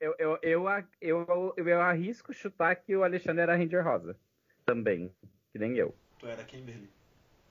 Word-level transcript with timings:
eu, 0.00 0.14
eu, 0.18 0.38
eu, 0.42 0.64
eu, 1.00 1.54
eu, 1.56 1.80
arrisco 1.80 2.32
chutar 2.32 2.76
que 2.76 2.96
o 2.96 3.02
Alexandre 3.02 3.42
era 3.42 3.56
Ranger 3.56 3.84
Rosa. 3.84 4.16
Também. 4.64 5.12
Que 5.52 5.58
nem 5.58 5.76
eu. 5.76 5.94
Tu 6.18 6.26
era 6.26 6.42
Kimberly. 6.44 6.88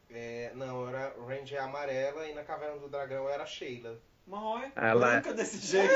É, 0.10 0.52
não, 0.56 0.82
eu 0.82 0.90
era 0.90 1.14
Ranger 1.28 1.62
amarela 1.62 2.28
e 2.28 2.34
na 2.34 2.44
Caverna 2.44 2.78
do 2.78 2.88
Dragão 2.88 3.30
era 3.30 3.46
Sheila. 3.46 4.00
Mas 4.26 4.72
Ela... 4.76 5.12
branca 5.12 5.34
desse 5.34 5.58
jeito. 5.58 5.94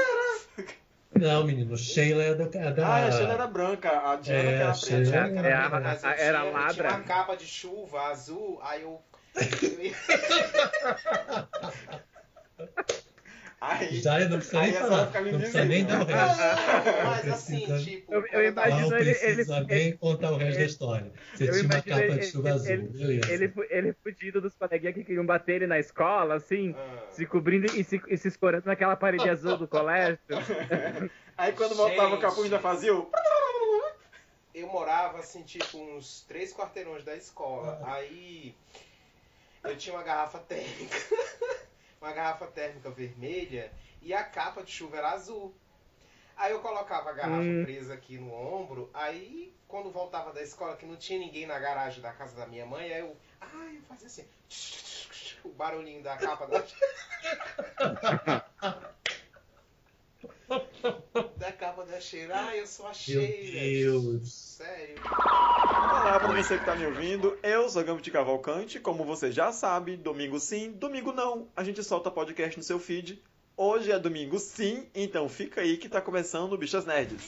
Não, 1.16 1.46
menino, 1.46 1.78
Sheila 1.78 2.24
é 2.24 2.36
da. 2.36 2.44
É 2.60 2.72
da... 2.72 2.88
Ah, 2.88 3.06
a 3.06 3.12
Sheila 3.12 3.34
era 3.34 3.48
branca, 3.48 4.12
a 4.12 4.18
Diana 4.18 4.50
é, 4.50 4.58
que 4.58 4.62
era 4.62 4.74
preta. 4.74 5.18
Era, 5.18 5.48
era, 5.48 6.00
era, 6.04 6.22
era 6.22 6.44
ladra. 6.44 6.74
Tinha 6.74 7.00
uma 7.00 7.04
capa 7.04 7.38
de 7.38 7.46
chuva 7.46 8.08
azul, 8.08 8.60
aí 8.62 8.82
eu. 8.82 9.02
Aí, 13.60 14.00
Já 14.00 14.20
não 14.30 14.38
precisa 14.38 14.62
nem 14.62 14.74
falar. 14.74 15.12
Não 15.12 15.40
precisa 15.40 15.66
nem 15.66 15.86
dar 15.86 16.02
o 16.02 16.06
resto. 16.06 16.42
Mas 17.06 17.28
assim, 17.28 17.84
tipo. 17.84 18.14
Eu, 18.14 18.26
eu 18.28 18.50
imagino 18.50 18.90
não 18.90 18.98
ele. 18.98 19.16
precisa 19.16 19.58
ele, 19.58 19.66
nem 19.68 19.98
contar 19.98 20.32
o 20.32 20.38
resto 20.38 20.54
ele, 20.54 20.58
da 20.60 20.66
história. 20.66 21.12
Você 21.34 21.48
tinha 21.52 21.64
uma 21.64 21.82
capa 21.82 22.04
ele, 22.04 22.20
de 22.20 22.26
chuva 22.28 22.50
azul. 22.52 22.72
Ele, 22.72 23.22
ele, 23.30 23.54
ele 23.70 23.94
fugido 24.04 24.40
dos 24.40 24.54
coleguinhas 24.54 24.94
que 24.94 25.04
queriam 25.04 25.26
bater 25.26 25.56
ele 25.56 25.68
na 25.68 25.80
escola, 25.80 26.36
assim, 26.36 26.76
ah. 26.78 27.08
se 27.10 27.26
cobrindo 27.26 27.66
e 27.76 27.84
se, 27.84 28.00
e 28.08 28.18
se 28.18 28.28
escorando 28.28 28.68
naquela 28.68 28.96
parede 28.96 29.28
azul 29.28 29.58
do 29.58 29.68
colégio. 29.68 30.20
Aí 31.36 31.52
quando 31.54 31.76
voltava 31.76 32.16
o 32.16 32.20
capuz 32.20 32.50
já 32.50 32.60
fazia 32.60 32.96
o. 32.96 33.10
Eu 34.54 34.68
morava, 34.68 35.20
assim, 35.20 35.42
tipo, 35.42 35.78
uns 35.78 36.22
três 36.28 36.54
quarteirões 36.54 37.04
da 37.04 37.16
escola. 37.16 37.80
Ah. 37.84 37.94
Aí 37.94 38.56
eu 39.64 39.76
tinha 39.76 39.96
uma 39.96 40.04
garrafa 40.04 40.38
térmica. 40.38 40.96
uma 42.02 42.14
garrafa 42.14 42.48
térmica 42.48 42.90
vermelha 42.90 43.72
e 44.02 44.14
a 44.14 44.24
capa 44.24 44.64
de 44.64 44.72
chuva 44.72 44.98
era 44.98 45.12
azul. 45.12 45.54
Aí 46.36 46.52
eu 46.52 46.62
colocava 46.62 47.10
a 47.10 47.14
garrafa 47.14 47.42
hum. 47.42 47.64
presa 47.64 47.96
aqui 47.96 48.18
no 48.18 48.32
ombro, 48.32 48.90
aí 48.94 49.56
quando 49.68 49.92
voltava 49.92 50.32
da 50.32 50.42
escola, 50.42 50.78
que 50.78 50.86
não 50.86 50.96
tinha 50.96 51.20
ninguém 51.20 51.46
na 51.46 51.60
garagem 51.60 52.02
da 52.02 52.14
casa 52.14 52.34
da 52.36 52.48
minha 52.48 52.66
mãe, 52.66 52.94
aí 52.94 53.02
eu, 53.02 53.18
ai, 53.42 53.78
eu 53.78 53.82
fazia 53.82 54.08
assim, 54.08 54.26
o 55.44 55.50
barulhinho 55.50 56.02
da 56.04 56.16
capa 56.16 56.48
da 56.48 56.64
da 61.38 61.52
capa 61.52 61.86
da 61.86 62.00
cheira. 62.00 62.36
Ai, 62.36 62.62
eu 62.62 62.68
sou 62.68 62.88
a 62.88 62.94
cheira. 62.94 63.22
Meu 63.22 64.02
Deus. 64.02 64.32
Sério. 64.32 64.96
Olá 65.04 66.20
para 66.20 66.34
você 66.34 66.56
que 66.56 66.62
está 66.62 66.76
me 66.76 66.86
ouvindo. 66.86 67.38
Eu 67.44 67.70
sou 67.70 67.84
Gambit 67.84 68.10
Cavalcante. 68.12 68.80
Como 68.80 69.04
você 69.04 69.32
já 69.32 69.52
sabe, 69.52 69.98
domingo 69.98 70.40
sim, 70.40 70.72
domingo 70.72 71.12
não. 71.12 71.48
A 71.56 71.64
gente 71.64 71.84
solta 71.84 72.10
podcast 72.10 72.58
no 72.58 72.64
seu 72.64 72.80
feed. 72.80 73.22
Hoje 73.56 73.92
é 73.92 74.00
domingo 74.00 74.38
sim, 74.38 74.88
então 74.94 75.28
fica 75.28 75.62
aí 75.62 75.78
que 75.78 75.88
está 75.88 76.00
começando 76.00 76.54
o 76.54 76.58
Bichas 76.58 76.86
Nerds. 76.86 77.28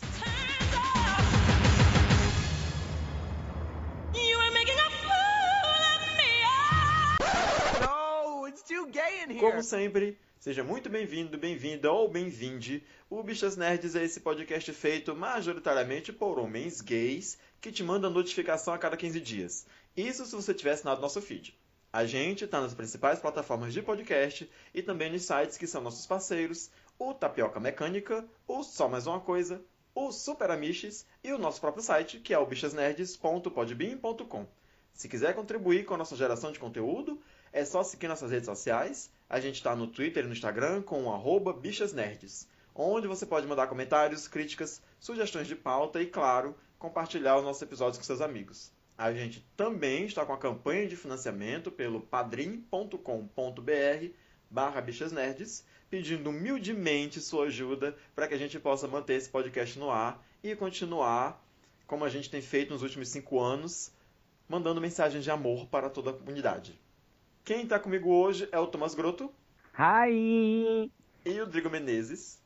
Como 9.40 9.64
sempre, 9.64 10.18
Seja 10.40 10.64
muito 10.64 10.90
bem-vindo, 10.90 11.38
bem-vinda 11.38 11.92
ou 11.92 12.10
bem-vinde. 12.10 12.82
O 13.10 13.22
Bichas 13.22 13.58
Nerds 13.58 13.94
é 13.94 14.06
esse 14.06 14.22
podcast 14.22 14.72
feito 14.72 15.14
majoritariamente 15.14 16.14
por 16.14 16.40
homens 16.40 16.80
gays 16.80 17.38
que 17.60 17.74
te 17.74 17.84
mandam 17.84 18.10
notificação 18.10 18.74
a 18.74 18.78
cada 18.78 18.96
15 18.96 19.20
dias. 19.20 19.68
Isso 19.98 20.26
se 20.26 20.34
você 20.34 20.54
tiver 20.54 20.72
assinado 20.72 21.02
nosso 21.02 21.22
feed. 21.22 21.60
A 21.92 22.06
gente 22.06 22.46
está 22.46 22.62
nas 22.62 22.74
principais 22.74 23.20
plataformas 23.20 23.74
de 23.74 23.82
podcast 23.82 24.50
e 24.74 24.82
também 24.82 25.12
nos 25.12 25.24
sites 25.24 25.58
que 25.58 25.68
são 25.68 25.82
nossos 25.82 26.06
parceiros, 26.06 26.72
o 26.98 27.14
Tapioca 27.14 27.60
Mecânica, 27.60 28.26
o 28.48 28.64
Só 28.64 28.88
Mais 28.88 29.08
Uma 29.08 29.20
Coisa, 29.20 29.62
o 29.94 30.10
Super 30.10 30.52
Amiches 30.52 31.06
e 31.22 31.34
o 31.34 31.38
nosso 31.38 31.60
próprio 31.60 31.84
site, 31.84 32.18
que 32.18 32.34
é 32.34 32.40
o 32.40 32.46
bichasnerds.podbean.com. 32.46 34.48
Se 34.94 35.10
quiser 35.10 35.36
contribuir 35.36 35.84
com 35.84 35.96
a 35.96 35.98
nossa 35.98 36.16
geração 36.16 36.50
de 36.50 36.60
conteúdo, 36.60 37.22
é 37.52 37.66
só 37.66 37.84
seguir 37.84 38.08
nossas 38.08 38.32
redes 38.32 38.46
sociais. 38.46 39.12
A 39.30 39.40
gente 39.40 39.56
está 39.56 39.76
no 39.76 39.86
Twitter 39.86 40.24
e 40.24 40.28
no 40.28 40.34
Instagram 40.34 40.82
com 40.82 41.06
o 41.06 41.54
bichasnerds, 41.54 42.48
onde 42.74 43.08
você 43.08 43.28
pode 43.28 43.46
mandar 43.46 43.68
comentários, 43.68 44.28
críticas, 44.28 44.82
sugestões 45.00 45.48
de 45.48 45.56
pauta 45.56 46.02
e, 46.02 46.08
claro, 46.08 46.56
compartilhar 46.80 47.38
os 47.38 47.44
nossos 47.44 47.62
episódios 47.62 48.00
com 48.00 48.04
seus 48.04 48.22
amigos. 48.22 48.72
A 48.98 49.14
gente 49.14 49.48
também 49.56 50.06
está 50.06 50.26
com 50.26 50.34
a 50.34 50.38
campanha 50.38 50.88
de 50.88 50.96
financiamento 50.96 51.70
pelo 51.70 52.02
padrim.com.br 52.02 52.98
barra 54.50 54.82
bichasnerds, 54.82 55.64
pedindo 55.92 56.32
humildemente 56.32 57.22
sua 57.22 57.46
ajuda 57.46 57.96
para 58.16 58.28
que 58.28 58.34
a 58.34 58.38
gente 58.38 58.60
possa 58.60 58.88
manter 58.88 59.14
esse 59.14 59.30
podcast 59.30 59.78
no 59.78 59.92
ar 59.92 60.26
e 60.44 60.56
continuar, 60.56 61.40
como 61.86 62.04
a 62.04 62.10
gente 62.10 62.32
tem 62.32 62.42
feito 62.42 62.74
nos 62.74 62.82
últimos 62.82 63.10
cinco 63.10 63.40
anos, 63.40 63.92
mandando 64.48 64.82
mensagens 64.82 65.24
de 65.24 65.30
amor 65.30 65.68
para 65.68 65.88
toda 65.88 66.10
a 66.10 66.14
comunidade. 66.14 66.80
Quem 67.50 67.64
está 67.64 67.80
comigo 67.80 68.12
hoje 68.12 68.48
é 68.52 68.60
o 68.60 68.68
Thomas 68.68 68.94
Grotto. 68.94 69.34
Hi! 69.74 70.92
E 71.26 71.42
o 71.42 71.48
Drigo 71.48 71.68
Menezes. 71.68 72.40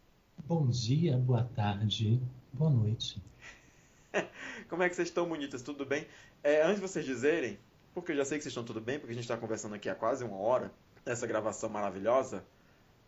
Bom 0.48 0.66
dia, 0.68 1.18
boa 1.18 1.44
tarde, 1.44 2.22
boa 2.54 2.72
noite. 2.72 3.22
Como 4.70 4.82
é 4.82 4.88
que 4.88 4.96
vocês 4.96 5.10
estão, 5.10 5.28
bonitas? 5.28 5.62
Tudo 5.62 5.86
bem? 5.86 6.08
É, 6.42 6.62
antes 6.62 6.78
de 6.78 6.88
vocês 6.88 7.04
dizerem, 7.04 7.60
porque 7.94 8.14
eu 8.14 8.16
já 8.16 8.24
sei 8.24 8.38
que 8.38 8.44
vocês 8.44 8.52
estão 8.52 8.64
tudo 8.64 8.80
bem, 8.80 8.98
porque 8.98 9.12
a 9.12 9.14
gente 9.14 9.26
está 9.26 9.36
conversando 9.36 9.76
aqui 9.76 9.90
há 9.90 9.96
quase 9.96 10.24
uma 10.24 10.38
hora, 10.38 10.72
essa 11.06 11.28
gravação 11.28 11.70
maravilhosa, 11.70 12.42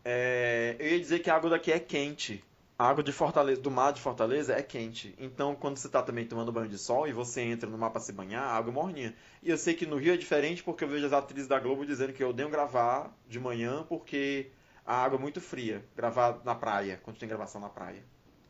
é, 0.03 0.75
eu 0.77 0.89
ia 0.89 0.99
dizer 0.99 1.19
que 1.19 1.29
a 1.29 1.35
água 1.37 1.49
daqui 1.49 1.71
é 1.71 1.79
quente. 1.79 2.43
A 2.77 2.89
água 2.89 3.01
de 3.01 3.13
Fortaleza, 3.13 3.61
do 3.61 3.71
mar 3.71 3.93
de 3.93 4.01
Fortaleza 4.01 4.53
é 4.53 4.61
quente. 4.61 5.15
Então, 5.17 5.55
quando 5.55 5.77
você 5.77 5.87
está 5.87 6.03
também 6.03 6.25
tomando 6.25 6.51
banho 6.51 6.67
de 6.67 6.77
sol 6.77 7.07
e 7.07 7.13
você 7.13 7.41
entra 7.41 7.69
no 7.69 7.77
mar 7.77 7.89
para 7.89 8.01
se 8.01 8.11
banhar, 8.11 8.43
a 8.43 8.51
água 8.51 8.69
é 8.69 8.73
morninha. 8.73 9.15
E 9.41 9.49
eu 9.49 9.57
sei 9.57 9.73
que 9.73 9.85
no 9.85 9.97
Rio 9.97 10.13
é 10.13 10.17
diferente 10.17 10.61
porque 10.61 10.83
eu 10.83 10.87
vejo 10.89 11.05
as 11.05 11.13
atrizes 11.13 11.47
da 11.47 11.57
Globo 11.57 11.85
dizendo 11.85 12.11
que 12.11 12.21
eu 12.21 12.29
odeio 12.29 12.49
gravar 12.49 13.15
de 13.29 13.39
manhã 13.39 13.85
porque 13.87 14.51
a 14.85 14.93
água 14.93 15.17
é 15.17 15.21
muito 15.21 15.39
fria. 15.39 15.85
Gravar 15.95 16.41
na 16.43 16.53
praia, 16.53 16.99
quando 17.01 17.17
tem 17.17 17.29
gravação 17.29 17.61
na 17.61 17.69
praia. 17.69 18.03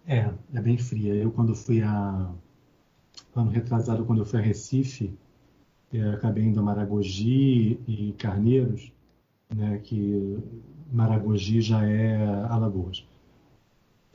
É, 0.08 0.32
é 0.54 0.62
bem 0.62 0.78
fria. 0.78 1.14
Eu, 1.14 1.32
quando 1.32 1.56
fui 1.56 1.84
a. 1.84 2.32
Ano 3.36 3.52
retrasado, 3.52 4.06
quando 4.06 4.20
eu 4.20 4.26
fui 4.26 4.40
a 4.40 4.42
Recife, 4.42 5.14
eu 5.94 6.14
acabei 6.14 6.44
indo 6.44 6.60
a 6.60 6.64
Maragogi 6.64 7.80
e 7.88 8.14
Carneiros, 8.18 8.92
né, 9.54 9.80
que 9.84 10.38
Maragogi 10.92 11.62
já 11.62 11.86
é 11.86 12.16
Alagoas. 12.50 13.06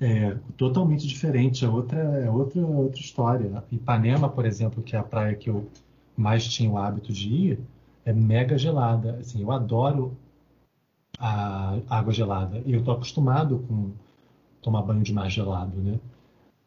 É 0.01 0.35
totalmente 0.57 1.07
diferente, 1.07 1.65
é 1.65 1.69
outra, 1.69 1.99
é 1.99 2.31
outra, 2.31 2.65
outra 2.65 3.01
história. 3.01 3.63
Ipanema, 3.71 4.29
por 4.31 4.47
exemplo, 4.47 4.83
que 4.83 4.97
é 4.97 4.99
a 4.99 5.03
praia 5.03 5.35
que 5.35 5.51
eu 5.51 5.69
mais 6.17 6.49
tinha 6.49 6.71
o 6.71 6.79
hábito 6.79 7.13
de 7.13 7.29
ir, 7.29 7.61
é 8.05 8.13
mega 8.13 8.57
gelada. 8.57 9.19
Assim, 9.21 9.43
eu 9.43 9.53
adoro 9.53 10.17
a 11.19 11.79
água 11.89 12.13
gelada 12.15 12.63
e 12.65 12.73
eu 12.73 12.83
tô 12.83 12.93
acostumado 12.93 13.63
com 13.69 13.91
tomar 14.63 14.83
banho 14.83 15.03
de 15.03 15.13
mar 15.13 15.31
gelado, 15.31 15.77
né? 15.77 16.01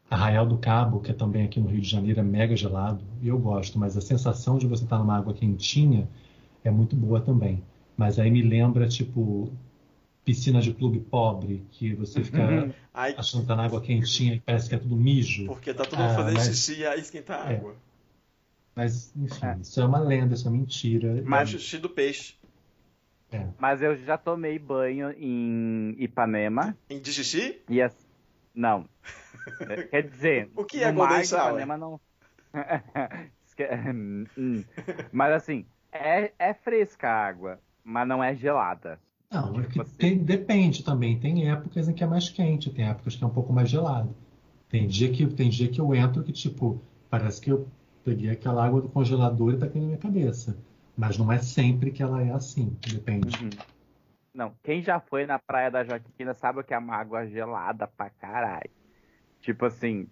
Arraial 0.09 0.45
do 0.45 0.57
Cabo, 0.59 0.99
que 0.99 1.09
é 1.09 1.13
também 1.13 1.43
aqui 1.43 1.59
no 1.59 1.69
Rio 1.69 1.81
de 1.81 1.89
Janeiro, 1.89 2.19
é 2.19 2.23
mega 2.23 2.55
gelado 2.55 3.03
e 3.19 3.27
eu 3.29 3.39
gosto, 3.39 3.79
mas 3.79 3.97
a 3.97 4.01
sensação 4.01 4.59
de 4.59 4.67
você 4.67 4.83
estar 4.83 4.99
numa 4.99 5.17
água 5.17 5.33
quentinha 5.33 6.07
é 6.63 6.69
muito 6.69 6.95
boa 6.95 7.19
também. 7.19 7.63
Mas 7.97 8.19
aí 8.19 8.29
me 8.29 8.43
lembra, 8.43 8.87
tipo, 8.87 9.51
piscina 10.23 10.61
de 10.61 10.71
clube 10.73 10.99
pobre, 10.99 11.65
que 11.71 11.93
você 11.95 12.23
fica 12.23 12.43
uhum. 12.43 12.71
Achando 12.93 13.41
que 13.41 13.47
tá 13.47 13.55
na 13.55 13.65
água 13.65 13.81
quentinha 13.81 14.35
e 14.35 14.39
parece 14.39 14.69
que 14.69 14.75
é 14.75 14.77
tudo 14.77 14.95
mijo. 14.95 15.47
Porque 15.47 15.73
tá 15.73 15.83
todo 15.83 15.99
mundo 15.99 16.11
ah, 16.11 16.15
fazendo 16.15 16.35
mas... 16.35 16.47
xixi 16.47 16.79
e 16.81 16.85
aí 16.85 16.99
esquenta 16.99 17.35
a 17.35 17.51
é. 17.51 17.55
água. 17.55 17.75
Mas, 18.75 19.13
enfim, 19.15 19.45
é. 19.45 19.57
isso 19.61 19.81
é 19.81 19.85
uma 19.85 19.99
lenda, 19.99 20.33
isso 20.33 20.47
é 20.47 20.51
mentira. 20.51 21.23
Mas 21.25 21.49
xixi 21.49 21.77
do 21.77 21.89
peixe. 21.89 22.35
É. 23.31 23.47
Mas 23.57 23.81
eu 23.81 23.95
já 23.95 24.17
tomei 24.17 24.59
banho 24.59 25.11
em 25.11 25.95
Ipanema. 25.97 26.77
Em 26.89 26.99
de 26.99 27.11
xixi? 27.11 27.61
E 27.67 27.81
as... 27.81 27.95
Não. 28.53 28.87
Quer 29.89 30.03
dizer, 30.03 30.51
o 30.55 30.63
que 30.63 30.83
é 30.83 30.91
Golden 30.91 31.23
Ipanema 31.23 31.77
não. 31.77 31.99
Hum. 34.35 34.63
mas 35.11 35.31
assim, 35.31 35.63
é, 35.91 36.31
é 36.39 36.55
fresca 36.55 37.07
a 37.07 37.27
água, 37.27 37.59
mas 37.83 38.07
não 38.07 38.23
é 38.23 38.33
gelada. 38.33 38.99
Não, 39.33 39.59
é 39.59 39.65
que 39.65 39.83
tem, 39.97 40.19
depende 40.19 40.83
também. 40.83 41.19
Tem 41.19 41.49
épocas 41.49 41.89
em 41.89 41.93
que 41.93 42.03
é 42.03 42.07
mais 42.07 42.29
quente, 42.29 42.69
tem 42.69 42.85
épocas 42.85 43.15
que 43.15 43.23
é 43.23 43.27
um 43.27 43.31
pouco 43.31 43.51
mais 43.51 43.67
gelado. 43.67 44.15
Tem 44.69 44.87
dia 44.87 45.11
que, 45.11 45.25
tem 45.25 45.49
dia 45.49 45.67
que 45.67 45.81
eu 45.81 45.93
entro 45.95 46.23
que, 46.23 46.31
tipo, 46.31 46.79
parece 47.09 47.41
que 47.41 47.51
eu 47.51 47.67
peguei 48.05 48.29
aquela 48.29 48.63
água 48.63 48.81
do 48.81 48.89
congelador 48.89 49.53
e 49.53 49.57
tá 49.57 49.65
aqui 49.65 49.79
na 49.79 49.85
minha 49.85 49.97
cabeça. 49.97 50.55
Mas 50.95 51.17
não 51.17 51.31
é 51.31 51.39
sempre 51.39 51.91
que 51.91 52.03
ela 52.03 52.21
é 52.21 52.31
assim, 52.31 52.77
depende. 52.87 53.43
Uhum. 53.43 53.49
Não, 54.33 54.53
quem 54.63 54.83
já 54.83 54.99
foi 54.99 55.25
na 55.25 55.39
praia 55.39 55.71
da 55.71 55.83
Joaquina 55.83 56.33
sabe 56.33 56.63
que 56.63 56.73
é 56.73 56.77
uma 56.77 56.95
água 56.95 57.25
gelada 57.25 57.87
pra 57.87 58.09
caralho. 58.11 58.69
Tipo 59.41 59.65
assim, 59.65 60.07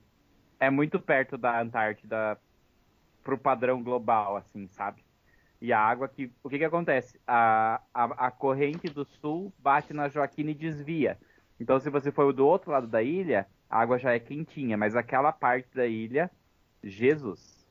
é 0.60 0.70
muito 0.70 1.00
perto 1.00 1.38
da 1.38 1.62
Antártida 1.62 2.40
pro 3.24 3.38
padrão 3.38 3.82
global, 3.84 4.38
assim, 4.38 4.68
sabe? 4.68 5.04
E 5.62 5.72
a 5.72 5.80
água 5.80 6.08
que. 6.08 6.32
O 6.44 6.50
que, 6.50 6.58
que 6.58 6.66
acontece? 6.66 7.20
A, 7.28 7.80
a, 7.94 8.28
a 8.28 8.32
corrente 8.32 8.88
do 8.90 9.06
sul 9.06 9.54
bate 9.60 9.94
na 9.94 10.10
Joaquina 10.10 10.50
e 10.52 10.56
desvia. 10.56 11.18
Então, 11.60 11.80
se 11.80 11.90
você 11.90 12.12
for 12.12 12.34
do 12.34 12.48
outro 12.48 12.72
lado 12.72 12.88
da 12.88 13.04
ilha, 13.04 13.46
a 13.70 13.80
água 13.80 14.00
já 14.00 14.12
é 14.12 14.20
quentinha, 14.20 14.76
mas 14.76 14.96
aquela 14.96 15.32
parte 15.32 15.70
da 15.76 15.86
ilha, 15.86 16.32
Jesus. 16.84 17.62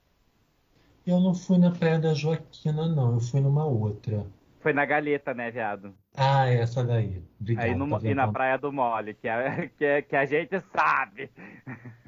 Eu 1.04 1.18
não 1.18 1.34
fui 1.34 1.58
na 1.58 1.72
Praia 1.72 1.98
da 1.98 2.14
Joaquina, 2.14 2.86
não. 2.86 3.14
Eu 3.14 3.20
fui 3.20 3.40
numa 3.40 3.64
outra. 3.66 4.24
Foi 4.60 4.72
na 4.72 4.84
Galheta, 4.84 5.34
né, 5.34 5.50
viado? 5.50 5.92
Ah, 6.14 6.46
essa 6.46 6.84
daí. 6.84 7.24
Obrigado. 7.40 7.64
Aí 7.64 7.74
no, 7.74 7.88
Tava 7.88 8.06
e 8.06 8.14
na 8.14 8.28
Praia 8.30 8.58
do 8.58 8.72
Mole, 8.72 9.14
que, 9.14 9.26
é, 9.26 9.68
que, 9.76 9.84
é- 9.84 10.02
que 10.02 10.14
a 10.14 10.24
gente 10.24 10.60
sabe. 10.72 11.30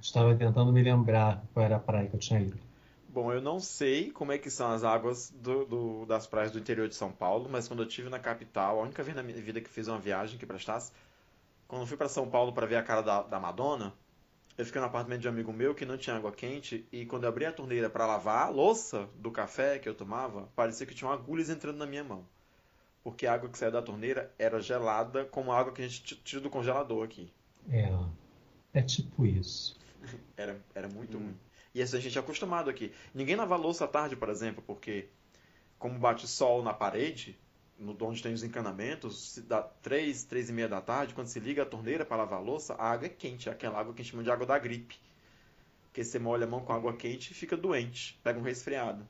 Estava 0.01 0.35
tentando 0.37 0.73
me 0.73 0.83
lembrar 0.83 1.43
qual 1.53 1.65
era 1.65 1.77
a 1.77 1.81
praia 1.81 2.09
que 2.09 2.15
eu 2.15 2.21
tinha 2.21 2.41
ido. 2.41 2.72
Bom, 3.13 3.31
eu 3.33 3.41
não 3.41 3.61
sei 3.61 4.11
como 4.11 4.33
é 4.33 4.39
que 4.39 4.51
são 4.51 4.73
as 4.73 4.83
águas 4.83 5.31
do- 5.31 5.65
do- 5.67 6.07
das 6.07 6.27
praias 6.27 6.51
do 6.51 6.59
interior 6.59 6.89
de 6.89 6.95
São 6.97 7.13
Paulo, 7.13 7.49
mas 7.49 7.69
quando 7.69 7.83
eu 7.83 7.87
estive 7.89 8.09
na 8.09 8.19
capital, 8.19 8.79
a 8.79 8.83
única 8.83 9.03
vez 9.03 9.15
na 9.15 9.23
minha 9.23 9.41
vida 9.41 9.61
que 9.61 9.69
fiz 9.69 9.87
uma 9.87 9.99
viagem 10.01 10.39
que 10.39 10.47
prestasse, 10.47 10.93
quando 11.69 11.83
eu 11.83 11.87
fui 11.89 11.97
para 11.97 12.09
São 12.09 12.29
Paulo 12.31 12.53
para 12.53 12.67
ver 12.67 12.77
a 12.77 12.83
cara 12.83 13.03
da, 13.03 13.23
da 13.23 13.41
Madonna, 13.41 13.95
eu 14.59 14.65
fiquei 14.67 14.81
no 14.81 14.89
apartamento 14.89 15.23
de 15.23 15.29
um 15.29 15.33
amigo 15.33 15.53
meu 15.53 15.75
que 15.75 15.87
não 15.87 15.99
tinha 15.99 16.17
água 16.17 16.33
quente 16.33 16.87
e 16.93 17.07
quando 17.07 17.25
eu 17.25 17.31
abri 17.31 17.47
a 17.47 17.53
torneira 17.53 17.91
para 17.91 18.07
lavar 18.07 18.47
a 18.47 18.51
louça 18.51 19.09
do 19.17 19.31
café 19.31 19.79
que 19.79 19.89
eu 19.89 19.95
tomava, 19.95 20.49
parecia 20.57 20.87
que 20.87 20.95
tinha 20.95 21.11
agulhas 21.11 21.51
entrando 21.51 21.79
na 21.79 21.87
minha 21.87 22.05
mão. 22.05 22.25
Porque 23.05 23.27
a 23.27 23.35
água 23.35 23.49
que 23.51 23.59
saía 23.59 23.73
da 23.73 23.83
torneira 23.83 24.33
era 24.39 24.61
gelada 24.61 25.25
como 25.27 25.53
a 25.53 25.59
água 25.59 25.73
que 25.73 25.83
a 25.83 25.89
gente 25.89 26.17
tira 26.17 26.41
do 26.43 26.51
congelador 26.51 27.05
aqui. 27.05 27.33
É, 27.71 27.93
é 28.75 28.83
tipo 28.83 29.27
isso. 29.27 29.77
Era, 30.37 30.61
era 30.75 30.89
muito 30.89 31.19
ruim. 31.19 31.35
E 31.75 31.83
assim 31.83 31.97
a 31.97 32.01
gente 32.01 32.17
é 32.17 32.21
acostumado 32.21 32.69
aqui. 32.69 32.93
Ninguém 33.15 33.37
lava 33.37 33.55
a 33.55 33.59
louça 33.59 33.85
à 33.85 33.89
tarde, 33.89 34.15
por 34.17 34.29
exemplo, 34.29 34.63
porque 34.67 35.09
como 35.79 35.99
bate 35.99 36.29
sol 36.29 36.63
na 36.63 36.73
parede, 36.73 37.39
no 37.79 37.97
onde 38.03 38.23
tem 38.23 38.33
os 38.33 38.45
encanamentos, 38.45 39.33
se 39.33 39.41
dá 39.43 39.63
três, 39.63 40.23
três 40.25 40.49
e 40.49 40.53
meia 40.53 40.69
da 40.69 40.81
tarde, 40.81 41.15
quando 41.15 41.27
se 41.27 41.41
liga 41.41 41.63
a 41.63 41.67
torneira 41.67 42.05
para 42.05 42.19
lavar 42.19 42.39
a 42.39 42.43
louça, 42.43 42.75
a 42.75 42.91
água 42.91 43.07
é 43.07 43.09
quente, 43.09 43.49
é 43.49 43.53
aquela 43.53 43.81
água 43.81 43.93
que 43.95 44.01
a 44.01 44.05
gente 44.05 44.13
chama 44.13 44.23
de 44.23 44.31
água 44.31 44.47
da 44.47 44.59
gripe. 44.59 44.97
Porque 45.85 46.05
você 46.05 46.19
molha 46.19 46.45
a 46.45 46.49
mão 46.49 46.61
com 46.61 46.73
água 46.73 46.95
quente 46.97 47.33
e 47.33 47.35
fica 47.35 47.57
doente, 47.57 48.19
pega 48.23 48.39
um 48.39 48.43
resfriado. 48.43 49.07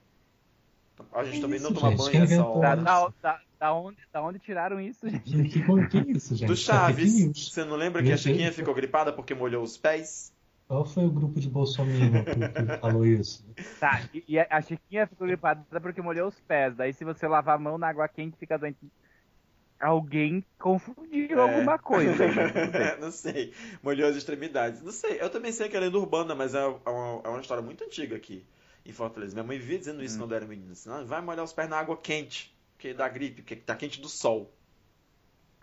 Então, 0.94 1.06
A 1.12 1.24
gente 1.24 1.34
Que 1.34 1.40
também 1.40 1.60
não 1.60 1.70
isso, 1.70 1.80
toma 1.80 1.90
gente? 1.90 1.98
banho 1.98 2.10
Quem 2.10 2.20
essa 2.22 2.34
inventou 2.34 2.58
hora. 2.58 2.76
Da, 2.76 3.08
da, 3.22 3.40
da, 3.58 3.74
onde, 3.74 3.98
da 4.12 4.22
onde 4.22 4.38
tiraram 4.38 4.80
isso, 4.80 5.08
gente? 5.08 5.22
Que, 5.24 5.44
que, 5.48 6.04
que 6.04 6.10
isso, 6.12 6.34
gente? 6.34 6.46
Do 6.46 6.52
é 6.52 6.56
Chaves, 6.56 7.14
news. 7.14 7.52
você 7.52 7.64
não 7.64 7.76
lembra 7.76 8.02
que 8.02 8.08
Meu 8.08 8.14
a 8.14 8.18
Chiquinha 8.18 8.44
Deus. 8.44 8.56
ficou 8.56 8.74
gripada 8.74 9.12
porque 9.12 9.34
molhou 9.34 9.62
os 9.62 9.76
pés? 9.76 10.32
Qual 10.68 10.84
foi 10.86 11.04
o 11.04 11.10
grupo 11.10 11.38
de 11.38 11.48
Bolsonaro 11.50 12.24
que, 12.24 12.78
falou 12.80 13.04
isso? 13.04 13.44
Tá, 13.78 14.00
e, 14.14 14.38
a 14.38 14.60
Chiquinha 14.62 15.06
ficou 15.06 15.26
gripada 15.26 15.64
porque 15.80 16.00
molhou 16.00 16.28
os 16.28 16.40
pés. 16.40 16.74
Daí 16.74 16.92
se 16.92 17.04
você 17.04 17.28
lavar 17.28 17.56
a 17.56 17.58
mão 17.58 17.76
na 17.76 17.88
água 17.88 18.08
quente, 18.08 18.36
fica 18.38 18.56
doente. 18.58 18.90
Alguém 19.78 20.44
confundiu 20.58 21.38
É. 21.38 21.42
alguma 21.42 21.78
coisa. 21.78 22.24
não 23.00 23.10
sei. 23.10 23.52
Molhou 23.82 24.08
as 24.08 24.16
extremidades. 24.16 24.80
Não 24.80 24.92
sei. 24.92 25.20
Eu 25.20 25.28
também 25.28 25.50
sei 25.52 25.68
que 25.68 25.76
é 25.76 25.80
lenda 25.80 25.98
urbana, 25.98 26.34
mas 26.34 26.54
é 26.54 26.64
uma, 26.64 27.20
é 27.24 27.28
uma 27.28 27.40
história 27.40 27.62
muito 27.62 27.82
antiga 27.84 28.16
aqui 28.16 28.46
em 28.86 28.92
Fortaleza. 28.92 29.34
Minha 29.34 29.44
mãe 29.44 29.58
vivia 29.58 29.78
dizendo 29.78 30.02
isso 30.02 30.16
quando 30.18 30.30
eu 30.32 30.36
era 30.36 30.46
menino. 30.46 30.72
Assim, 30.72 30.88
"Ah, 30.88 31.02
vai 31.04 31.20
molhar 31.20 31.44
os 31.44 31.52
pés 31.52 31.68
na 31.68 31.76
água 31.78 31.96
quente, 31.96 32.56
porque 32.74 32.94
dá 32.94 33.08
gripe, 33.08 33.42
porque 33.42 33.56
tá 33.56 33.74
quente 33.74 34.00
do 34.00 34.08
sol. 34.08 34.52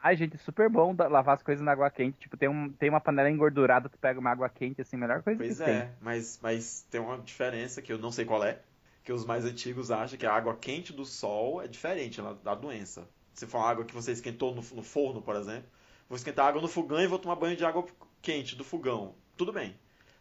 Ai, 0.01 0.15
gente, 0.15 0.37
super 0.37 0.69
bom 0.69 0.95
da- 0.95 1.07
lavar 1.07 1.35
as 1.35 1.43
coisas 1.43 1.63
na 1.63 1.71
água 1.71 1.89
quente. 1.91 2.17
Tipo, 2.19 2.37
tem, 2.37 2.49
um, 2.49 2.71
tem 2.73 2.89
uma 2.89 3.01
panela 3.01 3.29
engordurada, 3.29 3.89
tu 3.89 3.97
pega 3.97 4.19
uma 4.19 4.31
água 4.31 4.49
quente, 4.49 4.81
assim, 4.81 4.97
melhor 4.97 5.21
coisa 5.23 5.37
Pois 5.37 5.59
que 5.63 5.69
é, 5.69 5.89
mas, 6.01 6.39
mas 6.41 6.85
tem 6.89 6.99
uma 7.01 7.17
diferença 7.17 7.81
que 7.81 7.91
eu 7.91 7.97
não 7.97 8.11
sei 8.11 8.25
qual 8.25 8.43
é, 8.43 8.61
que 9.03 9.11
os 9.13 9.25
mais 9.25 9.43
antigos 9.45 9.89
acham 9.89 10.17
que 10.19 10.25
a 10.25 10.33
água 10.33 10.55
quente 10.55 10.93
do 10.93 11.03
sol 11.05 11.61
é 11.61 11.67
diferente, 11.67 12.21
dá 12.43 12.53
doença. 12.53 13.07
Se 13.33 13.47
for 13.47 13.57
uma 13.59 13.69
água 13.69 13.85
que 13.85 13.93
você 13.93 14.11
esquentou 14.11 14.53
no, 14.53 14.61
no 14.61 14.83
forno, 14.83 15.21
por 15.21 15.35
exemplo, 15.35 15.67
vou 16.07 16.15
esquentar 16.17 16.47
água 16.47 16.61
no 16.61 16.67
fogão 16.67 16.99
e 17.01 17.07
vou 17.07 17.17
tomar 17.19 17.35
banho 17.37 17.55
de 17.57 17.65
água 17.65 17.85
quente 18.21 18.55
do 18.55 18.63
fogão. 18.63 19.15
Tudo 19.37 19.51
bem. 19.53 19.75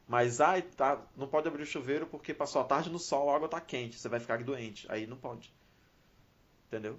Mas 0.07 0.41
ai, 0.41 0.63
tá, 0.63 1.03
não 1.17 1.27
pode 1.29 1.49
abrir 1.49 1.63
o 1.63 1.67
chuveiro 1.67 2.07
porque 2.07 2.33
passou 2.33 2.63
a 2.63 2.65
tarde 2.65 2.89
no 2.91 2.99
sol, 2.99 3.29
a 3.31 3.37
água 3.37 3.49
tá 3.49 3.61
quente, 3.61 3.99
você 3.99 4.09
vai 4.09 4.21
ficar 4.21 4.43
doente. 4.43 4.87
Aí 4.91 5.07
não 5.07 5.17
pode. 5.17 5.53
Entendeu? 6.69 6.99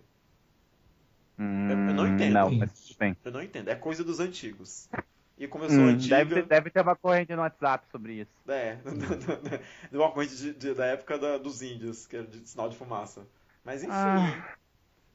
Hum, 1.40 1.70
eu 1.70 1.94
não 1.94 2.08
entendo. 2.08 2.34
Não, 2.34 2.52
mas 2.52 2.74
tudo 2.88 2.98
bem. 3.00 3.18
Eu 3.24 3.32
não 3.32 3.42
entendo. 3.42 3.70
É 3.70 3.76
coisa 3.76 4.04
dos 4.04 4.20
antigos. 4.20 4.90
E 5.38 5.48
como 5.48 5.64
eu 5.64 5.70
sou 5.70 5.80
Hum, 5.80 5.88
antiga. 5.90 6.18
deve, 6.18 6.36
ter, 6.36 6.46
deve 6.46 6.70
ter 6.70 6.82
uma 6.82 6.96
corrente 6.98 7.34
no 7.34 7.42
WhatsApp 7.42 7.88
sobre 7.90 8.14
isso. 8.22 8.32
É, 8.48 8.78
de 9.90 9.98
uma 9.98 10.12
coisa 10.12 10.36
de- 10.36 10.54
de- 10.54 10.74
da 10.74 10.86
época 10.88 11.18
da- 11.18 11.38
dos 11.38 11.62
índios, 11.62 12.06
que 12.06 12.18
era 12.18 12.28
de 12.28 12.46
sinal 12.48 12.68
de 12.68 12.76
fumaça. 12.76 13.26
Mas 13.64 13.82
enfim, 13.84 13.94
Ah. 13.94 14.56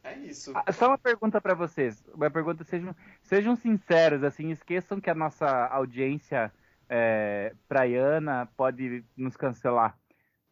é 0.02 0.18
isso. 0.20 0.52
Ah, 0.54 0.72
Só 0.72 0.88
uma 0.88 0.96
pergunta 0.96 1.40
pra 1.42 1.52
vocês. 1.54 2.02
Uma 2.14 2.30
pergunta, 2.30 2.64
sejam, 2.64 2.96
sejam 3.22 3.54
sinceros, 3.54 4.22
assim, 4.24 4.50
esqueçam 4.50 4.98
que 4.98 5.10
a 5.10 5.14
nossa 5.14 5.66
audiência 5.66 6.50
é, 6.88 7.52
praiana 7.68 8.48
pode 8.56 9.04
nos 9.16 9.36
cancelar. 9.36 9.98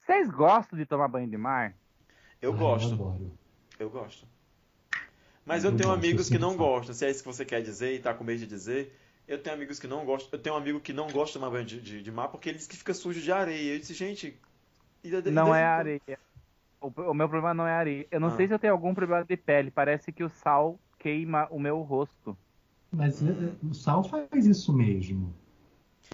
Vocês 0.01 0.29
gostam 0.31 0.79
de 0.79 0.85
tomar 0.85 1.09
banho 1.09 1.29
de 1.29 1.37
mar? 1.39 1.75
Eu 2.43 2.53
gosto, 2.53 2.93
adoro. 2.95 3.39
eu 3.79 3.89
gosto. 3.89 4.27
Mas 5.45 5.65
eu 5.65 5.71
Eu 5.71 5.77
tenho 5.77 5.89
gosto, 5.91 5.99
amigos 5.99 6.27
eu 6.31 6.33
que 6.37 6.39
não 6.41 6.57
gostam, 6.57 6.95
se 6.95 7.05
é 7.05 7.11
isso 7.11 7.23
que 7.23 7.29
você 7.29 7.45
quer 7.45 7.63
dizer 7.63 7.95
e 7.95 7.99
tá 7.99 8.15
com 8.15 8.23
medo 8.25 8.41
de 8.41 8.47
dizer. 8.47 8.97
Eu 9.27 9.39
tenho 9.43 9.55
amigos 9.57 9.79
que 9.79 9.87
não 9.87 10.05
gostam. 10.05 10.29
Eu 10.33 10.39
tenho 10.43 10.55
um 10.55 10.59
amigo 10.59 10.81
que 10.81 10.93
não 10.93 11.07
gosta 11.09 11.27
de 11.27 11.33
tomar 11.45 11.51
banho 11.51 11.65
de, 11.65 11.81
de- 11.81 12.03
de 12.03 12.11
mar 12.13 12.29
porque 12.29 12.49
ele 12.49 12.59
diz 12.59 12.67
que 12.67 12.77
fica 12.77 12.93
sujo 12.95 13.21
de 13.21 13.33
areia. 13.33 13.75
Eu 13.75 13.79
disse, 13.79 13.95
gente. 13.95 14.39
e 15.03 15.11
de- 15.23 15.31
Não 15.31 15.55
é 15.55 15.65
areia. 15.65 16.19
O, 16.81 16.89
o 16.89 17.15
meu 17.15 17.29
problema 17.29 17.55
não 17.55 17.67
é 17.67 17.73
areia. 17.73 18.07
Eu 18.11 18.21
não 18.21 18.29
Ah. 18.29 18.37
sei 18.37 18.47
se 18.49 18.55
eu 18.55 18.59
tenho 18.59 18.73
algum 18.73 18.95
problema 18.95 19.25
de 19.25 19.37
pele. 19.37 19.71
Parece 19.71 20.13
que 20.13 20.25
o 20.25 20.29
sal 20.29 20.79
queima 20.99 21.47
o 21.51 21.59
meu 21.59 21.81
rosto. 21.83 22.37
Mas 22.91 23.23
é, 23.23 23.33
o 23.69 23.75
sal 23.75 24.05
faz 24.05 24.45
isso 24.47 24.73
mesmo. 24.73 25.35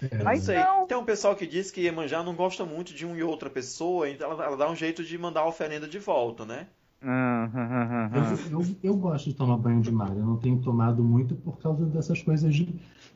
É, 0.01 0.23
Mas 0.23 0.43
sei. 0.43 0.57
não. 0.57 0.87
Tem 0.87 0.95
um 0.97 1.03
pessoal 1.03 1.35
que 1.35 1.45
diz 1.45 1.71
que 1.71 1.81
Iemanjá 1.81 2.23
não 2.23 2.33
gosta 2.35 2.63
muito 2.65 2.93
de 2.93 3.05
um 3.05 3.15
e 3.15 3.21
outra 3.23 3.49
pessoa, 3.49 4.09
então 4.09 4.31
ela, 4.31 4.45
ela 4.45 4.57
dá 4.57 4.69
um 4.69 4.75
jeito 4.75 5.03
de 5.03 5.17
mandar 5.17 5.41
a 5.41 5.47
oferenda 5.47 5.87
de 5.87 5.99
volta, 5.99 6.45
né? 6.45 6.67
Eu, 7.01 8.59
eu, 8.59 8.75
eu 8.83 8.97
gosto 8.97 9.29
de 9.29 9.35
tomar 9.35 9.57
banho 9.57 9.81
de 9.81 9.91
mar. 9.91 10.09
Eu 10.09 10.25
não 10.25 10.37
tenho 10.37 10.61
tomado 10.61 11.03
muito 11.03 11.35
por 11.35 11.57
causa 11.59 11.85
dessas 11.85 12.21
coisas 12.21 12.53
de, 12.53 12.67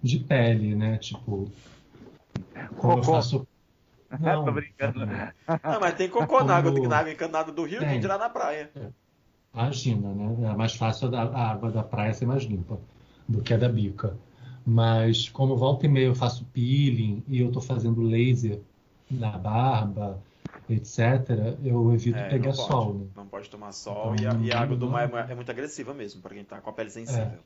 de 0.02 0.20
pele, 0.20 0.76
né? 0.76 0.98
Tipo, 0.98 1.50
como 2.78 3.00
eu 3.00 3.04
Cocô. 3.04 3.12
faço. 3.12 3.48
Tô 4.46 4.52
brincando. 4.52 5.00
Não, 5.64 5.80
mas 5.80 5.94
tem 5.96 6.10
cocô 6.10 6.44
na 6.44 6.58
água, 6.58 6.72
Como- 6.72 6.88
na 6.90 6.98
água 6.98 7.12
encanada 7.12 7.52
do 7.52 7.64
rio, 7.64 7.80
Tem. 7.80 7.90
quem 7.90 8.00
dirá 8.00 8.18
na 8.18 8.30
praia. 8.30 8.72
Imagina, 9.54 10.14
né? 10.14 10.52
É 10.52 10.56
mais 10.56 10.74
fácil 10.76 11.16
a, 11.16 11.22
a 11.24 11.52
água 11.52 11.72
da 11.72 11.84
praia 11.84 12.14
ser 12.14 12.26
mais 12.26 12.44
limpa 12.44 12.80
do 13.28 13.42
que 13.42 13.54
a 13.54 13.58
da 13.58 13.70
bica. 13.70 14.18
Mas 14.66 15.30
como 15.30 15.56
volta 15.58 15.86
e 15.86 15.90
meia 15.90 16.06
eu 16.08 16.16
faço 16.16 16.46
peeling 16.54 17.24
e 17.28 17.40
eu 17.40 17.52
tô 17.52 17.62
fazendo 17.62 18.02
laser 18.02 18.60
na 19.12 19.38
barba, 19.38 20.20
etc., 20.70 21.58
eu 21.64 21.92
evito 21.94 22.18
É, 22.18 22.30
pegar 22.30 22.52
não 22.52 22.56
pode. 22.56 22.66
sol, 22.68 22.94
né? 22.96 23.08
Não 23.16 23.28
pode 23.28 23.50
tomar 23.50 23.72
sol 23.72 24.10
Então, 24.10 24.16
e, 24.16 24.26
a, 24.26 24.34
e 24.42 24.52
a 24.52 24.60
água 24.62 24.76
do 24.78 24.88
mar 24.90 25.04
é, 25.04 25.08
mu- 25.12 25.18
é 25.18 25.36
muito 25.36 25.52
agressiva 25.52 25.94
mesmo, 25.94 26.22
pra 26.22 26.34
quem 26.34 26.46
tá 26.46 26.62
com 26.62 26.70
a 26.70 26.74
pele 26.74 26.90
sensível. 26.90 27.44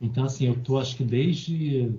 Então, 0.00 0.24
assim, 0.24 0.46
eu 0.46 0.62
tô, 0.62 0.78
acho 0.78 0.96
que 0.96 1.04
desde, 1.04 1.92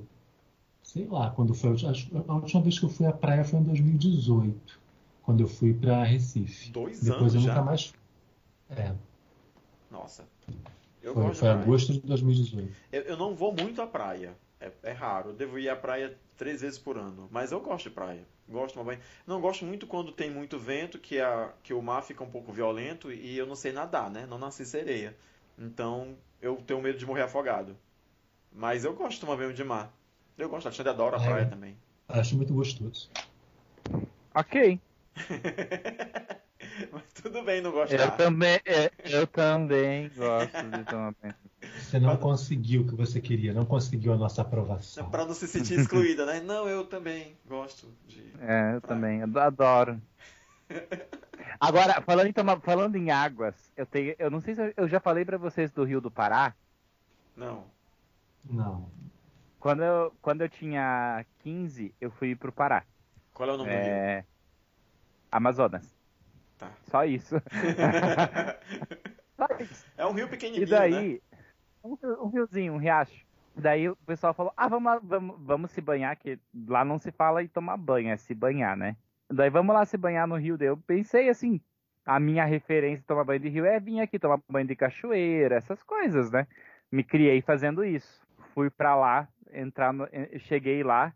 sei 0.84 1.08
lá, 1.08 1.32
quando 1.32 1.54
foi, 1.54 1.72
acho- 1.74 2.10
a 2.28 2.36
última 2.36 2.62
vez 2.63 2.80
que 2.80 2.86
eu 2.86 2.90
fui 2.90 3.06
à 3.08 3.13
praia 3.13 3.44
foi 3.46 3.60
em 3.60 3.63
2018, 3.63 4.80
quando 5.24 5.42
eu 5.42 5.48
fui 5.48 5.74
para 5.74 6.04
Recife. 6.04 6.72
Dois 6.72 7.04
Depois 7.04 7.34
anos 7.34 7.36
eu 7.36 7.42
já? 7.42 7.54
nunca 7.54 7.63
mais. 7.63 7.94
É, 8.70 8.96
Nossa. 9.92 10.28
Eu 11.01 11.13
foi, 11.13 11.24
gosto 11.24 11.40
foi 11.40 11.50
agosto 11.50 11.94
de 11.94 12.00
2018. 12.01 12.78
Eu, 12.92 13.01
eu 13.04 13.18
não 13.18 13.36
vou 13.36 13.54
muito 13.54 13.82
à 13.82 13.88
praia. 13.88 14.38
É, 14.62 14.72
é 14.84 14.91
raro. 14.91 15.30
Eu 15.32 15.34
devo 15.34 15.58
ir 15.58 15.68
à 15.70 15.75
praia 15.75 16.15
três 16.38 16.62
vezes 16.62 16.77
por 16.77 16.98
ano. 16.98 17.27
Mas 17.32 17.51
eu 17.51 17.60
gosto 17.60 17.89
de 17.89 17.96
praia. 17.96 18.25
Gosto 18.48 18.68
de 18.68 18.74
tomar 18.75 18.86
banho. 18.86 19.01
Não 19.25 19.41
gosto 19.41 19.65
muito 19.65 19.88
quando 19.88 20.12
tem 20.12 20.30
muito 20.30 20.60
vento, 20.60 21.00
que, 21.00 21.20
a, 21.20 21.51
que 21.63 21.74
o 21.74 21.82
mar 21.82 22.03
fica 22.03 22.24
um 22.24 22.30
pouco 22.30 22.51
violento 22.53 23.12
e 23.12 23.38
eu 23.38 23.46
não 23.48 23.56
sei 23.56 23.72
nadar, 23.72 24.10
né? 24.10 24.25
Não 24.27 24.38
nasci 24.38 24.65
sereia. 24.65 25.15
Então 25.58 26.15
eu 26.41 26.58
tenho 26.58 26.82
medo 26.82 26.98
de 26.98 27.06
morrer 27.06 27.24
afogado. 27.24 27.75
Mas 28.51 28.86
eu 28.86 28.94
gosto 28.94 29.15
de 29.15 29.22
tomar 29.22 29.38
banho 29.38 29.53
de 29.53 29.63
mar. 29.63 29.91
Eu 30.38 30.50
gosto, 30.50 30.65
a 30.65 30.70
Alexandre 30.70 30.91
adora 30.91 31.18
a 31.18 31.20
Ah, 31.20 31.24
praia 31.24 31.41
é? 31.44 31.46
também. 31.46 31.77
Acho 32.08 32.36
muito 32.36 32.53
gostoso. 32.53 33.10
Ok. 34.36 34.80
Mas 36.91 37.13
tudo 37.13 37.44
bem 37.44 37.62
não 37.62 37.72
gostar. 37.72 37.96
Eu 37.96 38.12
também, 38.18 38.60
é, 38.65 38.91
eu 39.06 39.27
também 39.27 40.10
gosto 40.10 40.70
de 40.70 40.84
tomar 40.86 41.13
banho. 41.22 41.36
Você 41.77 42.00
não 42.00 42.18
conseguiu 42.18 42.82
o 42.82 42.88
que 42.88 42.96
você 42.96 43.22
queria, 43.22 43.53
não 43.53 43.65
conseguiu 43.65 44.13
a 44.13 44.18
nossa 44.18 44.41
aprovação. 44.41 45.10
Pra 45.10 45.25
não 45.25 45.34
se 45.34 45.48
sentir 45.48 45.80
excluída, 45.80 46.25
né? 46.25 46.39
Não, 46.41 46.68
eu 46.68 46.86
também 46.86 47.38
gosto 47.48 47.88
de. 48.08 48.32
É, 48.41 48.75
eu 48.75 48.82
também, 48.82 49.20
eu 49.22 49.39
adoro. 49.39 50.01
Agora, 51.60 52.01
falando 52.01 52.27
em, 52.27 52.34
tomar- 52.34 52.60
falando 52.62 52.96
em 52.96 53.12
águas, 53.12 53.72
eu 53.75 53.86
tenho, 53.86 54.15
eu 54.18 54.32
não 54.32 54.39
sei 54.39 54.56
se 54.56 54.62
eu, 54.62 54.74
eu 54.77 54.88
já 54.88 55.00
falei 55.00 55.25
pra 55.25 55.38
vocês 55.38 55.72
do 55.72 55.84
Rio 55.84 56.01
do 56.01 56.10
Pará. 56.10 56.56
Não. 57.36 57.65
Não. 58.50 58.89
Quando 59.60 59.84
eu, 59.84 60.13
quando 60.22 60.41
eu 60.41 60.50
tinha 60.50 61.24
15, 61.39 61.94
eu 62.01 62.10
fui 62.10 62.36
pro 62.36 62.51
Pará. 62.51 62.84
Qual 63.34 63.48
é 63.50 63.53
o 63.53 63.58
nome 63.58 63.70
do 63.70 63.75
rio? 63.75 63.84
É, 63.86 64.25
Amazonas. 65.32 66.00
Tá. 66.62 66.72
Só 66.91 67.03
isso. 67.03 67.36
Só 69.36 69.48
isso. 69.60 69.86
É 69.98 70.06
um 70.06 70.12
rio 70.12 70.30
pequenininho, 70.30 70.63
E 70.63 70.70
daí, 70.70 71.13
né? 71.13 71.39
um, 71.84 71.98
um 72.24 72.27
riozinho, 72.27 72.74
um 72.74 72.77
riacho. 72.77 73.25
Daí 73.56 73.89
o 73.89 73.96
pessoal 73.96 74.32
falou, 74.32 74.53
ah, 74.56 74.68
vamos 74.68 74.94
lá, 74.94 75.00
vamos, 75.03 75.36
vamos 75.39 75.72
se 75.72 75.82
banhar, 75.82 76.15
que 76.15 76.39
lá 76.68 76.86
não 76.86 77.00
se 77.00 77.12
fala 77.12 77.41
em 77.41 77.48
tomar 77.48 77.77
banho, 77.77 78.10
é 78.10 78.18
se 78.18 78.36
banhar, 78.36 78.77
né? 78.77 78.96
Daí 79.27 79.50
vamos 79.50 79.74
lá 79.74 79.84
se 79.86 79.98
banhar 79.98 80.27
no 80.27 80.36
rio. 80.36 80.56
Daí 80.56 80.68
eu 80.68 80.77
pensei 80.77 81.30
assim, 81.30 81.60
a 82.06 82.20
minha 82.20 82.46
referência 82.46 83.00
de 83.00 83.08
tomar 83.08 83.24
banho 83.24 83.39
de 83.39 83.50
rio 83.50 83.65
é 83.65 83.80
vir 83.80 84.00
aqui 84.00 84.20
tomar 84.20 84.39
banho 84.48 84.68
de 84.68 84.75
cachoeira, 84.75 85.56
essas 85.56 85.82
coisas, 85.82 86.30
né? 86.30 86.46
Me 86.91 87.03
criei 87.03 87.41
fazendo 87.41 87.84
isso. 87.84 88.22
Fui 88.53 88.70
para 88.70 88.96
lá, 88.96 89.27
entrar 89.51 89.91
no, 89.91 90.08
cheguei 90.41 90.84
lá, 90.84 91.12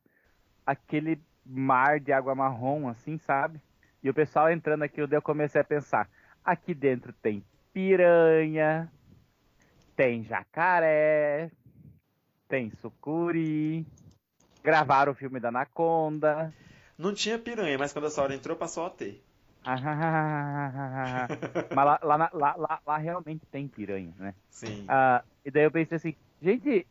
aquele 0.66 1.22
mar 1.46 2.00
de 2.00 2.12
água 2.12 2.34
marrom, 2.34 2.90
assim, 2.90 3.20
sabe? 3.20 3.62
E 4.06 4.10
o 4.10 4.14
pessoal 4.14 4.52
entrando 4.52 4.84
aqui, 4.84 5.02
eu 5.02 5.10
comecei 5.20 5.60
a 5.60 5.64
pensar, 5.64 6.08
aqui 6.44 6.76
dentro 6.76 7.12
tem 7.12 7.44
piranha, 7.74 8.88
tem 9.96 10.24
jacaré, 10.24 11.50
tem 12.48 12.70
sucuri, 12.80 13.84
gravaram 14.64 15.12
o 15.12 15.16
filme 15.16 15.40
da 15.40 15.48
Anaconda. 15.48 16.54
Não 16.96 17.16
tinha 17.16 17.40
piranha, 17.40 17.80
mas 17.80 17.94
quando 17.94 18.06
a 18.06 18.12
senhora 18.12 18.36
entrou, 18.36 18.56
passou 18.56 18.86
a 18.86 18.92
ter. 18.92 19.24
mas 19.66 19.82
lá, 21.74 22.00
lá, 22.04 22.30
lá, 22.32 22.80
lá, 22.86 22.98
realmente 23.00 23.44
tem 23.48 23.68
piranha, 23.68 24.14
né? 24.20 24.36
Sim. 24.52 24.84
Uh, 24.84 25.26
e 25.44 25.50
daí 25.50 25.64
eu 25.64 25.72
pensei 25.72 25.96
assim, 25.96 26.14
gente, 26.40 26.86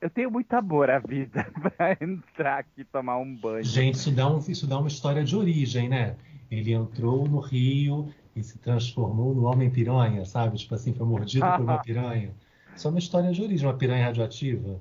eu 0.00 0.10
tenho 0.10 0.32
muito 0.32 0.52
amor 0.52 0.90
à 0.90 0.98
vida 0.98 1.48
pra 1.76 1.96
entrar 2.00 2.58
aqui 2.58 2.80
e 2.80 2.84
tomar 2.84 3.18
um 3.18 3.36
banho. 3.36 3.62
Gente, 3.62 3.94
isso 3.94 4.10
dá, 4.10 4.28
um, 4.28 4.38
isso 4.38 4.66
dá 4.66 4.76
uma 4.76 4.88
história 4.88 5.22
de 5.22 5.36
origem, 5.36 5.88
né? 5.88 6.16
Ele 6.50 6.72
entrou 6.72 7.26
no 7.28 7.40
rio 7.40 8.12
e 8.34 8.42
se 8.42 8.58
transformou 8.58 9.34
no 9.34 9.44
homem 9.44 9.70
piranha, 9.70 10.24
sabe? 10.24 10.58
Tipo 10.58 10.74
assim, 10.74 10.92
foi 10.92 11.06
mordido 11.06 11.46
por 11.46 11.60
uma 11.60 11.78
piranha. 11.82 12.34
Isso 12.74 12.86
é 12.86 12.90
uma 12.90 12.98
história 12.98 13.32
de 13.32 13.42
origem, 13.42 13.66
uma 13.66 13.76
piranha 13.76 14.06
radioativa. 14.06 14.80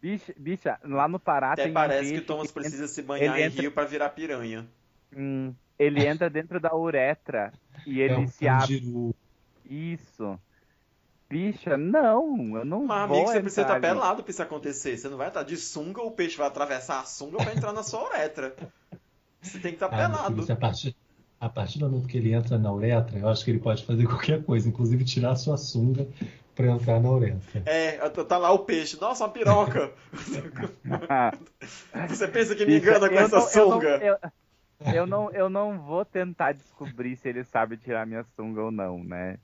Bicha, 0.00 0.34
bicha 0.36 0.78
lá 0.82 1.06
no 1.06 1.20
Pará 1.20 1.52
Até 1.52 1.64
tem 1.64 1.72
parece 1.72 2.10
um 2.10 2.14
que 2.14 2.20
o 2.20 2.24
Thomas 2.24 2.48
que 2.48 2.54
precisa 2.54 2.88
se 2.88 3.02
banhar 3.02 3.38
em 3.38 3.44
entra... 3.44 3.60
rio 3.60 3.70
para 3.70 3.86
virar 3.86 4.08
piranha. 4.10 4.66
Hum, 5.14 5.54
ele 5.78 6.06
entra 6.06 6.30
dentro 6.30 6.58
da 6.58 6.74
uretra 6.74 7.52
e 7.86 8.00
ele 8.00 8.14
é 8.14 8.18
um 8.18 8.26
se 8.26 8.48
abre. 8.48 9.14
Isso. 9.68 10.38
Bicha, 11.28 11.76
não, 11.76 12.56
eu 12.56 12.64
não 12.64 12.84
Mas, 12.84 13.08
vou. 13.08 13.18
Mas, 13.18 13.18
amigo, 13.18 13.28
você 13.28 13.40
precisa 13.40 13.62
estar 13.62 13.74
tá 13.74 13.80
pelado 13.80 14.22
pra 14.24 14.30
isso 14.30 14.42
acontecer. 14.42 14.98
Você 14.98 15.08
não 15.08 15.16
vai 15.16 15.28
estar 15.28 15.44
de 15.44 15.56
sunga, 15.56 16.02
o 16.02 16.10
peixe 16.10 16.36
vai 16.36 16.48
atravessar 16.48 17.00
a 17.00 17.04
sunga 17.04 17.36
pra 17.38 17.54
entrar 17.54 17.72
na 17.72 17.84
sua 17.84 18.04
uretra. 18.04 18.56
Você 19.40 19.58
tem 19.58 19.72
que 19.72 19.76
estar 19.76 19.88
tá 19.88 19.96
ah, 19.96 20.08
pelado. 20.08 20.42
Filho, 20.42 20.52
a, 20.52 20.56
partir, 20.56 20.96
a 21.40 21.48
partir 21.48 21.78
do 21.78 21.88
momento 21.88 22.06
que 22.06 22.18
ele 22.18 22.32
entra 22.32 22.58
na 22.58 22.72
uretra, 22.72 23.18
eu 23.18 23.28
acho 23.28 23.44
que 23.44 23.50
ele 23.50 23.58
pode 23.58 23.84
fazer 23.84 24.06
qualquer 24.08 24.42
coisa, 24.42 24.68
inclusive 24.68 25.04
tirar 25.04 25.32
a 25.32 25.36
sua 25.36 25.56
sunga 25.56 26.06
pra 26.54 26.66
entrar 26.66 27.00
na 27.00 27.10
uretra. 27.10 27.62
É, 27.64 27.96
tá 28.08 28.36
lá 28.36 28.52
o 28.52 28.60
peixe. 28.60 29.00
Nossa, 29.00 29.24
uma 29.24 29.30
piroca! 29.30 29.92
você 32.08 32.28
pensa 32.28 32.54
que 32.54 32.66
me 32.66 32.78
engana 32.78 33.08
com 33.08 33.14
essa 33.14 33.40
sunga? 33.40 33.88
Eu 34.02 34.18
não, 34.20 34.30
eu, 34.80 34.94
eu, 34.94 35.06
não, 35.06 35.30
eu 35.30 35.50
não 35.50 35.78
vou 35.80 36.04
tentar 36.04 36.52
descobrir 36.52 37.16
se 37.16 37.28
ele 37.28 37.44
sabe 37.44 37.76
tirar 37.78 38.06
minha 38.06 38.24
sunga 38.36 38.62
ou 38.62 38.70
não, 38.70 39.02
né? 39.02 39.38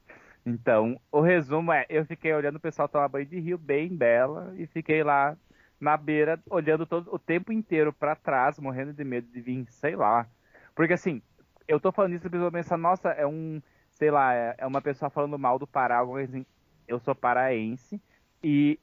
Então, 0.45 1.01
o 1.11 1.21
resumo 1.21 1.73
é, 1.73 1.85
eu 1.89 2.05
fiquei 2.07 2.33
olhando 2.33 2.57
o 2.57 2.61
pessoal 2.61 2.89
tomar 2.89 3.09
banho 3.09 3.27
de 3.27 3.41
rio 3.41 3.59
bem 3.59 3.89
bela 3.89 4.55
e 4.57 4.65
fiquei 4.67 5.03
lá 5.03 5.37
na 5.81 5.97
beira, 5.97 6.41
olhando 6.49 6.87
todo 6.87 7.13
o 7.13 7.19
tempo 7.19 7.53
inteiro 7.53 7.93
para 7.93 8.17
trás, 8.17 8.59
morrendo 8.59 8.93
de 8.93 9.05
medo 9.05 9.29
de 9.31 9.41
vir, 9.41 9.67
sei 9.71 9.95
lá. 9.95 10.27
Porque 10.75 10.95
assim, 10.95 11.23
eu 11.69 11.79
tô 11.81 11.93
falando 11.93 12.15
isso, 12.15 12.27
a 12.27 12.31
pessoa 12.31 12.51
pensa, 12.51 12.77
nossa, 12.77 13.11
é 13.11 13.27
um, 13.27 13.61
sei 13.93 14.11
lá, 14.11 14.35
é, 14.35 14.55
é 14.59 14.67
uma 14.67 14.81
pessoa 14.81 15.11
falando 15.11 15.39
mal 15.39 15.59
do 15.59 15.67
Pará, 15.67 15.99
alguma 15.99 16.19
coisa 16.19 16.37
assim. 16.37 16.47
Eu 16.87 16.99
sou 17.01 17.15
paraense 17.15 18.01
e 18.43 18.79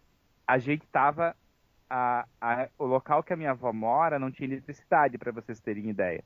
a 0.45 0.57
gente 0.57 0.85
tava 0.87 1.35
a, 1.89 2.25
a, 2.41 2.67
o 2.77 2.85
local 2.85 3.23
que 3.23 3.31
a 3.31 3.35
minha 3.35 3.51
avó 3.51 3.71
mora 3.71 4.19
não 4.19 4.31
tinha 4.31 4.49
eletricidade, 4.49 5.17
para 5.17 5.31
vocês 5.31 5.59
terem 5.59 5.89
ideia. 5.89 6.23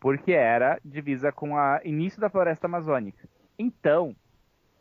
Porque 0.00 0.32
era 0.32 0.80
divisa 0.84 1.30
com 1.30 1.52
o 1.54 1.80
início 1.84 2.20
da 2.20 2.30
floresta 2.30 2.66
amazônica. 2.66 3.28
Então, 3.58 4.16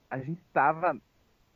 a 0.09 0.17
gente 0.17 0.41
estava 0.41 0.97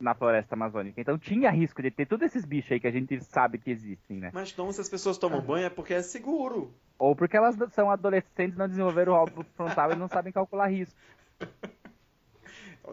na 0.03 0.13
floresta 0.13 0.55
amazônica. 0.55 0.99
Então 0.99 1.17
tinha 1.17 1.49
risco 1.49 1.81
de 1.81 1.89
ter 1.89 2.05
todos 2.05 2.25
esses 2.25 2.45
bichos 2.45 2.73
aí 2.73 2.79
que 2.79 2.87
a 2.87 2.91
gente 2.91 3.23
sabe 3.23 3.57
que 3.57 3.71
existem, 3.71 4.17
né? 4.17 4.31
Mas 4.33 4.51
então 4.51 4.71
se 4.71 4.81
as 4.81 4.89
pessoas 4.89 5.17
tomam 5.17 5.41
banho 5.41 5.65
é 5.65 5.69
porque 5.69 5.93
é 5.93 6.01
seguro. 6.01 6.73
Ou 6.99 7.15
porque 7.15 7.37
elas 7.37 7.55
são 7.71 7.89
adolescentes, 7.89 8.57
não 8.57 8.67
desenvolveram 8.67 9.13
o 9.13 9.15
óbvio 9.15 9.45
frontal 9.55 9.91
e 9.91 9.95
não 9.95 10.07
sabem 10.07 10.31
calcular 10.31 10.67
risco. 10.67 10.99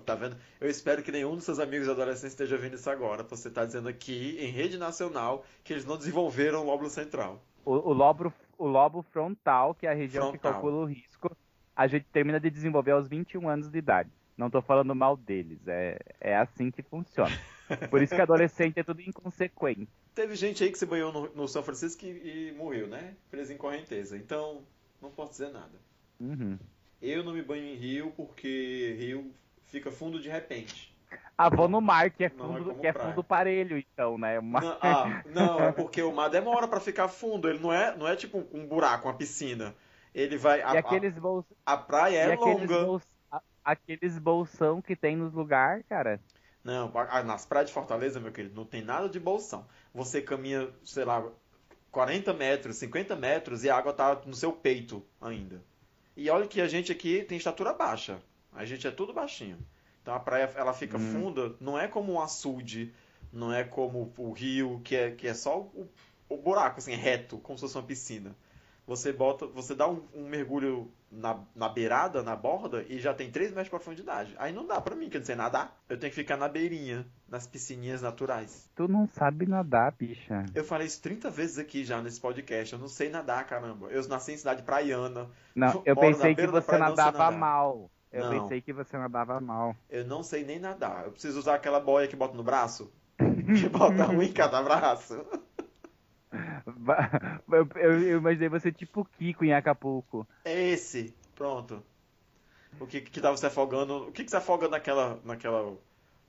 Tá 0.06 0.14
vendo? 0.14 0.36
Eu 0.60 0.70
espero 0.70 1.02
que 1.02 1.10
nenhum 1.10 1.34
dos 1.34 1.44
seus 1.44 1.58
amigos 1.58 1.88
adolescentes 1.88 2.32
esteja 2.32 2.56
vendo 2.56 2.74
isso 2.74 2.88
agora. 2.88 3.24
Você 3.24 3.48
está 3.48 3.64
dizendo 3.64 3.88
aqui, 3.88 4.36
em 4.38 4.50
rede 4.50 4.78
nacional, 4.78 5.44
que 5.64 5.72
eles 5.72 5.84
não 5.84 5.96
desenvolveram 5.96 6.60
o 6.60 6.64
lóbulo 6.64 6.88
central. 6.88 7.42
O, 7.64 7.72
o, 7.72 7.92
lobo, 7.92 8.32
o 8.56 8.66
lobo 8.66 9.02
frontal, 9.02 9.74
que 9.74 9.88
é 9.88 9.90
a 9.90 9.94
região 9.94 10.28
frontal. 10.28 10.32
que 10.32 10.38
calcula 10.38 10.76
o 10.76 10.84
risco, 10.84 11.36
a 11.74 11.88
gente 11.88 12.06
termina 12.12 12.38
de 12.38 12.50
desenvolver 12.50 12.92
aos 12.92 13.08
21 13.08 13.48
anos 13.48 13.68
de 13.68 13.78
idade. 13.78 14.10
Não 14.40 14.48
tô 14.48 14.62
falando 14.62 14.94
mal 14.94 15.18
deles, 15.18 15.58
é, 15.68 15.98
é 16.18 16.34
assim 16.34 16.70
que 16.70 16.82
funciona. 16.82 17.38
Por 17.90 18.02
isso 18.02 18.14
que 18.14 18.22
adolescente 18.22 18.80
é 18.80 18.82
tudo 18.82 19.02
inconsequente. 19.02 19.86
Teve 20.14 20.34
gente 20.34 20.64
aí 20.64 20.72
que 20.72 20.78
se 20.78 20.86
banhou 20.86 21.12
no, 21.12 21.28
no 21.34 21.46
São 21.46 21.62
Francisco 21.62 22.06
e, 22.06 22.48
e, 22.48 22.52
morreu, 22.56 22.86
né? 22.86 23.16
Preso 23.30 23.52
em 23.52 23.58
correnteza. 23.58 24.16
Então, 24.16 24.62
não 24.98 25.10
posso 25.10 25.32
dizer 25.32 25.50
nada. 25.50 25.78
Uhum. 26.18 26.58
Eu 27.02 27.22
não 27.22 27.34
me 27.34 27.42
banho 27.42 27.66
em 27.66 27.74
rio 27.74 28.14
porque 28.16 28.96
rio 28.98 29.30
fica 29.66 29.90
fundo 29.90 30.18
de 30.18 30.30
repente. 30.30 30.96
Ah, 31.36 31.50
vou 31.50 31.68
no 31.68 31.82
mar, 31.82 32.10
que 32.10 32.24
é 32.24 32.30
fundo, 32.30 32.70
é 32.70 32.74
que 32.76 32.86
é 32.86 32.92
fundo 32.94 33.22
parelho, 33.22 33.76
então, 33.76 34.16
né? 34.16 34.40
Mar... 34.40 34.62
Não, 34.62 34.78
ah, 34.80 35.22
não, 35.28 35.60
é 35.60 35.70
porque 35.70 36.00
o 36.00 36.12
mar 36.14 36.30
demora 36.30 36.66
para 36.66 36.80
ficar 36.80 37.08
fundo. 37.08 37.46
Ele 37.46 37.58
não 37.58 37.70
é, 37.70 37.94
não 37.94 38.08
é 38.08 38.16
tipo 38.16 38.42
um 38.54 38.66
buraco, 38.66 39.06
uma 39.06 39.14
piscina. 39.14 39.74
Ele 40.14 40.38
vai. 40.38 40.62
A, 40.62 40.74
e 40.74 40.78
aqueles 40.78 41.12
bols... 41.18 41.44
a 41.66 41.76
praia 41.76 42.20
é 42.20 42.36
longa. 42.36 43.02
Aqueles 43.64 44.18
bolsão 44.18 44.80
que 44.80 44.96
tem 44.96 45.16
nos 45.16 45.32
lugares, 45.32 45.84
cara. 45.88 46.20
Não, 46.62 46.92
nas 47.24 47.46
praias 47.46 47.68
de 47.68 47.74
Fortaleza, 47.74 48.20
meu 48.20 48.32
querido, 48.32 48.54
não 48.54 48.64
tem 48.64 48.82
nada 48.82 49.08
de 49.08 49.18
bolsão. 49.18 49.66
Você 49.94 50.20
caminha, 50.20 50.68
sei 50.84 51.04
lá, 51.04 51.26
40 51.90 52.34
metros, 52.34 52.76
50 52.76 53.16
metros 53.16 53.64
e 53.64 53.70
a 53.70 53.76
água 53.76 53.92
tá 53.92 54.20
no 54.26 54.34
seu 54.34 54.52
peito 54.52 55.04
ainda. 55.20 55.62
E 56.16 56.28
olha 56.28 56.46
que 56.46 56.60
a 56.60 56.68
gente 56.68 56.92
aqui 56.92 57.24
tem 57.24 57.38
estatura 57.38 57.72
baixa. 57.72 58.20
A 58.52 58.64
gente 58.64 58.86
é 58.86 58.90
tudo 58.90 59.12
baixinho. 59.12 59.58
Então 60.02 60.14
a 60.14 60.20
praia 60.20 60.50
ela 60.54 60.74
fica 60.74 60.98
hum. 60.98 61.12
funda, 61.12 61.54
não 61.60 61.78
é 61.78 61.88
como 61.88 62.12
um 62.12 62.20
açude, 62.20 62.92
não 63.32 63.52
é 63.52 63.64
como 63.64 64.12
o 64.18 64.32
rio, 64.32 64.80
que 64.84 64.96
é, 64.96 65.10
que 65.10 65.26
é 65.26 65.34
só 65.34 65.60
o, 65.60 65.88
o 66.28 66.36
buraco, 66.36 66.78
assim, 66.78 66.94
reto, 66.94 67.38
como 67.38 67.56
se 67.56 67.62
fosse 67.62 67.76
uma 67.76 67.84
piscina 67.84 68.34
você 68.90 69.12
bota, 69.12 69.46
você 69.46 69.72
dá 69.72 69.88
um, 69.88 70.02
um, 70.12 70.28
mergulho 70.28 70.90
na, 71.12 71.38
na 71.54 71.68
beirada, 71.68 72.24
na 72.24 72.34
borda, 72.34 72.84
e 72.88 72.98
já 72.98 73.14
tem 73.14 73.30
3 73.30 73.50
metros 73.50 73.66
de 73.66 73.70
profundidade. 73.70 74.34
Aí 74.36 74.52
não 74.52 74.66
dá 74.66 74.80
pra 74.80 74.96
mim, 74.96 75.08
quer 75.08 75.20
dizer, 75.20 75.36
nadar. 75.36 75.80
Eu 75.88 75.96
tenho 75.96 76.10
que 76.10 76.16
ficar 76.16 76.36
na 76.36 76.48
beirinha, 76.48 77.06
nas 77.28 77.46
piscininhas 77.46 78.02
naturais. 78.02 78.68
Tu 78.74 78.88
não 78.88 79.06
sabe 79.06 79.46
nadar, 79.46 79.92
bicha. 79.92 80.44
Eu 80.52 80.64
falei 80.64 80.88
isso 80.88 81.00
30 81.02 81.30
vezes 81.30 81.56
aqui 81.56 81.84
já 81.84 82.02
nesse 82.02 82.20
podcast. 82.20 82.72
Eu 82.72 82.80
não 82.80 82.88
sei 82.88 83.08
nadar, 83.08 83.46
caramba. 83.46 83.86
Eu 83.92 84.04
nasci 84.08 84.32
em 84.32 84.36
cidade 84.36 84.64
praiana. 84.64 85.30
Não, 85.54 85.82
eu 85.86 85.94
pensei 85.94 86.34
que 86.34 86.48
você 86.48 86.76
nadava 86.76 87.30
mal. 87.30 87.88
Eu 88.10 88.24
não. 88.24 88.42
pensei 88.42 88.60
que 88.60 88.72
você 88.72 88.98
nadava 88.98 89.40
mal. 89.40 89.76
Eu 89.88 90.04
não 90.04 90.24
sei 90.24 90.44
nem 90.44 90.58
nadar. 90.58 91.04
Eu 91.04 91.12
preciso 91.12 91.38
usar 91.38 91.54
aquela 91.54 91.78
boia 91.78 92.08
que 92.08 92.16
bota 92.16 92.36
no 92.36 92.42
braço. 92.42 92.92
que 93.16 93.68
bota 93.68 94.10
um 94.10 94.20
em 94.20 94.32
cada 94.32 94.60
braço. 94.60 95.24
Eu, 97.50 97.68
eu, 97.74 98.02
eu, 98.02 98.18
imaginei 98.18 98.48
você 98.48 98.70
tipo 98.70 99.04
Kiko 99.04 99.44
em 99.44 99.52
Acapulco. 99.52 100.26
É 100.44 100.68
esse, 100.68 101.12
pronto. 101.34 101.82
O 102.78 102.86
que 102.86 103.00
que 103.00 103.20
tava 103.20 103.36
se 103.36 103.44
afogando? 103.44 104.08
O 104.08 104.12
que 104.12 104.22
que 104.22 104.30
se 104.30 104.36
afoga 104.36 104.68
naquela 104.68 105.18
naquela 105.24 105.76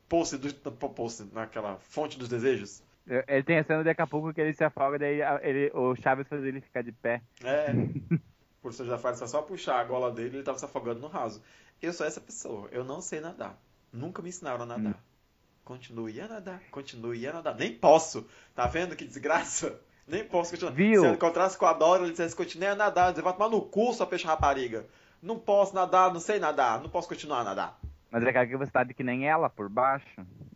poça 0.10 0.38
do 0.38 0.72
poça, 0.72 1.28
naquela 1.32 1.78
fonte 1.78 2.18
dos 2.18 2.28
desejos? 2.28 2.84
Ele 3.08 3.44
tem 3.44 3.60
a 3.60 3.64
cena 3.64 3.84
de 3.84 3.90
Acapulco 3.90 4.34
que 4.34 4.42
ele 4.42 4.54
se 4.54 4.64
afoga, 4.64 4.98
daí 4.98 5.22
ele, 5.42 5.72
o 5.74 5.96
Chaves 5.96 6.28
faz 6.28 6.44
ele 6.44 6.62
ficar 6.62 6.82
de 6.82 6.92
pé. 6.92 7.22
É. 7.44 7.68
O 8.62 8.70
professor 8.70 8.86
Jafar 8.86 9.16
só 9.16 9.42
puxar 9.42 9.80
a 9.80 9.84
gola 9.84 10.12
dele, 10.12 10.38
ele 10.38 10.44
tava 10.44 10.60
se 10.60 10.66
afogando 10.66 11.00
no 11.00 11.08
raso. 11.08 11.42
Eu 11.82 11.92
sou 11.92 12.06
essa 12.06 12.22
pessoa, 12.22 12.70
eu 12.72 12.84
não 12.84 13.02
sei 13.02 13.20
nadar. 13.20 13.60
Nunca 13.92 14.22
me 14.22 14.30
ensinaram 14.30 14.62
a 14.62 14.66
nadar. 14.68 14.94
Hum. 14.94 15.04
Continue 15.66 16.22
a 16.22 16.28
nadar, 16.28 16.62
continue 16.70 17.26
a 17.28 17.34
nadar. 17.34 17.56
Nem 17.56 17.76
posso. 17.76 18.24
Tá 18.54 18.68
vendo 18.68 18.96
que 18.96 19.04
desgraça? 19.04 19.82
Nem 20.12 20.26
posso 20.26 20.52
continuar. 20.52 20.74
Viu? 20.74 21.02
Se 21.02 21.08
eu 21.08 21.14
encontrasse 21.14 21.58
com 21.58 21.66
a 21.66 21.72
Dora, 21.72 22.04
ele 22.04 22.12
dissesse, 22.12 22.36
continue 22.36 22.68
a 22.68 22.76
nadar. 22.76 23.16
Eu 23.16 23.24
vai 23.24 23.32
tomar 23.32 23.50
no 23.50 23.62
cu, 23.62 23.94
sua 23.94 24.06
peixe 24.06 24.28
rapariga. 24.28 24.86
Não 25.22 25.40
posso 25.40 25.74
nadar, 25.74 26.12
não 26.12 26.20
sei 26.20 26.38
nadar, 26.38 26.82
não 26.82 26.90
posso 26.90 27.08
continuar 27.08 27.40
a 27.40 27.44
nadar. 27.46 27.80
Mas 28.12 28.22
é 28.26 28.46
que 28.46 28.58
você 28.58 28.70
tá 28.70 28.84
de 28.84 28.94
que 28.94 29.06
nem 29.06 29.26
ela, 29.30 29.50
por 29.50 29.70
baixo. 29.70 30.06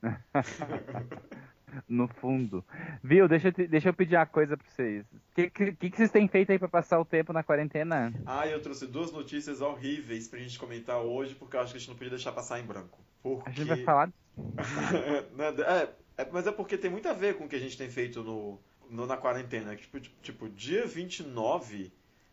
no 1.87 2.05
fundo. 2.09 2.65
Viu? 3.01 3.29
Deixa 3.29 3.47
eu, 3.47 3.67
deixa 3.67 3.89
eu 3.89 3.93
pedir 3.93 4.17
uma 4.17 4.25
coisa 4.25 4.57
pra 4.57 4.67
vocês. 4.69 5.05
O 5.05 5.35
que, 5.35 5.49
que, 5.49 5.71
que, 5.71 5.95
vocês 5.95 6.11
têm 6.11 6.27
feito 6.27 6.51
aí 6.51 6.59
pra 6.59 6.67
passar 6.67 6.99
o 6.99 7.05
tempo 7.05 7.31
na 7.31 7.41
quarentena? 7.41 8.13
Ah, 8.25 8.45
eu 8.45 8.61
trouxe 8.61 8.85
duas 8.85 9.09
notícias 9.13 9.61
horríveis 9.61 10.27
pra 10.27 10.39
gente 10.39 10.59
comentar 10.59 10.99
hoje, 10.99 11.33
porque 11.33 11.55
eu 11.55 11.61
acho 11.61 11.71
que 11.71 11.77
a 11.77 11.79
gente 11.79 11.89
não 11.89 11.95
podia 11.95 12.09
deixar 12.09 12.33
passar 12.33 12.59
em 12.59 12.65
branco. 12.65 12.99
Porque... 13.23 13.49
A 13.49 13.53
gente 13.53 13.67
vai 13.67 13.83
falar... 13.83 14.09
é, 15.71 15.89
É, 16.17 16.27
mas 16.31 16.47
é 16.47 16.51
porque 16.51 16.77
tem 16.77 16.89
muito 16.89 17.07
a 17.07 17.13
ver 17.13 17.37
com 17.37 17.45
o 17.45 17.47
que 17.47 17.55
a 17.55 17.59
gente 17.59 17.77
tem 17.77 17.89
feito 17.89 18.23
no, 18.23 18.59
no 18.89 19.05
na 19.05 19.17
quarentena. 19.17 19.75
Tipo, 19.75 19.99
tipo, 19.99 20.49
dia 20.49 20.85
29 20.85 21.91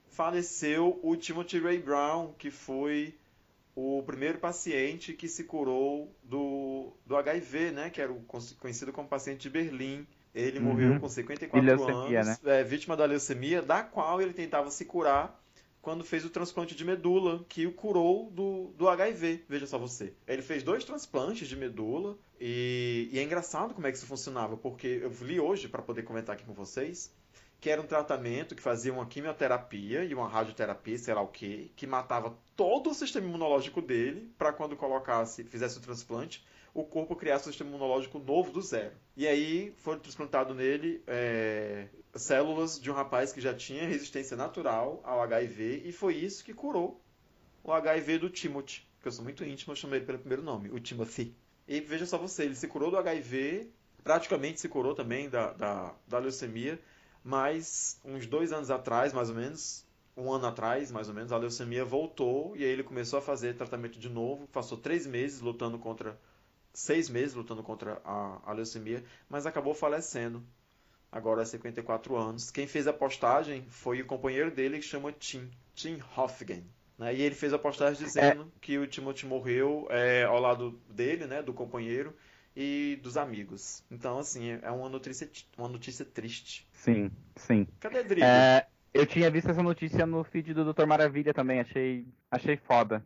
faleceu 0.09 1.01
o 1.03 1.17
Timothy 1.17 1.59
Ray 1.59 1.79
Brown, 1.79 2.33
que 2.39 2.51
foi 2.51 3.15
o 3.75 4.03
primeiro 4.05 4.39
paciente 4.39 5.15
que 5.15 5.27
se 5.29 5.45
curou 5.45 6.15
do, 6.23 6.93
do 7.07 7.17
HIV, 7.17 7.73
né? 7.73 7.91
Que 7.91 8.01
era 8.01 8.13
o 8.13 8.23
conhecido 8.59 8.93
como 8.93 9.09
paciente 9.09 9.43
de 9.43 9.51
Berlim. 9.51 10.07
Ele 10.35 10.59
uhum. 10.59 10.65
morreu 10.65 11.01
com 11.01 11.09
54 11.09 11.67
leucemia, 11.67 12.21
anos, 12.23 12.41
né? 12.41 12.61
é, 12.61 12.65
vítima 12.65 12.97
da 12.97 13.05
leucemia, 13.05 13.61
da 13.61 13.83
qual 13.83 14.21
ele 14.21 14.33
tentava 14.33 14.71
se 14.71 14.85
curar 14.85 15.42
quando 15.83 16.05
fez 16.05 16.25
o 16.25 16.31
transplante 16.31 16.75
de 16.75 16.85
medula, 16.85 17.45
que 17.49 17.67
o 17.67 17.73
curou 17.73 18.31
do, 18.31 18.73
do 18.79 18.89
HIV. 18.89 19.45
Veja 19.49 19.67
só 19.67 19.77
você. 19.77 20.15
Ele 20.27 20.41
fez 20.41 20.63
dois 20.63 20.85
transplantes 20.85 21.49
de 21.49 21.57
medula 21.57 22.17
e, 22.41 23.11
e 23.13 23.19
é 23.19 23.23
engraçado 23.23 23.75
como 23.75 23.87
é 23.87 23.91
que 23.91 23.99
isso 23.99 24.07
funcionava, 24.07 24.57
porque 24.57 25.01
eu 25.03 25.13
li 25.23 25.41
hoje 25.41 25.69
para 25.69 25.83
poder 25.83 26.05
comentar 26.05 26.37
aqui 26.37 26.45
com 26.45 26.55
vocês 26.55 27.13
que 27.61 27.71
era 27.71 27.81
um 27.81 27.87
tratamento 27.87 28.57
que 28.57 28.61
fazia 28.61 28.93
uma 28.93 29.07
quimioterapia 29.07 30.05
e 30.05 30.13
uma 30.13 30.27
radioterapia, 30.27 30.99
sei 30.99 31.15
lá 31.15 31.23
o 31.23 31.29
que, 31.29 31.71
que 31.77 31.87
matava 31.87 32.37
todo 32.57 32.91
o 32.91 32.95
sistema 32.95 33.29
imunológico 33.29 33.81
dele 33.81 34.33
para 34.37 34.53
quando 34.53 34.75
colocasse, 34.75 35.45
fizesse 35.45 35.79
o 35.79 35.81
transplante, 35.81 36.45
o 36.75 36.85
corpo 36.85 37.17
criasse 37.17 37.49
um 37.49 37.53
sistema 37.53 37.71
imunológico 37.71 38.19
novo 38.19 38.51
do 38.51 38.63
zero. 38.63 38.93
E 39.17 39.27
aí 39.27 39.73
foi 39.77 39.99
transplantado 39.99 40.55
nele 40.55 41.03
é, 41.07 41.89
células 42.15 42.81
de 42.81 42.91
um 42.91 42.95
rapaz 42.95 43.33
que 43.33 43.41
já 43.41 43.55
tinha 43.55 43.87
resistência 43.87 44.37
natural 44.37 45.01
ao 45.05 45.21
HIV 45.23 45.83
e 45.85 45.93
foi 45.93 46.15
isso 46.15 46.45
que 46.45 46.55
curou 46.55 47.01
o 47.65 47.73
HIV 47.73 48.19
do 48.19 48.31
Timothy, 48.31 48.87
que 49.01 49.09
eu 49.09 49.13
sou 49.13 49.25
muito 49.25 49.45
íntimo, 49.45 49.73
eu 49.73 49.77
chamei 49.77 49.99
ele 49.99 50.07
pelo 50.07 50.19
primeiro 50.19 50.43
nome, 50.43 50.71
o 50.71 50.81
Timothy. 50.81 51.35
E 51.69 51.81
veja 51.81 52.07
só 52.07 52.19
você, 52.19 52.45
ele 52.45 52.57
se 52.57 52.67
curou 52.67 52.91
do 52.91 52.97
HIV, 52.97 53.71
praticamente 54.03 54.61
se 54.61 54.69
curou 54.69 54.95
também 54.95 55.29
da, 55.29 55.53
da, 55.53 55.95
da 56.09 56.19
leucemia, 56.19 56.81
mas 57.23 58.01
uns 58.05 58.27
dois 58.27 58.53
anos 58.53 58.71
atrás, 58.71 59.13
mais 59.13 59.29
ou 59.29 59.37
menos, 59.37 59.87
um 60.17 60.31
ano 60.31 60.47
atrás, 60.47 60.91
mais 60.91 61.09
ou 61.09 61.15
menos, 61.15 61.33
a 61.33 61.37
leucemia 61.37 61.85
voltou 61.85 62.57
e 62.57 62.65
aí 62.65 62.71
ele 62.71 62.83
começou 62.83 63.19
a 63.19 63.23
fazer 63.23 63.57
tratamento 63.57 63.99
de 63.99 64.09
novo. 64.09 64.47
Passou 64.49 64.77
três 64.77 65.07
meses 65.07 65.41
lutando 65.41 65.79
contra. 65.79 66.19
Seis 66.73 67.09
meses 67.09 67.35
lutando 67.35 67.63
contra 67.63 68.01
a, 68.05 68.41
a 68.45 68.53
leucemia, 68.53 69.05
mas 69.29 69.47
acabou 69.47 69.75
falecendo. 69.75 70.43
Agora, 71.11 71.43
há 71.43 71.45
54 71.45 72.17
anos. 72.17 72.51
Quem 72.51 72.67
fez 72.67 72.87
a 72.87 72.93
postagem 72.93 73.67
foi 73.69 74.01
o 74.01 74.07
companheiro 74.07 74.51
dele 74.51 74.79
que 74.79 74.85
chama 74.85 75.13
Tim, 75.13 75.51
Tim 75.75 76.01
Hoffgen. 76.17 76.65
Né? 76.97 77.15
E 77.15 77.23
ele 77.23 77.35
fez 77.35 77.53
a 77.53 77.59
postagem 77.59 78.03
dizendo 78.03 78.43
é. 78.43 78.59
que 78.61 78.79
o 78.79 78.87
Timothy 78.87 79.27
morreu 79.27 79.87
é, 79.91 80.25
ao 80.25 80.41
lado 80.41 80.81
dele, 80.89 81.27
né, 81.27 81.43
do 81.43 81.53
companheiro, 81.53 82.15
e 82.57 82.99
dos 83.03 83.17
amigos. 83.17 83.83
Então, 83.91 84.19
assim, 84.19 84.59
é 84.63 84.71
uma 84.71 84.89
notícia, 84.89 85.29
uma 85.57 85.69
notícia 85.69 86.05
triste. 86.05 86.67
Sim, 86.73 87.11
sim. 87.37 87.67
Cadê 87.81 88.03
Drigo? 88.03 88.25
É, 88.25 88.67
eu 88.93 89.07
tinha 89.07 89.31
visto 89.31 89.51
essa 89.51 89.63
notícia 89.63 90.07
no 90.07 90.23
feed 90.25 90.53
do 90.53 90.73
Dr. 90.73 90.87
Maravilha 90.87 91.33
também, 91.33 91.61
achei, 91.61 92.07
achei 92.31 92.57
foda. 92.57 93.03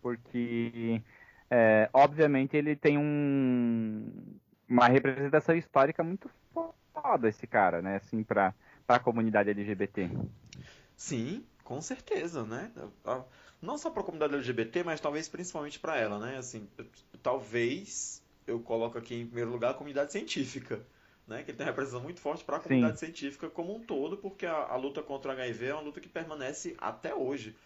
Porque, 0.00 1.00
é, 1.56 1.88
obviamente, 1.92 2.56
ele 2.56 2.74
tem 2.74 2.98
um, 2.98 4.10
uma 4.68 4.88
representação 4.88 5.54
histórica 5.54 6.02
muito 6.02 6.28
foda, 6.92 7.28
esse 7.28 7.46
cara, 7.46 7.80
né? 7.80 7.96
Assim, 7.96 8.24
pra, 8.24 8.52
pra 8.84 8.98
comunidade 8.98 9.50
LGBT. 9.50 10.10
Sim, 10.96 11.46
com 11.62 11.80
certeza, 11.80 12.44
né? 12.44 12.72
Não 13.62 13.78
só 13.78 13.88
para 13.88 14.02
a 14.02 14.04
comunidade 14.04 14.34
LGBT, 14.34 14.82
mas 14.82 15.00
talvez 15.00 15.28
principalmente 15.28 15.78
para 15.78 15.96
ela, 15.96 16.18
né? 16.18 16.38
Assim, 16.38 16.68
talvez 17.22 18.20
eu 18.48 18.58
coloco 18.58 18.98
aqui 18.98 19.14
em 19.14 19.26
primeiro 19.26 19.52
lugar 19.52 19.70
a 19.70 19.74
comunidade 19.74 20.10
científica, 20.10 20.84
né? 21.24 21.44
Que 21.44 21.52
ele 21.52 21.58
tem 21.58 21.64
uma 21.64 21.70
representação 21.70 22.02
muito 22.02 22.20
forte 22.20 22.42
para 22.42 22.56
a 22.56 22.60
comunidade 22.60 22.98
Sim. 22.98 23.06
científica 23.06 23.48
como 23.48 23.76
um 23.76 23.80
todo, 23.80 24.16
porque 24.16 24.44
a, 24.44 24.56
a, 24.56 24.76
luta 24.76 25.04
contra 25.04 25.30
o 25.30 25.32
HIV 25.34 25.66
é 25.66 25.72
uma 25.74 25.82
luta 25.82 26.00
que 26.00 26.08
permanece 26.08 26.74
até 26.78 27.14
hoje. 27.14 27.56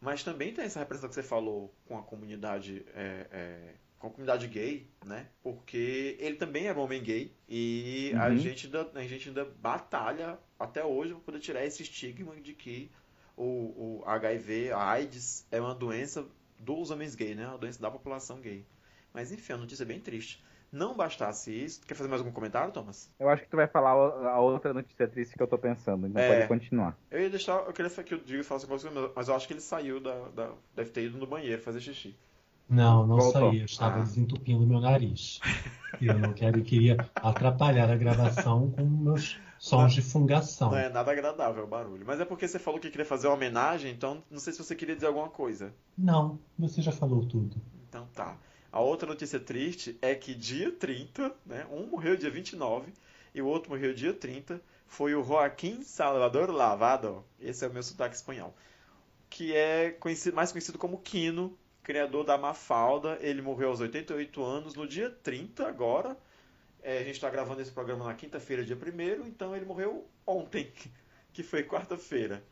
Mas 0.00 0.22
também 0.22 0.52
tem 0.52 0.64
essa 0.64 0.78
representação 0.78 1.08
que 1.08 1.14
você 1.14 1.22
falou 1.22 1.74
com 1.86 1.96
a 1.96 2.02
comunidade 2.02 2.84
é, 2.94 3.26
é, 3.30 3.74
com 3.98 4.08
a 4.08 4.10
comunidade 4.10 4.46
gay, 4.48 4.86
né? 5.04 5.28
Porque 5.42 6.16
ele 6.20 6.36
também 6.36 6.66
era 6.66 6.78
um 6.78 6.82
homem 6.82 7.02
gay 7.02 7.34
e 7.48 8.10
uhum. 8.12 8.20
a, 8.20 8.36
gente 8.36 8.66
ainda, 8.66 8.90
a 8.94 9.02
gente 9.02 9.28
ainda 9.28 9.44
batalha 9.46 10.38
até 10.58 10.84
hoje 10.84 11.12
para 11.14 11.22
poder 11.22 11.40
tirar 11.40 11.64
esse 11.64 11.82
estigma 11.82 12.36
de 12.36 12.52
que 12.52 12.90
o, 13.34 14.02
o 14.02 14.04
HIV, 14.06 14.72
a 14.72 14.90
AIDS, 14.90 15.46
é 15.50 15.58
uma 15.58 15.74
doença 15.74 16.26
dos 16.58 16.90
homens 16.90 17.14
gays, 17.14 17.36
né? 17.36 17.48
Uma 17.48 17.58
doença 17.58 17.80
da 17.80 17.90
população 17.90 18.40
gay. 18.40 18.66
Mas 19.12 19.32
enfim, 19.32 19.54
a 19.54 19.56
notícia 19.56 19.84
é 19.84 19.86
bem 19.86 20.00
triste. 20.00 20.44
Não 20.74 20.96
bastasse 20.96 21.52
isso. 21.52 21.80
Quer 21.86 21.94
fazer 21.94 22.08
mais 22.08 22.20
algum 22.20 22.32
comentário, 22.32 22.72
Thomas? 22.72 23.08
Eu 23.20 23.28
acho 23.28 23.44
que 23.44 23.48
tu 23.48 23.56
vai 23.56 23.68
falar 23.68 23.92
a 23.92 24.40
outra 24.40 24.74
notícia 24.74 25.06
triste 25.06 25.36
que 25.36 25.42
eu 25.42 25.46
tô 25.46 25.56
pensando. 25.56 26.08
Então 26.08 26.20
é, 26.20 26.34
pode 26.34 26.48
continuar. 26.48 26.98
Eu 27.12 27.20
ia 27.20 27.30
deixar. 27.30 27.64
Eu 27.64 27.72
queria 27.72 27.88
que 27.88 28.14
o 28.16 28.18
Diego 28.18 28.42
falasse 28.42 28.66
com 28.66 28.76
você, 28.76 28.88
mas 29.14 29.28
eu 29.28 29.36
acho 29.36 29.46
que 29.46 29.52
ele 29.52 29.60
saiu 29.60 30.00
da, 30.00 30.28
da. 30.30 30.50
Deve 30.74 30.90
ter 30.90 31.04
ido 31.04 31.16
no 31.16 31.28
banheiro 31.28 31.62
fazer 31.62 31.80
xixi. 31.80 32.16
Não, 32.68 33.06
não 33.06 33.18
Voltou. 33.18 33.50
saí. 33.50 33.60
Eu 33.60 33.66
estava 33.66 34.00
ah. 34.00 34.02
desentupindo 34.02 34.66
meu 34.66 34.80
nariz. 34.80 35.38
E 36.00 36.08
eu 36.08 36.18
não 36.18 36.32
quero, 36.32 36.58
eu 36.58 36.64
queria 36.64 36.96
atrapalhar 37.14 37.88
a 37.88 37.94
gravação 37.94 38.68
com 38.72 38.82
meus 38.82 39.38
sons 39.60 39.92
de 39.92 40.02
fungação. 40.02 40.72
Não 40.72 40.78
é 40.78 40.88
nada 40.88 41.12
agradável 41.12 41.62
o 41.62 41.68
barulho. 41.68 42.04
Mas 42.04 42.18
é 42.18 42.24
porque 42.24 42.48
você 42.48 42.58
falou 42.58 42.80
que 42.80 42.90
queria 42.90 43.06
fazer 43.06 43.28
uma 43.28 43.36
homenagem, 43.36 43.92
então 43.92 44.24
não 44.28 44.40
sei 44.40 44.52
se 44.52 44.58
você 44.58 44.74
queria 44.74 44.96
dizer 44.96 45.06
alguma 45.06 45.28
coisa. 45.28 45.72
Não, 45.96 46.40
você 46.58 46.82
já 46.82 46.90
falou 46.90 47.24
tudo. 47.24 47.56
Então 47.88 48.08
tá. 48.12 48.36
A 48.74 48.80
outra 48.80 49.06
notícia 49.06 49.38
triste 49.38 49.96
é 50.02 50.16
que 50.16 50.34
dia 50.34 50.72
30, 50.72 51.32
né, 51.46 51.64
um 51.70 51.86
morreu 51.86 52.16
dia 52.16 52.28
29 52.28 52.92
e 53.32 53.40
o 53.40 53.46
outro 53.46 53.70
morreu 53.70 53.94
dia 53.94 54.12
30, 54.12 54.60
foi 54.88 55.14
o 55.14 55.22
Joaquim 55.22 55.84
Salvador 55.84 56.50
Lavado, 56.50 57.24
esse 57.38 57.64
é 57.64 57.68
o 57.68 57.72
meu 57.72 57.84
sotaque 57.84 58.16
espanhol, 58.16 58.52
que 59.30 59.54
é 59.54 59.92
conhecido, 59.92 60.34
mais 60.34 60.50
conhecido 60.50 60.76
como 60.76 60.98
Quino, 60.98 61.56
criador 61.84 62.24
da 62.24 62.36
Mafalda. 62.36 63.16
Ele 63.20 63.40
morreu 63.40 63.68
aos 63.68 63.78
88 63.78 64.42
anos 64.42 64.74
no 64.74 64.88
dia 64.88 65.08
30 65.08 65.68
agora. 65.68 66.18
É, 66.82 66.98
a 66.98 67.04
gente 67.04 67.14
está 67.14 67.30
gravando 67.30 67.62
esse 67.62 67.70
programa 67.70 68.06
na 68.06 68.14
quinta-feira, 68.14 68.64
dia 68.64 68.76
1 68.76 69.24
então 69.28 69.54
ele 69.54 69.66
morreu 69.66 70.04
ontem, 70.26 70.72
que 71.32 71.44
foi 71.44 71.62
quarta-feira. 71.62 72.42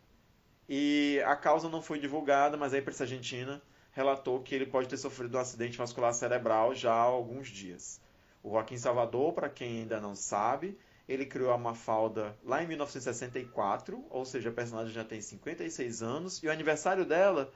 E 0.68 1.20
a 1.26 1.34
causa 1.34 1.68
não 1.68 1.82
foi 1.82 1.98
divulgada, 1.98 2.56
mas 2.56 2.72
a 2.72 2.78
imprensa 2.78 3.02
argentina 3.02 3.60
relatou 3.92 4.40
que 4.40 4.54
ele 4.54 4.66
pode 4.66 4.88
ter 4.88 4.96
sofrido 4.96 5.36
um 5.36 5.40
acidente 5.40 5.78
vascular 5.78 6.12
cerebral 6.12 6.74
já 6.74 6.92
há 6.92 7.02
alguns 7.02 7.48
dias. 7.48 8.00
O 8.42 8.50
Joaquim 8.50 8.76
Salvador, 8.76 9.32
para 9.32 9.48
quem 9.48 9.82
ainda 9.82 10.00
não 10.00 10.16
sabe, 10.16 10.76
ele 11.08 11.26
criou 11.26 11.52
a 11.52 11.58
Mafalda 11.58 12.36
lá 12.42 12.62
em 12.62 12.66
1964, 12.66 14.04
ou 14.10 14.24
seja, 14.24 14.48
a 14.48 14.52
personagem 14.52 14.92
já 14.92 15.04
tem 15.04 15.20
56 15.20 16.02
anos, 16.02 16.42
e 16.42 16.46
o 16.46 16.50
aniversário 16.50 17.04
dela, 17.04 17.52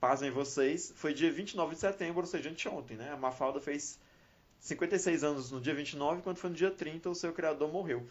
pasmem 0.00 0.30
vocês, 0.30 0.92
foi 0.96 1.14
dia 1.14 1.30
29 1.30 1.74
de 1.74 1.80
setembro, 1.80 2.20
ou 2.20 2.26
seja, 2.26 2.50
anteontem, 2.50 2.96
né? 2.96 3.10
A 3.12 3.16
Mafalda 3.16 3.60
fez 3.60 3.98
56 4.60 5.24
anos 5.24 5.50
no 5.50 5.60
dia 5.60 5.74
29, 5.74 6.22
quando 6.22 6.38
foi 6.38 6.50
no 6.50 6.56
dia 6.56 6.70
30 6.70 7.08
o 7.08 7.14
seu 7.14 7.32
criador 7.32 7.70
morreu. 7.72 8.06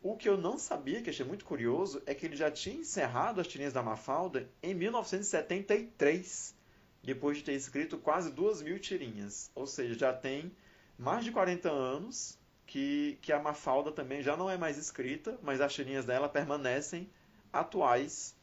O 0.00 0.16
que 0.16 0.28
eu 0.28 0.36
não 0.36 0.56
sabia, 0.56 1.02
que 1.02 1.10
achei 1.10 1.26
muito 1.26 1.44
curioso, 1.44 2.00
é 2.06 2.14
que 2.14 2.24
ele 2.24 2.36
já 2.36 2.50
tinha 2.50 2.76
encerrado 2.76 3.40
as 3.40 3.48
tirinhas 3.48 3.72
da 3.72 3.82
Mafalda 3.82 4.48
em 4.62 4.72
1973 4.72 6.56
depois 7.02 7.38
de 7.38 7.44
ter 7.44 7.54
escrito 7.54 7.98
quase 7.98 8.32
duas 8.32 8.62
mil 8.62 8.78
tirinhas. 8.78 9.50
Ou 9.54 9.66
seja, 9.66 9.94
já 9.94 10.12
tem 10.12 10.52
mais 10.98 11.24
de 11.24 11.30
40 11.30 11.70
anos 11.70 12.38
que, 12.66 13.18
que 13.22 13.32
a 13.32 13.42
Mafalda 13.42 13.90
também 13.90 14.22
já 14.22 14.36
não 14.36 14.50
é 14.50 14.56
mais 14.56 14.76
escrita, 14.76 15.38
mas 15.42 15.60
as 15.60 15.72
tirinhas 15.72 16.04
dela 16.04 16.28
permanecem 16.28 17.08
atuais 17.52 18.36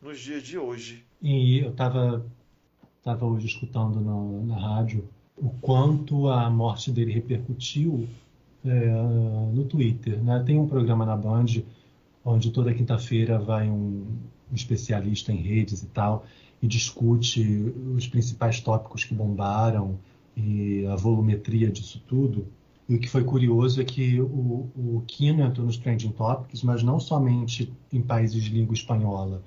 nos 0.00 0.18
dias 0.20 0.42
de 0.42 0.58
hoje. 0.58 1.04
E 1.20 1.58
eu 1.58 1.70
estava 1.70 2.24
tava 3.02 3.24
hoje 3.24 3.46
escutando 3.46 4.00
no, 4.00 4.44
na 4.44 4.58
rádio 4.58 5.08
o 5.36 5.50
quanto 5.60 6.28
a 6.28 6.50
morte 6.50 6.90
dele 6.90 7.12
repercutiu 7.12 8.08
é, 8.64 8.68
no 9.52 9.64
Twitter. 9.64 10.22
Né? 10.22 10.42
Tem 10.44 10.58
um 10.58 10.66
programa 10.66 11.06
na 11.06 11.16
Band 11.16 11.46
onde 12.24 12.50
toda 12.50 12.74
quinta-feira 12.74 13.38
vai 13.38 13.68
um, 13.68 14.06
um 14.50 14.54
especialista 14.54 15.32
em 15.32 15.36
redes 15.36 15.82
e 15.82 15.86
tal 15.86 16.26
e 16.60 16.66
discute 16.66 17.42
os 17.94 18.06
principais 18.06 18.60
tópicos 18.60 19.04
que 19.04 19.14
bombaram 19.14 19.98
e 20.36 20.86
a 20.86 20.96
volumetria 20.96 21.70
disso 21.70 22.02
tudo. 22.06 22.46
E 22.88 22.94
o 22.94 22.98
que 22.98 23.08
foi 23.08 23.22
curioso 23.22 23.80
é 23.80 23.84
que 23.84 24.20
o, 24.20 24.70
o 24.74 25.02
Kino 25.06 25.42
entrou 25.42 25.66
nos 25.66 25.76
trending 25.76 26.10
topics, 26.10 26.62
mas 26.62 26.82
não 26.82 26.98
somente 26.98 27.72
em 27.92 28.00
países 28.00 28.42
de 28.42 28.50
língua 28.50 28.72
espanhola. 28.72 29.42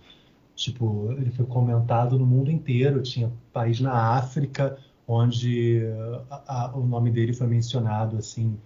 Tipo, 0.56 1.12
ele 1.14 1.32
foi 1.32 1.46
comentado 1.46 2.20
no 2.20 2.26
mundo 2.26 2.52
inteiro. 2.52 3.02
Tinha 3.02 3.32
país 3.52 3.80
na 3.80 4.16
África 4.16 4.78
onde 5.08 5.82
a, 6.30 6.66
a, 6.66 6.78
o 6.78 6.86
nome 6.86 7.12
dele 7.12 7.34
foi 7.34 7.48
mencionado 7.48 8.18
assim 8.18 8.58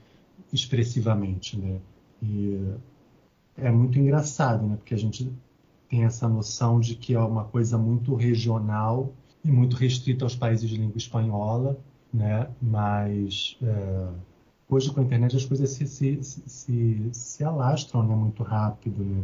expressivamente, 0.52 1.58
né? 1.58 1.80
E 2.22 2.60
é 3.58 3.72
muito 3.72 3.98
engraçado, 3.98 4.68
né? 4.68 4.76
Porque 4.76 4.94
a 4.94 4.98
gente 4.98 5.32
tem 5.90 6.04
essa 6.04 6.28
noção 6.28 6.80
de 6.80 6.96
que 6.96 7.14
é 7.14 7.20
uma 7.20 7.46
coisa 7.46 7.78
muito 7.78 8.16
regional 8.16 9.14
e 9.44 9.52
muito 9.52 9.76
restrita 9.76 10.26
aos 10.26 10.36
países 10.36 10.70
de 10.70 10.78
língua 10.78 10.98
espanhola, 10.98 11.78
né? 12.14 12.50
Mas 12.62 13.58
é, 13.62 14.08
hoje 14.70 14.92
com 14.92 15.00
a 15.00 15.04
internet 15.04 15.36
as 15.36 15.46
coisas 15.46 15.70
se, 15.70 15.86
se, 15.86 16.24
se, 16.24 17.10
se 17.12 17.44
alastram 17.44 18.04
né, 18.04 18.16
muito 18.16 18.44
rápido, 18.44 19.04
né? 19.04 19.24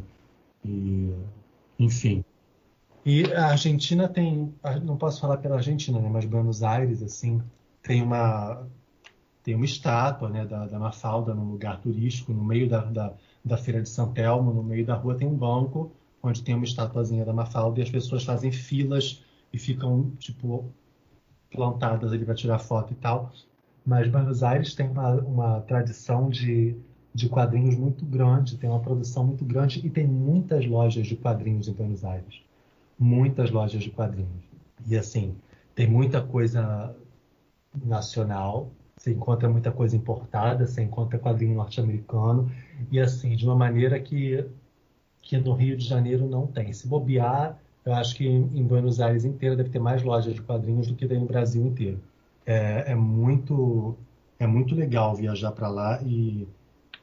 E, 0.63 1.13
enfim. 1.80 2.24
E 3.04 3.26
a 3.34 3.47
Argentina 3.47 4.08
tem, 4.08 4.54
não 4.84 4.95
posso 4.95 5.19
falar 5.19 5.38
pela 5.38 5.56
Argentina, 5.56 6.00
né, 6.00 6.08
mas 6.08 6.26
Buenos 6.26 6.62
Aires, 6.62 7.02
assim, 7.02 7.41
tem 7.82 8.02
uma 8.02 8.67
tem 9.43 9.56
uma 9.56 9.65
estátua 9.65 10.30
né, 10.30 10.45
da, 10.45 10.67
da 10.67 10.78
Mafalda 10.78 11.34
num 11.34 11.50
lugar 11.50 11.82
turístico, 11.82 12.32
no 12.32 12.43
meio 12.43 12.69
da, 12.69 12.82
da, 12.86 13.13
da 13.43 13.58
Feira 13.58 13.82
de 13.82 13.89
São 13.89 14.13
Telmo, 14.13 14.54
no 14.54 14.62
meio 14.62 14.86
da 14.86 14.93
rua 14.93 15.15
tem 15.15 15.28
um 15.28 15.36
banco 15.36 15.91
onde 16.23 16.43
tem 16.43 16.55
uma 16.55 16.65
estatuazinha 16.65 17.25
da 17.25 17.34
Mafalda 17.34 17.79
e 17.79 17.84
as 17.84 17.89
pessoas 17.89 18.23
fazem 18.23 18.51
filas 18.51 19.23
e 19.51 19.57
ficam, 19.57 20.12
tipo, 20.19 20.71
plantadas 21.51 22.13
ali 22.13 22.23
para 22.23 22.36
tirar 22.36 22.60
foto 22.60 22.93
e 22.93 22.95
tal. 22.95 23.31
Mas 23.86 24.07
Buenos 24.07 24.43
Aires 24.43 24.75
tem 24.75 24.88
uma, 24.88 25.13
uma 25.15 25.62
tradição 25.62 26.29
de, 26.29 26.75
de 27.13 27.27
quadrinhos 27.27 27.75
muito 27.75 28.05
grande, 28.05 28.57
tem 28.57 28.69
uma 28.69 28.79
produção 28.79 29.25
muito 29.25 29.43
grande 29.43 29.86
e 29.86 29.89
tem 29.89 30.07
muitas 30.07 30.65
lojas 30.65 31.07
de 31.07 31.15
quadrinhos 31.15 31.67
em 31.67 31.73
Buenos 31.73 32.05
Aires. 32.05 32.41
Muitas 32.97 33.49
lojas 33.49 33.81
de 33.81 33.89
quadrinhos. 33.89 34.43
E 34.88 34.95
assim, 34.95 35.36
tem 35.75 35.88
muita 35.88 36.21
coisa 36.21 36.95
nacional, 37.84 38.71
você 38.97 39.12
encontra 39.12 39.49
muita 39.49 39.71
coisa 39.71 39.95
importada, 39.95 40.67
você 40.67 40.84
encontra 40.84 41.17
quadrinho 41.17 41.55
norte-americano, 41.55 42.51
e 42.91 42.99
assim, 42.99 43.36
de 43.36 43.45
uma 43.45 43.55
maneira 43.55 43.99
que, 43.99 44.45
que 45.21 45.38
no 45.38 45.53
Rio 45.53 45.77
de 45.77 45.86
Janeiro 45.86 46.27
não 46.27 46.47
tem. 46.47 46.73
Se 46.73 46.88
bobear, 46.88 47.57
eu 47.86 47.93
acho 47.93 48.15
que 48.15 48.27
em 48.27 48.63
Buenos 48.63 48.99
Aires 48.99 49.25
inteira 49.25 49.55
deve 49.55 49.69
ter 49.69 49.79
mais 49.79 50.03
lojas 50.03 50.34
de 50.34 50.41
quadrinhos 50.41 50.88
do 50.88 50.95
que 50.95 51.07
tem 51.07 51.19
no 51.19 51.25
Brasil 51.25 51.65
inteiro. 51.65 51.99
É, 52.45 52.91
é 52.91 52.95
muito 52.95 53.95
é 54.39 54.47
muito 54.47 54.73
legal 54.73 55.15
viajar 55.15 55.51
para 55.51 55.69
lá 55.69 56.01
e, 56.01 56.47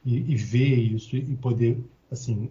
e, 0.05 0.33
e, 0.33 0.35
ver 0.35 0.75
isso 0.75 1.15
e 1.15 1.35
poder 1.37 1.79
assim 2.11 2.49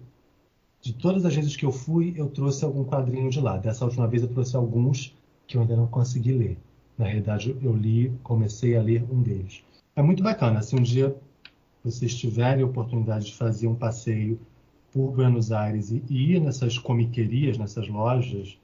de 0.81 0.95
todas 0.95 1.27
as 1.27 1.35
vezes 1.35 1.55
que 1.55 1.67
eu 1.67 1.71
fui 1.71 2.15
eu 2.17 2.31
trouxe 2.31 2.65
algum 2.65 2.85
quadrinho 2.85 3.29
de 3.29 3.39
lá 3.39 3.59
dessa 3.59 3.85
última 3.85 4.09
vez 4.09 4.23
eu 4.23 4.29
trouxe 4.31 4.57
alguns 4.57 5.15
que 5.47 5.59
eu 5.59 5.61
ainda 5.61 5.77
não 5.77 5.87
consegui 5.87 6.33
ler 6.33 6.59
na 6.97 7.05
realidade 7.05 7.55
eu 7.61 7.77
li 7.77 8.11
comecei 8.23 8.77
a 8.77 8.83
ler 8.83 9.05
um 9.11 9.23
deles 9.23 9.63
é 9.95 10.01
muito 10.01 10.23
bacana 10.23 10.63
se 10.63 10.75
um 10.75 10.83
dia 10.83 11.15
vocês 11.85 12.15
tiverem 12.15 12.65
a 12.65 12.67
oportunidade 12.67 13.27
de 13.27 13.35
fazer 13.35 13.67
um 13.67 13.75
passeio 13.75 14.41
por 14.99 15.13
Buenos 15.13 15.53
Aires 15.53 15.93
e, 15.93 16.03
ir 16.11 16.41
nessas 16.41 16.77
comiquerias, 16.77 17.57
nessas 17.57 17.87
lojas, 17.89 18.59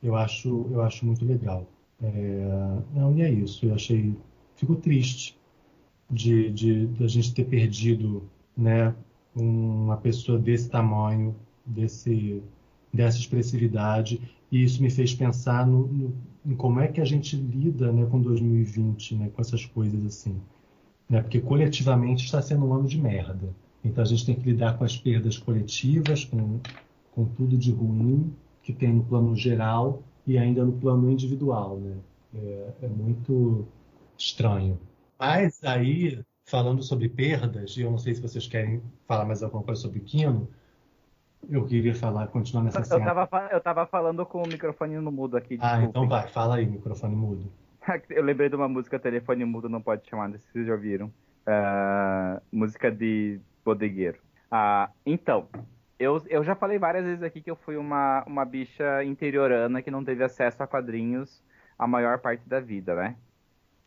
eu 0.00 0.14
acho, 0.14 0.68
eu 0.70 0.80
acho 0.80 1.04
muito 1.04 1.24
legal. 1.24 1.66
É, 2.00 2.78
não, 2.94 3.12
e 3.16 3.22
é 3.22 3.28
isso. 3.28 3.66
Eu 3.66 3.74
achei, 3.74 4.16
fico 4.54 4.76
triste 4.76 5.36
de, 6.08 6.52
de, 6.52 6.86
de 6.86 7.02
a 7.04 7.08
gente 7.08 7.34
ter 7.34 7.46
perdido, 7.46 8.22
né, 8.56 8.94
uma 9.34 9.96
pessoa 9.96 10.38
desse 10.38 10.70
tamanho, 10.70 11.34
desse, 11.66 12.40
dessa 12.94 13.18
expressividade, 13.18 14.20
e 14.52 14.62
isso 14.62 14.80
me 14.80 14.88
fez 14.88 15.12
pensar 15.12 15.66
no, 15.66 15.88
no, 15.88 16.14
em 16.46 16.54
como 16.54 16.78
é 16.78 16.86
que 16.86 17.00
a 17.00 17.04
gente 17.04 17.34
lida, 17.34 17.90
né, 17.90 18.06
com 18.06 18.20
2020, 18.20 19.16
né, 19.16 19.30
com 19.34 19.40
essas 19.40 19.66
coisas 19.66 20.06
assim, 20.06 20.40
né, 21.10 21.20
porque 21.22 21.40
coletivamente 21.40 22.24
está 22.24 22.40
sendo 22.40 22.66
um 22.66 22.72
ano 22.72 22.86
de 22.86 23.00
merda. 23.00 23.52
Então 23.84 24.02
a 24.02 24.06
gente 24.06 24.24
tem 24.24 24.34
que 24.34 24.42
lidar 24.42 24.78
com 24.78 24.84
as 24.84 24.96
perdas 24.96 25.36
coletivas, 25.36 26.24
com, 26.24 26.60
com 27.12 27.24
tudo 27.24 27.56
de 27.56 27.72
ruim 27.72 28.34
que 28.62 28.72
tem 28.72 28.92
no 28.92 29.04
plano 29.04 29.34
geral 29.34 30.02
e 30.26 30.38
ainda 30.38 30.64
no 30.64 30.72
plano 30.72 31.10
individual, 31.10 31.78
né? 31.78 31.96
É, 32.34 32.68
é 32.82 32.88
muito 32.88 33.66
estranho. 34.16 34.78
Mas 35.18 35.62
aí, 35.64 36.22
falando 36.44 36.82
sobre 36.82 37.08
perdas, 37.08 37.76
e 37.76 37.82
eu 37.82 37.90
não 37.90 37.98
sei 37.98 38.14
se 38.14 38.22
vocês 38.22 38.46
querem 38.46 38.80
falar 39.06 39.24
mais 39.24 39.42
alguma 39.42 39.62
coisa 39.62 39.80
sobre 39.80 40.00
Kino, 40.00 40.48
eu 41.50 41.66
queria 41.66 41.94
falar, 41.94 42.28
continuar 42.28 42.62
nessa 42.62 42.80
eu 42.80 43.00
Tava, 43.00 43.48
eu 43.50 43.58
estava 43.58 43.86
falando 43.86 44.24
com 44.24 44.42
o 44.42 44.46
microfone 44.46 44.96
no 44.98 45.10
mudo 45.10 45.36
aqui. 45.36 45.58
Ah, 45.60 45.82
então 45.82 46.08
vai, 46.08 46.28
fala 46.28 46.56
aí, 46.56 46.66
microfone 46.66 47.16
mudo. 47.16 47.52
eu 48.10 48.22
lembrei 48.22 48.48
de 48.48 48.54
uma 48.54 48.68
música 48.68 48.98
Telefone 48.98 49.44
Mudo 49.44 49.68
Não 49.68 49.82
Pode 49.82 50.08
Chamar, 50.08 50.28
não 50.28 50.38
sei 50.38 50.40
se 50.40 50.52
vocês 50.52 50.66
já 50.66 50.72
ouviram. 50.72 51.06
Uh, 51.06 52.40
música 52.52 52.90
de 52.90 53.40
bodegueiro. 53.64 54.18
Ah, 54.50 54.90
então, 55.04 55.48
eu, 55.98 56.22
eu 56.28 56.42
já 56.44 56.54
falei 56.54 56.78
várias 56.78 57.04
vezes 57.04 57.22
aqui 57.22 57.40
que 57.40 57.50
eu 57.50 57.56
fui 57.56 57.76
uma, 57.76 58.24
uma 58.26 58.44
bicha 58.44 59.04
interiorana 59.04 59.80
que 59.80 59.90
não 59.90 60.04
teve 60.04 60.24
acesso 60.24 60.62
a 60.62 60.66
quadrinhos 60.66 61.42
a 61.78 61.86
maior 61.86 62.18
parte 62.18 62.48
da 62.48 62.60
vida, 62.60 62.94
né? 62.94 63.16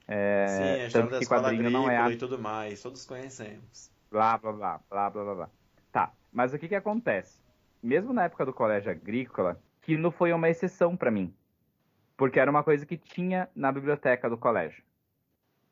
É, 0.08 0.46
Sim, 0.48 0.64
a 0.64 0.88
história 0.88 1.10
da 1.10 1.20
escola 1.20 1.44
quadrinho 1.44 1.70
não 1.70 1.90
é 1.90 1.98
a... 1.98 2.10
e 2.12 2.18
tudo 2.18 2.38
mais, 2.38 2.82
todos 2.82 3.06
conhecemos. 3.06 3.92
Blá, 4.12 4.38
blá, 4.38 4.52
blá, 4.52 4.80
blá, 4.90 5.10
blá, 5.10 5.24
blá, 5.24 5.36
blá. 5.36 5.50
Tá, 5.92 6.12
mas 6.32 6.54
o 6.54 6.60
que 6.60 6.68
que 6.68 6.76
acontece? 6.76 7.40
Mesmo 7.82 8.14
na 8.14 8.26
época 8.26 8.46
do 8.46 8.54
colégio 8.54 8.92
agrícola, 8.92 9.60
que 9.82 9.98
não 9.98 10.12
foi 10.12 10.32
uma 10.34 10.50
exceção 10.50 10.96
para 10.96 11.12
mim. 11.12 11.34
Porque 12.18 12.40
era 12.40 12.50
uma 12.50 12.64
coisa 12.64 12.86
que 12.86 12.98
tinha 12.98 13.50
na 13.56 13.72
biblioteca 13.72 14.30
do 14.30 14.38
colégio. 14.38 14.84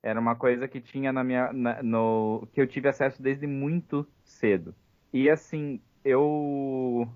Era 0.03 0.19
uma 0.19 0.35
coisa 0.35 0.67
que 0.67 0.81
tinha 0.81 1.13
na 1.13 1.23
minha. 1.23 1.53
Na, 1.53 1.81
no, 1.81 2.45
que 2.53 2.59
eu 2.59 2.67
tive 2.67 2.89
acesso 2.89 3.23
desde 3.23 3.47
muito 3.47 4.05
cedo. 4.23 4.75
E 5.13 5.29
assim, 5.29 5.79
eu. 6.03 7.07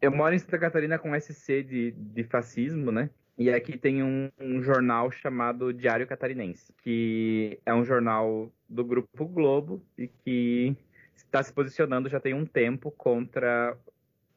Eu 0.00 0.12
moro 0.12 0.34
em 0.34 0.38
Santa 0.38 0.58
Catarina 0.58 0.98
com 0.98 1.18
SC 1.18 1.62
de, 1.62 1.92
de 1.92 2.24
fascismo, 2.24 2.90
né? 2.90 3.10
E 3.36 3.50
aqui 3.50 3.78
tem 3.78 4.02
um, 4.02 4.30
um, 4.40 4.60
jornal 4.60 5.12
chamado 5.12 5.72
Diário 5.72 6.06
Catarinense, 6.08 6.72
que 6.82 7.60
é 7.64 7.72
um 7.72 7.84
jornal 7.84 8.52
do 8.68 8.84
Grupo 8.84 9.26
Globo 9.26 9.80
e 9.96 10.08
que 10.08 10.76
está 11.14 11.40
se 11.40 11.52
posicionando 11.52 12.08
já 12.08 12.18
tem 12.18 12.34
um 12.34 12.44
tempo 12.44 12.90
contra 12.90 13.76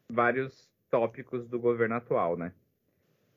vários 0.07 0.69
tópicos 0.89 1.47
do 1.47 1.59
governo 1.59 1.95
atual, 1.95 2.37
né? 2.37 2.53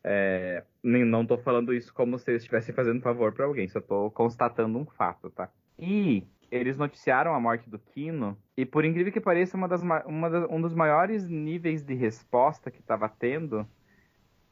É, 0.06 0.62
não 0.82 1.22
estou 1.22 1.38
falando 1.38 1.72
isso 1.72 1.92
como 1.94 2.18
se 2.18 2.30
eu 2.30 2.36
estivesse 2.36 2.72
fazendo 2.72 3.00
favor 3.00 3.32
para 3.32 3.46
alguém, 3.46 3.66
só 3.66 3.78
estou 3.78 4.10
constatando 4.10 4.78
um 4.78 4.84
fato, 4.84 5.30
tá? 5.30 5.48
E 5.78 6.26
eles 6.50 6.76
noticiaram 6.76 7.34
a 7.34 7.40
morte 7.40 7.70
do 7.70 7.78
Kino, 7.78 8.36
e 8.56 8.66
por 8.66 8.84
incrível 8.84 9.10
que 9.12 9.20
pareça, 9.20 9.56
uma 9.56 9.66
das, 9.66 9.82
uma 9.82 10.30
das, 10.30 10.50
um 10.50 10.60
dos 10.60 10.74
maiores 10.74 11.26
níveis 11.26 11.82
de 11.82 11.94
resposta 11.94 12.70
que 12.70 12.80
estava 12.80 13.08
tendo 13.08 13.66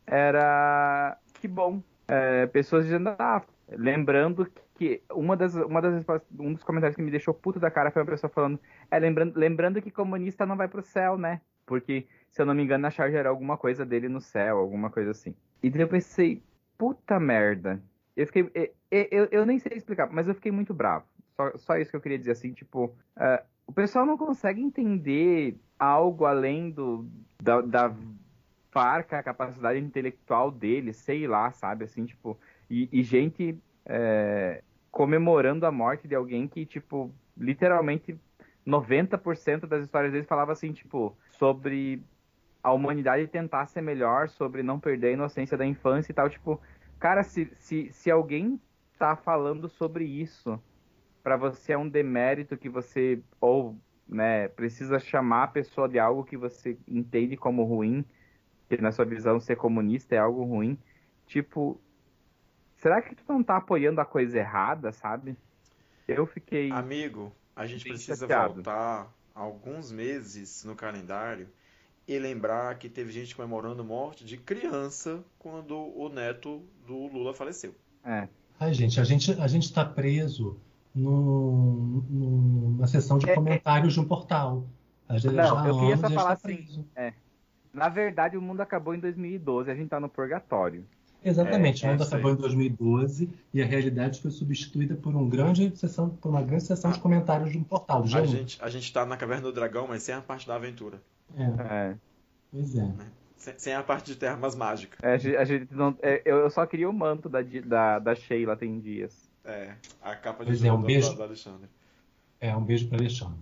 era 0.07 1.19
que 1.35 1.47
bom. 1.47 1.83
É, 2.09 2.47
pessoas 2.47 2.85
dizendo, 2.85 3.15
ah, 3.19 3.43
lembrando 3.69 4.51
que 4.75 5.03
uma 5.13 5.37
das, 5.37 5.55
uma 5.55 5.81
das 5.81 6.05
um 6.39 6.55
dos 6.55 6.65
comentários 6.65 6.97
que 6.97 7.03
me 7.03 7.11
deixou 7.11 7.33
puto 7.33 7.61
da 7.61 7.71
cara 7.71 7.91
foi 7.91 8.03
uma 8.03 8.11
pessoa 8.11 8.31
falando, 8.31 8.59
é 8.91 8.99
lembrando, 8.99 9.39
lembrando 9.39 9.83
que 9.83 9.91
comunista 9.91 10.45
não 10.45 10.57
vai 10.57 10.67
pro 10.67 10.83
céu, 10.83 11.17
né? 11.17 11.41
Porque 11.67 12.07
se 12.31 12.41
eu 12.41 12.47
não 12.47 12.55
me 12.55 12.63
engano, 12.63 12.83
na 12.83 12.91
charge 12.91 13.17
era 13.17 13.29
alguma 13.29 13.57
coisa 13.57 13.85
dele 13.85 14.09
no 14.09 14.21
céu, 14.21 14.59
alguma 14.59 14.91
coisa 14.91 15.11
assim. 15.11 15.35
E 15.63 15.71
daí 15.71 15.83
eu 15.83 15.89
pensei, 15.89 16.43
puta 16.79 17.21
merda. 17.21 17.83
Eu 18.17 18.27
fiquei. 18.27 18.51
Eu, 18.91 19.09
eu, 19.11 19.29
eu 19.31 19.47
nem 19.47 19.59
sei 19.59 19.77
explicar, 19.77 20.11
mas 20.11 20.27
eu 20.29 20.35
fiquei 20.35 20.51
muito 20.51 20.75
bravo. 20.75 21.05
Só, 21.37 21.57
só 21.57 21.77
isso 21.77 21.91
que 21.91 21.97
eu 21.97 22.01
queria 22.01 22.19
dizer, 22.19 22.33
assim, 22.33 22.53
tipo. 22.53 22.87
Uh, 23.17 23.43
o 23.67 23.73
pessoal 23.73 24.05
não 24.05 24.19
consegue 24.19 24.61
entender 24.61 25.57
algo 25.79 26.25
além 26.25 26.71
do, 26.71 27.07
da, 27.41 27.61
da 27.61 27.95
farca, 28.71 29.19
a 29.19 29.23
capacidade 29.23 29.79
intelectual 29.79 30.51
dele, 30.51 30.93
sei 30.93 31.27
lá, 31.27 31.53
sabe? 31.53 31.85
Assim, 31.85 32.05
tipo. 32.05 32.39
E, 32.69 32.89
e 32.93 33.03
gente 33.03 33.59
é, 33.87 34.63
comemorando 34.91 35.67
a 35.67 35.73
morte 35.73 36.09
de 36.09 36.15
alguém 36.15 36.49
que, 36.49 36.65
tipo, 36.67 37.13
literalmente 37.37 38.19
90% 38.67 39.67
das 39.67 39.85
histórias 39.85 40.13
deles 40.13 40.27
falava 40.27 40.53
assim, 40.53 40.73
tipo, 40.73 41.17
sobre 41.43 42.01
a 42.63 42.73
humanidade 42.73 43.27
tentar 43.27 43.67
ser 43.67 43.81
melhor, 43.81 44.29
sobre 44.29 44.63
não 44.63 44.79
perder 44.79 45.09
a 45.09 45.13
inocência 45.15 45.57
da 45.57 45.67
infância 45.67 46.13
e 46.13 46.15
tal. 46.15 46.31
Tipo, 46.31 46.61
cara, 47.01 47.25
se, 47.25 47.51
se, 47.57 47.91
se 47.91 48.09
alguém 48.13 48.61
tá 48.97 49.17
falando 49.17 49.69
sobre 49.69 50.05
isso, 50.05 50.63
para 51.21 51.37
você 51.37 51.73
é 51.73 51.77
um 51.77 51.89
demérito 51.89 52.57
que 52.57 52.69
você, 52.69 53.21
ou, 53.41 53.77
né, 54.09 54.47
precisa 54.47 55.01
chamar 55.01 55.43
a 55.43 55.49
pessoa 55.49 55.89
de 55.89 55.99
algo 55.99 56.23
que 56.23 56.37
você 56.37 56.79
entende 56.87 57.37
como 57.37 57.65
ruim, 57.65 58.05
que 58.69 58.81
na 58.81 58.93
sua 58.93 59.05
visão 59.05 59.41
ser 59.41 59.57
comunista 59.57 60.15
é 60.15 60.19
algo 60.19 60.45
ruim, 60.45 60.79
tipo, 61.27 61.81
será 62.77 63.03
que 63.03 63.17
tu 63.17 63.25
não 63.29 63.43
tá 63.43 63.57
apoiando 63.57 64.01
a 64.01 64.05
coisa 64.05 64.39
errada, 64.39 64.93
sabe? 64.93 65.37
Eu 66.07 66.25
fiquei. 66.25 66.71
Amigo, 66.71 67.33
a 67.57 67.67
gente 67.67 67.83
precisa 67.83 68.29
chateado. 68.29 68.55
voltar 68.55 69.13
alguns 69.35 69.91
meses 69.91 70.65
no 70.65 70.75
calendário 70.75 71.49
e 72.07 72.19
lembrar 72.19 72.77
que 72.79 72.89
teve 72.89 73.13
gente 73.13 73.35
comemorando 73.35 73.85
morte 73.85 74.25
de 74.25 74.37
criança 74.37 75.23
quando 75.39 75.77
o 75.77 76.09
neto 76.09 76.63
do 76.87 77.07
Lula 77.07 77.33
faleceu. 77.33 77.75
É. 78.05 78.29
Ai, 78.59 78.73
gente, 78.73 79.01
a 79.01 79.05
gente 79.05 79.33
a 79.41 79.47
gente 79.47 79.65
está 79.65 79.85
preso 79.85 80.59
no, 80.95 82.03
no, 82.11 82.79
na 82.79 82.87
sessão 82.87 83.19
de 83.19 83.29
é, 83.29 83.33
é. 83.33 83.35
comentários 83.35 83.93
é... 83.93 83.95
de 83.95 84.01
um 84.01 84.05
portal. 84.05 84.67
A 85.09 85.19
gente, 85.19 85.35
Não, 85.35 85.67
eu 85.67 85.79
queria 85.79 85.97
só 85.97 86.11
falar 86.11 86.37
tá 86.37 86.49
assim. 86.49 86.85
É. 86.95 87.13
Na 87.73 87.89
verdade, 87.89 88.37
o 88.37 88.43
mundo 88.43 88.61
acabou 88.61 88.95
em 88.95 89.01
2012, 89.01 89.71
a 89.71 89.75
gente 89.75 89.85
está 89.85 89.99
no 89.99 90.09
purgatório. 90.09 90.87
Exatamente, 91.25 91.85
é, 91.85 91.89
o 91.89 91.93
mundo 91.93 92.03
acabou 92.03 92.33
em 92.33 92.37
2012 92.37 93.31
e 93.55 93.63
a 93.63 93.67
realidade 93.67 94.21
foi 94.21 94.31
substituída 94.31 94.95
por, 94.95 95.15
um 95.15 95.29
grande 95.29 95.77
sessão, 95.77 96.11
por 96.11 96.31
uma 96.31 96.43
grande 96.43 96.65
sessão 96.65 96.91
de 96.91 96.99
comentários 96.99 97.53
de 97.53 97.59
um 97.59 97.63
portal. 97.63 98.03
A 98.03 98.27
gente, 98.27 98.59
a 98.61 98.69
gente 98.69 98.93
tá 98.93 99.07
na 99.07 99.17
Caverna 99.17 99.43
do 99.43 99.53
Dragão, 99.53 99.87
mas 99.89 100.03
sem 100.03 100.15
a 100.15 100.21
parte 100.21 100.47
da 100.47 100.57
aventura. 100.57 101.01
É. 101.37 101.43
é. 101.43 101.95
Pois 102.51 102.77
é. 102.77 102.83
Né? 102.83 103.07
Sem, 103.37 103.55
sem, 103.59 103.75
a 103.75 103.83
parte 103.83 104.07
de 104.07 104.17
termas 104.17 104.55
mágicas. 104.55 104.99
É, 105.03 105.37
a 105.37 105.45
gente 105.45 105.73
não, 105.73 105.97
é, 106.03 106.23
eu 106.25 106.51
só 106.51 106.67
queria 106.67 106.89
o 106.89 106.93
manto 106.93 107.29
da, 107.29 107.41
da, 107.43 107.99
da 107.99 108.15
Sheila 108.15 108.57
tem 108.57 108.81
dias. 108.81 109.31
É, 109.45 109.75
a 110.01 110.15
capa 110.15 110.45
de 110.45 110.67
é, 110.67 110.73
um 110.73 110.83
beijo, 110.83 111.15
do 111.15 111.23
Alexandre. 111.23 111.69
É, 112.41 112.55
um 112.55 112.63
beijo 112.63 112.89
para 112.89 112.99
Alexandre. 112.99 113.39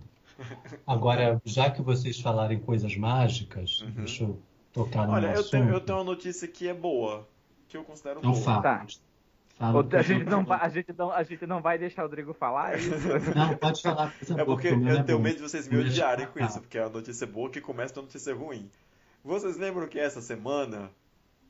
Agora, 0.87 1.41
já 1.45 1.69
que 1.69 1.81
vocês 1.81 2.19
falarem 2.19 2.59
coisas 2.59 2.95
mágicas, 2.95 3.81
uhum. 3.81 3.91
deixa 3.91 4.23
eu 4.23 4.39
tocar 4.73 5.05
no 5.05 5.13
Olha, 5.13 5.33
eu 5.33 5.43
tenho, 5.43 5.69
eu 5.69 5.79
tenho 5.79 5.99
uma 5.99 6.03
notícia 6.03 6.47
que 6.47 6.67
é 6.67 6.73
boa, 6.73 7.27
que 7.71 7.77
eu 7.77 7.83
considero 7.83 8.21
não 8.21 8.31
boa. 8.31 8.43
Fala. 8.43 8.61
Tá. 8.61 8.85
Fala, 9.57 9.87
a, 9.93 10.01
gente 10.01 10.25
não 10.25 10.43
vai, 10.43 10.59
a, 10.59 10.69
gente 10.69 10.93
não, 10.93 11.11
a 11.11 11.23
gente 11.23 11.45
não 11.45 11.61
vai 11.61 11.77
deixar 11.77 12.03
o 12.03 12.07
Rodrigo 12.07 12.33
falar 12.33 12.77
isso? 12.79 12.89
Não, 13.35 13.55
pode 13.57 13.81
falar. 13.81 14.13
É 14.37 14.43
porque 14.43 14.67
eu 14.67 14.87
é 14.87 15.03
tenho 15.03 15.19
medo 15.19 15.37
de 15.37 15.43
vocês 15.43 15.67
me 15.67 15.77
odiarem 15.77 16.27
com 16.27 16.39
isso, 16.39 16.59
porque 16.59 16.77
é 16.77 16.83
a 16.83 16.89
notícia 16.89 17.27
boa 17.27 17.49
que 17.49 17.61
começa 17.61 17.93
com 17.93 17.99
a 17.99 18.03
notícia 18.03 18.33
ruim. 18.33 18.69
Vocês 19.23 19.57
lembram 19.57 19.87
que 19.87 19.99
essa 19.99 20.19
semana, 20.19 20.89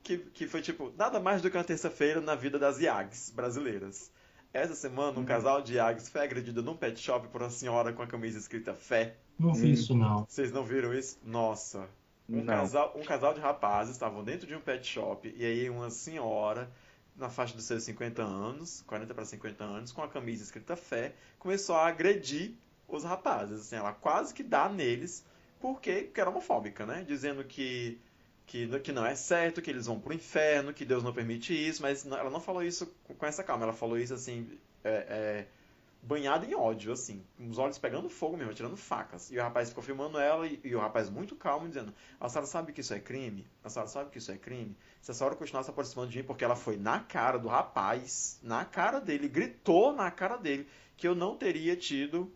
que, 0.04 0.18
que 0.18 0.46
foi 0.46 0.62
tipo, 0.62 0.92
nada 0.98 1.20
mais 1.20 1.42
do 1.42 1.50
que 1.50 1.58
uma 1.58 1.64
terça-feira 1.64 2.20
na 2.20 2.36
vida 2.36 2.60
das 2.60 2.80
IAGs 2.80 3.32
brasileiras. 3.32 4.12
Essa 4.54 4.76
semana, 4.76 5.14
um 5.14 5.22
uhum. 5.22 5.26
casal 5.26 5.62
de 5.62 5.76
IAGs 5.76 6.10
foi 6.10 6.22
agredido 6.22 6.62
num 6.62 6.76
pet 6.76 7.00
shop 7.00 7.30
por 7.30 7.42
uma 7.42 7.50
senhora 7.50 7.94
com 7.94 8.02
a 8.02 8.08
camisa 8.08 8.38
escrita 8.38 8.74
Fé. 8.74 9.16
Não 9.40 9.54
vi 9.54 9.72
isso, 9.72 9.96
não. 9.96 10.26
Vocês 10.28 10.52
não 10.52 10.66
viram 10.66 10.94
isso? 10.94 11.18
Nossa. 11.26 11.88
Um 12.38 12.46
casal, 12.46 12.94
um 12.96 13.04
casal 13.04 13.34
de 13.34 13.40
rapazes 13.40 13.94
estavam 13.94 14.24
dentro 14.24 14.48
de 14.48 14.56
um 14.56 14.62
pet 14.62 14.86
shop 14.86 15.34
e 15.36 15.46
aí 15.46 15.70
uma 15.70 15.90
senhora 15.90 16.70
na 17.16 17.30
faixa 17.30 17.56
dos 17.56 17.66
seus 17.66 17.84
50 17.84 18.24
anos, 18.24 18.84
40 18.88 19.14
para 19.14 19.26
50 19.26 19.64
anos, 19.64 19.92
com 19.92 20.02
a 20.02 20.08
camisa 20.08 20.44
escrita 20.44 20.76
fé, 20.76 21.14
começou 21.38 21.76
a 21.76 21.88
agredir 21.88 22.54
os 22.88 23.04
rapazes. 23.04 23.62
Assim, 23.62 23.76
ela 23.76 23.94
quase 23.94 24.34
que 24.34 24.44
dá 24.44 24.70
neles 24.70 25.26
porque, 25.60 26.04
porque 26.04 26.20
era 26.20 26.30
homofóbica, 26.30 26.86
né? 26.86 27.06
Dizendo 27.08 27.44
que, 27.44 28.00
que, 28.48 28.68
que 28.80 28.92
não 28.92 29.06
é 29.06 29.14
certo, 29.14 29.62
que 29.62 29.70
eles 29.70 29.86
vão 29.86 30.00
pro 30.00 30.14
inferno, 30.14 30.74
que 30.74 30.84
Deus 30.84 31.04
não 31.04 31.14
permite 31.14 31.54
isso, 31.54 31.82
mas 31.82 32.06
ela 32.06 32.30
não 32.30 32.40
falou 32.40 32.64
isso 32.64 32.92
com 33.18 33.26
essa 33.26 33.44
calma, 33.44 33.64
ela 33.64 33.74
falou 33.74 33.98
isso 33.98 34.14
assim. 34.14 34.58
É, 34.84 34.90
é, 34.90 35.48
banhada 36.02 36.46
em 36.46 36.56
ódio, 36.56 36.92
assim, 36.92 37.24
com 37.38 37.48
os 37.48 37.58
olhos 37.58 37.78
pegando 37.78 38.10
fogo 38.10 38.36
mesmo, 38.36 38.54
tirando 38.54 38.76
facas. 38.76 39.32
E 39.32 39.38
o 39.38 39.42
rapaz 39.42 39.70
ficou 39.70 39.84
filmando 39.84 40.18
ela 40.18 40.48
e, 40.48 40.60
e, 40.64 40.76
o 40.76 40.80
rapaz 40.80 41.10
muito 41.10 41.36
calmo, 41.36 41.68
dizendo: 41.68 41.94
A 42.20 42.28
senhora 42.28 42.48
sabe 42.48 42.74
que 42.74 42.82
isso 42.82 42.94
é 42.94 43.00
crime? 43.00 43.48
A 43.64 43.70
senhora 43.70 43.90
sabe 43.90 44.10
que 44.10 44.18
isso 44.18 44.32
é 44.32 44.38
crime? 44.38 44.76
Se 45.02 45.12
a 45.12 45.14
senhora 45.14 45.36
continuar 45.36 45.64
se 45.64 45.70
aproximando 45.70 46.10
de 46.10 46.18
mim, 46.18 46.24
porque 46.24 46.44
ela 46.44 46.56
foi 46.56 46.78
na 46.78 47.00
cara 47.00 47.38
do 47.38 47.48
rapaz, 47.48 48.40
na 48.42 48.66
cara 48.66 49.00
dele, 49.00 49.28
gritou 49.28 49.94
na 49.94 50.10
cara 50.10 50.38
dele 50.38 50.68
que 50.98 51.08
eu 51.08 51.16
não 51.16 51.36
teria 51.36 51.76
tido. 51.76 52.32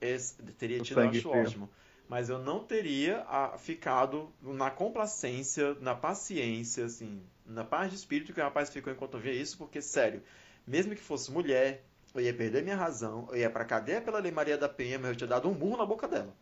Esse, 0.00 0.34
teria 0.52 0.80
tido, 0.80 1.00
eu 1.00 1.08
acho 1.08 1.28
ótimo. 1.28 1.70
Mas 2.08 2.30
eu 2.30 2.38
não 2.38 2.64
teria 2.64 3.18
a, 3.22 3.54
ah, 3.54 3.58
ficado 3.58 4.32
na 4.40 4.70
complacência, 4.70 5.74
na 5.80 5.94
paciência, 5.94 6.86
assim, 6.86 7.22
na 7.44 7.64
paz 7.64 7.90
de 7.90 7.96
espírito 7.96 8.32
que 8.32 8.40
o 8.40 8.42
rapaz 8.42 8.70
ficou 8.70 8.92
enquanto 8.92 9.14
eu 9.14 9.20
via 9.20 9.34
isso, 9.34 9.58
porque, 9.58 9.82
sério, 9.82 10.22
mesmo 10.66 10.94
que 10.94 11.02
fosse 11.02 11.30
mulher, 11.30 11.84
eu 12.18 12.24
ia 12.24 12.34
perder 12.34 12.62
minha 12.62 12.76
razão, 12.76 13.28
eu 13.30 13.38
ia 13.38 13.50
pra 13.50 13.64
cadeia 13.64 14.00
pela 14.00 14.18
Lei 14.18 14.32
Maria 14.32 14.58
da 14.58 14.68
Penha, 14.68 14.98
mas 14.98 15.10
eu 15.10 15.16
tinha 15.16 15.28
dado 15.28 15.48
um 15.48 15.54
burro 15.54 15.76
na 15.76 15.86
boca 15.86 16.06
dela. 16.06 16.34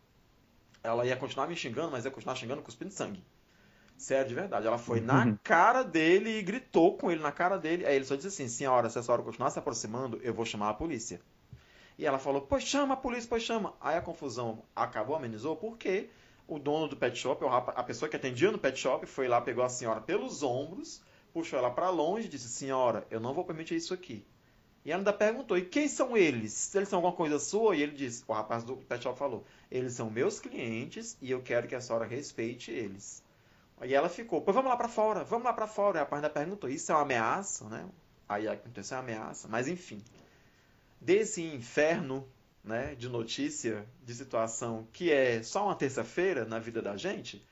Ela 0.83 1.05
ia 1.05 1.15
continuar 1.15 1.47
me 1.47 1.55
xingando, 1.55 1.91
mas 1.91 2.05
ia 2.05 2.11
continuar 2.11 2.35
xingando 2.35 2.61
cuspindo 2.61 2.91
sangue. 2.91 3.23
Sério, 3.97 4.27
de 4.27 4.35
verdade. 4.35 4.67
Ela 4.67 4.77
foi 4.77 4.99
uhum. 4.99 5.05
na 5.05 5.37
cara 5.43 5.83
dele 5.83 6.37
e 6.37 6.43
gritou 6.43 6.97
com 6.97 7.11
ele 7.11 7.21
na 7.21 7.31
cara 7.31 7.57
dele. 7.57 7.85
Aí 7.85 7.95
ele 7.95 8.05
só 8.05 8.15
disse 8.15 8.27
assim: 8.27 8.47
Senhora, 8.47 8.89
se 8.89 8.99
a 8.99 9.03
senhora 9.03 9.23
continuar 9.23 9.49
se 9.49 9.57
aproximando, 9.57 10.19
eu 10.21 10.33
vou 10.33 10.45
chamar 10.45 10.69
a 10.69 10.73
polícia. 10.73 11.19
E 11.97 12.05
ela 12.05 12.19
falou: 12.19 12.41
Pois 12.41 12.63
chama 12.63 12.93
a 12.93 12.97
polícia, 12.97 13.27
pois 13.27 13.41
chama. 13.41 13.73
Aí 13.81 13.97
a 13.97 14.01
confusão 14.01 14.63
acabou, 14.75 15.15
amenizou, 15.15 15.55
porque 15.55 16.09
o 16.47 16.59
dono 16.59 16.87
do 16.87 16.95
pet 16.95 17.17
shop, 17.17 17.43
a 17.45 17.83
pessoa 17.83 18.07
que 18.07 18.15
atendia 18.15 18.51
no 18.51 18.59
pet 18.59 18.77
shop, 18.77 19.05
foi 19.07 19.27
lá, 19.27 19.41
pegou 19.41 19.63
a 19.63 19.69
senhora 19.69 19.99
pelos 19.99 20.43
ombros, 20.43 21.01
puxou 21.33 21.57
ela 21.57 21.71
para 21.71 21.89
longe 21.89 22.27
e 22.27 22.29
disse: 22.29 22.47
Senhora, 22.49 23.05
eu 23.09 23.19
não 23.19 23.33
vou 23.33 23.43
permitir 23.43 23.75
isso 23.75 23.95
aqui. 23.95 24.23
E 24.87 24.91
ela 24.91 25.01
ainda 25.01 25.11
perguntou: 25.11 25.57
e 25.57 25.65
quem 25.65 25.85
são 25.89 26.15
eles? 26.15 26.73
Eles 26.73 26.87
são 26.87 26.99
alguma 26.99 27.13
coisa 27.13 27.37
sua? 27.39 27.75
E 27.75 27.81
ele 27.81 27.91
disse: 27.91 28.23
o 28.25 28.31
rapaz 28.31 28.63
do 28.63 28.77
pet 28.77 29.03
shop 29.03 29.19
falou: 29.19 29.45
eles 29.69 29.91
são 29.91 30.09
meus 30.09 30.39
clientes 30.39 31.17
e 31.21 31.29
eu 31.29 31.41
quero 31.41 31.67
que 31.67 31.75
a 31.75 31.81
senhora 31.81 32.05
respeite 32.05 32.71
eles. 32.71 33.21
E 33.83 33.93
ela 33.93 34.07
ficou: 34.07 34.39
pois 34.41 34.55
vamos 34.55 34.71
lá 34.71 34.77
para 34.77 34.87
fora, 34.87 35.25
vamos 35.25 35.43
lá 35.43 35.51
para 35.51 35.67
fora. 35.67 35.97
E 35.97 35.99
o 35.99 36.03
rapaz 36.05 36.23
ainda 36.23 36.33
perguntou: 36.33 36.69
isso 36.69 36.89
é 36.89 36.95
uma 36.95 37.01
ameaça, 37.01 37.67
né? 37.67 37.85
Aí 38.29 38.47
aconteceu 38.47 38.95
uma 38.95 39.03
ameaça. 39.03 39.49
Mas 39.49 39.67
enfim, 39.67 40.01
desse 41.01 41.43
inferno 41.43 42.25
né, 42.63 42.95
de 42.95 43.09
notícia, 43.09 43.85
de 44.05 44.15
situação 44.15 44.87
que 44.93 45.11
é 45.11 45.43
só 45.43 45.65
uma 45.65 45.75
terça-feira 45.75 46.45
na 46.45 46.59
vida 46.59 46.81
da 46.81 46.95
gente 46.95 47.45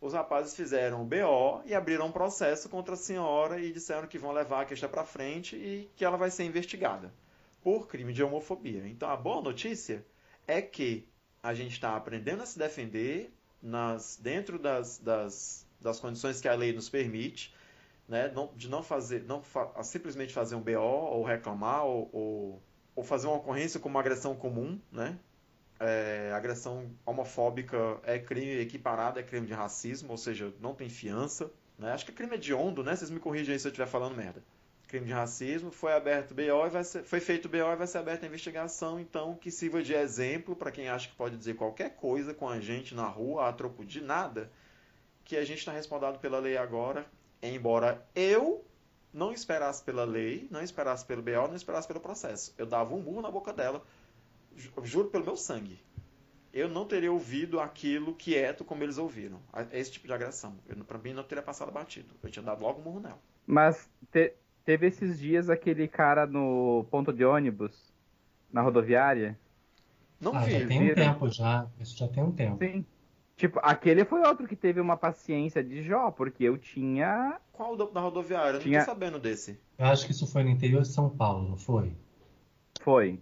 os 0.00 0.12
rapazes 0.12 0.54
fizeram 0.54 1.02
o 1.02 1.04
BO 1.04 1.62
e 1.64 1.74
abriram 1.74 2.06
um 2.06 2.12
processo 2.12 2.68
contra 2.68 2.94
a 2.94 2.98
senhora 2.98 3.60
e 3.60 3.72
disseram 3.72 4.06
que 4.06 4.18
vão 4.18 4.32
levar 4.32 4.62
a 4.62 4.64
questão 4.64 4.88
para 4.88 5.04
frente 5.04 5.56
e 5.56 5.90
que 5.96 6.04
ela 6.04 6.16
vai 6.16 6.30
ser 6.30 6.44
investigada 6.44 7.12
por 7.62 7.88
crime 7.88 8.12
de 8.12 8.22
homofobia. 8.22 8.86
Então 8.86 9.08
a 9.08 9.16
boa 9.16 9.42
notícia 9.42 10.04
é 10.46 10.60
que 10.60 11.08
a 11.42 11.54
gente 11.54 11.72
está 11.72 11.96
aprendendo 11.96 12.42
a 12.42 12.46
se 12.46 12.58
defender 12.58 13.32
nas, 13.62 14.16
dentro 14.16 14.58
das, 14.58 14.98
das, 14.98 15.66
das 15.80 15.98
condições 15.98 16.40
que 16.40 16.48
a 16.48 16.54
lei 16.54 16.72
nos 16.72 16.88
permite, 16.88 17.54
né, 18.08 18.28
não, 18.28 18.52
de 18.54 18.68
não 18.68 18.82
fazer, 18.82 19.24
não 19.24 19.42
fa 19.42 19.82
simplesmente 19.82 20.32
fazer 20.32 20.54
um 20.54 20.60
BO 20.60 20.78
ou 20.78 21.24
reclamar 21.24 21.84
ou, 21.84 22.08
ou, 22.12 22.62
ou 22.94 23.02
fazer 23.02 23.26
uma 23.26 23.36
ocorrência 23.36 23.80
como 23.80 23.94
uma 23.94 24.00
agressão 24.00 24.36
comum, 24.36 24.80
né, 24.92 25.18
é, 25.78 26.32
agressão 26.34 26.90
homofóbica 27.04 27.98
é 28.02 28.18
crime 28.18 28.60
equiparado, 28.60 29.18
é 29.18 29.22
crime 29.22 29.46
de 29.46 29.52
racismo, 29.52 30.10
ou 30.10 30.16
seja, 30.16 30.52
não 30.60 30.74
tem 30.74 30.88
fiança. 30.88 31.50
Né? 31.78 31.92
Acho 31.92 32.04
que 32.04 32.10
é 32.10 32.14
crime 32.14 32.34
hediondo, 32.34 32.82
né? 32.82 32.96
Vocês 32.96 33.10
me 33.10 33.20
corrigem 33.20 33.52
aí 33.52 33.58
se 33.58 33.66
eu 33.66 33.70
estiver 33.70 33.86
falando 33.86 34.16
merda. 34.16 34.42
Crime 34.88 35.06
de 35.06 35.12
racismo, 35.12 35.70
foi 35.70 35.92
aberto 35.92 36.32
BO 36.32 36.66
e 36.66 36.70
vai 36.70 36.84
ser, 36.84 37.02
foi 37.02 37.20
feito 37.20 37.48
BO 37.48 37.56
e 37.56 37.76
vai 37.76 37.86
ser 37.86 37.98
aberta 37.98 38.24
a 38.24 38.28
investigação, 38.28 39.00
então 39.00 39.34
que 39.34 39.50
sirva 39.50 39.82
de 39.82 39.92
exemplo 39.92 40.54
para 40.54 40.70
quem 40.70 40.88
acha 40.88 41.08
que 41.08 41.14
pode 41.16 41.36
dizer 41.36 41.54
qualquer 41.54 41.96
coisa 41.96 42.32
com 42.32 42.48
a 42.48 42.60
gente 42.60 42.94
na 42.94 43.06
rua 43.06 43.48
a 43.48 43.52
troco 43.52 43.84
de 43.84 44.00
nada, 44.00 44.50
que 45.24 45.36
a 45.36 45.44
gente 45.44 45.58
está 45.58 45.72
respaldado 45.72 46.20
pela 46.20 46.38
lei 46.38 46.56
agora, 46.56 47.04
embora 47.42 48.06
eu 48.14 48.64
não 49.12 49.32
esperasse 49.32 49.82
pela 49.82 50.04
lei, 50.04 50.46
não 50.52 50.62
esperasse 50.62 51.04
pelo 51.04 51.20
BO, 51.20 51.48
não 51.48 51.56
esperasse 51.56 51.88
pelo 51.88 52.00
processo. 52.00 52.54
Eu 52.56 52.66
dava 52.66 52.94
um 52.94 53.00
burro 53.00 53.22
na 53.22 53.30
boca 53.30 53.52
dela 53.52 53.82
juro 54.82 55.08
pelo 55.08 55.24
meu 55.24 55.36
sangue, 55.36 55.80
eu 56.52 56.68
não 56.68 56.86
teria 56.86 57.12
ouvido 57.12 57.60
aquilo 57.60 58.14
quieto 58.14 58.64
como 58.64 58.82
eles 58.82 58.96
ouviram. 58.96 59.38
Esse 59.72 59.92
tipo 59.92 60.06
de 60.06 60.12
agressão. 60.12 60.56
Para 60.86 60.98
mim, 60.98 61.12
não 61.12 61.22
teria 61.22 61.42
passado 61.42 61.70
batido. 61.70 62.14
Eu 62.22 62.30
tinha 62.30 62.42
dado 62.42 62.62
logo 62.62 62.80
um 62.80 62.84
murro 62.84 63.00
nela. 63.00 63.18
Mas 63.46 63.88
te, 64.10 64.32
teve 64.64 64.86
esses 64.86 65.18
dias 65.18 65.50
aquele 65.50 65.86
cara 65.86 66.26
no 66.26 66.86
ponto 66.90 67.12
de 67.12 67.24
ônibus, 67.24 67.92
na 68.50 68.62
rodoviária. 68.62 69.38
Não 70.18 70.34
ah, 70.34 70.40
vi. 70.40 70.52
Já 70.52 70.66
tem 70.66 70.90
um 70.90 70.94
tempo 70.94 71.28
já. 71.28 71.66
Isso 71.78 71.96
já 71.96 72.08
tem 72.08 72.22
um 72.22 72.32
tempo. 72.32 72.64
Sim. 72.64 72.86
Tipo, 73.36 73.60
aquele 73.62 74.02
foi 74.06 74.26
outro 74.26 74.48
que 74.48 74.56
teve 74.56 74.80
uma 74.80 74.96
paciência 74.96 75.62
de 75.62 75.82
Jó, 75.82 76.10
porque 76.10 76.42
eu 76.42 76.56
tinha. 76.56 77.38
Qual 77.52 77.76
da 77.76 78.00
rodoviária? 78.00 78.56
Eu 78.56 78.60
tinha... 78.62 78.78
não 78.78 78.86
tô 78.86 78.92
sabendo 78.92 79.18
desse. 79.18 79.60
Eu 79.76 79.86
acho 79.86 80.06
que 80.06 80.12
isso 80.12 80.26
foi 80.26 80.42
no 80.42 80.48
interior 80.48 80.80
de 80.80 80.88
São 80.88 81.10
Paulo, 81.10 81.46
não 81.50 81.56
foi? 81.58 81.92
Foi. 82.80 83.20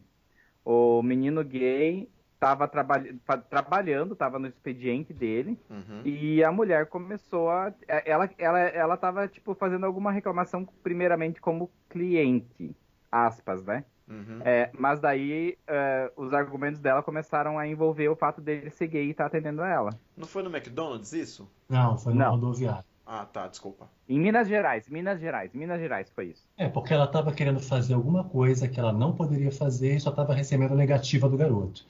O 0.65 1.03
menino 1.03 1.45
gay 1.45 2.09
estava 2.35 2.69
traba 2.69 3.03
trabalhando, 3.49 4.13
estava 4.13 4.39
no 4.39 4.47
expediente 4.47 5.13
dele, 5.13 5.59
uhum. 5.71 6.03
e 6.05 6.45
a 6.45 6.53
mulher 6.53 6.87
começou 6.87 7.51
a. 7.51 7.73
É, 7.89 8.11
ela, 8.11 8.29
ela, 8.39 8.61
ela 8.61 8.97
tava, 8.97 9.27
tipo, 9.27 9.55
fazendo 9.55 9.87
alguma 9.87 10.13
reclamação, 10.13 10.67
primeiramente 10.83 11.41
como 11.41 11.71
cliente, 11.89 12.77
aspas, 13.11 13.65
né? 13.65 13.85
Uhum. 14.07 14.41
É, 14.45 14.71
mas 14.79 15.01
daí 15.01 15.57
uh, 15.67 16.23
os 16.23 16.35
argumentos 16.35 16.79
dela 16.79 17.03
começaram 17.03 17.59
a 17.59 17.67
envolver 17.67 18.09
o 18.09 18.17
fato 18.17 18.41
dele 18.41 18.69
ser 18.69 18.89
gay 18.89 19.07
e 19.07 19.11
estar 19.11 19.25
tá 19.25 19.29
atendendo 19.29 19.63
a 19.63 19.69
ela. 19.69 19.91
Não 20.15 20.27
foi 20.27 20.43
no 20.43 20.55
McDonald's 20.55 21.13
isso? 21.15 21.51
Não, 21.69 21.97
foi 21.97 22.13
no 22.13 22.23
rodoviário. 22.29 22.85
Ah, 23.17 23.25
tá, 23.25 23.47
desculpa. 23.47 23.89
Em 24.09 24.19
Minas 24.19 24.49
Gerais, 24.49 24.89
Minas 24.89 25.21
Gerais, 25.21 25.53
Minas 25.55 25.79
Gerais 25.79 26.11
foi 26.11 26.31
isso. 26.31 26.49
É, 26.57 26.69
porque 26.69 26.93
ela 26.93 27.05
estava 27.05 27.33
querendo 27.33 27.61
fazer 27.61 27.95
alguma 27.95 28.25
coisa 28.25 28.67
que 28.67 28.81
ela 28.81 28.93
não 28.93 29.13
poderia 29.13 29.53
fazer 29.53 29.95
e 29.95 30.01
só 30.01 30.11
estava 30.11 30.35
recebendo 30.35 30.75
negativa 30.75 31.29
do 31.29 31.37
garoto. 31.37 31.87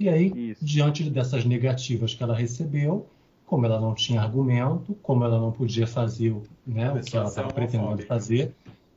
E 0.00 0.08
aí, 0.08 0.32
isso. 0.34 0.64
diante 0.64 1.10
dessas 1.10 1.44
negativas 1.44 2.14
que 2.14 2.22
ela 2.22 2.34
recebeu, 2.34 3.06
como 3.44 3.66
ela 3.66 3.78
não 3.78 3.94
tinha 3.94 4.22
argumento, 4.22 4.94
como 5.02 5.24
ela 5.24 5.38
não 5.38 5.52
podia 5.52 5.86
fazer 5.86 6.34
né, 6.66 6.90
o 6.90 7.02
que 7.02 7.18
ela 7.18 7.28
estava 7.28 7.52
pretendendo 7.52 8.02
fazer, 8.06 8.54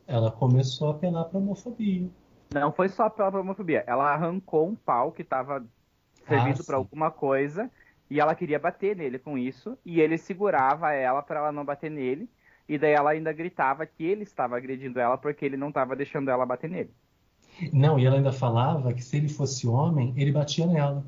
ela 0.08 0.32
começou 0.32 0.88
a 0.88 0.92
apelar 0.92 1.26
para 1.26 1.38
homofobia. 1.38 2.08
Não 2.54 2.72
foi 2.72 2.88
só 2.88 3.08
apelar 3.08 3.32
para 3.32 3.42
homofobia, 3.42 3.84
ela 3.86 4.14
arrancou 4.14 4.66
um 4.66 4.76
pau 4.76 5.12
que 5.12 5.24
estava 5.24 5.62
servido 6.26 6.62
ah, 6.62 6.66
para 6.66 6.78
alguma 6.78 7.12
coisa 7.12 7.70
e 8.10 8.20
ela 8.20 8.36
queria 8.36 8.60
bater 8.60 8.96
nele 8.96 9.18
com 9.20 9.38
isso, 9.38 9.78
e 9.86 10.00
ele 10.00 10.18
segurava 10.18 10.92
ela 10.94 11.22
para 11.22 11.40
ela 11.40 11.52
não 11.52 11.66
bater 11.66 11.90
nele. 11.90 12.30
E 12.68 12.78
daí 12.78 12.94
ela 12.94 13.12
ainda 13.12 13.32
gritava 13.32 13.86
que 13.86 14.04
ele 14.04 14.24
estava 14.24 14.58
agredindo 14.58 15.00
ela 15.00 15.18
porque 15.18 15.46
ele 15.46 15.56
não 15.58 15.68
estava 15.70 15.96
deixando 15.96 16.32
ela 16.32 16.46
bater 16.46 16.70
nele. 16.70 16.90
Não, 17.72 18.00
e 18.00 18.06
ela 18.06 18.18
ainda 18.18 18.32
falava 18.32 18.92
que 18.94 19.04
se 19.04 19.18
ele 19.18 19.30
fosse 19.30 19.68
homem, 19.68 20.14
ele 20.18 20.32
batia 20.32 20.66
nela. 20.66 21.06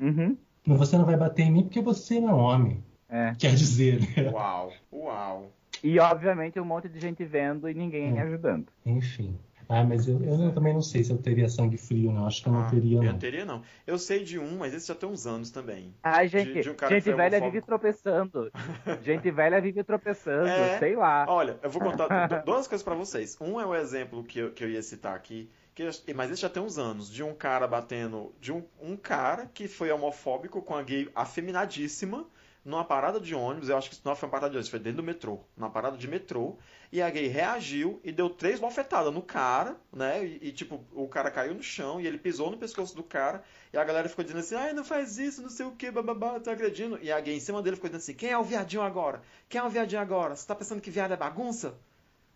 Uhum. 0.00 0.36
Mas 0.66 0.78
você 0.78 0.96
não 0.96 1.04
vai 1.04 1.16
bater 1.16 1.42
em 1.42 1.50
mim 1.52 1.62
porque 1.64 1.80
você 1.80 2.20
não 2.20 2.30
é 2.30 2.32
homem. 2.34 2.84
É. 3.08 3.32
Quer 3.38 3.54
dizer, 3.54 4.00
né? 4.00 4.30
Uau, 4.30 4.72
uau. 4.92 5.50
E 5.82 5.98
obviamente 5.98 6.58
um 6.58 6.64
monte 6.64 6.88
de 6.88 6.98
gente 6.98 7.24
vendo 7.24 7.68
e 7.68 7.74
ninguém 7.74 8.14
Hum. 8.14 8.20
ajudando. 8.20 8.66
Enfim. 8.86 9.36
Ah, 9.68 9.82
mas 9.84 10.06
eu, 10.06 10.22
eu 10.22 10.36
não- 10.38 10.52
também 10.52 10.72
não 10.74 10.82
sei 10.82 11.02
se 11.04 11.10
eu 11.12 11.18
teria 11.18 11.48
sangue 11.48 11.76
frio, 11.76 12.12
não. 12.12 12.26
Acho 12.26 12.42
que 12.42 12.48
eu 12.48 12.52
não 12.52 12.62
Ah, 12.62 12.70
teria, 12.70 12.98
Eu 12.98 13.02
não. 13.02 13.12
não 13.12 13.18
teria, 13.18 13.44
não. 13.44 13.62
Eu 13.86 13.98
sei 13.98 14.22
de 14.24 14.38
um, 14.38 14.58
mas 14.58 14.74
esse 14.74 14.88
já 14.88 14.94
tem 14.94 15.08
uns 15.08 15.26
anos 15.26 15.50
também. 15.50 15.94
Ai, 16.02 16.26
De- 16.26 16.32
gente, 16.32 16.60
de 16.62 16.70
um 16.70 16.74
cara 16.74 16.94
que 16.94 17.00
gente 17.00 17.16
velha 17.16 17.40
vive 17.40 17.60
tropeçando. 17.62 18.50
gente 19.02 19.30
velha 19.30 19.60
vive 19.60 19.82
tropeçando, 19.84 20.46
É. 20.48 20.78
sei 20.78 20.96
lá. 20.96 21.24
Olha, 21.28 21.58
eu 21.62 21.70
vou 21.70 21.80
contar 21.82 22.06
du- 22.28 22.44
duas 22.44 22.66
coisas 22.68 22.82
pra 22.84 22.94
vocês. 22.94 23.36
Um 23.40 23.60
é 23.60 23.66
o 23.66 23.74
exemplo 23.74 24.22
que 24.24 24.38
eu, 24.38 24.50
que 24.52 24.62
eu 24.64 24.70
ia 24.70 24.82
citar 24.82 25.14
aqui, 25.16 25.48
que, 25.74 25.82
eu- 25.82 25.90
mas 26.14 26.30
esse 26.30 26.42
já 26.42 26.48
tem 26.50 26.62
uns 26.62 26.78
anos, 26.78 27.10
de 27.10 27.22
um 27.22 27.34
cara 27.34 27.66
batendo. 27.66 28.32
De 28.40 28.52
um, 28.52 28.62
um 28.80 28.96
cara 28.96 29.46
que 29.52 29.66
foi 29.68 29.90
homofóbico 29.90 30.60
com 30.62 30.74
a 30.74 30.82
gay 30.82 31.08
afeminadíssima 31.14 32.24
numa 32.64 32.84
parada 32.84 33.20
de 33.20 33.34
ônibus. 33.34 33.68
Eu 33.68 33.76
acho 33.76 33.88
que 33.90 33.94
isso 33.94 34.02
não 34.04 34.16
foi 34.16 34.26
uma 34.26 34.30
parada 34.32 34.50
de 34.50 34.56
ônibus, 34.56 34.70
foi 34.70 34.78
dentro 34.78 34.98
do 34.98 35.02
metrô. 35.02 35.40
Numa 35.56 35.70
parada 35.70 35.96
de 35.96 36.08
metrô. 36.08 36.56
E 36.94 37.02
a 37.02 37.10
gay 37.10 37.26
reagiu 37.26 38.00
e 38.04 38.12
deu 38.12 38.30
três 38.30 38.60
bofetadas 38.60 39.12
no 39.12 39.20
cara, 39.20 39.76
né? 39.92 40.24
E, 40.24 40.38
e, 40.46 40.52
tipo, 40.52 40.80
o 40.92 41.08
cara 41.08 41.28
caiu 41.28 41.52
no 41.52 41.60
chão 41.60 42.00
e 42.00 42.06
ele 42.06 42.16
pisou 42.16 42.52
no 42.52 42.56
pescoço 42.56 42.94
do 42.94 43.02
cara. 43.02 43.42
E 43.72 43.76
a 43.76 43.82
galera 43.82 44.08
ficou 44.08 44.22
dizendo 44.22 44.38
assim: 44.38 44.54
ai, 44.54 44.72
não 44.72 44.84
faz 44.84 45.18
isso, 45.18 45.42
não 45.42 45.50
sei 45.50 45.66
o 45.66 45.72
que, 45.72 45.90
bababá, 45.90 46.38
tá 46.38 46.52
agredindo. 46.52 46.96
E 47.02 47.10
a 47.10 47.20
gay 47.20 47.34
em 47.34 47.40
cima 47.40 47.60
dele 47.60 47.74
ficou 47.74 47.90
dizendo 47.90 48.02
assim: 48.02 48.14
quem 48.14 48.30
é 48.30 48.38
o 48.38 48.44
viadinho 48.44 48.80
agora? 48.80 49.22
Quem 49.48 49.60
é 49.60 49.64
o 49.64 49.68
viadinho 49.68 50.00
agora? 50.00 50.36
Você 50.36 50.46
tá 50.46 50.54
pensando 50.54 50.80
que 50.80 50.88
viado 50.88 51.12
é 51.12 51.16
bagunça? 51.16 51.76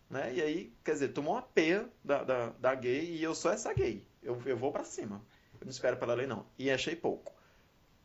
Né? 0.09 0.33
E 0.33 0.41
aí, 0.41 0.73
quer 0.83 0.91
dizer, 0.91 1.13
tomou 1.13 1.35
uma 1.35 1.41
peia 1.41 1.87
da, 2.03 2.25
da, 2.25 2.49
da 2.49 2.75
gay 2.75 3.15
e 3.15 3.23
eu 3.23 3.33
sou 3.33 3.51
essa 3.51 3.73
gay. 3.73 4.05
Eu, 4.21 4.41
eu 4.45 4.57
vou 4.57 4.73
pra 4.73 4.83
cima. 4.83 5.21
Eu 5.53 5.67
não 5.67 5.71
espero 5.71 5.95
pela 5.95 6.13
lei, 6.13 6.27
não. 6.27 6.45
E 6.57 6.69
achei 6.69 6.97
pouco. 6.97 7.33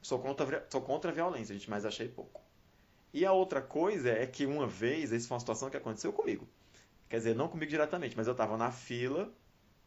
Sou 0.01 0.21
contra, 0.21 0.64
sou 0.71 0.83
contra 0.83 1.11
a 1.11 1.14
violência, 1.14 1.53
gente, 1.53 1.69
mas 1.69 1.85
achei 1.85 2.07
pouco. 2.07 2.43
E 3.14 3.24
a 3.24 3.33
outra 3.33 3.62
coisa 3.62 4.11
é 4.11 4.27
que 4.27 4.44
uma 4.44 4.66
vez, 4.66 5.12
essa 5.12 5.29
foi 5.29 5.37
uma 5.37 5.40
situação 5.40 5.70
que 5.70 5.77
aconteceu 5.77 6.12
comigo. 6.12 6.48
Quer 7.09 7.18
dizer, 7.18 7.37
não 7.37 7.46
comigo 7.46 7.70
diretamente, 7.70 8.16
mas 8.16 8.27
eu 8.27 8.35
tava 8.35 8.57
na 8.57 8.72
fila 8.72 9.33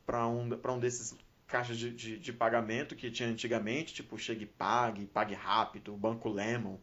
pra 0.06 0.26
um, 0.26 0.50
pra 0.52 0.72
um 0.72 0.80
desses 0.80 1.14
caixas 1.46 1.78
de, 1.78 1.92
de, 1.92 2.18
de 2.18 2.32
pagamento 2.32 2.96
que 2.96 3.12
tinha 3.12 3.28
antigamente, 3.28 3.94
tipo 3.94 4.18
Chegue 4.18 4.46
Pague, 4.46 5.08
Pague 5.08 5.34
Rápido, 5.36 5.98
Banco 5.98 6.30
Lemon, 6.30 6.78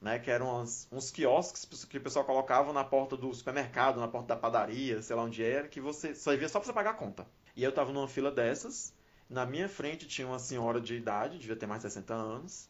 né? 0.00 0.20
Que 0.20 0.30
eram 0.30 0.62
uns, 0.62 0.86
uns 0.92 1.10
quiosques 1.10 1.84
que 1.84 1.98
o 1.98 2.00
pessoal 2.00 2.24
colocava 2.24 2.72
na 2.72 2.84
porta 2.84 3.16
do 3.16 3.34
supermercado, 3.34 3.98
na 3.98 4.06
porta 4.06 4.28
da 4.28 4.36
padaria, 4.36 5.02
sei 5.02 5.16
lá 5.16 5.24
onde 5.24 5.42
era, 5.42 5.66
que 5.66 5.80
você 5.80 6.14
só 6.14 6.36
via 6.36 6.48
só 6.48 6.60
pra 6.60 6.66
você 6.66 6.72
pagar 6.72 6.90
a 6.90 6.94
conta. 6.94 7.26
E 7.56 7.64
eu 7.64 7.72
tava 7.72 7.92
numa 7.92 8.06
fila 8.06 8.30
dessas, 8.30 8.94
na 9.28 9.44
minha 9.44 9.68
frente 9.68 10.06
tinha 10.06 10.28
uma 10.28 10.38
senhora 10.38 10.80
de 10.80 10.94
idade, 10.94 11.36
devia 11.36 11.56
ter 11.56 11.66
mais 11.66 11.82
de 11.82 11.88
60 11.88 12.14
anos. 12.14 12.69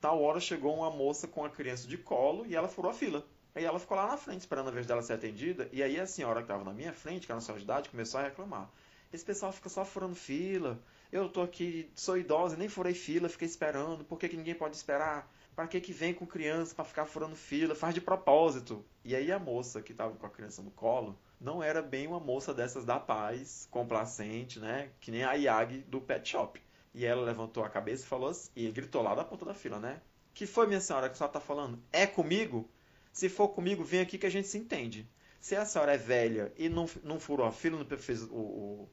Tal 0.00 0.22
hora 0.22 0.38
chegou 0.38 0.76
uma 0.76 0.90
moça 0.90 1.26
com 1.26 1.44
a 1.44 1.50
criança 1.50 1.88
de 1.88 1.98
colo 1.98 2.46
e 2.46 2.54
ela 2.54 2.68
furou 2.68 2.90
a 2.90 2.94
fila. 2.94 3.26
Aí 3.54 3.64
ela 3.64 3.80
ficou 3.80 3.96
lá 3.96 4.06
na 4.06 4.16
frente 4.16 4.40
esperando 4.40 4.68
a 4.68 4.70
vez 4.70 4.86
dela 4.86 5.02
ser 5.02 5.14
atendida. 5.14 5.68
E 5.72 5.82
aí 5.82 5.98
a 5.98 6.06
senhora 6.06 6.40
que 6.40 6.44
estava 6.44 6.62
na 6.62 6.72
minha 6.72 6.92
frente, 6.92 7.26
que 7.26 7.32
era 7.32 7.40
senhora 7.40 7.58
de 7.58 7.64
idade, 7.64 7.88
começou 7.88 8.20
a 8.20 8.22
reclamar. 8.24 8.70
Esse 9.12 9.24
pessoal 9.24 9.52
fica 9.52 9.68
só 9.68 9.84
furando 9.84 10.14
fila. 10.14 10.78
Eu 11.10 11.28
tô 11.28 11.42
aqui, 11.42 11.90
sou 11.94 12.16
idosa, 12.16 12.56
nem 12.56 12.68
furei 12.68 12.94
fila, 12.94 13.28
fiquei 13.28 13.48
esperando. 13.48 14.04
Por 14.04 14.18
que, 14.18 14.28
que 14.28 14.36
ninguém 14.36 14.54
pode 14.54 14.76
esperar? 14.76 15.28
Pra 15.56 15.66
que 15.66 15.80
que 15.80 15.92
vem 15.92 16.14
com 16.14 16.24
criança 16.24 16.74
pra 16.74 16.84
ficar 16.84 17.04
furando 17.04 17.34
fila? 17.34 17.74
Faz 17.74 17.92
de 17.92 18.00
propósito. 18.00 18.84
E 19.04 19.16
aí 19.16 19.32
a 19.32 19.38
moça 19.38 19.82
que 19.82 19.92
tava 19.92 20.14
com 20.14 20.26
a 20.26 20.30
criança 20.30 20.62
no 20.62 20.70
colo 20.70 21.18
não 21.40 21.60
era 21.60 21.82
bem 21.82 22.06
uma 22.06 22.20
moça 22.20 22.54
dessas 22.54 22.84
da 22.84 23.00
paz, 23.00 23.66
complacente, 23.70 24.60
né? 24.60 24.90
Que 25.00 25.10
nem 25.10 25.24
a 25.24 25.32
Yagi 25.32 25.78
do 25.80 26.00
pet 26.00 26.28
shop. 26.28 26.60
E 26.94 27.04
ela 27.04 27.22
levantou 27.22 27.64
a 27.64 27.70
cabeça 27.70 28.04
e 28.04 28.06
falou 28.08 28.30
assim, 28.30 28.50
e 28.56 28.70
gritou 28.70 29.02
lá 29.02 29.14
da 29.14 29.24
ponta 29.24 29.44
da 29.44 29.54
fila, 29.54 29.78
né? 29.78 30.00
Que 30.34 30.46
foi, 30.46 30.66
minha 30.66 30.80
senhora, 30.80 31.08
que 31.08 31.14
a 31.14 31.16
senhora 31.16 31.32
tá 31.32 31.40
falando? 31.40 31.82
É 31.92 32.06
comigo? 32.06 32.68
Se 33.12 33.28
for 33.28 33.48
comigo, 33.48 33.84
vem 33.84 34.00
aqui 34.00 34.18
que 34.18 34.26
a 34.26 34.30
gente 34.30 34.48
se 34.48 34.58
entende. 34.58 35.08
Se 35.40 35.54
a 35.56 35.64
senhora 35.64 35.94
é 35.94 35.98
velha 35.98 36.52
e 36.56 36.68
não, 36.68 36.88
não 37.02 37.20
furou 37.20 37.46
a 37.46 37.52
fila, 37.52 37.78
não 37.78 37.98
fez 37.98 38.22
o, 38.24 38.34
o- 38.34 38.88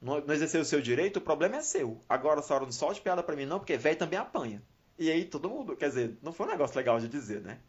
não, 0.00 0.20
não 0.20 0.34
exerceu 0.34 0.60
o 0.60 0.64
seu 0.64 0.80
direito, 0.80 1.18
o 1.18 1.20
problema 1.22 1.56
é 1.56 1.62
seu. 1.62 2.00
Agora 2.08 2.40
a 2.40 2.42
senhora 2.42 2.64
não 2.64 2.72
solte 2.72 3.00
piada 3.00 3.22
pra 3.22 3.36
mim 3.36 3.46
não, 3.46 3.58
porque 3.58 3.76
velho 3.76 3.98
também 3.98 4.18
apanha. 4.18 4.62
E 4.98 5.10
aí 5.10 5.24
todo 5.24 5.48
mundo, 5.50 5.76
quer 5.76 5.88
dizer, 5.88 6.18
não 6.22 6.32
foi 6.32 6.46
um 6.46 6.50
negócio 6.50 6.76
legal 6.76 6.98
de 7.00 7.08
dizer, 7.08 7.40
né? 7.40 7.60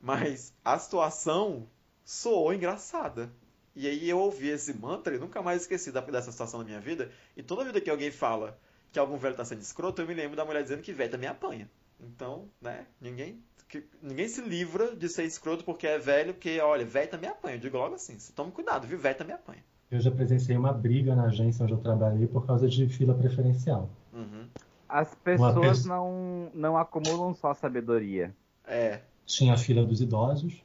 Mas 0.00 0.54
a 0.64 0.78
situação 0.78 1.68
soou 2.04 2.52
engraçada. 2.54 3.32
E 3.74 3.86
aí 3.86 4.08
eu 4.08 4.18
ouvi 4.18 4.48
esse 4.48 4.72
mantra 4.74 5.14
e 5.14 5.18
nunca 5.18 5.42
mais 5.42 5.62
esqueci 5.62 5.92
dessa 5.92 6.32
situação 6.32 6.60
na 6.60 6.64
minha 6.66 6.80
vida. 6.80 7.12
E 7.36 7.42
toda 7.42 7.64
vida 7.64 7.80
que 7.80 7.90
alguém 7.90 8.10
fala 8.10 8.58
que 8.96 9.00
algum 9.00 9.18
velho 9.18 9.34
tá 9.36 9.44
sendo 9.44 9.60
escroto, 9.60 10.00
eu 10.00 10.06
me 10.08 10.14
lembro 10.14 10.34
da 10.34 10.42
mulher 10.44 10.62
dizendo 10.62 10.80
que 10.80 10.90
velho 10.90 11.10
também 11.10 11.28
apanha. 11.28 11.68
Então, 12.00 12.46
né, 12.62 12.86
ninguém, 12.98 13.42
que- 13.68 13.84
ninguém 14.02 14.26
se 14.26 14.40
livra 14.40 14.96
de 14.96 15.06
ser 15.06 15.24
escroto 15.24 15.64
porque 15.64 15.86
é 15.86 15.98
velho, 15.98 16.32
porque, 16.32 16.58
olha, 16.60 16.82
velho 16.86 17.10
também 17.10 17.28
apanha. 17.28 17.56
Eu 17.56 17.60
digo 17.60 17.76
logo 17.76 17.94
assim, 17.94 18.16
tome 18.34 18.52
cuidado, 18.52 18.86
viu? 18.86 18.98
Velho 18.98 19.18
também 19.18 19.34
apanha. 19.34 19.62
Eu 19.90 20.00
já 20.00 20.10
presenciei 20.10 20.56
uma 20.56 20.72
briga 20.72 21.14
na 21.14 21.24
agência 21.24 21.62
onde 21.62 21.74
eu 21.74 21.78
trabalhei 21.78 22.26
por 22.26 22.46
causa 22.46 22.66
de 22.66 22.88
fila 22.88 23.12
preferencial. 23.12 23.90
Uhum. 24.14 24.46
As 24.88 25.14
pessoas 25.16 25.52
pessoa- 25.82 25.94
não, 25.94 26.50
não 26.54 26.78
acumulam 26.78 27.34
só 27.34 27.52
sabedoria. 27.52 28.34
É, 28.66 29.00
Tinha 29.26 29.52
a 29.54 29.58
fila 29.58 29.84
dos 29.84 30.00
idosos. 30.00 30.62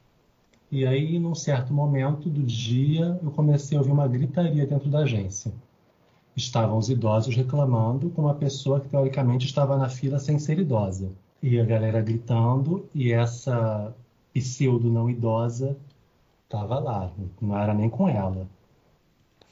E 0.70 0.86
aí, 0.86 1.18
num 1.18 1.34
certo 1.34 1.74
momento 1.74 2.30
do 2.30 2.42
dia, 2.42 3.20
eu 3.22 3.30
comecei 3.30 3.76
a 3.76 3.80
ouvir 3.80 3.92
uma 3.92 4.08
gritaria 4.08 4.66
dentro 4.66 4.88
da 4.88 5.00
agência. 5.00 5.52
Estavam 6.34 6.78
os 6.78 6.88
idosos 6.88 7.34
reclamando 7.36 8.08
com 8.10 8.22
uma 8.22 8.34
pessoa 8.34 8.80
que 8.80 8.88
teoricamente 8.88 9.44
estava 9.46 9.76
na 9.76 9.88
fila 9.88 10.18
sem 10.18 10.38
ser 10.38 10.58
idosa. 10.58 11.10
E 11.42 11.58
a 11.60 11.64
galera 11.64 12.00
gritando, 12.00 12.88
e 12.94 13.12
essa 13.12 13.94
pseudo 14.32 14.90
não 14.90 15.10
idosa 15.10 15.76
estava 16.44 16.78
lá, 16.78 17.10
não 17.40 17.58
era 17.58 17.74
nem 17.74 17.90
com 17.90 18.08
ela. 18.08 18.46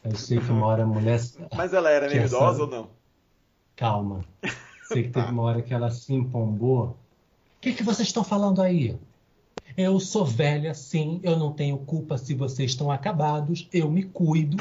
Eu 0.02 0.16
sei 0.16 0.38
que 0.38 0.50
uma 0.50 0.66
hora 0.66 0.84
a 0.84 0.86
mulher. 0.86 1.20
mas 1.54 1.74
ela 1.74 1.90
era 1.90 2.08
meio 2.08 2.22
essa- 2.22 2.36
idosa 2.36 2.62
ou 2.62 2.70
não? 2.70 2.88
Calma. 3.76 4.24
Sei 4.84 5.04
que 5.04 5.10
teve 5.10 5.30
uma 5.30 5.42
hora 5.44 5.62
que 5.62 5.72
ela 5.72 5.88
se 5.88 6.12
empombou. 6.12 6.86
O 6.86 6.96
que, 7.60 7.72
que 7.72 7.84
vocês 7.84 8.08
estão 8.08 8.24
falando 8.24 8.60
aí? 8.60 8.98
Eu 9.76 10.00
sou 10.00 10.24
velha, 10.24 10.74
sim. 10.74 11.20
Eu 11.22 11.38
não 11.38 11.52
tenho 11.52 11.78
culpa 11.78 12.18
se 12.18 12.34
vocês 12.34 12.72
estão 12.72 12.90
acabados. 12.90 13.68
Eu 13.72 13.88
me 13.88 14.02
cuido. 14.02 14.56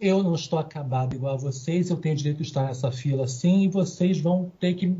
Eu 0.00 0.22
não 0.22 0.34
estou 0.34 0.58
acabado 0.58 1.14
igual 1.14 1.34
a 1.34 1.38
vocês. 1.38 1.90
Eu 1.90 1.96
tenho 1.96 2.16
direito 2.16 2.38
de 2.38 2.44
estar 2.44 2.64
nessa 2.64 2.90
fila, 2.92 3.26
sim. 3.26 3.64
E 3.64 3.68
vocês 3.68 4.20
vão 4.20 4.52
ter 4.60 4.74
que, 4.74 4.96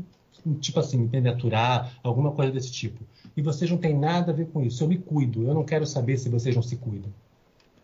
tipo 0.59 0.79
assim, 0.79 0.97
me 0.97 1.07
penetrar, 1.07 1.97
alguma 2.03 2.31
coisa 2.31 2.51
desse 2.51 2.71
tipo. 2.71 3.03
E 3.35 3.41
vocês 3.41 3.69
não 3.71 3.77
têm 3.77 3.97
nada 3.97 4.31
a 4.31 4.35
ver 4.35 4.47
com 4.47 4.61
isso. 4.61 4.83
Eu 4.83 4.87
me 4.87 4.97
cuido. 4.97 5.43
Eu 5.43 5.53
não 5.53 5.63
quero 5.63 5.85
saber 5.85 6.17
se 6.17 6.29
vocês 6.29 6.55
não 6.55 6.63
se 6.63 6.75
cuidam. 6.75 7.11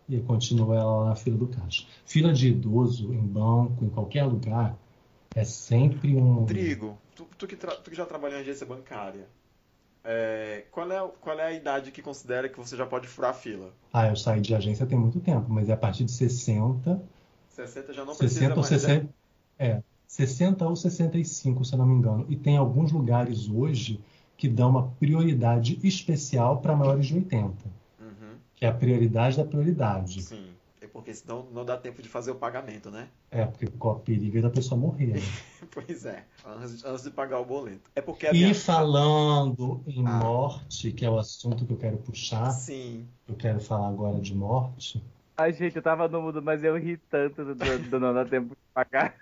E 0.08 0.20
continua 0.20 0.76
ela 0.76 1.06
na 1.10 1.16
fila 1.16 1.38
do 1.38 1.48
caixa. 1.48 1.86
Fila 2.06 2.32
de 2.34 2.50
idoso, 2.50 3.14
em 3.14 3.22
banco, 3.22 3.84
em 3.84 3.90
qualquer 3.90 4.24
lugar, 4.26 4.78
é 5.34 5.44
sempre 5.44 6.16
um. 6.16 6.46
Trigo, 6.46 6.98
tu, 7.16 7.26
tu 7.38 7.48
que, 7.48 7.56
tu 7.56 7.90
que 7.90 7.96
já 7.96 8.06
trabalhou 8.06 8.38
em 8.38 8.42
agência 8.42 8.66
bancária, 8.66 9.28
é, 10.06 10.66
qual, 10.72 10.92
é, 10.92 11.12
qual 11.22 11.40
é 11.40 11.44
a 11.46 11.52
idade 11.54 11.92
que 11.92 12.02
considera 12.02 12.48
que 12.50 12.58
você 12.58 12.78
já 12.78 12.86
pode 12.86 13.08
furar 13.08 13.32
a 13.32 13.34
fila? 13.34 13.74
Ah, 13.92 14.08
eu 14.08 14.16
saí 14.16 14.42
de 14.42 14.54
agência 14.56 14.86
tem 14.86 14.98
muito 14.98 15.20
tempo, 15.20 15.46
mas 15.50 15.70
é 15.70 15.74
a 15.74 15.78
partir 15.78 16.04
de 16.06 16.12
60, 16.12 17.02
60 17.50 17.94
já 17.94 18.06
não 18.06 18.16
precisa 18.16 18.40
60 18.48 18.52
ou 18.52 18.58
mais, 18.62 18.70
né? 18.72 18.78
60. 18.80 19.10
É, 19.58 19.84
60 20.08 20.68
ou 20.68 20.76
65, 20.76 21.66
se 21.66 21.74
eu 21.74 21.80
não 21.80 21.86
me 21.86 21.96
engano. 21.96 22.26
E 22.30 22.36
tem 22.36 22.58
alguns 22.58 22.92
lugares 22.92 23.50
hoje 23.50 24.00
que 24.38 24.48
dão 24.50 24.70
uma 24.70 24.90
prioridade 25.00 25.80
especial 25.84 26.62
para 26.62 26.76
maiores 26.76 27.08
de 27.08 27.16
80, 27.16 27.54
Uhum, 28.00 28.38
que 28.56 28.66
é 28.66 28.70
a 28.70 28.74
prioridade 28.74 29.38
da 29.38 29.46
prioridade. 29.46 30.22
sim, 30.22 30.54
é 30.82 30.88
porque 30.88 31.14
senão 31.14 31.48
não 31.52 31.66
dá 31.66 31.78
tempo 31.78 32.02
de 32.02 32.10
fazer 32.10 32.32
o 32.32 32.36
pagamento, 32.36 32.92
né? 32.92 33.08
É, 33.32 33.46
porque 33.46 33.68
corre 33.68 33.98
o 33.98 34.02
perigo 34.02 34.38
é 34.38 34.42
da 34.42 34.50
pessoa 34.50 34.80
morrer. 34.80 35.14
né? 35.16 35.22
Pois 35.74 36.06
é, 36.06 36.24
antes, 36.46 36.84
antes 36.86 37.04
de 37.04 37.12
pagar 37.12 37.40
o 37.40 37.46
boleto. 37.46 37.90
É 37.96 38.02
porque 38.02 38.28
a 38.28 38.32
E 38.32 38.40
minha... 38.40 38.56
falando 38.56 39.84
em 39.88 40.06
Ah. 40.06 40.12
morte, 40.20 40.92
que 40.92 41.06
é 41.06 41.10
o 41.10 41.18
assunto 41.18 41.66
que 41.66 41.74
eu 41.74 41.78
quero 41.78 41.98
puxar, 41.98 42.52
Sim, 42.52 43.08
eu 43.28 43.36
quero 43.36 43.60
falar 43.60 43.90
agora 43.90 44.20
de 44.20 44.34
morte. 44.36 45.04
Ai, 45.38 45.52
gente, 45.52 45.76
eu 45.76 45.82
tava 45.82 46.08
no 46.08 46.22
mudo, 46.22 46.42
mas 46.42 46.64
eu 46.64 46.78
ri 46.78 46.98
tanto 46.98 47.44
do, 47.44 47.56
do, 47.56 47.80
do 47.90 48.00
não 48.00 48.14
dar 48.14 48.26
tempo 48.26 48.50
de 48.56 48.62
pagar. 48.74 49.16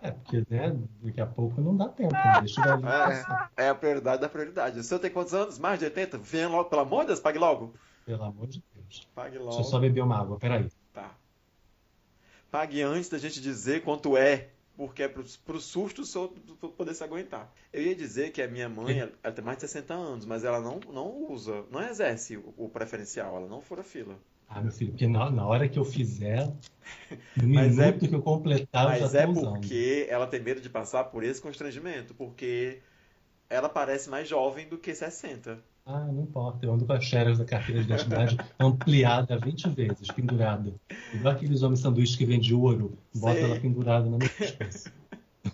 É, 0.00 0.10
porque, 0.12 0.44
né, 0.48 0.76
daqui 1.02 1.20
a 1.20 1.26
pouco 1.26 1.60
não 1.60 1.76
dá 1.76 1.88
tempo, 1.88 2.12
né? 2.14 2.38
deixa 2.40 2.62
passar. 2.78 3.50
é, 3.56 3.64
é 3.64 3.68
a 3.68 3.74
prioridade 3.74 4.22
da 4.22 4.28
prioridade. 4.28 4.78
O 4.78 4.82
senhor 4.82 5.00
tem 5.00 5.10
quantos 5.10 5.34
anos? 5.34 5.58
Mais 5.58 5.78
de 5.78 5.84
80? 5.86 6.18
Venha 6.18 6.48
logo, 6.48 6.70
pelo 6.70 6.82
amor 6.82 7.00
de 7.00 7.06
Deus, 7.08 7.20
pague 7.20 7.38
logo. 7.38 7.74
Pelo 8.06 8.22
amor 8.22 8.46
de 8.46 8.62
Deus. 8.74 9.08
Pague 9.14 9.38
Deixa 9.38 9.58
eu 9.60 9.64
só 9.64 9.76
logo. 9.76 9.80
beber 9.80 10.02
uma 10.02 10.18
água, 10.20 10.38
peraí. 10.38 10.68
Pague 12.52 12.82
antes 12.82 13.08
da 13.08 13.16
gente 13.16 13.40
dizer 13.40 13.82
quanto 13.82 14.14
é. 14.14 14.50
porque 14.76 15.04
é 15.04 15.08
pro, 15.08 15.24
pro 15.42 15.58
susto 15.58 16.04
só 16.04 16.30
poder 16.76 16.94
se 16.94 17.02
aguentar. 17.02 17.50
Eu 17.72 17.82
ia 17.82 17.94
dizer 17.94 18.30
que 18.30 18.42
a 18.42 18.46
minha 18.46 18.68
mãe, 18.68 18.98
ela, 19.00 19.12
ela 19.22 19.32
tem 19.32 19.42
mais 19.42 19.56
de 19.56 19.62
60 19.62 19.94
anos, 19.94 20.26
mas 20.26 20.44
ela 20.44 20.60
não, 20.60 20.78
não 20.92 21.32
usa, 21.32 21.64
não 21.70 21.82
exerce 21.82 22.36
o, 22.36 22.52
o 22.58 22.68
preferencial, 22.68 23.38
ela 23.38 23.48
não 23.48 23.62
fura 23.62 23.82
fila. 23.82 24.18
Ah, 24.50 24.60
meu 24.60 24.70
filho, 24.70 24.90
porque 24.90 25.08
na, 25.08 25.30
na 25.30 25.46
hora 25.46 25.66
que 25.66 25.78
eu 25.78 25.84
fizer, 25.84 26.46
no 27.38 27.48
mas 27.48 27.78
é 27.78 27.86
minuto 27.86 28.04
é, 28.04 28.08
que 28.08 28.14
eu 28.14 28.22
completar, 28.22 28.84
mas 28.86 29.00
eu 29.00 29.08
já 29.08 29.20
é 29.22 29.26
porque 29.26 30.06
ela 30.10 30.26
tem 30.26 30.42
medo 30.42 30.60
de 30.60 30.68
passar 30.68 31.04
por 31.04 31.24
esse 31.24 31.40
constrangimento, 31.40 32.12
porque 32.12 32.80
ela 33.48 33.70
parece 33.70 34.10
mais 34.10 34.28
jovem 34.28 34.68
do 34.68 34.76
que 34.76 34.94
60. 34.94 35.58
Ah, 35.84 36.04
não 36.04 36.22
importa. 36.22 36.64
Eu 36.64 36.72
ando 36.72 36.86
com 36.86 36.92
as 36.92 37.04
xeras 37.04 37.38
da 37.38 37.44
carteira 37.44 37.82
de 37.82 37.92
identidade 37.92 38.36
ampliada 38.58 39.38
20 39.38 39.68
vezes, 39.70 40.08
pendurada. 40.08 40.72
Igual 41.12 41.34
aqueles 41.34 41.62
homens 41.62 41.80
sanduíches 41.80 42.16
que 42.16 42.24
vendem 42.24 42.52
ouro, 42.52 42.96
bota 43.14 43.40
ela 43.40 43.58
pendurada 43.58 44.08
na 44.08 44.16
minha 44.16 44.30
cabeça. 44.30 44.92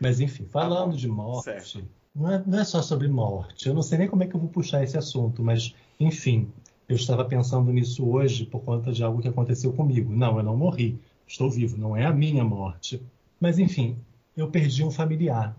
Mas 0.00 0.20
enfim, 0.20 0.44
falando 0.44 0.96
de 0.96 1.08
morte, 1.08 1.84
não 2.14 2.30
é, 2.30 2.42
não 2.46 2.58
é 2.60 2.64
só 2.64 2.80
sobre 2.80 3.08
morte. 3.08 3.66
Eu 3.66 3.74
não 3.74 3.82
sei 3.82 3.98
nem 3.98 4.08
como 4.08 4.22
é 4.22 4.26
que 4.26 4.34
eu 4.36 4.40
vou 4.40 4.48
puxar 4.48 4.84
esse 4.84 4.96
assunto, 4.96 5.42
mas 5.42 5.74
enfim, 5.98 6.52
eu 6.88 6.94
estava 6.94 7.24
pensando 7.24 7.72
nisso 7.72 8.08
hoje 8.08 8.46
por 8.46 8.60
conta 8.60 8.92
de 8.92 9.02
algo 9.02 9.20
que 9.20 9.26
aconteceu 9.26 9.72
comigo. 9.72 10.14
Não, 10.14 10.38
eu 10.38 10.44
não 10.44 10.56
morri. 10.56 11.00
Estou 11.26 11.50
vivo, 11.50 11.76
não 11.76 11.96
é 11.96 12.06
a 12.06 12.12
minha 12.12 12.44
morte. 12.44 13.02
Mas 13.40 13.58
enfim, 13.58 13.98
eu 14.36 14.48
perdi 14.50 14.84
um 14.84 14.90
familiar. 14.90 15.56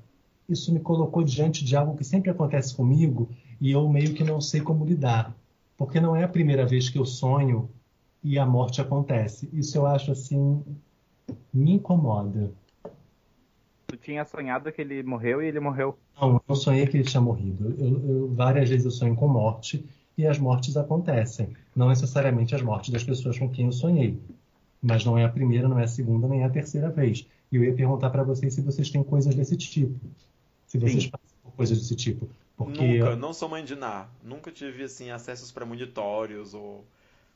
Isso 0.47 0.74
me 0.74 0.80
colocou 0.80 1.24
diante 1.24 1.64
de 1.64 1.76
algo 1.76 1.95
que 1.95 2.03
sempre 2.03 2.32
acontece 2.32 2.74
comigo 2.74 3.30
e 3.60 3.72
eu 3.72 3.88
meio 3.89 4.14
que 4.14 4.24
não 4.24 4.39
sei 4.39 4.62
como 4.62 4.86
lidar, 4.86 5.36
porque 5.78 5.99
não 5.99 6.16
é 6.16 6.24
a 6.24 6.28
primeira 6.28 6.66
vez 6.66 6.89
que 6.89 6.97
eu 6.97 7.05
sonho 7.05 7.70
e 8.24 8.38
a 8.38 8.45
morte 8.45 8.82
acontece. 8.82 9.49
Isso 9.53 9.78
eu 9.78 9.86
acho 9.86 10.12
assim 10.12 10.64
me 11.53 11.74
incomoda. 11.74 12.51
Tu 13.88 13.97
tinha 13.97 14.24
sonhado 14.26 14.72
que 14.72 14.82
ele 14.82 15.01
morreu 15.03 15.41
e 15.41 15.47
ele 15.47 15.60
morreu? 15.60 15.97
Não, 16.20 16.41
eu 16.47 16.55
sonhei 16.55 16.86
que 16.86 16.97
ele 16.97 17.03
tinha 17.03 17.22
morrido. 17.22 17.76
Eu, 17.78 18.10
eu, 18.10 18.34
várias 18.34 18.70
vezes 18.70 18.86
eu 18.86 18.91
sonho 18.91 19.16
com 19.16 19.28
morte 19.28 19.86
e 20.18 20.28
as 20.28 20.38
mortes 20.38 20.78
acontecem. 20.78 21.55
Não 21.76 21.89
necessariamente 21.89 22.53
as 22.53 22.62
mortes 22.62 22.91
das 22.91 23.03
pessoas 23.03 23.39
com 23.39 23.49
quem 23.49 23.66
eu 23.66 23.72
sonhei. 23.72 24.20
Mas 24.82 25.03
não 25.03 25.18
é 25.18 25.26
a 25.26 25.30
primeira, 25.30 25.68
não 25.68 25.80
é 25.80 25.84
a 25.84 25.88
segunda, 25.88 26.28
nem 26.28 26.43
a 26.43 26.49
terceira 26.49 26.89
vez. 26.89 27.28
E 27.51 27.55
eu 27.55 27.64
ia 27.64 27.74
perguntar 27.74 28.10
para 28.10 28.24
vocês 28.24 28.53
se 28.53 28.62
vocês 28.62 28.89
têm 28.89 29.03
coisas 29.03 29.34
desse 29.34 29.57
tipo. 29.57 29.99
Se 30.68 30.78
vocês 30.78 31.03
Sim. 31.03 31.10
passam 31.10 31.38
por 31.43 31.51
coisas 31.53 31.80
desse 31.80 31.95
tipo. 31.95 32.30
Porque... 32.60 32.99
Nunca, 32.99 33.16
não 33.16 33.32
sou 33.32 33.47
mãe 33.47 33.64
de 33.64 33.74
Ná. 33.74 34.10
Nunca 34.22 34.51
tive 34.51 34.84
assim 34.84 35.10
acessos 35.12 35.49
premonitórios 35.49 36.53
ou 36.53 36.84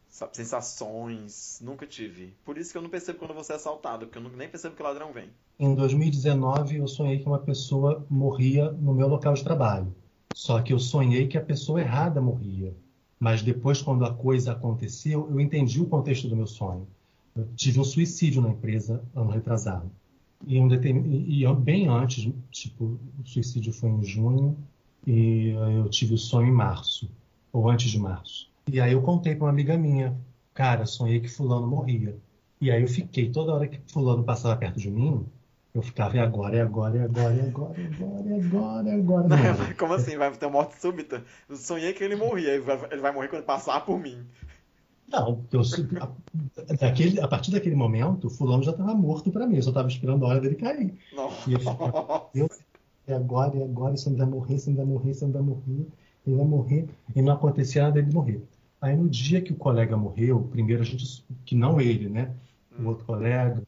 sabe, 0.09 0.35
sensações. 0.35 1.61
Nunca 1.63 1.87
tive. 1.87 2.33
Por 2.43 2.57
isso 2.57 2.73
que 2.73 2.77
eu 2.77 2.81
não 2.81 2.89
percebo 2.89 3.19
quando 3.19 3.33
você 3.33 3.53
é 3.53 3.55
assaltado, 3.55 4.05
porque 4.05 4.17
eu 4.17 4.29
nem 4.31 4.49
percebo 4.49 4.75
que 4.75 4.81
o 4.81 4.85
ladrão 4.85 5.13
vem. 5.13 5.29
Em 5.57 5.73
2019 5.73 6.75
eu 6.75 6.87
sonhei 6.89 7.19
que 7.19 7.25
uma 7.25 7.39
pessoa 7.39 8.05
morria 8.09 8.69
no 8.69 8.93
meu 8.93 9.07
local 9.07 9.33
de 9.33 9.45
trabalho. 9.45 9.95
Só 10.35 10.61
que 10.61 10.73
eu 10.73 10.79
sonhei 10.79 11.25
que 11.25 11.37
a 11.37 11.41
pessoa 11.41 11.79
errada 11.79 12.19
morria. 12.19 12.75
Mas 13.17 13.41
depois, 13.41 13.81
quando 13.81 14.03
a 14.03 14.13
coisa 14.13 14.51
aconteceu, 14.51 15.29
eu 15.31 15.39
entendi 15.39 15.79
o 15.79 15.85
contexto 15.85 16.27
do 16.27 16.35
meu 16.35 16.47
sonho. 16.47 16.85
Eu 17.33 17.47
tive 17.55 17.79
um 17.79 17.85
suicídio 17.85 18.41
na 18.41 18.49
empresa 18.49 19.01
ano 19.15 19.31
retrasado. 19.31 19.89
E, 20.45 20.59
um 20.59 20.67
determin... 20.67 21.25
e 21.25 21.47
bem 21.55 21.87
antes, 21.87 22.29
tipo, 22.51 22.99
o 23.17 23.25
suicídio 23.25 23.71
foi 23.71 23.89
em 23.89 24.03
junho, 24.03 24.57
e 25.05 25.49
eu 25.49 25.89
tive 25.89 26.13
o 26.13 26.17
sonho 26.17 26.47
em 26.47 26.51
março, 26.51 27.09
ou 27.51 27.69
antes 27.69 27.89
de 27.89 27.99
março. 27.99 28.49
E 28.71 28.79
aí 28.79 28.93
eu 28.93 29.01
contei 29.01 29.35
para 29.35 29.45
uma 29.45 29.51
amiga 29.51 29.77
minha, 29.77 30.15
cara, 30.53 30.85
sonhei 30.85 31.19
que 31.19 31.29
fulano 31.29 31.67
morria. 31.67 32.15
E 32.61 32.71
aí 32.71 32.81
eu 32.81 32.87
fiquei, 32.87 33.29
toda 33.29 33.53
hora 33.53 33.67
que 33.67 33.79
fulano 33.91 34.23
passava 34.23 34.55
perto 34.55 34.79
de 34.79 34.89
mim, 34.89 35.25
eu 35.75 35.81
ficava, 35.81 36.15
e 36.15 36.19
agora, 36.19 36.55
e 36.55 36.61
agora, 36.61 36.97
e 36.97 37.01
agora, 37.01 37.33
e 37.33 37.41
agora, 37.41 37.73
e 37.79 37.85
agora, 37.85 38.29
e 38.29 38.33
agora, 38.33 38.89
e 38.89 38.91
agora. 38.93 39.27
Não, 39.27 39.37
como 39.77 39.93
assim? 39.93 40.17
Vai 40.17 40.31
ter 40.31 40.47
morte 40.47 40.79
súbita? 40.79 41.23
Eu 41.49 41.55
sonhei 41.55 41.93
que 41.93 42.03
ele 42.03 42.15
morria, 42.15 42.55
ele 42.91 43.01
vai 43.01 43.11
morrer 43.11 43.27
quando 43.27 43.43
passar 43.43 43.83
por 43.83 43.99
mim. 43.99 44.25
Não, 45.07 45.43
eu, 45.51 45.61
a, 45.99 46.73
daquele, 46.75 47.19
a 47.19 47.27
partir 47.27 47.51
daquele 47.51 47.75
momento, 47.75 48.29
fulano 48.29 48.63
já 48.63 48.71
estava 48.71 48.93
morto 48.93 49.31
para 49.31 49.45
mim, 49.45 49.57
eu 49.57 49.63
só 49.63 49.69
estava 49.69 49.87
esperando 49.87 50.25
a 50.25 50.29
hora 50.29 50.39
dele 50.39 50.55
cair. 50.55 50.97
Nossa. 51.13 51.49
E 51.49 51.53
eu, 51.53 51.59
eu, 52.33 52.49
é 53.07 53.13
agora, 53.13 53.57
é 53.57 53.63
agora, 53.63 53.93
esse 53.93 54.07
homem 54.07 54.19
vai 54.19 54.27
morrer, 54.27 54.55
esse 54.55 54.69
homem 54.69 54.77
vai 54.77 54.85
morrer, 54.85 55.11
esse 55.11 55.23
homem 55.23 55.33
vai 55.33 55.43
morrer, 55.43 55.87
ele 56.25 56.35
vai 56.35 56.45
morrer, 56.45 56.89
e 57.15 57.21
não 57.21 57.33
acontecia 57.33 57.83
nada 57.83 57.95
dele 57.95 58.13
morrer. 58.13 58.41
Aí 58.81 58.95
no 58.95 59.09
dia 59.09 59.41
que 59.41 59.53
o 59.53 59.55
colega 59.55 59.95
morreu, 59.95 60.47
primeiro 60.51 60.81
a 60.81 60.85
gente, 60.85 61.25
que 61.45 61.55
não 61.55 61.79
ele, 61.79 62.09
né, 62.09 62.33
o 62.77 62.87
outro 62.87 63.05
colega, 63.05 63.61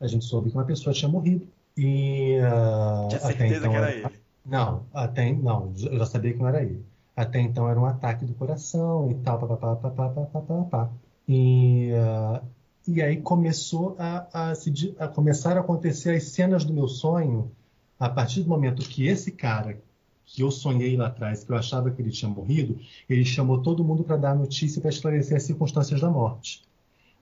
a 0.00 0.06
gente 0.06 0.24
soube 0.24 0.50
que 0.50 0.56
uma 0.56 0.64
pessoa 0.64 0.92
tinha 0.92 1.10
morrido. 1.10 1.46
E 1.76 2.38
uh, 2.40 3.08
tinha 3.08 3.20
certeza 3.20 3.56
então, 3.58 3.70
que 3.70 3.76
era 3.76 3.92
ele? 3.92 4.08
Não, 4.44 4.82
até 4.92 5.32
não, 5.32 5.72
eu 5.80 5.98
já 5.98 6.06
sabia 6.06 6.32
que 6.32 6.38
não 6.38 6.48
era 6.48 6.62
ele. 6.62 6.84
Até 7.14 7.40
então 7.40 7.68
era 7.68 7.78
um 7.78 7.84
ataque 7.84 8.24
do 8.24 8.34
coração 8.34 9.10
e 9.10 9.14
tal, 9.16 9.38
papapá, 9.38 9.76
papapá, 9.76 10.26
papapá. 10.26 10.90
E, 11.26 11.90
uh, 11.92 12.44
e 12.86 13.02
aí 13.02 13.20
começou 13.20 13.96
a, 13.98 14.50
a, 14.50 14.54
se, 14.54 14.94
a 14.98 15.08
começar 15.08 15.56
a 15.56 15.60
acontecer 15.60 16.16
as 16.16 16.24
cenas 16.24 16.64
do 16.64 16.72
meu 16.72 16.88
sonho 16.88 17.50
a 17.98 18.08
partir 18.08 18.42
do 18.42 18.48
momento 18.48 18.88
que 18.88 19.06
esse 19.06 19.32
cara 19.32 19.80
que 20.24 20.42
eu 20.42 20.50
sonhei 20.50 20.96
lá 20.96 21.06
atrás, 21.06 21.42
que 21.42 21.50
eu 21.50 21.56
achava 21.56 21.90
que 21.90 22.02
ele 22.02 22.10
tinha 22.10 22.30
morrido, 22.30 22.78
ele 23.08 23.24
chamou 23.24 23.62
todo 23.62 23.82
mundo 23.82 24.04
para 24.04 24.16
dar 24.16 24.36
notícia 24.36 24.80
para 24.80 24.90
esclarecer 24.90 25.36
as 25.36 25.42
circunstâncias 25.44 26.00
da 26.00 26.10
morte. 26.10 26.62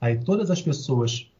Aí 0.00 0.18
todas 0.18 0.50
as 0.50 0.60
pessoas 0.60 1.30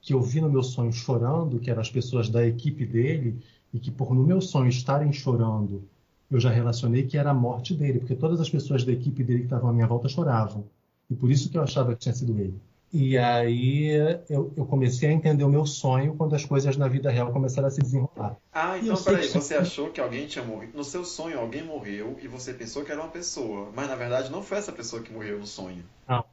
que 0.00 0.14
eu 0.14 0.22
vi 0.22 0.40
no 0.40 0.48
meu 0.48 0.62
sonho 0.62 0.92
chorando, 0.92 1.58
que 1.58 1.68
eram 1.68 1.80
as 1.80 1.90
pessoas 1.90 2.28
da 2.28 2.46
equipe 2.46 2.86
dele, 2.86 3.42
e 3.74 3.80
que 3.80 3.90
por 3.90 4.14
no 4.14 4.24
meu 4.24 4.40
sonho 4.40 4.68
estarem 4.68 5.12
chorando, 5.12 5.82
eu 6.30 6.38
já 6.38 6.50
relacionei 6.50 7.02
que 7.02 7.18
era 7.18 7.30
a 7.30 7.34
morte 7.34 7.74
dele, 7.74 7.98
porque 7.98 8.14
todas 8.14 8.40
as 8.40 8.48
pessoas 8.48 8.84
da 8.84 8.92
equipe 8.92 9.22
dele 9.24 9.40
que 9.40 9.46
estavam 9.46 9.70
à 9.70 9.72
minha 9.72 9.86
volta 9.86 10.08
choravam. 10.08 10.64
E 11.10 11.14
por 11.14 11.30
isso 11.30 11.50
que 11.50 11.58
eu 11.58 11.62
achava 11.62 11.92
que 11.92 12.00
tinha 12.00 12.14
sido 12.14 12.38
ele. 12.38 12.54
E 12.92 13.18
aí 13.18 13.88
eu, 14.28 14.52
eu, 14.56 14.64
comecei 14.64 15.08
a 15.08 15.12
entender 15.12 15.44
o 15.44 15.48
meu 15.48 15.66
sonho 15.66 16.14
quando 16.14 16.34
as 16.34 16.44
coisas 16.44 16.76
na 16.76 16.86
vida 16.86 17.10
real 17.10 17.32
começaram 17.32 17.68
a 17.68 17.70
se 17.70 17.80
desenrolar. 17.80 18.36
Ah, 18.52 18.78
então 18.78 18.96
peraí, 19.02 19.28
você 19.28 19.54
achou 19.54 19.90
que 19.90 20.00
alguém 20.00 20.26
tinha 20.26 20.44
morrido. 20.44 20.76
No 20.76 20.84
seu 20.84 21.04
sonho 21.04 21.38
alguém 21.38 21.64
morreu 21.64 22.16
e 22.22 22.28
você 22.28 22.54
pensou 22.54 22.84
que 22.84 22.92
era 22.92 23.00
uma 23.00 23.10
pessoa. 23.10 23.70
Mas 23.74 23.88
na 23.88 23.96
verdade 23.96 24.30
não 24.30 24.42
foi 24.42 24.58
essa 24.58 24.72
pessoa 24.72 25.02
que 25.02 25.12
morreu 25.12 25.38
no 25.38 25.46
sonho. 25.46 25.84
Não. 26.08 26.24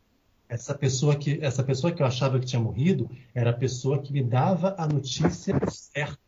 Essa 0.47 0.75
pessoa 0.75 1.15
que, 1.15 1.39
essa 1.41 1.63
pessoa 1.63 1.91
que 1.91 2.03
eu 2.03 2.05
achava 2.05 2.39
que 2.39 2.45
tinha 2.45 2.61
morrido 2.61 3.09
era 3.33 3.49
a 3.49 3.53
pessoa 3.53 3.99
que 3.99 4.13
me 4.13 4.23
dava 4.23 4.75
a 4.77 4.87
notícia 4.87 5.59
certa 5.67 6.19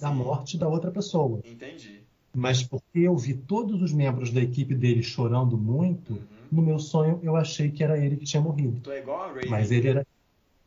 da 0.00 0.10
morte 0.10 0.56
da 0.56 0.68
outra 0.68 0.90
pessoa. 0.90 1.40
Entendi. 1.44 2.02
Mas 2.34 2.62
porque 2.62 3.00
eu 3.00 3.16
vi 3.16 3.34
todos 3.34 3.82
os 3.82 3.92
membros 3.92 4.30
da 4.30 4.40
equipe 4.40 4.74
dele 4.74 5.02
chorando 5.02 5.58
muito. 5.58 6.14
Uhum 6.14 6.41
no 6.52 6.60
meu 6.60 6.78
sonho 6.78 7.18
eu 7.22 7.34
achei 7.34 7.70
que 7.70 7.82
era 7.82 7.98
ele 7.98 8.16
que 8.16 8.26
tinha 8.26 8.42
morrido. 8.42 8.78
Tu 8.82 8.92
é 8.92 8.98
igual 8.98 9.22
a 9.22 9.32
Ray. 9.32 9.48
Mas 9.48 9.70
ele 9.72 9.88
era, 9.88 10.06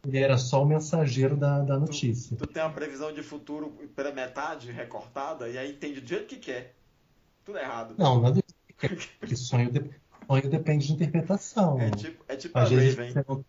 ele 0.05 0.17
era 0.17 0.38
só 0.38 0.63
o 0.63 0.65
mensageiro 0.65 1.38
da, 1.38 1.59
da 1.59 1.77
notícia. 1.77 2.36
Tu, 2.36 2.47
tu, 2.47 2.51
tem 2.51 2.63
uma 2.63 2.71
previsão 2.71 3.13
de 3.13 3.21
futuro 3.21 3.71
pela 3.95 4.11
metade 4.11 4.71
recortada 4.71 5.47
e 5.47 5.57
aí 5.57 5.71
entende 5.71 6.01
do 6.01 6.07
jeito 6.07 6.25
que 6.25 6.38
quer. 6.38 6.73
Tudo 7.45 7.59
errado. 7.59 7.93
Não, 7.97 8.19
nada 8.19 8.43
porque 8.77 9.36
sonho, 9.36 9.71
de, 9.71 9.89
sonho 10.27 10.49
depende 10.49 10.88
de 10.88 10.93
interpretação. 10.93 11.79
É 11.79 11.91
tipo, 11.91 12.25
é 12.27 12.36
tipo 12.36 12.57
às 12.57 12.65
a 12.65 12.75
vezes 12.75 12.95
Raven. 12.95 13.23
Não, 13.27 13.45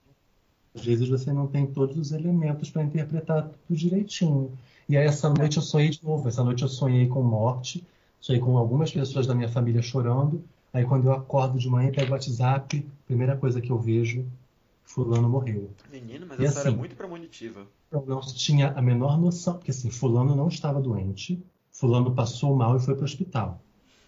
às 0.74 0.84
vezes 0.84 1.08
você 1.08 1.32
não 1.32 1.46
tem 1.46 1.66
todos 1.66 1.96
os 1.96 2.12
elementos 2.12 2.70
para 2.70 2.82
interpretar 2.82 3.48
tudo 3.48 3.76
direitinho. 3.76 4.56
E 4.86 4.96
aí 4.96 5.06
essa 5.06 5.30
noite 5.30 5.56
eu 5.56 5.62
sonhei 5.62 5.88
de 5.88 6.04
novo. 6.04 6.28
Essa 6.28 6.44
noite 6.44 6.62
eu 6.62 6.68
sonhei 6.68 7.08
com 7.08 7.22
morte, 7.22 7.82
sonhei 8.20 8.40
com 8.40 8.58
algumas 8.58 8.92
pessoas 8.92 9.26
da 9.26 9.34
minha 9.34 9.48
família 9.48 9.80
chorando 9.80 10.44
Aí 10.72 10.84
quando 10.84 11.06
eu 11.06 11.12
acordo 11.12 11.58
de 11.58 11.68
manhã 11.68 11.88
e 11.88 11.92
pego 11.92 12.10
o 12.10 12.12
WhatsApp, 12.12 12.86
primeira 13.06 13.36
coisa 13.36 13.60
que 13.60 13.70
eu 13.70 13.78
vejo, 13.78 14.26
fulano 14.84 15.28
morreu. 15.28 15.70
Menino, 15.90 16.26
mas 16.28 16.40
e 16.40 16.44
essa 16.44 16.60
assim, 16.60 16.68
era 16.68 16.76
muito 16.76 16.96
premonitiva. 16.96 17.66
Eu 17.90 18.04
não 18.06 18.20
tinha 18.20 18.72
a 18.72 18.82
menor 18.82 19.18
noção, 19.18 19.54
porque 19.54 19.70
assim, 19.70 19.90
fulano 19.90 20.34
não 20.34 20.48
estava 20.48 20.80
doente, 20.80 21.42
fulano 21.72 22.14
passou 22.14 22.54
mal 22.54 22.76
e 22.76 22.80
foi 22.80 22.94
para 22.94 23.02
o 23.02 23.04
hospital. 23.04 23.60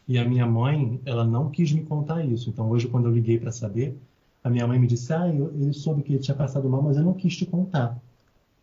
E 0.07 0.19
a 0.19 0.25
minha 0.25 0.47
mãe, 0.47 1.01
ela 1.05 1.25
não 1.25 1.51
quis 1.51 1.71
me 1.73 1.85
contar 1.85 2.25
isso. 2.25 2.51
Então 2.51 2.69
hoje 2.71 2.89
quando 2.89 3.07
eu 3.07 3.13
liguei 3.15 3.39
para 3.39 3.53
saber, 3.53 3.97
a 4.43 4.51
minha 4.51 4.67
mãe 4.67 4.79
me 4.79 4.87
disse: 4.87 5.13
"Ah, 5.13 5.29
eu, 5.29 5.53
eu 5.61 5.73
soube 5.73 6.03
que 6.03 6.13
ele 6.13 6.23
tinha 6.23 6.37
passado 6.37 6.69
mal, 6.69 6.83
mas 6.83 6.97
eu 6.97 7.03
não 7.03 7.15
quis 7.15 7.37
te 7.37 7.47
contar". 7.47 7.99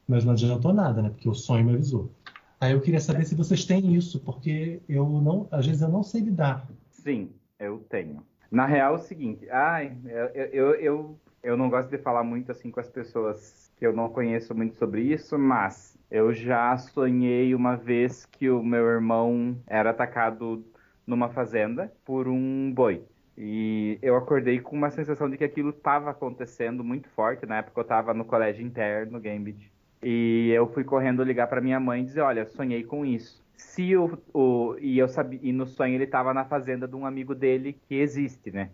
Mas 0.08 0.24
não 0.24 0.34
adiantou 0.34 0.74
nada, 0.74 1.02
né? 1.02 1.10
Porque 1.10 1.30
o 1.30 1.34
sonho 1.34 1.66
me 1.66 1.74
avisou. 1.74 2.12
Aí 2.60 2.72
eu 2.72 2.82
queria 2.82 3.00
saber 3.02 3.26
se 3.26 3.36
vocês 3.36 3.66
têm 3.66 3.96
isso, 3.96 4.20
porque 4.20 4.82
eu 4.88 5.08
não, 5.08 5.48
às 5.52 5.66
vezes 5.66 5.82
eu 5.82 5.90
não 5.90 6.04
sei 6.04 6.22
lidar. 6.22 6.68
Sim, 6.90 7.30
eu 7.60 7.80
tenho. 7.90 8.26
Na 8.52 8.66
real, 8.66 8.94
é 8.94 8.96
o 8.98 9.00
seguinte, 9.00 9.50
ai, 9.50 9.98
eu, 10.06 10.46
eu, 10.52 10.76
eu, 10.76 11.20
eu 11.44 11.58
não 11.58 11.70
gosto 11.70 11.90
de 11.90 11.98
falar 11.98 12.24
muito 12.24 12.52
assim 12.52 12.72
com 12.72 12.80
as 12.80 12.90
pessoas 12.90 13.72
que 13.76 13.86
eu 13.86 13.94
não 13.94 14.10
conheço 14.10 14.56
muito 14.56 14.76
sobre 14.78 15.02
isso, 15.02 15.38
mas 15.38 15.98
eu 16.10 16.34
já 16.34 16.78
sonhei 16.78 17.54
uma 17.54 17.76
vez 17.76 18.26
que 18.26 18.50
o 18.50 18.64
meu 18.64 18.86
irmão 18.86 19.58
era 19.68 19.90
atacado 19.90 20.66
numa 21.06 21.30
fazenda 21.30 21.92
por 22.06 22.28
um 22.28 22.72
boi. 22.74 23.04
E 23.38 24.00
eu 24.02 24.16
acordei 24.16 24.62
com 24.62 24.76
uma 24.76 24.90
sensação 24.90 25.30
de 25.30 25.38
que 25.38 25.44
aquilo 25.44 25.72
estava 25.72 26.10
acontecendo 26.10 26.84
muito 26.84 27.10
forte. 27.10 27.46
Na 27.46 27.58
época 27.58 27.80
eu 27.80 27.84
estava 27.84 28.14
no 28.14 28.24
colégio 28.24 28.66
interno, 28.66 29.20
Gambit. 29.20 29.72
E 30.02 30.52
eu 30.52 30.68
fui 30.72 30.84
correndo 30.84 31.24
ligar 31.24 31.48
para 31.48 31.60
minha 31.62 31.80
mãe 31.80 32.02
e 32.02 32.06
dizer, 32.06 32.22
olha, 32.22 32.46
sonhei 32.46 32.84
com 32.84 33.06
isso. 33.06 33.45
Se 33.58 33.96
o, 33.96 34.18
o 34.34 34.76
e 34.80 34.98
eu 34.98 35.08
sabia, 35.08 35.40
e 35.42 35.52
no 35.52 35.66
sonho 35.66 35.96
ele 35.96 36.04
estava 36.04 36.34
na 36.34 36.46
fazenda 36.46 36.88
de 36.88 36.96
um 36.96 37.06
amigo 37.06 37.34
dele 37.34 37.74
que 37.88 37.96
existe, 37.96 38.52
né? 38.52 38.72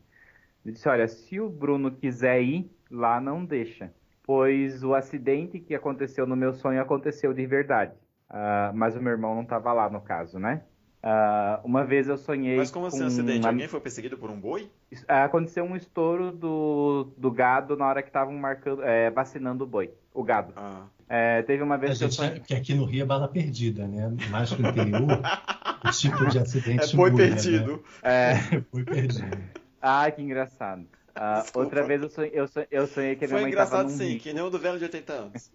Ele 0.66 0.74
disse, 0.74 0.88
olha, 0.88 1.08
se 1.08 1.40
o 1.40 1.50
Bruno 1.50 1.92
quiser 1.92 2.42
ir 2.42 2.72
lá, 2.90 3.20
não 3.20 3.44
deixa, 3.44 3.92
pois 4.24 4.84
o 4.84 4.94
acidente 4.94 5.60
que 5.60 5.74
aconteceu 5.74 6.28
no 6.28 6.36
meu 6.36 6.54
sonho 6.54 6.82
aconteceu 6.82 7.34
de 7.34 7.46
verdade. 7.46 7.94
Uh, 8.30 8.74
mas 8.74 8.96
o 8.96 9.02
meu 9.02 9.12
irmão 9.12 9.36
não 9.36 9.42
estava 9.42 9.74
lá 9.74 9.90
no 9.90 10.00
caso, 10.02 10.40
né? 10.40 10.64
Uh, 11.04 11.66
uma 11.66 11.84
vez 11.84 12.08
eu 12.08 12.18
sonhei. 12.18 12.58
Mas 12.58 12.70
como 12.70 12.86
assim 12.86 13.04
um 13.04 13.08
acidente? 13.08 13.40
Uma... 13.40 13.50
Alguém 13.50 13.68
foi 13.68 13.80
perseguido 13.82 14.18
por 14.18 14.30
um 14.30 14.40
boi? 14.40 14.70
Aconteceu 15.08 15.64
um 15.64 15.76
estouro 15.76 16.32
do, 16.32 17.12
do 17.18 17.32
gado 17.32 17.76
na 17.76 17.88
hora 17.88 18.02
que 18.04 18.10
estavam 18.10 18.34
marcando, 18.36 18.84
é, 18.84 19.10
vacinando 19.10 19.64
o 19.64 19.68
boi, 19.68 19.92
o 20.14 20.24
gado. 20.24 20.54
Ah. 20.56 20.86
É, 21.14 21.42
teve 21.42 21.62
uma 21.62 21.78
vez 21.78 21.92
a 21.92 21.94
que 21.94 22.00
gente, 22.00 22.10
eu 22.10 22.26
sonhei... 22.26 22.40
Porque 22.40 22.54
aqui 22.54 22.74
no 22.74 22.86
Rio 22.86 23.02
é 23.02 23.06
bala 23.06 23.28
perdida, 23.28 23.86
né? 23.86 24.16
Mais 24.30 24.54
que 24.54 24.62
no 24.62 24.70
interior, 24.70 25.02
o 25.84 25.92
tipo 25.92 26.26
de 26.28 26.40
acidente. 26.40 26.94
É 26.94 26.96
boi 26.96 27.12
muda, 27.12 27.24
perdido. 27.24 27.84
Né? 28.02 28.34
É... 28.54 28.60
boi 28.72 28.86
perdido. 28.86 29.38
Ah, 29.82 30.10
que 30.10 30.22
engraçado. 30.22 30.84
Uh, 30.84 31.60
outra 31.60 31.84
vez 31.84 32.02
eu 32.02 32.10
sonhei, 32.10 32.32
eu 32.34 32.48
sonhei, 32.48 32.68
eu 32.72 32.88
sonhei 32.88 33.16
que 33.18 33.26
a 33.26 33.28
minha 33.28 33.40
Foi 33.40 33.42
mãe 33.42 33.52
engraçado 33.52 33.90
sim, 33.90 34.12
rio. 34.12 34.20
que 34.22 34.32
nem 34.32 34.42
o 34.42 34.50
do 34.50 34.58
velho 34.58 34.78
de 34.78 34.86
80 34.86 35.12
anos. 35.12 35.52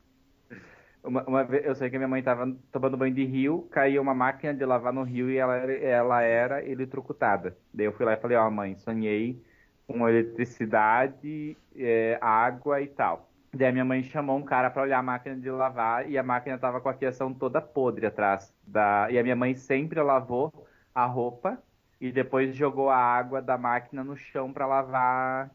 Uma, 1.02 1.22
uma, 1.22 1.44
vez 1.44 1.64
eu 1.64 1.74
sei 1.76 1.88
que 1.88 1.96
minha 1.96 2.09
mãe 2.09 2.18
estava 2.18 2.52
tomando 2.72 2.96
banho 2.96 3.14
de 3.14 3.24
rio, 3.24 3.68
caiu 3.70 4.02
uma 4.02 4.12
máquina 4.12 4.52
de 4.52 4.64
lavar 4.66 4.92
no 4.92 5.04
rio 5.04 5.30
e 5.30 5.36
ela, 5.36 5.57
ela 5.57 6.20
era 6.20 6.68
eletrocutada. 6.68 7.57
Daí 7.72 7.86
eu 7.86 7.92
fui 7.92 8.04
lá 8.04 8.14
e 8.14 8.16
falei, 8.16 8.36
ó, 8.36 8.48
oh, 8.48 8.50
mãe, 8.50 8.76
sonhei 8.76 9.40
com 9.86 10.09
eletricidade, 10.09 11.57
é, 11.76 12.18
água 12.20 12.82
e 12.82 12.88
tal. 12.88 13.26
Daí 13.57 13.68
a 13.68 13.72
minha 13.72 13.84
mãe 13.84 14.02
chamou 14.02 14.36
um 14.36 14.42
cara 14.42 14.70
para 14.70 14.82
olhar 14.82 14.98
a 14.98 15.02
máquina 15.02 15.36
de 15.36 15.50
lavar 15.50 16.09
e 16.11 16.18
a 16.18 16.22
máquina 16.22 16.59
tava 16.59 16.80
com 16.80 16.88
a 16.88 16.94
fiação 16.94 17.32
toda 17.32 17.61
podre 17.61 18.07
atrás. 18.07 18.54
Da... 18.66 19.09
E 19.11 19.18
a 19.18 19.22
minha 19.22 19.36
mãe 19.36 19.54
sempre 19.54 20.00
lavou 20.02 20.66
a 20.94 21.07
roupa 21.07 21.62
e 22.00 22.12
depois 22.12 22.54
jogou 22.54 22.90
a 22.90 22.96
água 22.96 23.40
da 23.40 23.57
máquina 23.57 24.04
no 24.04 24.16
chão 24.16 24.52
para 24.52 24.66
lavar 24.66 25.50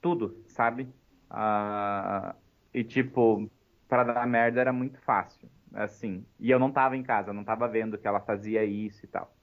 tudo, 0.00 0.42
sabe? 0.46 0.88
Ah, 1.30 2.34
e 2.72 2.84
tipo, 2.84 3.50
para 3.88 4.04
dar 4.04 4.26
merda 4.26 4.60
era 4.60 4.72
muito 4.72 5.00
fácil, 5.00 5.48
assim. 5.74 6.26
E 6.38 6.50
eu 6.50 6.58
não 6.58 6.72
tava 6.72 6.96
em 6.96 7.02
casa, 7.02 7.32
não 7.32 7.44
tava 7.44 7.68
vendo 7.68 7.98
que 7.98 8.06
ela 8.06 8.20
fazia 8.20 8.64
isso 8.64 9.04
e 9.04 9.08
tal. 9.08 9.34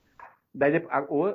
Daí, 0.54 0.74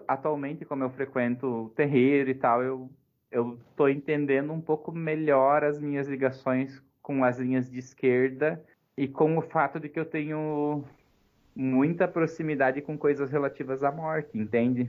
atualmente, 0.09 0.65
como 0.65 0.83
eu 0.83 0.91
frequento 0.91 1.73
terreiro 1.77 2.31
e 2.31 2.35
tal, 2.35 2.63
eu, 2.63 2.91
eu 3.35 3.59
tô 3.75 3.89
entendendo 3.89 4.53
um 4.53 4.61
pouco 4.61 4.93
melhor 4.93 5.65
as 5.65 5.81
minhas 5.81 6.07
ligações 6.07 6.81
com 7.03 7.25
as 7.25 7.37
linhas 7.37 7.69
de 7.69 7.81
esquerda 7.81 8.65
e 8.97 9.09
com 9.09 9.37
o 9.37 9.43
fato 9.43 9.81
de 9.81 9.89
que 9.89 9.99
eu 9.99 10.07
tenho 10.07 10.85
muita 11.55 12.07
proximidade 12.07 12.81
com 12.81 12.97
coisas 12.97 13.33
relativas 13.33 13.83
à 13.83 13.91
morte, 13.91 14.39
entende? 14.39 14.89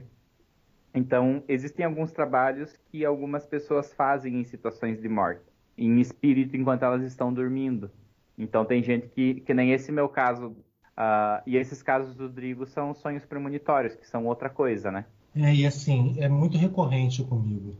Então, 0.94 1.42
existem 1.48 1.84
alguns 1.84 2.12
trabalhos 2.12 2.78
que 2.90 3.04
algumas 3.04 3.44
pessoas 3.44 3.92
fazem 3.92 4.40
em 4.40 4.44
situações 4.44 5.00
de 5.00 5.08
morte, 5.08 5.42
em 5.76 5.98
espírito 6.00 6.56
enquanto 6.56 6.84
elas 6.84 7.02
estão 7.02 7.32
dormindo. 7.32 7.90
Então 8.38 8.64
tem 8.64 8.80
gente 8.80 9.08
que, 9.08 9.40
que 9.40 9.52
nem 9.52 9.72
esse 9.72 9.90
meu 9.90 10.08
caso, 10.08 10.50
uh, 10.96 11.42
e 11.44 11.56
esses 11.56 11.82
casos 11.82 12.14
do 12.14 12.28
Drigo 12.28 12.64
são 12.64 12.94
sonhos 12.94 13.24
premonitórios, 13.24 13.96
que 13.96 14.06
são 14.06 14.24
outra 14.24 14.48
coisa, 14.48 14.92
né? 14.92 15.04
É, 15.34 15.52
e 15.54 15.66
assim, 15.66 16.14
é 16.18 16.28
muito 16.28 16.56
recorrente 16.56 17.24
comigo. 17.24 17.76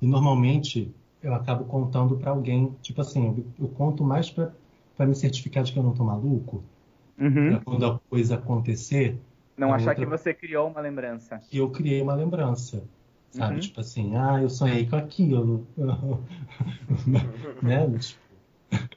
E 0.00 0.06
normalmente 0.06 0.94
eu 1.22 1.34
acabo 1.34 1.64
contando 1.64 2.16
para 2.16 2.30
alguém, 2.30 2.76
tipo 2.82 3.00
assim, 3.00 3.26
eu, 3.26 3.66
eu 3.66 3.68
conto 3.68 4.04
mais 4.04 4.30
para 4.30 5.06
me 5.06 5.14
certificar 5.14 5.64
de 5.64 5.72
que 5.72 5.78
eu 5.78 5.82
não 5.82 5.92
tô 5.92 6.04
maluco. 6.04 6.62
Uhum. 7.18 7.58
quando 7.64 7.86
a 7.86 7.98
coisa 8.10 8.34
acontecer. 8.34 9.18
Não 9.56 9.72
achar 9.72 9.90
outra... 9.90 10.04
que 10.04 10.04
você 10.04 10.34
criou 10.34 10.68
uma 10.68 10.80
lembrança. 10.80 11.38
Que 11.48 11.56
eu 11.58 11.70
criei 11.70 12.02
uma 12.02 12.14
lembrança. 12.14 12.84
Sabe? 13.30 13.54
Uhum. 13.54 13.60
Tipo 13.60 13.80
assim, 13.80 14.16
ah, 14.16 14.40
eu 14.42 14.50
sonhei 14.50 14.86
com 14.86 14.96
aquilo. 14.96 15.66
né? 17.62 17.86
Tipo, 17.98 18.20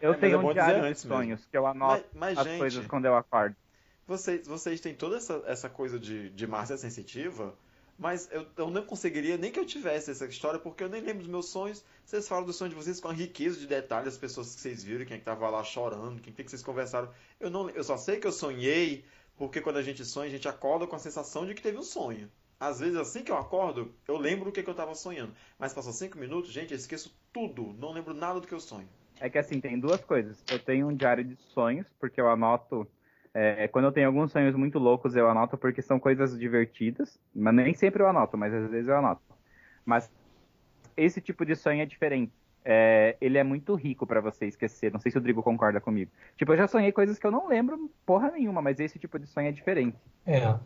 eu 0.02 0.14
é, 0.14 0.18
tenho 0.18 0.40
um 0.40 0.54
diário 0.54 0.94
de 0.94 1.00
sonhos, 1.00 1.40
mesmo. 1.40 1.46
que 1.50 1.58
eu 1.58 1.66
anoto 1.66 2.04
mas, 2.14 2.36
mas, 2.36 2.38
as 2.38 2.46
gente, 2.46 2.60
coisas 2.60 2.88
quando 2.88 3.06
eu 3.06 3.16
acordo. 3.16 3.56
Vocês, 4.08 4.48
vocês 4.48 4.80
têm 4.80 4.94
toda 4.94 5.18
essa, 5.18 5.44
essa 5.46 5.70
coisa 5.70 6.00
de, 6.00 6.30
de 6.32 6.48
Márcia 6.48 6.78
sensitiva, 6.78 7.54
mas 8.00 8.30
eu, 8.32 8.48
eu 8.56 8.70
não 8.72 8.82
conseguiria 8.82 9.38
nem 9.38 9.52
que 9.52 9.60
eu 9.60 9.66
tivesse 9.66 10.10
essa 10.10 10.26
história, 10.26 10.58
porque 10.58 10.82
eu 10.82 10.90
nem 10.90 11.02
lembro 11.02 11.20
dos 11.20 11.28
meus 11.28 11.50
sonhos. 11.50 11.84
Vocês 12.06 12.30
falam 12.30 12.46
dos 12.46 12.56
sonhos 12.56 12.74
de 12.74 12.82
vocês 12.82 13.02
com 13.02 13.10
a 13.10 13.14
riqueza 13.14 13.60
de 13.60 13.68
detalhes, 13.68 14.14
as 14.14 14.18
pessoas 14.18 14.56
que 14.56 14.62
vocês 14.62 14.82
viram, 14.82 15.06
quem 15.06 15.18
é 15.18 15.20
estava 15.20 15.50
lá 15.50 15.62
chorando, 15.66 16.22
quem 16.22 16.34
que 16.34 16.50
vocês 16.50 16.64
conversaram. 16.64 17.10
Eu, 17.42 17.50
não, 17.50 17.70
eu 17.70 17.84
só 17.84 17.98
sei 17.98 18.18
que 18.18 18.26
eu 18.26 18.32
sonhei, 18.32 19.04
porque 19.36 19.60
quando 19.60 19.78
a 19.78 19.82
gente 19.82 20.06
sonha, 20.06 20.30
a 20.30 20.32
gente 20.32 20.48
acorda 20.48 20.88
com 20.88 20.96
a 20.96 21.00
sensação 21.00 21.46
de 21.46 21.54
que 21.54 21.62
teve 21.62 21.78
um 21.78 21.84
sonho. 21.84 22.32
Às 22.58 22.80
vezes, 22.80 22.96
assim 22.96 23.22
que 23.22 23.32
eu 23.32 23.38
acordo, 23.38 23.94
eu 24.08 24.18
lembro 24.18 24.50
o 24.50 24.52
que, 24.52 24.64
que 24.64 24.70
eu 24.70 24.74
estava 24.74 24.96
sonhando. 24.96 25.34
Mas 25.58 25.74
passou 25.74 25.92
cinco 25.92 26.18
minutos, 26.18 26.52
gente, 26.52 26.72
eu 26.72 26.78
esqueço 26.78 27.14
tudo. 27.34 27.74
Não 27.78 27.92
lembro 27.92 28.14
nada 28.14 28.40
do 28.40 28.48
que 28.48 28.54
eu 28.54 28.60
sonho. 28.62 28.88
É 29.20 29.30
que 29.30 29.38
assim, 29.38 29.60
tem 29.60 29.78
duas 29.78 30.02
coisas. 30.06 30.42
Eu 30.50 30.60
tenho 30.60 30.88
um 30.88 30.96
diário 30.96 31.24
de 31.24 31.36
sonhos, 31.54 31.86
porque 32.00 32.22
eu 32.22 32.30
anoto. 32.30 32.88
É, 33.34 33.68
quando 33.68 33.86
eu 33.86 33.92
tenho 33.92 34.08
alguns 34.08 34.32
sonhos 34.32 34.56
muito 34.56 34.80
loucos, 34.80 35.16
eu 35.16 35.30
anoto 35.30 35.58
porque 35.58 35.82
são 35.82 36.00
coisas 36.00 36.38
divertidas. 36.38 37.20
Mas 37.34 37.54
nem 37.54 37.74
sempre 37.74 38.02
eu 38.02 38.08
anoto, 38.08 38.38
mas 38.38 38.54
às 38.54 38.70
vezes 38.70 38.88
eu 38.88 38.98
anoto. 38.98 39.22
Mas 39.86 40.10
esse 40.98 41.22
tipo 41.22 41.46
de 41.46 41.56
sonho 41.56 41.82
é 41.82 41.86
diferente. 41.86 42.34
É, 42.64 43.16
ele 43.22 43.38
é 43.38 43.44
muito 43.44 43.74
rico 43.76 44.06
para 44.06 44.20
você 44.20 44.46
esquecer. 44.46 44.92
Não 44.92 45.00
sei 45.00 45.12
se 45.12 45.18
o 45.18 45.22
Drigo 45.22 45.42
concorda 45.42 45.80
comigo. 45.80 46.12
Tipo, 46.36 46.54
eu 46.54 46.58
já 46.58 46.68
sonhei 46.68 46.92
coisas 46.92 47.18
que 47.18 47.26
eu 47.26 47.32
não 47.32 47.48
lembro 47.48 47.90
porra 48.06 48.32
nenhuma, 48.32 48.62
mas 48.62 48.80
esse 48.80 49.00
tipo 49.00 49.18
de 49.18 49.28
sonho 49.28 49.48
é 49.48 49.52
diferente. 49.52 49.98
É. 50.26 50.60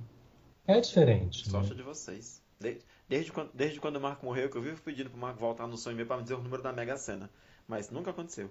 É 0.65 0.79
diferente. 0.79 1.47
Sorte 1.47 1.71
né? 1.71 1.75
de 1.75 1.83
vocês. 1.83 2.41
Desde, 2.59 2.81
desde, 3.07 3.31
quando, 3.31 3.51
desde 3.53 3.79
quando 3.79 3.97
o 3.97 4.01
Marco 4.01 4.25
morreu, 4.25 4.49
que 4.49 4.57
eu 4.57 4.61
vivo 4.61 4.81
pedindo 4.81 5.09
pro 5.09 5.19
Marco 5.19 5.39
voltar 5.39 5.67
no 5.67 5.77
sonho 5.77 5.95
meu 5.95 6.05
pra 6.05 6.17
me 6.17 6.23
dizer 6.23 6.35
o 6.35 6.41
número 6.41 6.63
da 6.63 6.71
Mega 6.71 6.97
Sena. 6.97 7.29
Mas 7.67 7.89
nunca 7.89 8.11
aconteceu. 8.11 8.49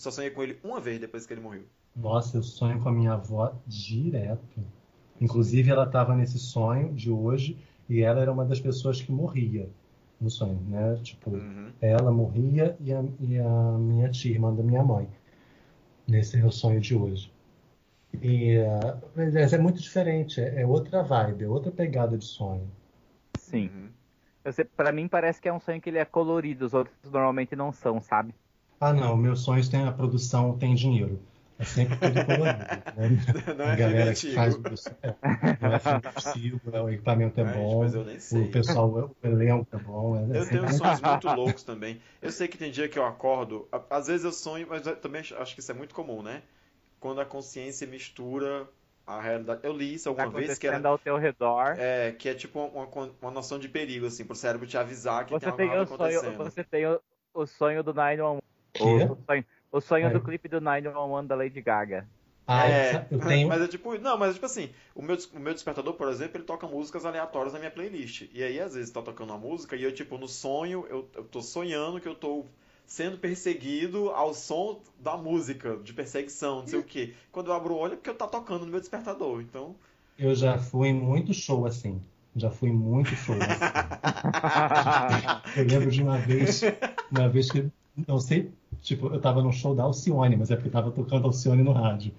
Eu 0.00 0.04
só 0.04 0.10
sonhei 0.10 0.30
com 0.30 0.42
ele 0.42 0.58
uma 0.64 0.80
vez 0.80 0.98
depois 0.98 1.26
que 1.26 1.34
ele 1.34 1.42
morreu. 1.42 1.66
Nossa, 1.94 2.38
eu 2.38 2.42
sonho 2.42 2.80
com 2.80 2.88
a 2.88 2.92
minha 2.92 3.12
avó 3.12 3.54
direto. 3.66 4.64
Inclusive, 5.20 5.70
ela 5.70 5.84
estava 5.84 6.16
nesse 6.16 6.38
sonho 6.38 6.90
de 6.94 7.10
hoje 7.10 7.58
e 7.86 8.00
ela 8.00 8.18
era 8.18 8.32
uma 8.32 8.46
das 8.46 8.58
pessoas 8.58 9.02
que 9.02 9.12
morria 9.12 9.68
no 10.18 10.30
sonho, 10.30 10.58
né? 10.68 10.98
Tipo, 11.02 11.32
uhum. 11.32 11.70
ela 11.82 12.10
morria 12.10 12.74
e 12.80 12.90
a, 12.94 13.04
e 13.20 13.38
a, 13.38 13.72
minha 13.78 14.08
tia, 14.08 14.32
irmã 14.32 14.54
da 14.54 14.62
minha 14.62 14.82
mãe. 14.82 15.06
Nesse 16.08 16.38
meu 16.38 16.50
sonho 16.50 16.80
de 16.80 16.96
hoje. 16.96 17.30
E 18.22 18.56
uh, 18.56 19.54
é 19.54 19.58
muito 19.58 19.82
diferente, 19.82 20.40
é, 20.40 20.62
é, 20.62 20.66
outra 20.66 21.02
vibe, 21.02 21.44
é 21.44 21.48
outra 21.48 21.70
pegada 21.70 22.16
de 22.16 22.24
sonho. 22.24 22.66
Sim. 23.38 23.68
Uhum. 23.74 24.64
Para 24.74 24.92
mim 24.92 25.06
parece 25.08 25.42
que 25.42 25.48
é 25.48 25.52
um 25.52 25.60
sonho 25.60 25.78
que 25.78 25.90
ele 25.90 25.98
é 25.98 26.06
colorido, 26.06 26.64
os 26.64 26.72
outros 26.72 26.96
normalmente 27.12 27.54
não 27.54 27.70
são, 27.70 28.00
sabe? 28.00 28.34
Ah, 28.80 28.94
não, 28.94 29.14
meus 29.16 29.42
sonhos 29.42 29.68
têm 29.68 29.86
a 29.86 29.92
produção, 29.92 30.56
tem 30.56 30.74
dinheiro. 30.74 31.20
É 31.58 31.64
sempre 31.64 31.94
tudo 31.98 32.24
colorido. 32.24 32.58
Né? 32.96 33.54
Não 33.54 33.64
é 33.66 33.72
a 33.72 33.76
galera 33.76 34.14
que 34.14 34.32
faz 34.32 34.54
o 34.54 34.62
é, 35.02 35.14
não 35.60 35.74
é 35.74 36.32
filme 36.32 36.60
é 36.72 36.80
o 36.80 36.88
equipamento 36.88 37.38
é 37.38 37.44
bom, 37.44 37.84
o 37.86 38.50
pessoal, 38.50 38.90
o 38.90 39.26
elenco 39.26 39.68
é 39.70 39.76
bom. 39.76 40.16
É, 40.16 40.38
eu 40.38 40.48
tenho 40.48 40.66
sonhos 40.72 41.02
muito 41.02 41.28
loucos 41.28 41.62
também. 41.62 42.00
Eu 42.22 42.32
sei 42.32 42.48
que 42.48 42.56
tem 42.56 42.70
dia 42.70 42.88
que 42.88 42.98
eu 42.98 43.04
acordo, 43.04 43.68
às 43.90 44.06
vezes 44.06 44.24
eu 44.24 44.32
sonho, 44.32 44.66
mas 44.70 44.86
eu 44.86 44.96
também 44.96 45.20
acho 45.20 45.54
que 45.54 45.60
isso 45.60 45.70
é 45.70 45.74
muito 45.74 45.94
comum, 45.94 46.22
né? 46.22 46.42
Quando 46.98 47.20
a 47.20 47.26
consciência 47.26 47.86
mistura 47.86 48.66
a 49.06 49.20
realidade. 49.20 49.60
Eu 49.62 49.72
li 49.72 49.94
isso 49.94 50.08
alguma 50.08 50.30
vez 50.30 50.58
que 50.58 50.66
era 50.66 50.88
ao 50.88 50.98
teu 50.98 51.18
redor. 51.18 51.74
É, 51.78 52.12
que 52.12 52.28
é 52.28 52.34
tipo 52.34 52.58
uma, 52.58 52.88
uma 53.20 53.30
noção 53.30 53.58
de 53.58 53.68
perigo 53.68 54.06
assim, 54.06 54.24
pro 54.24 54.34
cérebro 54.34 54.66
te 54.66 54.78
avisar 54.78 55.26
que 55.26 55.32
você 55.32 55.52
tem 55.52 55.68
algo 55.68 55.84
tem 55.84 55.94
acontecendo. 55.94 56.36
Sonho, 56.36 56.50
você 56.50 56.64
tem 56.64 56.86
o, 56.86 57.00
o 57.34 57.46
sonho 57.46 57.82
do 57.82 57.92
911. 57.92 58.49
O, 58.78 59.12
o 59.12 59.18
sonho, 59.26 59.44
o 59.72 59.80
sonho 59.80 60.06
é. 60.06 60.10
do 60.10 60.20
clipe 60.20 60.48
do 60.48 60.60
911 60.60 61.28
da 61.28 61.34
Lady 61.34 61.60
Gaga. 61.60 62.06
Ah, 62.46 62.68
é, 62.68 63.06
eu 63.10 63.20
tenho. 63.20 63.48
Mas 63.48 63.62
é 63.62 63.68
tipo, 63.68 63.96
não, 63.98 64.18
mas 64.18 64.30
é 64.30 64.34
tipo 64.34 64.46
assim, 64.46 64.70
o 64.92 65.02
meu, 65.02 65.16
o 65.34 65.38
meu 65.38 65.54
despertador, 65.54 65.94
por 65.94 66.08
exemplo, 66.08 66.36
ele 66.36 66.44
toca 66.44 66.66
músicas 66.66 67.04
aleatórias 67.04 67.52
na 67.52 67.60
minha 67.60 67.70
playlist. 67.70 68.28
E 68.32 68.42
aí, 68.42 68.58
às 68.58 68.74
vezes, 68.74 68.90
tá 68.90 69.00
tocando 69.00 69.30
uma 69.30 69.38
música 69.38 69.76
e 69.76 69.84
eu, 69.84 69.94
tipo, 69.94 70.18
no 70.18 70.26
sonho, 70.26 70.84
eu, 70.90 71.08
eu 71.14 71.22
tô 71.22 71.40
sonhando 71.40 72.00
que 72.00 72.08
eu 72.08 72.14
tô 72.16 72.44
sendo 72.84 73.18
perseguido 73.18 74.10
ao 74.10 74.34
som 74.34 74.80
da 74.98 75.16
música, 75.16 75.76
de 75.76 75.92
perseguição, 75.92 76.62
não 76.62 76.66
sei 76.66 76.80
o 76.80 76.82
quê. 76.82 77.14
Quando 77.30 77.46
eu 77.46 77.54
abro 77.54 77.74
o 77.74 77.78
olho 77.78 77.92
é 77.92 77.96
porque 77.96 78.10
eu 78.10 78.16
tá 78.16 78.26
tocando 78.26 78.64
no 78.64 78.70
meu 78.72 78.80
despertador, 78.80 79.40
então... 79.40 79.76
Eu 80.18 80.34
já 80.34 80.58
fui 80.58 80.88
em 80.88 80.92
muito 80.92 81.32
show 81.32 81.64
assim. 81.66 82.02
Já 82.34 82.50
fui 82.50 82.70
em 82.70 82.74
muito 82.74 83.10
show 83.14 83.36
assim. 83.36 83.64
eu 85.56 85.66
lembro 85.66 85.88
de 85.88 86.02
uma 86.02 86.18
vez, 86.18 86.62
uma 87.12 87.28
vez 87.28 87.48
que, 87.48 87.70
não 88.06 88.18
sei 88.18 88.52
Tipo, 88.80 89.08
eu 89.12 89.20
tava 89.20 89.42
no 89.42 89.52
show 89.52 89.74
da 89.74 89.82
Alcione, 89.82 90.36
mas 90.36 90.50
é 90.50 90.56
porque 90.56 90.70
tava 90.70 90.90
tocando 90.90 91.26
Alcione 91.26 91.62
no 91.62 91.72
rádio. 91.72 92.14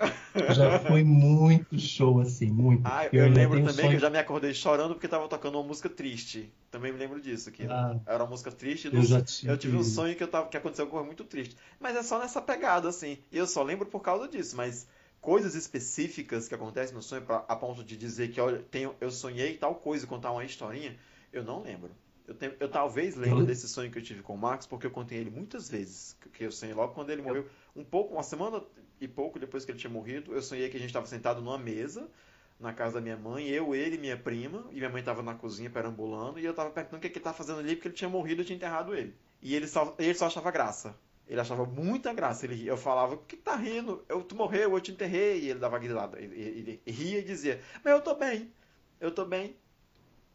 Já 0.53 0.79
foi 0.79 1.03
muito 1.03 1.77
show, 1.79 2.19
assim, 2.19 2.51
muito. 2.51 2.83
Ah, 2.85 3.07
eu, 3.07 3.25
eu 3.25 3.31
lembro 3.31 3.57
também 3.59 3.73
sonho... 3.73 3.89
que 3.89 3.95
eu 3.95 3.99
já 3.99 4.09
me 4.11 4.19
acordei 4.19 4.53
chorando 4.53 4.93
porque 4.93 5.07
tava 5.07 5.27
tocando 5.27 5.55
uma 5.55 5.67
música 5.67 5.89
triste. 5.89 6.53
Também 6.69 6.91
me 6.91 6.99
lembro 6.99 7.19
disso, 7.19 7.51
que 7.51 7.63
ah, 7.63 7.99
era 8.05 8.23
uma 8.23 8.29
música 8.29 8.51
triste. 8.51 8.93
Eu, 8.93 9.01
já 9.01 9.21
tive... 9.21 9.51
eu 9.51 9.57
tive 9.57 9.75
um 9.75 9.83
sonho 9.83 10.15
que, 10.15 10.23
eu 10.23 10.27
tava, 10.27 10.49
que 10.49 10.57
aconteceu 10.57 10.85
com 10.85 11.03
muito 11.03 11.23
triste. 11.23 11.57
Mas 11.79 11.95
é 11.95 12.03
só 12.03 12.19
nessa 12.19 12.39
pegada, 12.39 12.87
assim. 12.87 13.17
E 13.31 13.37
eu 13.37 13.47
só 13.47 13.63
lembro 13.63 13.87
por 13.87 14.01
causa 14.01 14.27
disso, 14.27 14.55
mas 14.55 14.87
coisas 15.19 15.55
específicas 15.55 16.47
que 16.47 16.53
acontecem 16.53 16.93
no 16.93 17.01
sonho 17.01 17.23
pra, 17.23 17.37
a 17.47 17.55
ponto 17.55 17.83
de 17.83 17.97
dizer 17.97 18.29
que 18.29 18.39
olha, 18.39 18.63
tenho, 18.69 18.93
eu 19.01 19.09
sonhei 19.09 19.57
tal 19.57 19.73
coisa, 19.73 20.05
contar 20.05 20.31
uma 20.31 20.43
historinha, 20.43 20.95
eu 21.33 21.43
não 21.43 21.63
lembro. 21.63 21.89
Eu, 22.31 22.35
tenho, 22.35 22.55
eu 22.61 22.69
talvez 22.69 23.15
lembre 23.15 23.45
desse 23.45 23.67
sonho 23.67 23.91
que 23.91 23.97
eu 23.97 24.01
tive 24.01 24.21
com 24.21 24.33
o 24.33 24.37
Max, 24.37 24.65
porque 24.65 24.87
eu 24.87 24.91
contei 24.91 25.17
ele 25.17 25.29
muitas 25.29 25.69
vezes. 25.69 26.17
Que 26.33 26.45
eu 26.45 26.51
sonhei 26.51 26.73
logo 26.73 26.93
quando 26.93 27.09
ele 27.09 27.21
morreu. 27.21 27.45
Um 27.75 27.83
pouco, 27.83 28.13
uma 28.13 28.23
semana 28.23 28.63
e 29.01 29.07
pouco 29.07 29.37
depois 29.37 29.65
que 29.65 29.71
ele 29.71 29.79
tinha 29.79 29.91
morrido, 29.91 30.33
eu 30.33 30.41
sonhei 30.41 30.69
que 30.69 30.77
a 30.77 30.79
gente 30.79 30.89
estava 30.89 31.05
sentado 31.05 31.41
numa 31.41 31.57
mesa 31.57 32.09
na 32.57 32.71
casa 32.71 32.95
da 32.95 33.01
minha 33.01 33.17
mãe, 33.17 33.47
eu, 33.47 33.73
ele 33.73 33.95
e 33.95 33.99
minha 33.99 34.15
prima, 34.15 34.67
e 34.71 34.75
minha 34.75 34.89
mãe 34.89 34.99
estava 34.99 35.23
na 35.23 35.33
cozinha 35.33 35.67
perambulando, 35.67 36.39
e 36.39 36.45
eu 36.45 36.51
estava 36.51 36.69
perguntando 36.69 36.99
o 36.99 37.01
que, 37.01 37.09
que 37.09 37.17
ele 37.17 37.19
estava 37.21 37.35
fazendo 37.35 37.59
ali, 37.59 37.75
porque 37.75 37.87
ele 37.87 37.95
tinha 37.95 38.09
morrido 38.09 38.43
e 38.43 38.45
tinha 38.45 38.55
enterrado 38.55 38.93
ele. 38.93 39.15
E 39.41 39.55
ele 39.55 39.67
só, 39.67 39.95
ele 39.97 40.13
só 40.13 40.27
achava 40.27 40.51
graça. 40.51 40.95
Ele 41.27 41.39
achava 41.39 41.65
muita 41.65 42.13
graça. 42.13 42.45
Ele, 42.45 42.67
eu 42.67 42.77
falava, 42.77 43.17
por 43.17 43.25
que 43.25 43.35
tá 43.35 43.55
rindo? 43.55 44.05
Eu, 44.07 44.23
tu 44.23 44.35
morreu, 44.35 44.73
eu 44.73 44.81
te 44.81 44.91
enterrei. 44.91 45.39
E 45.39 45.49
ele 45.49 45.59
dava 45.59 45.77
risada. 45.79 46.19
Ele, 46.19 46.35
ele, 46.39 46.81
ele, 46.85 46.91
ria 46.91 47.19
e 47.19 47.23
dizia, 47.23 47.61
mas 47.83 47.93
eu 47.93 48.01
tô 48.01 48.13
bem. 48.13 48.51
Eu 48.99 49.11
tô 49.11 49.25
bem. 49.25 49.55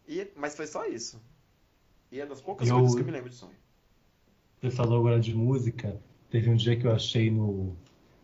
E, 0.09 0.27
mas 0.35 0.57
foi 0.57 0.67
só 0.67 0.85
isso. 0.87 1.21
E 2.11 2.21
é 2.21 2.27
das 2.27 2.41
poucas 2.41 2.69
eu, 2.69 2.77
coisas 2.77 2.95
que 2.95 3.01
eu 3.01 3.05
me 3.05 3.13
lembro 3.13 3.29
de 3.29 3.35
sonho. 3.35 3.57
Você 4.61 4.71
falou 4.71 5.01
agora 5.01 5.21
de 5.21 5.35
música. 5.35 6.01
Teve 6.31 6.51
um 6.51 6.57
dia 6.57 6.77
que 6.77 6.87
eu 6.87 6.93
achei 6.93 7.31
no, 7.31 7.77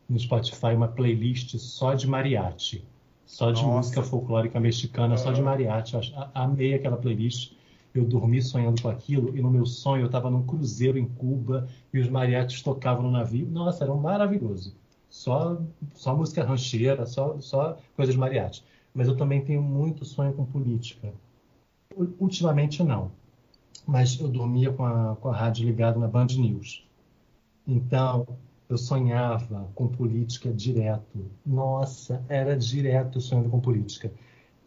no 0.08 0.18
Spotify 0.18 0.74
uma 0.74 0.88
playlist 0.88 1.56
só 1.58 1.94
de 1.94 2.06
mariachi. 2.06 2.84
Só 3.26 3.50
de 3.50 3.62
Nossa. 3.62 3.76
música 3.76 4.02
folclórica 4.02 4.60
mexicana, 4.60 5.16
só 5.16 5.32
de 5.32 5.42
mariachi. 5.42 5.94
Eu 5.94 6.02
amei 6.34 6.74
aquela 6.74 6.96
playlist. 6.96 7.54
Eu 7.94 8.04
dormi 8.04 8.40
sonhando 8.40 8.80
com 8.80 8.88
aquilo 8.88 9.36
e 9.36 9.42
no 9.42 9.50
meu 9.50 9.66
sonho 9.66 10.02
eu 10.02 10.06
estava 10.06 10.30
num 10.30 10.46
cruzeiro 10.46 10.96
em 10.96 11.06
Cuba 11.06 11.68
e 11.92 11.98
os 11.98 12.08
mariachis 12.08 12.62
tocavam 12.62 13.02
no 13.02 13.10
navio. 13.10 13.46
Nossa, 13.46 13.84
era 13.84 13.92
um 13.92 14.00
maravilhoso. 14.00 14.74
Só, 15.10 15.60
só 15.94 16.16
música 16.16 16.42
rancheira, 16.42 17.04
só, 17.04 17.38
só 17.40 17.76
coisas 17.94 18.14
de 18.14 18.18
mariachi. 18.18 18.62
Mas 18.94 19.08
eu 19.08 19.16
também 19.16 19.44
tenho 19.44 19.60
muito 19.60 20.04
sonho 20.04 20.32
com 20.32 20.46
política. 20.46 21.12
Ultimamente 22.18 22.82
não 22.82 23.10
mas 23.86 24.18
eu 24.20 24.28
dormia 24.28 24.72
com 24.72 24.84
a, 24.84 25.16
com 25.16 25.28
a 25.28 25.36
rádio 25.36 25.66
ligada 25.66 25.98
na 25.98 26.08
Band 26.08 26.28
News. 26.36 26.86
Então, 27.66 28.26
eu 28.68 28.78
sonhava 28.78 29.70
com 29.74 29.88
política 29.88 30.52
direto. 30.52 31.30
Nossa, 31.44 32.24
era 32.28 32.56
direto 32.56 33.20
sonhando 33.20 33.50
com 33.50 33.60
política. 33.60 34.12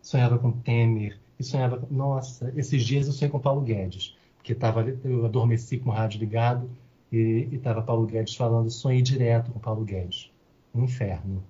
Sonhava 0.01 0.37
com 0.37 0.51
Temer, 0.51 1.19
e 1.39 1.43
sonhava. 1.43 1.85
Nossa, 1.89 2.53
esses 2.55 2.83
dias 2.83 3.07
eu 3.07 3.13
sonhei 3.13 3.31
com 3.31 3.39
Paulo 3.39 3.61
Guedes, 3.61 4.15
porque 4.37 4.53
tava, 4.53 4.85
eu 5.03 5.25
adormeci 5.25 5.77
com 5.77 5.89
o 5.89 5.93
rádio 5.93 6.19
ligado 6.19 6.69
e 7.11 7.49
estava 7.51 7.81
Paulo 7.81 8.05
Guedes 8.05 8.35
falando, 8.35 8.69
sonhei 8.69 9.01
direto 9.01 9.51
com 9.51 9.59
Paulo 9.59 9.83
Guedes. 9.83 10.31
Um 10.73 10.83
inferno. 10.83 11.43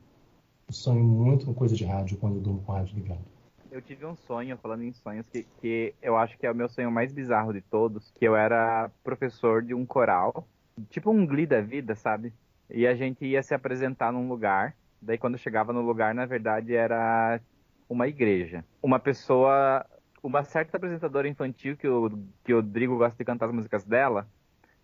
Eu 0.67 0.73
sonho 0.73 1.03
muito 1.03 1.45
com 1.45 1.53
coisa 1.53 1.75
de 1.75 1.85
rádio 1.85 2.17
quando 2.17 2.35
eu 2.37 2.41
durmo 2.41 2.61
com 2.61 2.71
o 2.71 2.75
rádio 2.75 2.95
ligado 2.95 3.34
eu 3.75 3.81
tive 3.81 4.05
um 4.05 4.15
sonho, 4.15 4.57
falando 4.57 4.83
em 4.83 4.93
sonhos, 4.93 5.27
que, 5.27 5.43
que 5.59 5.93
eu 6.01 6.15
acho 6.15 6.37
que 6.37 6.47
é 6.47 6.51
o 6.51 6.55
meu 6.55 6.69
sonho 6.69 6.89
mais 6.89 7.11
bizarro 7.11 7.51
de 7.51 7.59
todos, 7.59 8.09
que 8.11 8.25
eu 8.25 8.33
era 8.33 8.89
professor 9.03 9.61
de 9.61 9.73
um 9.73 9.85
coral, 9.85 10.47
tipo 10.89 11.11
um 11.11 11.27
glee 11.27 11.45
da 11.45 11.59
vida, 11.59 11.93
sabe? 11.93 12.33
E 12.69 12.87
a 12.87 12.95
gente 12.95 13.25
ia 13.25 13.43
se 13.43 13.53
apresentar 13.53 14.13
num 14.13 14.29
lugar, 14.29 14.73
daí 15.01 15.17
quando 15.17 15.37
chegava 15.37 15.73
no 15.73 15.81
lugar, 15.81 16.15
na 16.15 16.25
verdade, 16.25 16.73
era 16.73 17.41
uma 17.89 18.07
igreja. 18.07 18.63
Uma 18.81 18.97
pessoa, 18.97 19.85
uma 20.23 20.41
certa 20.45 20.77
apresentadora 20.77 21.27
infantil, 21.27 21.75
que 21.75 21.87
o, 21.87 22.17
que 22.45 22.53
o 22.53 22.63
gosta 22.97 23.17
de 23.17 23.25
cantar 23.25 23.47
as 23.47 23.53
músicas 23.53 23.83
dela, 23.83 24.25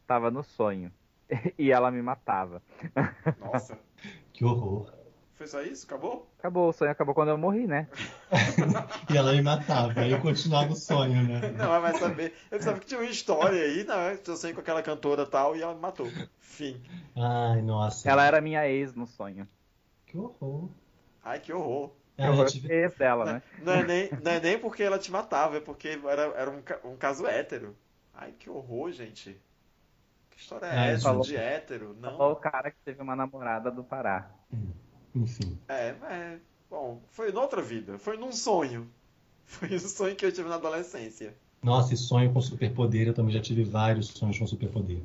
tava 0.06 0.30
no 0.30 0.44
sonho. 0.44 0.92
E 1.58 1.72
ela 1.72 1.90
me 1.90 2.02
matava. 2.02 2.62
Nossa. 3.40 3.80
que 4.34 4.44
horror. 4.44 5.01
Foi 5.42 5.48
só 5.48 5.64
isso? 5.64 5.88
Acabou? 5.88 6.32
Acabou, 6.38 6.70
o 6.70 6.72
sonho 6.72 6.92
acabou 6.92 7.16
quando 7.16 7.30
eu 7.30 7.38
morri, 7.38 7.66
né? 7.66 7.88
e 9.12 9.18
ela 9.18 9.32
me 9.32 9.42
matava, 9.42 10.02
aí 10.02 10.12
eu 10.12 10.22
continuava 10.22 10.72
o 10.72 10.76
sonho, 10.76 11.24
né? 11.24 11.50
Não, 11.58 11.68
mas 11.68 11.82
vai 11.82 11.98
saber. 11.98 12.34
Eu 12.52 12.60
pensava 12.60 12.80
que 12.80 12.86
tinha 12.86 13.00
uma 13.00 13.10
história 13.10 13.60
aí, 13.60 13.84
não, 13.84 13.96
né? 13.96 14.20
eu 14.24 14.38
sonhei 14.38 14.54
com 14.54 14.62
aquela 14.62 14.84
cantora 14.84 15.26
tal 15.26 15.56
e 15.56 15.64
ela 15.64 15.74
me 15.74 15.80
matou. 15.80 16.08
Fim. 16.38 16.80
Ai, 17.16 17.60
nossa. 17.64 18.08
Ela 18.08 18.24
era 18.24 18.40
minha 18.40 18.70
ex 18.70 18.94
no 18.94 19.08
sonho. 19.08 19.48
Que 20.06 20.16
horror. 20.16 20.70
Ai, 21.24 21.40
que 21.40 21.52
horror. 21.52 21.90
É, 22.20 22.28
eu 22.28 22.46
tive... 22.46 22.72
ex 22.72 22.94
dela, 22.94 23.26
não, 23.26 23.34
né? 23.34 23.42
Não 23.66 23.74
é, 23.74 23.84
nem, 23.84 24.10
não 24.22 24.32
é 24.34 24.40
nem 24.40 24.60
porque 24.60 24.84
ela 24.84 25.00
te 25.00 25.12
matava, 25.12 25.58
é 25.58 25.60
porque 25.60 26.00
era, 26.06 26.22
era 26.36 26.52
um, 26.52 26.92
um 26.92 26.96
caso 26.98 27.26
hétero. 27.26 27.76
Ai, 28.14 28.32
que 28.38 28.48
horror, 28.48 28.92
gente. 28.92 29.42
Que 30.30 30.38
história 30.38 30.68
é, 30.68 30.90
é 30.90 30.94
essa 30.94 31.06
falou, 31.06 31.24
de 31.24 31.36
hétero? 31.36 31.98
Não. 32.00 32.16
Falou 32.16 32.34
o 32.34 32.36
cara 32.36 32.70
que 32.70 32.78
teve 32.86 33.02
uma 33.02 33.16
namorada 33.16 33.72
do 33.72 33.84
Pará. 33.84 34.30
Hum. 34.54 34.70
Enfim. 35.16 35.58
É, 35.68 35.96
é. 36.10 36.38
Bom, 36.70 37.02
foi 37.10 37.32
noutra 37.32 37.62
vida. 37.62 37.98
Foi 37.98 38.18
num 38.18 38.32
sonho. 38.32 38.88
Foi 39.46 39.76
um 39.76 39.80
sonho 39.80 40.16
que 40.16 40.26
eu 40.26 40.32
tive 40.32 40.48
na 40.48 40.56
adolescência. 40.56 41.36
Nossa, 41.62 41.94
e 41.94 41.98
sonho 41.98 42.32
com 42.32 42.40
superpoder. 42.40 43.08
Eu 43.08 43.14
também 43.14 43.34
já 43.34 43.42
tive 43.42 43.64
vários 43.64 44.08
sonhos 44.08 44.40
com 44.40 44.48
superpoder. 44.48 45.02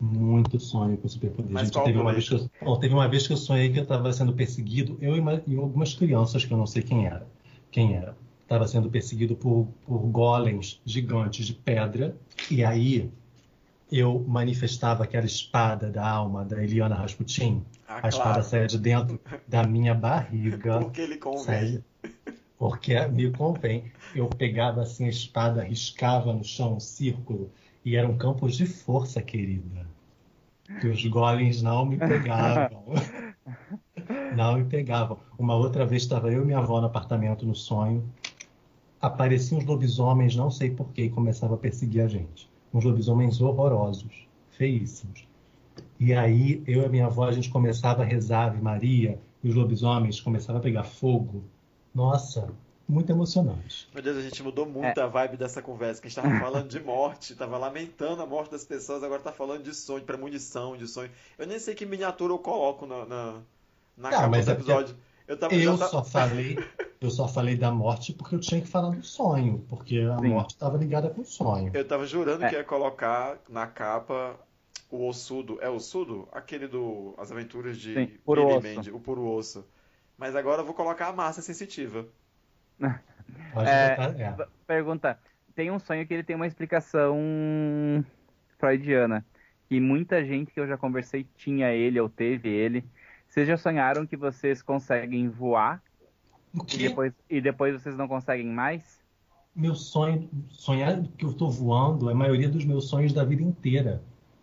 Muito 0.00 0.60
sonho 0.60 0.96
com 0.96 1.08
superpoder. 1.08 1.50
Mas 1.50 1.68
Gente, 1.68 1.84
teve, 1.84 1.98
uma 1.98 2.12
vez 2.12 2.28
que 2.28 2.34
eu, 2.34 2.76
teve 2.76 2.94
uma 2.94 3.08
vez 3.08 3.26
que 3.26 3.32
eu 3.32 3.36
sonhei 3.36 3.72
que 3.72 3.78
eu 3.78 3.82
estava 3.82 4.12
sendo 4.12 4.32
perseguido, 4.32 4.96
eu 5.00 5.16
e, 5.16 5.56
algumas 5.56 5.94
crianças 5.94 6.44
que 6.44 6.52
eu 6.52 6.58
não 6.58 6.66
sei 6.66 6.82
quem 6.82 7.06
era. 7.06 7.26
Quem 7.70 7.96
era? 7.96 8.16
Estava 8.42 8.68
sendo 8.68 8.88
perseguido 8.90 9.34
por, 9.34 9.66
por 9.84 9.98
golems 9.98 10.80
gigantes 10.84 11.46
de 11.46 11.54
pedra. 11.54 12.16
E 12.50 12.64
aí 12.64 13.10
eu 13.98 14.24
manifestava 14.26 15.04
aquela 15.04 15.24
espada 15.24 15.88
da 15.88 16.04
alma 16.04 16.44
da 16.44 16.60
Eliana 16.60 16.96
Rasputin. 16.96 17.64
Ah, 17.86 17.98
a 17.98 18.00
claro. 18.00 18.16
espada 18.16 18.42
saia 18.42 18.66
de 18.66 18.76
dentro 18.76 19.20
da 19.46 19.62
minha 19.62 19.94
barriga. 19.94 20.80
Porque 20.82 21.00
ele 21.00 21.16
convém. 21.16 21.84
Porque 22.58 23.06
me 23.06 23.30
convém. 23.30 23.92
Eu 24.12 24.26
pegava 24.26 24.82
assim 24.82 25.06
a 25.06 25.08
espada, 25.08 25.62
riscava 25.62 26.32
no 26.32 26.42
chão 26.42 26.74
um 26.74 26.80
círculo 26.80 27.52
e 27.84 27.94
eram 27.94 28.16
campos 28.16 28.56
de 28.56 28.66
força, 28.66 29.22
querida. 29.22 29.86
Que 30.80 30.88
os 30.88 31.06
golems 31.06 31.62
não 31.62 31.86
me 31.86 31.96
pegavam. 31.96 32.84
não 34.34 34.58
me 34.58 34.64
pegavam. 34.64 35.18
Uma 35.38 35.54
outra 35.54 35.86
vez 35.86 36.02
estava 36.02 36.32
eu 36.32 36.42
e 36.42 36.46
minha 36.46 36.58
avó 36.58 36.80
no 36.80 36.88
apartamento 36.88 37.46
no 37.46 37.54
sonho. 37.54 38.04
Apareciam 39.00 39.60
os 39.60 39.64
lobisomens, 39.64 40.34
não 40.34 40.50
sei 40.50 40.70
porquê, 40.70 41.04
e 41.04 41.10
começavam 41.10 41.54
a 41.56 41.58
perseguir 41.58 42.02
a 42.02 42.08
gente 42.08 42.52
uns 42.74 42.84
lobisomens 42.84 43.40
horrorosos, 43.40 44.26
feíssimos. 44.50 45.26
E 45.98 46.12
aí 46.12 46.62
eu 46.66 46.82
e 46.82 46.84
a 46.84 46.88
minha 46.88 47.06
avó 47.06 47.24
a 47.24 47.32
gente 47.32 47.48
começava 47.48 48.02
a 48.02 48.04
rezar 48.04 48.46
Ave 48.46 48.60
Maria 48.60 49.20
e 49.42 49.48
os 49.48 49.54
lobisomens 49.54 50.20
começavam 50.20 50.60
a 50.60 50.62
pegar 50.62 50.82
fogo. 50.82 51.44
Nossa, 51.94 52.52
muito 52.86 53.10
emocionante. 53.10 53.88
Meu 53.94 54.02
Deus, 54.02 54.16
a 54.16 54.20
gente 54.20 54.42
mudou 54.42 54.66
muito 54.66 54.98
é. 54.98 55.02
a 55.02 55.06
vibe 55.06 55.36
dessa 55.36 55.62
conversa, 55.62 56.00
que 56.00 56.08
a 56.08 56.10
gente 56.10 56.18
estava 56.18 56.40
falando 56.40 56.68
de 56.68 56.80
morte, 56.80 57.32
estava 57.32 57.56
lamentando 57.56 58.20
a 58.20 58.26
morte 58.26 58.50
das 58.50 58.64
pessoas, 58.64 59.04
agora 59.04 59.20
está 59.20 59.32
falando 59.32 59.62
de 59.62 59.72
sonho, 59.72 60.00
de 60.00 60.06
premonição, 60.06 60.76
de 60.76 60.88
sonho. 60.88 61.10
Eu 61.38 61.46
nem 61.46 61.58
sei 61.58 61.74
que 61.74 61.86
miniatura 61.86 62.32
eu 62.32 62.38
coloco 62.38 62.84
na, 62.86 63.06
na, 63.06 63.32
na 63.96 64.10
Não, 64.10 64.18
capa 64.18 64.28
do 64.42 64.50
é 64.50 64.52
episódio. 64.52 64.96
Eu, 65.26 65.38
tava, 65.38 65.54
eu 65.54 65.76
só 65.78 66.04
falei, 66.04 66.58
eu 67.00 67.10
só 67.10 67.26
falei 67.26 67.56
da 67.56 67.70
morte 67.70 68.12
porque 68.12 68.34
eu 68.34 68.40
tinha 68.40 68.60
que 68.60 68.66
falar 68.66 68.90
do 68.90 69.02
sonho, 69.02 69.64
porque 69.68 69.98
a 70.00 70.18
Sim. 70.18 70.28
morte 70.28 70.50
estava 70.50 70.76
ligada 70.76 71.08
com 71.08 71.22
o 71.22 71.24
sonho. 71.24 71.70
Eu 71.74 71.86
tava 71.86 72.06
jurando 72.06 72.44
é. 72.44 72.48
que 72.48 72.54
ia 72.56 72.64
colocar 72.64 73.38
na 73.48 73.66
capa 73.66 74.38
o 74.90 75.08
ossudo. 75.08 75.58
É 75.62 75.68
o 75.68 75.74
ossudo? 75.74 76.28
Aquele 76.30 76.68
do 76.68 77.14
As 77.16 77.32
Aventuras 77.32 77.78
de 77.78 77.94
Sim, 77.94 78.06
puro 78.24 78.46
Billy 78.46 78.76
Mandy, 78.76 78.90
o 78.90 79.00
puro 79.00 79.26
osso. 79.26 79.66
Mas 80.16 80.36
agora 80.36 80.60
eu 80.60 80.66
vou 80.66 80.74
colocar 80.74 81.08
a 81.08 81.12
massa 81.12 81.42
sensitiva. 81.42 82.06
É, 83.56 84.22
é. 84.22 84.36
Pergunta: 84.66 85.18
tem 85.54 85.70
um 85.70 85.78
sonho 85.78 86.06
que 86.06 86.12
ele 86.12 86.22
tem 86.22 86.36
uma 86.36 86.46
explicação 86.46 87.16
freudiana. 88.58 89.24
Que 89.68 89.80
muita 89.80 90.24
gente 90.24 90.52
que 90.52 90.60
eu 90.60 90.66
já 90.66 90.76
conversei 90.76 91.26
tinha 91.36 91.72
ele 91.72 91.98
ou 91.98 92.08
teve 92.08 92.48
ele. 92.48 92.84
Vocês 93.34 93.48
já 93.48 93.56
sonharam 93.56 94.06
que 94.06 94.16
vocês 94.16 94.62
conseguem 94.62 95.28
voar? 95.28 95.82
E 96.72 96.78
depois, 96.78 97.12
e 97.28 97.40
depois 97.40 97.82
vocês 97.82 97.96
não 97.96 98.06
conseguem 98.06 98.46
mais? 98.46 99.00
Meu 99.56 99.74
sonho, 99.74 100.30
sonhar 100.50 101.02
que 101.18 101.24
eu 101.24 101.30
estou 101.30 101.50
voando, 101.50 102.08
é 102.08 102.12
a 102.12 102.14
maioria 102.14 102.48
dos 102.48 102.64
meus 102.64 102.88
sonhos 102.88 103.12
da 103.12 103.24
vida 103.24 103.42
inteira. 103.42 104.00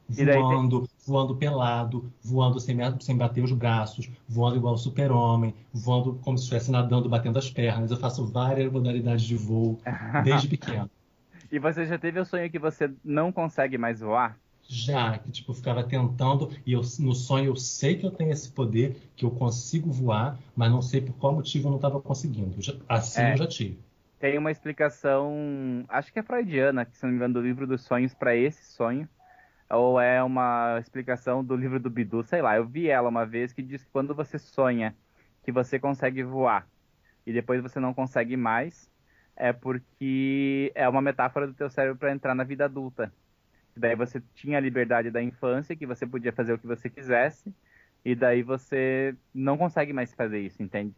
Voando, 0.09 0.81
tem... 0.81 0.89
voando 1.07 1.37
pelado, 1.37 2.11
voando 2.21 2.59
sem, 2.59 2.75
sem 2.99 3.15
bater 3.15 3.41
os 3.41 3.53
braços, 3.53 4.09
voando 4.27 4.57
igual 4.57 4.77
super-homem, 4.77 5.55
voando 5.71 6.15
como 6.15 6.37
se 6.37 6.43
estivesse 6.43 6.69
nadando, 6.69 7.07
batendo 7.07 7.39
as 7.39 7.49
pernas. 7.49 7.91
Eu 7.91 7.97
faço 7.97 8.25
várias 8.25 8.69
modalidades 8.69 9.23
de 9.23 9.37
voo 9.37 9.79
desde 10.25 10.49
pequeno. 10.51 10.91
E 11.49 11.59
você 11.59 11.85
já 11.85 11.97
teve 11.97 12.19
o 12.19 12.25
sonho 12.25 12.51
que 12.51 12.59
você 12.59 12.91
não 13.05 13.31
consegue 13.31 13.77
mais 13.77 14.01
voar? 14.01 14.37
Já, 14.67 15.17
que 15.17 15.31
tipo, 15.31 15.53
ficava 15.53 15.83
tentando, 15.83 16.49
e 16.65 16.73
eu, 16.73 16.81
no 16.99 17.13
sonho 17.13 17.45
eu 17.47 17.55
sei 17.55 17.97
que 17.97 18.05
eu 18.05 18.11
tenho 18.11 18.31
esse 18.31 18.49
poder, 18.49 18.95
que 19.15 19.25
eu 19.25 19.31
consigo 19.31 19.91
voar, 19.91 20.37
mas 20.55 20.71
não 20.71 20.81
sei 20.81 21.01
por 21.01 21.13
qual 21.13 21.33
motivo 21.33 21.67
eu 21.67 21.71
não 21.71 21.77
estava 21.77 21.99
conseguindo. 21.99 22.55
Assim 22.87 23.21
é, 23.21 23.33
eu 23.33 23.37
já 23.37 23.47
tive. 23.47 23.79
Tem 24.19 24.37
uma 24.37 24.51
explicação, 24.51 25.83
acho 25.89 26.13
que 26.13 26.19
é 26.19 26.23
freudiana, 26.23 26.85
que 26.85 26.95
se 26.95 27.03
não 27.03 27.09
me 27.11 27.17
engano, 27.17 27.33
do 27.33 27.41
livro 27.41 27.67
dos 27.67 27.81
sonhos 27.81 28.13
para 28.13 28.35
esse 28.35 28.63
sonho, 28.73 29.09
ou 29.69 29.99
é 29.99 30.21
uma 30.23 30.77
explicação 30.79 31.43
do 31.43 31.55
livro 31.55 31.79
do 31.79 31.89
Bidu, 31.89 32.23
sei 32.23 32.41
lá. 32.41 32.55
Eu 32.55 32.65
vi 32.65 32.87
ela 32.87 33.09
uma 33.09 33.25
vez 33.25 33.53
que 33.53 33.61
diz 33.61 33.83
que 33.83 33.89
quando 33.91 34.13
você 34.13 34.37
sonha 34.37 34.95
que 35.43 35.51
você 35.51 35.79
consegue 35.79 36.23
voar 36.23 36.67
e 37.25 37.33
depois 37.33 37.61
você 37.61 37.79
não 37.79 37.93
consegue 37.93 38.37
mais, 38.37 38.89
é 39.35 39.51
porque 39.51 40.71
é 40.75 40.87
uma 40.87 41.01
metáfora 41.01 41.47
do 41.47 41.53
teu 41.53 41.69
cérebro 41.69 41.97
para 41.97 42.11
entrar 42.11 42.35
na 42.35 42.43
vida 42.43 42.65
adulta. 42.65 43.11
Daí 43.75 43.95
você 43.95 44.21
tinha 44.35 44.57
a 44.57 44.61
liberdade 44.61 45.09
da 45.09 45.21
infância, 45.21 45.75
que 45.75 45.85
você 45.85 46.05
podia 46.05 46.31
fazer 46.31 46.53
o 46.53 46.57
que 46.57 46.67
você 46.67 46.89
quisesse, 46.89 47.53
e 48.03 48.15
daí 48.15 48.43
você 48.43 49.15
não 49.33 49.57
consegue 49.57 49.93
mais 49.93 50.13
fazer 50.13 50.39
isso, 50.39 50.61
entende? 50.61 50.93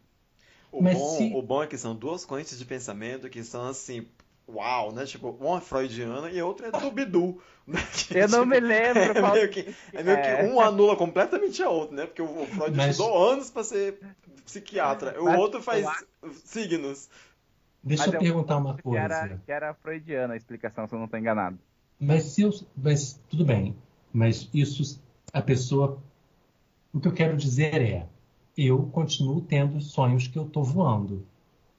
O, 0.72 0.82
bom, 0.82 1.16
se... 1.16 1.32
o 1.34 1.42
bom 1.42 1.62
é 1.62 1.66
que 1.66 1.78
são 1.78 1.94
duas 1.94 2.24
correntes 2.24 2.58
de 2.58 2.64
pensamento 2.64 3.30
que 3.30 3.44
são 3.44 3.68
assim, 3.68 4.08
uau, 4.48 4.92
né? 4.92 5.06
Tipo, 5.06 5.30
uma 5.30 5.58
é 5.58 5.60
freudiana 5.60 6.30
e 6.30 6.40
a 6.40 6.44
outra 6.44 6.68
é 6.68 6.70
do 6.72 6.90
Bidu. 6.90 7.40
Né? 7.66 7.80
Que, 7.92 8.18
eu 8.18 8.26
tipo, 8.26 8.36
não 8.38 8.46
me 8.46 8.58
lembro. 8.58 9.02
É, 9.14 9.20
qual... 9.20 9.32
meio, 9.34 9.48
que, 9.50 9.74
é 9.92 10.02
meio 10.02 10.16
é. 10.16 10.36
que 10.36 10.50
um 10.50 10.60
anula 10.60 10.96
completamente 10.96 11.62
a 11.62 11.70
outra, 11.70 11.96
né? 11.96 12.06
Porque 12.06 12.22
o, 12.22 12.46
Freud 12.46 12.76
Mas... 12.76 12.90
estudou 12.90 13.30
anos 13.30 13.50
para 13.50 13.64
ser 13.64 14.00
psiquiatra, 14.44 15.20
o 15.20 15.26
Mas... 15.26 15.38
outro 15.38 15.62
faz 15.62 15.86
signos. 16.44 17.08
Deixa 17.82 18.06
Mas 18.06 18.14
eu 18.14 18.20
perguntar 18.20 18.56
uma 18.56 18.76
coisa. 18.78 18.98
Que 18.98 19.14
era, 19.14 19.40
que 19.44 19.52
era 19.52 19.74
freudiana 19.74 20.34
a 20.34 20.36
explicação, 20.36 20.86
se 20.86 20.94
eu 20.94 20.98
não 20.98 21.04
estou 21.04 21.20
enganado. 21.20 21.58
Mas 21.98 22.24
se 22.24 22.42
eu, 22.42 22.50
mas 22.76 23.20
tudo 23.28 23.44
bem. 23.44 23.74
Mas 24.12 24.48
isso 24.54 25.00
a 25.32 25.42
pessoa, 25.42 25.98
o 26.92 27.00
que 27.00 27.08
eu 27.08 27.12
quero 27.12 27.36
dizer 27.36 27.80
é, 27.80 28.06
eu 28.56 28.84
continuo 28.92 29.40
tendo 29.40 29.80
sonhos 29.80 30.28
que 30.28 30.38
eu 30.38 30.46
estou 30.46 30.62
voando. 30.62 31.26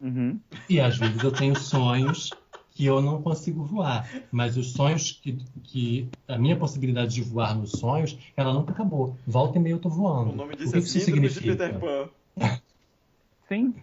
Uhum. 0.01 0.39
E 0.69 0.79
às 0.79 0.97
vezes 0.97 1.23
eu 1.23 1.31
tenho 1.31 1.57
sonhos 1.57 2.31
que 2.71 2.85
eu 2.85 3.01
não 3.01 3.21
consigo 3.21 3.63
voar. 3.63 4.07
Mas 4.29 4.57
os 4.57 4.73
sonhos 4.73 5.13
que, 5.13 5.37
que 5.63 6.09
a 6.27 6.37
minha 6.37 6.57
possibilidade 6.57 7.15
de 7.15 7.21
voar 7.21 7.55
nos 7.55 7.71
sonhos, 7.71 8.17
ela 8.35 8.53
nunca 8.53 8.73
acabou. 8.73 9.15
Volta 9.25 9.57
e 9.57 9.61
meia 9.61 9.73
eu 9.73 9.77
estou 9.77 9.89
voando. 9.89 10.31
O 10.31 10.35
nome 10.35 10.55
disso 10.57 10.69
o 10.69 10.71
que 10.73 10.77
é 10.77 10.81
isso 10.81 10.99
significa? 10.99 11.41
de 11.41 11.57
Peter 11.57 11.79
Pan. 11.79 12.09
Sim. 13.47 13.73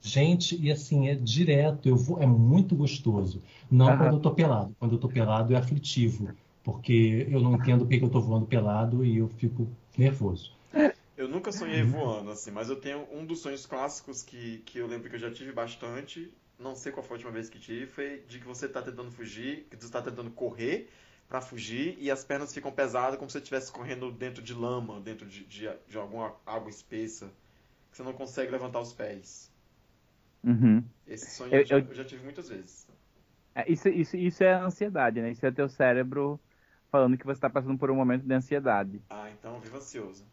Gente, 0.00 0.56
e 0.60 0.70
assim, 0.70 1.08
é 1.08 1.14
direto, 1.14 1.88
eu 1.88 1.96
vou, 1.96 2.22
é 2.22 2.26
muito 2.26 2.74
gostoso. 2.74 3.42
Não 3.70 3.86
uhum. 3.88 3.98
quando 3.98 4.12
eu 4.14 4.20
tô 4.20 4.30
pelado. 4.30 4.76
Quando 4.78 4.92
eu 4.94 4.98
tô 4.98 5.08
pelado 5.08 5.54
é 5.54 5.56
aflitivo. 5.56 6.28
Porque 6.62 7.26
eu 7.30 7.40
não 7.40 7.54
entendo 7.54 7.86
porque 7.86 8.04
eu 8.04 8.10
tô 8.10 8.20
voando 8.20 8.46
pelado 8.46 9.04
e 9.04 9.16
eu 9.16 9.28
fico 9.28 9.66
nervoso. 9.96 10.52
Eu 11.16 11.26
nunca 11.26 11.50
sonhei 11.50 11.82
voando, 11.82 12.30
assim, 12.30 12.50
mas 12.50 12.68
eu 12.68 12.76
tenho 12.76 13.08
um 13.12 13.24
dos 13.24 13.40
sonhos 13.40 13.66
clássicos 13.66 14.22
que, 14.22 14.58
que 14.58 14.78
eu 14.78 14.86
lembro 14.86 15.08
que 15.08 15.16
eu 15.16 15.20
já 15.20 15.30
tive 15.30 15.50
bastante. 15.50 16.32
Não 16.58 16.76
sei 16.76 16.92
qual 16.92 17.02
foi 17.02 17.14
a 17.14 17.16
última 17.16 17.32
vez 17.32 17.48
que 17.48 17.58
tive, 17.58 17.86
foi 17.86 18.22
de 18.28 18.38
que 18.38 18.46
você 18.46 18.68
tá 18.68 18.82
tentando 18.82 19.10
fugir, 19.10 19.66
que 19.70 19.76
você 19.76 19.90
tá 19.90 20.02
tentando 20.02 20.30
correr 20.30 20.88
para 21.28 21.40
fugir 21.40 21.96
e 22.00 22.10
as 22.10 22.24
pernas 22.24 22.54
ficam 22.54 22.70
pesadas 22.70 23.18
como 23.18 23.28
se 23.28 23.32
você 23.32 23.38
estivesse 23.38 23.70
correndo 23.70 24.10
dentro 24.10 24.42
de 24.42 24.54
lama, 24.54 25.00
dentro 25.00 25.26
de, 25.26 25.44
de, 25.44 25.68
de 25.88 25.98
alguma 25.98 26.34
água 26.46 26.70
espessa, 26.70 27.26
que 27.90 27.96
você 27.96 28.02
não 28.02 28.12
consegue 28.12 28.50
levantar 28.50 28.80
os 28.80 28.92
pés. 28.92 29.50
Uhum. 30.44 30.84
Esse 31.06 31.30
sonho 31.30 31.52
eu, 31.52 31.60
eu, 31.60 31.66
já, 31.66 31.78
eu, 31.78 31.94
já, 31.94 32.04
tive 32.04 32.24
muitas 32.24 32.48
vezes. 32.48 32.86
É, 33.54 33.70
isso, 33.70 33.88
isso, 33.88 34.16
isso 34.16 34.44
é 34.44 34.52
ansiedade, 34.52 35.20
né? 35.20 35.30
Isso 35.30 35.44
é 35.44 35.50
teu 35.50 35.68
cérebro 35.68 36.40
falando 36.90 37.16
que 37.16 37.24
você 37.24 37.38
está 37.38 37.50
passando 37.50 37.78
por 37.78 37.90
um 37.90 37.96
momento 37.96 38.24
de 38.24 38.34
ansiedade. 38.34 39.00
Ah, 39.10 39.30
então 39.30 39.58
viva 39.60 39.78
ansioso. 39.78 40.24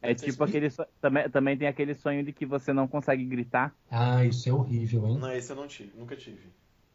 É 0.00 0.14
tipo 0.14 0.44
aquele 0.44 0.70
so... 0.70 0.84
também, 1.00 1.28
também 1.28 1.56
tem 1.56 1.66
aquele 1.66 1.94
sonho 1.94 2.22
de 2.22 2.32
que 2.32 2.46
você 2.46 2.72
não 2.72 2.86
consegue 2.86 3.24
gritar. 3.24 3.74
Ah, 3.90 4.24
isso 4.24 4.48
é 4.48 4.52
horrível, 4.52 5.06
hein? 5.08 5.18
Não, 5.18 5.32
esse 5.32 5.50
eu 5.50 5.56
não 5.56 5.66
tive, 5.66 5.92
nunca 5.98 6.14
tive. 6.14 6.48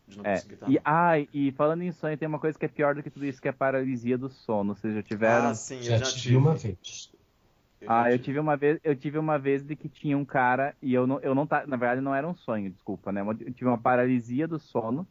De 0.07 0.17
não 0.17 0.25
é. 0.25 0.35
conseguir 0.35 0.55
gritar. 0.55 0.71
E, 0.71 0.79
ah, 0.85 1.27
e 1.33 1.51
falando 1.51 1.81
em 1.81 1.91
sonho, 1.91 2.17
tem 2.17 2.27
uma 2.27 2.39
coisa 2.39 2.57
que 2.57 2.65
é 2.65 2.69
pior 2.69 2.95
do 2.95 3.03
que 3.03 3.09
tudo 3.09 3.25
isso, 3.25 3.41
que 3.41 3.47
é 3.47 3.51
a 3.51 3.53
paralisia 3.53 4.17
do 4.17 4.29
sono. 4.29 4.73
Vocês 4.73 4.93
já 4.93 5.03
tiveram? 5.03 5.49
Ah, 5.49 5.55
sim, 5.55 5.81
já, 5.81 5.95
eu 5.95 5.99
já 5.99 6.05
tive, 6.05 6.21
tive 6.21 6.35
uma 6.37 6.55
vez. 6.55 7.12
Ah, 7.87 8.11
eu 8.11 8.19
tive 8.19 8.39
uma 8.39 8.55
vez, 8.55 8.79
eu 8.83 8.95
tive 8.95 9.17
uma 9.17 9.37
vez 9.37 9.63
de 9.63 9.75
que 9.75 9.89
tinha 9.89 10.17
um 10.17 10.25
cara 10.25 10.75
e 10.81 10.93
eu 10.93 11.05
não, 11.05 11.19
eu 11.21 11.35
não 11.35 11.45
tá, 11.45 11.65
na 11.67 11.75
verdade 11.75 12.01
não 12.01 12.13
era 12.13 12.27
um 12.27 12.35
sonho, 12.35 12.69
desculpa, 12.69 13.11
né? 13.11 13.21
Eu 13.21 13.53
tive 13.53 13.65
uma 13.65 13.77
paralisia 13.77 14.47
do 14.47 14.59
sono 14.59 15.07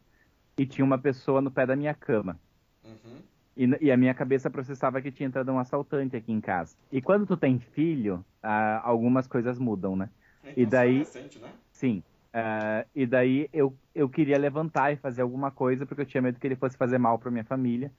e 0.57 0.65
tinha 0.65 0.83
uma 0.83 0.97
pessoa 0.97 1.41
no 1.41 1.51
pé 1.51 1.65
da 1.65 1.75
minha 1.75 1.93
cama. 1.93 2.39
Uhum. 2.83 3.17
E, 3.55 3.85
e, 3.85 3.91
a 3.91 3.97
minha 3.97 4.13
cabeça 4.13 4.49
processava 4.49 5.01
que 5.01 5.11
tinha 5.11 5.27
entrado 5.27 5.51
um 5.51 5.59
assaltante 5.59 6.15
aqui 6.15 6.31
em 6.31 6.41
casa. 6.41 6.75
E 6.91 7.01
quando 7.01 7.25
tu 7.25 7.37
tem 7.37 7.59
filho, 7.59 8.25
ah, 8.41 8.81
algumas 8.83 9.27
coisas 9.27 9.59
mudam, 9.59 9.95
né? 9.95 10.09
Então, 10.43 10.63
e 10.63 10.65
daí, 10.65 10.97
recente, 10.99 11.39
né? 11.39 11.49
sim. 11.71 12.03
Uh, 12.33 12.89
e 12.95 13.05
daí 13.05 13.47
eu, 13.53 13.77
eu 13.93 14.09
queria 14.09 14.39
levantar 14.39 14.91
e 14.91 14.95
fazer 14.95 15.21
alguma 15.21 15.51
coisa 15.51 15.85
porque 15.85 16.01
eu 16.01 16.05
tinha 16.05 16.21
medo 16.21 16.39
que 16.39 16.47
ele 16.47 16.55
fosse 16.55 16.75
fazer 16.75 16.97
mal 16.97 17.19
para 17.19 17.29
minha 17.29 17.43
família 17.43 17.91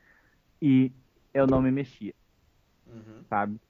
e 0.61 0.91
eu 1.33 1.47
não 1.47 1.63
me 1.63 1.71
mexia, 1.71 2.13
uhum. 2.85 3.23
sabe? 3.29 3.61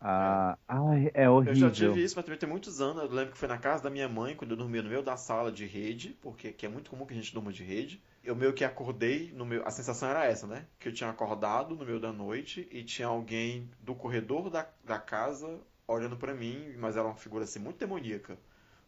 Ah, 0.00 0.58
ai, 0.68 1.10
é 1.14 1.28
horrível. 1.28 1.52
Eu 1.52 1.54
já 1.54 1.70
tive 1.70 2.02
isso, 2.02 2.16
mas 2.16 2.24
também 2.24 2.38
tem 2.38 2.48
muitos 2.48 2.80
anos. 2.80 3.02
Eu 3.02 3.10
lembro 3.10 3.32
que 3.32 3.38
foi 3.38 3.48
na 3.48 3.58
casa 3.58 3.82
da 3.82 3.90
minha 3.90 4.08
mãe, 4.08 4.34
quando 4.34 4.52
eu 4.52 4.56
dormia 4.56 4.82
no 4.82 4.88
meio 4.88 5.02
da 5.02 5.16
sala 5.16 5.52
de 5.52 5.66
rede, 5.66 6.16
porque 6.22 6.52
que 6.52 6.64
é 6.66 6.68
muito 6.68 6.90
comum 6.90 7.04
que 7.06 7.12
a 7.12 7.16
gente 7.16 7.32
durma 7.34 7.52
de 7.52 7.62
rede. 7.62 8.02
Eu 8.22 8.34
meio 8.34 8.54
que 8.54 8.64
acordei, 8.64 9.30
no 9.32 9.44
meu, 9.44 9.66
a 9.66 9.70
sensação 9.70 10.08
era 10.08 10.24
essa, 10.24 10.46
né? 10.46 10.66
Que 10.78 10.88
eu 10.88 10.92
tinha 10.92 11.10
acordado 11.10 11.76
no 11.76 11.84
meio 11.84 12.00
da 12.00 12.12
noite 12.12 12.66
e 12.70 12.82
tinha 12.82 13.08
alguém 13.08 13.70
do 13.80 13.94
corredor 13.94 14.48
da, 14.50 14.66
da 14.82 14.98
casa 14.98 15.60
olhando 15.86 16.16
para 16.16 16.34
mim, 16.34 16.74
mas 16.78 16.96
era 16.96 17.06
uma 17.06 17.16
figura 17.16 17.44
assim 17.44 17.58
muito 17.58 17.78
demoníaca, 17.78 18.38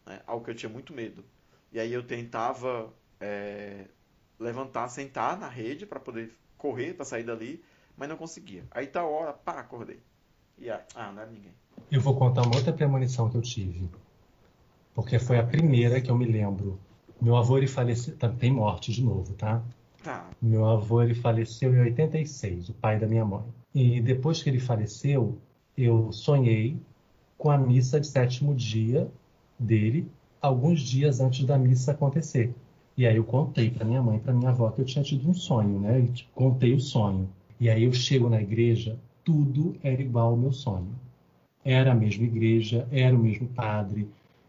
né? 0.05 0.21
Algo 0.25 0.43
que 0.45 0.51
eu 0.51 0.55
tinha 0.55 0.69
muito 0.69 0.93
medo. 0.93 1.23
E 1.71 1.79
aí 1.79 1.93
eu 1.93 2.01
tentava 2.03 2.91
é, 3.19 3.85
levantar, 4.39 4.87
sentar 4.89 5.37
na 5.37 5.47
rede 5.47 5.85
para 5.85 5.99
poder 5.99 6.33
correr, 6.57 6.93
para 6.95 7.05
sair 7.05 7.23
dali, 7.23 7.63
mas 7.95 8.09
não 8.09 8.17
conseguia. 8.17 8.65
Aí 8.71 8.87
tá 8.87 9.01
a 9.01 9.05
hora, 9.05 9.33
pá, 9.33 9.59
acordei. 9.59 10.01
E 10.59 10.69
a, 10.69 10.81
ah, 10.95 11.11
não 11.11 11.21
era 11.21 11.31
ninguém. 11.31 11.51
Eu 11.91 12.01
vou 12.01 12.15
contar 12.15 12.41
uma 12.41 12.55
outra 12.55 12.73
premonição 12.73 13.29
que 13.29 13.37
eu 13.37 13.41
tive. 13.41 13.89
Porque 14.93 15.19
foi 15.19 15.37
a 15.37 15.45
primeira 15.45 16.01
que 16.01 16.09
eu 16.09 16.17
me 16.17 16.25
lembro. 16.25 16.79
Meu 17.21 17.35
avô 17.35 17.57
ele 17.57 17.67
faleceu. 17.67 18.15
Tá, 18.17 18.29
tem 18.29 18.51
morte 18.51 18.91
de 18.91 19.03
novo, 19.03 19.33
tá? 19.33 19.63
Tá. 20.03 20.29
Meu 20.41 20.65
avô 20.65 21.01
ele 21.01 21.13
faleceu 21.13 21.73
em 21.73 21.79
86, 21.79 22.69
o 22.69 22.73
pai 22.73 22.99
da 22.99 23.07
minha 23.07 23.25
mãe. 23.25 23.43
E 23.73 24.01
depois 24.01 24.41
que 24.41 24.49
ele 24.49 24.59
faleceu, 24.59 25.37
eu 25.77 26.11
sonhei 26.11 26.79
com 27.37 27.51
a 27.51 27.57
missa 27.57 27.99
de 27.99 28.07
sétimo 28.07 28.55
dia 28.55 29.11
dele, 29.59 30.09
alguns 30.41 30.81
dias 30.81 31.19
antes 31.19 31.45
da 31.45 31.57
missa 31.57 31.91
acontecer. 31.91 32.53
E 32.97 33.05
aí 33.05 33.15
eu 33.15 33.23
contei 33.23 33.69
para 33.69 33.85
minha 33.85 34.01
mãe, 34.01 34.17
para 34.17 34.33
minha 34.33 34.49
avó 34.49 34.71
que 34.71 34.81
eu 34.81 34.85
tinha 34.85 35.03
tido 35.03 35.29
um 35.29 35.33
sonho, 35.33 35.79
né? 35.79 35.99
E 35.99 36.23
contei 36.33 36.73
o 36.73 36.79
sonho. 36.79 37.29
E 37.59 37.69
aí 37.69 37.83
eu 37.83 37.93
chego 37.93 38.27
na 38.29 38.41
igreja, 38.41 38.97
tudo 39.27 39.75
era 39.83 40.01
igual 40.01 40.29
ao 40.29 40.37
meu 40.37 40.53
sonho. 40.53 40.87
Era 41.65 41.91
a 41.91 41.95
mesma 41.95 42.23
igreja, 42.23 42.87
era 42.89 43.13
o 43.13 43.19
mesmo 43.19 43.45
padre. 43.49 44.07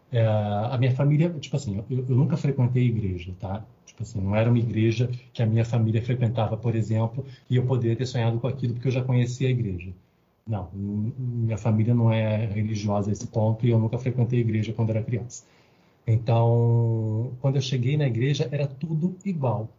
É, 0.09 0.25
a 0.25 0.77
minha 0.79 0.95
família, 0.95 1.29
tipo 1.31 1.57
assim, 1.57 1.83
eu, 1.89 2.05
eu, 2.07 2.15
nunca 2.15 2.37
frequentei 2.37 2.85
igreja, 2.85 3.35
tá? 3.37 3.61
Tipo 3.85 4.03
assim, 4.03 4.21
não 4.21 4.33
era 4.33 4.49
uma 4.49 4.57
igreja 4.57 5.11
que 5.33 5.43
a 5.43 5.45
minha 5.45 5.65
família 5.65 6.01
frequentava, 6.01 6.55
por 6.55 6.75
exemplo, 6.77 7.25
e 7.49 7.57
eu 7.57 7.65
poderia 7.65 7.93
ter 7.97 8.05
sonhado 8.05 8.39
com 8.39 8.47
aquilo 8.47 8.73
porque 8.73 8.87
eu 8.87 8.91
já 8.93 9.03
conhecia 9.03 9.49
a 9.49 9.51
igreja. 9.51 9.91
Não, 10.47 10.69
minha 10.73 11.57
família 11.57 11.93
não 11.93 12.09
é 12.11 12.45
religiosa 12.45 13.09
a 13.09 13.13
esse 13.13 13.27
ponto 13.27 13.65
e 13.65 13.71
eu 13.71 13.79
nunca 13.79 13.97
frequentei 13.97 14.39
igreja 14.39 14.71
quando 14.71 14.91
era 14.91 15.03
criança. 15.03 15.43
Então, 16.07 17.33
quando 17.41 17.57
eu 17.57 17.61
cheguei 17.61 17.97
na 17.97 18.07
igreja, 18.07 18.47
era 18.49 18.65
tudo 18.65 19.17
igual. 19.25 19.69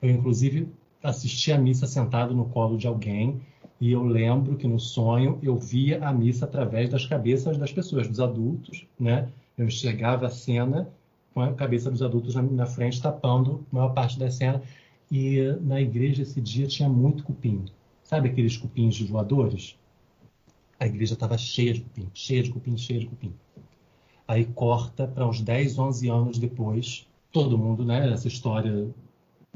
Eu, 0.00 0.10
inclusive, 0.10 0.68
assisti 1.02 1.50
a 1.52 1.58
missa 1.58 1.88
sentado 1.88 2.34
no 2.34 2.44
colo 2.46 2.78
de 2.78 2.86
alguém 2.86 3.40
e 3.80 3.92
eu 3.92 4.02
lembro 4.02 4.56
que 4.56 4.66
no 4.66 4.80
sonho 4.80 5.38
eu 5.42 5.56
via 5.56 6.04
a 6.04 6.12
missa 6.12 6.44
através 6.44 6.90
das 6.90 7.06
cabeças 7.06 7.56
das 7.56 7.72
pessoas, 7.72 8.08
dos 8.08 8.18
adultos, 8.18 8.86
né? 8.98 9.28
Eu 9.56 9.66
enxergava 9.66 10.26
a 10.26 10.30
cena 10.30 10.88
com 11.32 11.40
a 11.40 11.52
cabeça 11.54 11.90
dos 11.90 12.02
adultos 12.02 12.34
na, 12.34 12.42
na 12.42 12.66
frente, 12.66 13.00
tapando 13.00 13.64
a 13.70 13.74
maior 13.74 13.90
parte 13.90 14.18
da 14.18 14.30
cena. 14.30 14.60
E 15.10 15.40
na 15.60 15.80
igreja 15.80 16.22
esse 16.22 16.40
dia 16.40 16.66
tinha 16.66 16.88
muito 16.88 17.22
cupim. 17.22 17.64
Sabe 18.02 18.28
aqueles 18.28 18.56
cupins 18.56 18.96
de 18.96 19.04
voadores? 19.04 19.78
A 20.80 20.86
igreja 20.86 21.14
estava 21.14 21.38
cheia 21.38 21.72
de 21.72 21.80
cupim, 21.80 22.10
cheia 22.12 22.42
de 22.42 22.50
cupim, 22.50 22.76
cheia 22.76 23.00
de 23.00 23.06
cupim. 23.06 23.32
Aí 24.26 24.44
corta 24.44 25.06
para 25.06 25.26
uns 25.26 25.40
10, 25.40 25.78
11 25.78 26.08
anos 26.08 26.38
depois, 26.38 27.06
todo 27.32 27.56
mundo, 27.56 27.84
né? 27.84 28.12
Essa 28.12 28.26
história 28.26 28.88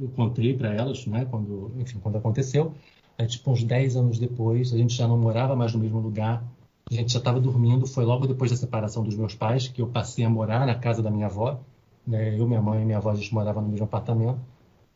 eu 0.01 0.09
contei 0.15 0.55
para 0.57 0.73
elas, 0.73 1.07
né? 1.07 1.25
Quando, 1.25 1.73
enfim, 1.79 1.99
quando 1.99 2.19
aconteceu. 2.19 2.73
Aí, 3.19 3.27
tipo, 3.27 3.51
uns 3.51 3.63
10 3.63 3.97
anos 3.97 4.19
depois, 4.19 4.73
a 4.73 4.77
gente 4.77 4.95
já 4.95 5.07
não 5.07 5.19
morava 5.19 5.55
mais 5.55 5.73
no 5.73 5.81
mesmo 5.81 6.01
lugar, 6.01 6.43
a 6.91 6.95
gente 6.95 7.13
já 7.13 7.19
estava 7.19 7.41
dormindo. 7.41 7.87
Foi 7.87 8.05
logo 8.05 8.27
depois 8.27 8.51
da 8.51 8.57
separação 8.57 9.03
dos 9.03 9.17
meus 9.17 9.35
pais 9.35 9.69
que 9.69 9.81
eu 9.81 9.87
passei 9.87 10.25
a 10.25 10.31
morar 10.31 10.67
na 10.67 10.75
casa 10.75 11.03
da 11.03 11.11
minha 11.11 11.27
avó. 11.27 11.61
Né? 12.07 12.39
Eu, 12.39 12.47
minha 12.47 12.61
mãe 12.61 12.83
e 12.83 12.85
minha 12.85 12.99
avó, 12.99 13.11
a 13.11 13.15
gente 13.15 13.33
morava 13.33 13.61
no 13.61 13.69
mesmo 13.69 13.85
apartamento. 13.85 14.41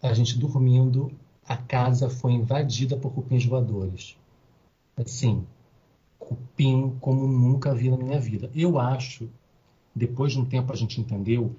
A 0.02 0.12
gente 0.12 0.38
dormindo, 0.38 1.10
a 1.46 1.56
casa 1.56 2.10
foi 2.10 2.32
invadida 2.32 2.96
por 2.96 3.12
cupins 3.12 3.44
voadores. 3.44 4.16
Assim, 4.96 5.46
cupim 6.18 6.96
como 7.00 7.26
nunca 7.26 7.74
vi 7.74 7.90
na 7.90 7.96
minha 7.96 8.18
vida. 8.18 8.50
Eu 8.54 8.78
acho, 8.78 9.28
depois 9.94 10.32
de 10.32 10.40
um 10.40 10.44
tempo 10.44 10.72
a 10.72 10.76
gente 10.76 11.00
entendeu 11.00 11.54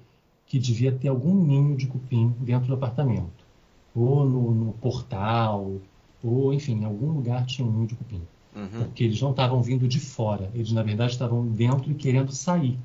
que 0.46 0.58
devia 0.58 0.92
ter 0.92 1.08
algum 1.08 1.34
ninho 1.34 1.76
de 1.76 1.86
cupim 1.86 2.34
dentro 2.40 2.68
do 2.68 2.74
apartamento. 2.74 3.46
Ou 3.94 4.24
no, 4.24 4.54
no 4.54 4.72
portal, 4.74 5.76
ou 6.22 6.52
enfim, 6.52 6.80
em 6.80 6.84
algum 6.84 7.12
lugar 7.12 7.46
tinha 7.46 7.66
um 7.66 7.70
ninho 7.70 7.86
de 7.86 7.94
cupim. 7.94 8.22
Uhum. 8.54 8.68
Porque 8.68 9.04
eles 9.04 9.20
não 9.20 9.30
estavam 9.30 9.62
vindo 9.62 9.86
de 9.86 10.00
fora, 10.00 10.50
eles 10.54 10.72
na 10.72 10.82
verdade 10.82 11.12
estavam 11.12 11.46
dentro 11.46 11.90
e 11.90 11.94
querendo 11.94 12.32
sair. 12.32 12.78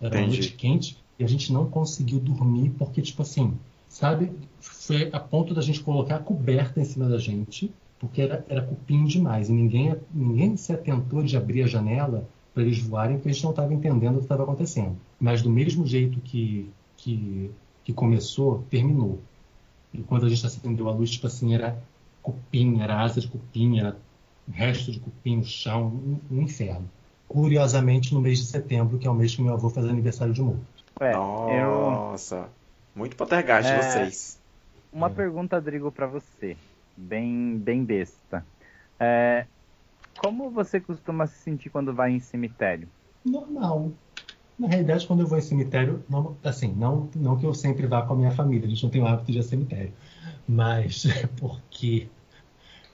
Era 0.00 0.18
uma 0.18 0.28
noite 0.28 0.52
quente 0.52 0.96
e 1.18 1.24
a 1.24 1.26
gente 1.26 1.52
não 1.52 1.66
conseguiu 1.66 2.18
dormir 2.18 2.70
porque, 2.78 3.02
tipo 3.02 3.22
assim, 3.22 3.54
sabe, 3.88 4.32
foi 4.60 5.10
a 5.12 5.20
ponto 5.20 5.52
da 5.52 5.60
gente 5.60 5.80
colocar 5.80 6.16
a 6.16 6.20
coberta 6.20 6.80
em 6.80 6.84
cima 6.84 7.08
da 7.08 7.18
gente, 7.18 7.70
porque 7.98 8.22
era, 8.22 8.44
era 8.48 8.62
cupim 8.62 9.04
demais 9.04 9.50
e 9.50 9.52
ninguém, 9.52 9.94
ninguém 10.14 10.56
se 10.56 10.72
atentou 10.72 11.22
de 11.22 11.36
abrir 11.36 11.64
a 11.64 11.66
janela 11.66 12.26
para 12.54 12.62
eles 12.62 12.78
voarem, 12.78 13.16
porque 13.16 13.28
a 13.28 13.32
gente 13.32 13.44
não 13.44 13.50
estava 13.50 13.74
entendendo 13.74 14.14
o 14.14 14.18
que 14.18 14.24
estava 14.24 14.44
acontecendo. 14.44 14.96
Mas 15.20 15.42
do 15.42 15.50
mesmo 15.50 15.86
jeito 15.86 16.18
que, 16.20 16.70
que, 16.96 17.50
que 17.84 17.92
começou, 17.92 18.64
terminou. 18.70 19.18
E 19.92 19.98
quando 19.98 20.24
a 20.24 20.28
gente 20.28 20.44
acendeu 20.46 20.88
a 20.88 20.92
luz, 20.92 21.10
tipo 21.10 21.26
assim, 21.26 21.54
era 21.54 21.78
cupim, 22.22 22.80
era 22.80 23.00
asa 23.00 23.20
de 23.20 23.28
cupim, 23.28 23.78
era 23.78 23.96
resto 24.52 24.92
de 24.92 25.00
cupim 25.00 25.36
no 25.36 25.44
chão, 25.44 25.86
um, 25.86 26.20
um 26.30 26.42
inferno. 26.42 26.88
Curiosamente, 27.28 28.12
no 28.12 28.20
mês 28.20 28.38
de 28.38 28.46
setembro, 28.46 28.98
que 28.98 29.06
é 29.06 29.10
o 29.10 29.14
mês 29.14 29.34
que 29.34 29.42
meu 29.42 29.54
avô 29.54 29.70
faz 29.70 29.86
aniversário 29.86 30.32
de 30.32 30.42
morto. 30.42 30.60
É, 30.98 31.14
Nossa, 31.14 32.36
eu... 32.36 32.48
muito 32.94 33.16
poltergeist 33.16 33.70
é... 33.70 33.82
vocês. 33.82 34.40
Uma 34.92 35.06
é. 35.06 35.10
pergunta, 35.10 35.60
Drigo, 35.60 35.92
para 35.92 36.06
você, 36.06 36.56
bem, 36.96 37.56
bem 37.56 37.84
besta. 37.84 38.44
É... 38.98 39.46
Como 40.18 40.50
você 40.50 40.80
costuma 40.80 41.26
se 41.26 41.38
sentir 41.38 41.70
quando 41.70 41.94
vai 41.94 42.10
em 42.10 42.20
cemitério? 42.20 42.88
Normal. 43.24 43.92
Na 44.60 44.68
realidade, 44.68 45.06
quando 45.06 45.20
eu 45.20 45.26
vou 45.26 45.38
em 45.38 45.40
cemitério, 45.40 46.04
não, 46.06 46.36
assim, 46.44 46.74
não, 46.76 47.08
não 47.16 47.38
que 47.38 47.46
eu 47.46 47.54
sempre 47.54 47.86
vá 47.86 48.02
com 48.02 48.12
a 48.12 48.16
minha 48.16 48.30
família, 48.30 48.66
a 48.66 48.68
gente 48.68 48.82
não 48.82 48.90
tem 48.90 49.00
o 49.00 49.06
hábito 49.06 49.32
de 49.32 49.38
ir 49.38 49.40
a 49.40 49.42
cemitério, 49.42 49.92
mas 50.46 51.06
é 51.08 51.26
porque 51.38 52.08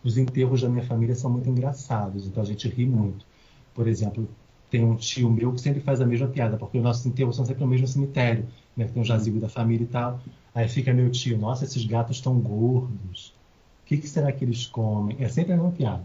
os 0.04 0.16
enterros 0.16 0.62
da 0.62 0.68
minha 0.68 0.84
família 0.84 1.16
são 1.16 1.28
muito 1.28 1.50
engraçados, 1.50 2.24
então 2.24 2.40
a 2.40 2.46
gente 2.46 2.68
ri 2.68 2.86
muito. 2.86 3.26
Por 3.74 3.88
exemplo, 3.88 4.28
tem 4.70 4.84
um 4.84 4.94
tio 4.94 5.28
meu 5.28 5.52
que 5.52 5.60
sempre 5.60 5.80
faz 5.80 6.00
a 6.00 6.06
mesma 6.06 6.28
piada, 6.28 6.56
porque 6.56 6.78
os 6.78 6.84
nossos 6.84 7.04
enterros 7.04 7.34
são 7.34 7.44
sempre 7.44 7.64
no 7.64 7.68
mesmo 7.68 7.88
cemitério, 7.88 8.46
né? 8.76 8.86
Tem 8.86 9.02
um 9.02 9.04
jazigo 9.04 9.40
da 9.40 9.48
família 9.48 9.82
e 9.82 9.88
tal. 9.88 10.20
Aí 10.54 10.68
fica 10.68 10.94
meu 10.94 11.10
tio, 11.10 11.36
nossa, 11.36 11.64
esses 11.64 11.84
gatos 11.84 12.18
estão 12.18 12.38
gordos. 12.38 13.34
O 13.82 13.86
que, 13.86 13.96
que, 13.96 14.08
será 14.08 14.30
que 14.30 14.44
eles 14.44 14.66
comem? 14.66 15.16
É 15.18 15.28
sempre 15.28 15.52
a 15.52 15.56
mesma 15.56 15.72
piada. 15.72 16.04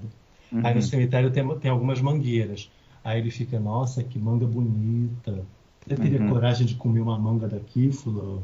Uhum. 0.51 0.65
Aí 0.65 0.73
no 0.73 0.81
cemitério 0.81 1.29
tem, 1.29 1.47
tem 1.59 1.69
algumas 1.69 2.01
mangueiras. 2.01 2.71
Aí 3.03 3.19
ele 3.19 3.31
fica, 3.31 3.59
nossa, 3.59 4.03
que 4.03 4.19
manga 4.19 4.45
bonita. 4.45 5.43
Você 5.85 5.95
teria 5.95 6.21
uhum. 6.21 6.29
coragem 6.29 6.65
de 6.65 6.75
comer 6.75 7.01
uma 7.01 7.17
manga 7.17 7.47
daqui, 7.47 7.91
fulano? 7.91 8.43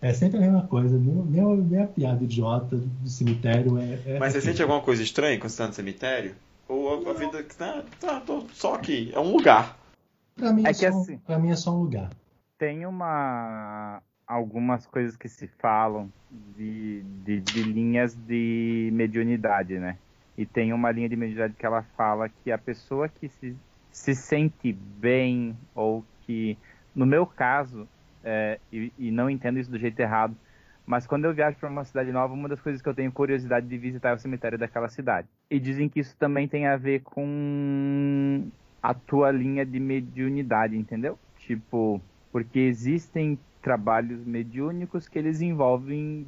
É 0.00 0.12
sempre 0.12 0.38
a 0.38 0.40
mesma 0.40 0.62
coisa. 0.62 0.96
Minha, 0.96 1.44
minha 1.44 1.86
piada 1.86 2.22
idiota 2.22 2.76
do 2.76 3.08
cemitério 3.08 3.78
é. 3.78 4.00
é 4.06 4.18
Mas 4.18 4.32
você 4.32 4.38
assim. 4.38 4.48
sente 4.48 4.62
alguma 4.62 4.80
coisa 4.80 5.02
estranha 5.02 5.36
quando 5.38 5.50
você 5.50 5.54
está 5.54 5.66
no 5.66 5.72
cemitério? 5.72 6.34
Ou 6.68 7.08
a, 7.08 7.10
a 7.10 7.14
vida 7.14 7.42
que 7.42 7.56
tá, 7.56 7.82
tá 8.00 8.22
só 8.52 8.74
aqui? 8.74 9.10
É 9.12 9.18
um 9.18 9.32
lugar. 9.32 9.76
Pra 10.36 10.52
mim 10.52 10.64
é, 10.66 10.70
é 10.70 10.74
só, 10.74 10.88
assim, 10.88 11.18
pra 11.18 11.38
mim 11.38 11.50
é 11.50 11.56
só 11.56 11.74
um 11.74 11.80
lugar. 11.80 12.10
Tem 12.58 12.86
uma. 12.86 14.02
algumas 14.26 14.86
coisas 14.86 15.16
que 15.16 15.28
se 15.28 15.48
falam 15.58 16.12
de, 16.56 17.02
de, 17.24 17.40
de 17.40 17.62
linhas 17.62 18.14
de 18.14 18.90
mediunidade, 18.92 19.78
né? 19.78 19.96
E 20.36 20.44
tem 20.44 20.72
uma 20.72 20.90
linha 20.90 21.08
de 21.08 21.16
mediunidade 21.16 21.54
que 21.54 21.64
ela 21.64 21.82
fala 21.96 22.28
que 22.28 22.52
a 22.52 22.58
pessoa 22.58 23.08
que 23.08 23.28
se, 23.28 23.56
se 23.96 24.14
sente 24.14 24.74
bem, 24.74 25.56
ou 25.74 26.04
que, 26.20 26.56
no 26.94 27.06
meu 27.06 27.26
caso, 27.26 27.88
é, 28.22 28.60
e, 28.70 28.92
e, 28.98 29.10
não 29.10 29.30
entendo 29.30 29.58
isso 29.58 29.70
do 29.70 29.78
jeito 29.78 29.98
errado, 29.98 30.36
mas 30.84 31.06
quando 31.06 31.24
eu 31.24 31.32
viajo 31.32 31.56
para 31.56 31.70
uma 31.70 31.82
cidade 31.82 32.12
nova, 32.12 32.34
uma 32.34 32.46
das 32.46 32.60
coisas 32.60 32.82
que 32.82 32.88
eu 32.88 32.94
tenho 32.94 33.10
curiosidade 33.10 33.66
de 33.66 33.78
visitar 33.78 34.10
é 34.10 34.14
o 34.14 34.18
cemitério 34.18 34.58
daquela 34.58 34.88
cidade. 34.90 35.26
E 35.50 35.58
dizem 35.58 35.88
que 35.88 35.98
isso 35.98 36.14
também 36.18 36.46
tem 36.46 36.66
a 36.66 36.76
ver 36.76 37.00
com 37.00 38.48
a 38.82 38.92
tua 38.92 39.30
linha 39.30 39.64
de 39.64 39.80
mediunidade, 39.80 40.76
entendeu? 40.76 41.18
Tipo, 41.38 41.98
porque 42.30 42.58
existem 42.58 43.38
trabalhos 43.62 44.22
mediúnicos 44.26 45.08
que 45.08 45.18
eles 45.18 45.40
envolvem 45.40 46.26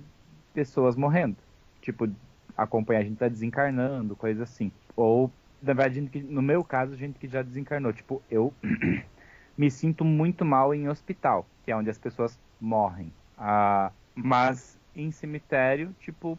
pessoas 0.55 0.97
morrendo. 0.97 1.37
Tipo, 1.83 2.09
acompanhar 2.57 3.01
a 3.01 3.05
gente 3.05 3.19
tá 3.19 3.29
desencarnando, 3.29 4.17
coisa 4.17 4.45
assim. 4.45 4.73
Ou, 4.97 5.31
na 5.63 5.73
verdade, 5.73 6.01
no 6.23 6.43
meu 6.43 6.63
caso, 6.63 6.97
gente 6.97 7.19
que 7.19 7.29
já 7.29 7.43
desencarnou. 7.43 7.93
Tipo, 7.93 8.23
eu 8.31 8.53
me 9.57 9.71
sinto 9.71 10.05
muito 10.05 10.45
mal 10.45 10.75
em 10.75 10.89
hospital, 10.89 11.47
que 11.65 11.71
é 11.71 11.77
onde 11.77 11.91
as 11.91 11.99
pessoas 11.99 12.39
morrem. 12.61 13.13
Ah, 13.37 13.91
mas 14.15 14.79
em 14.95 15.11
cemitério, 15.11 15.95
tipo, 16.01 16.39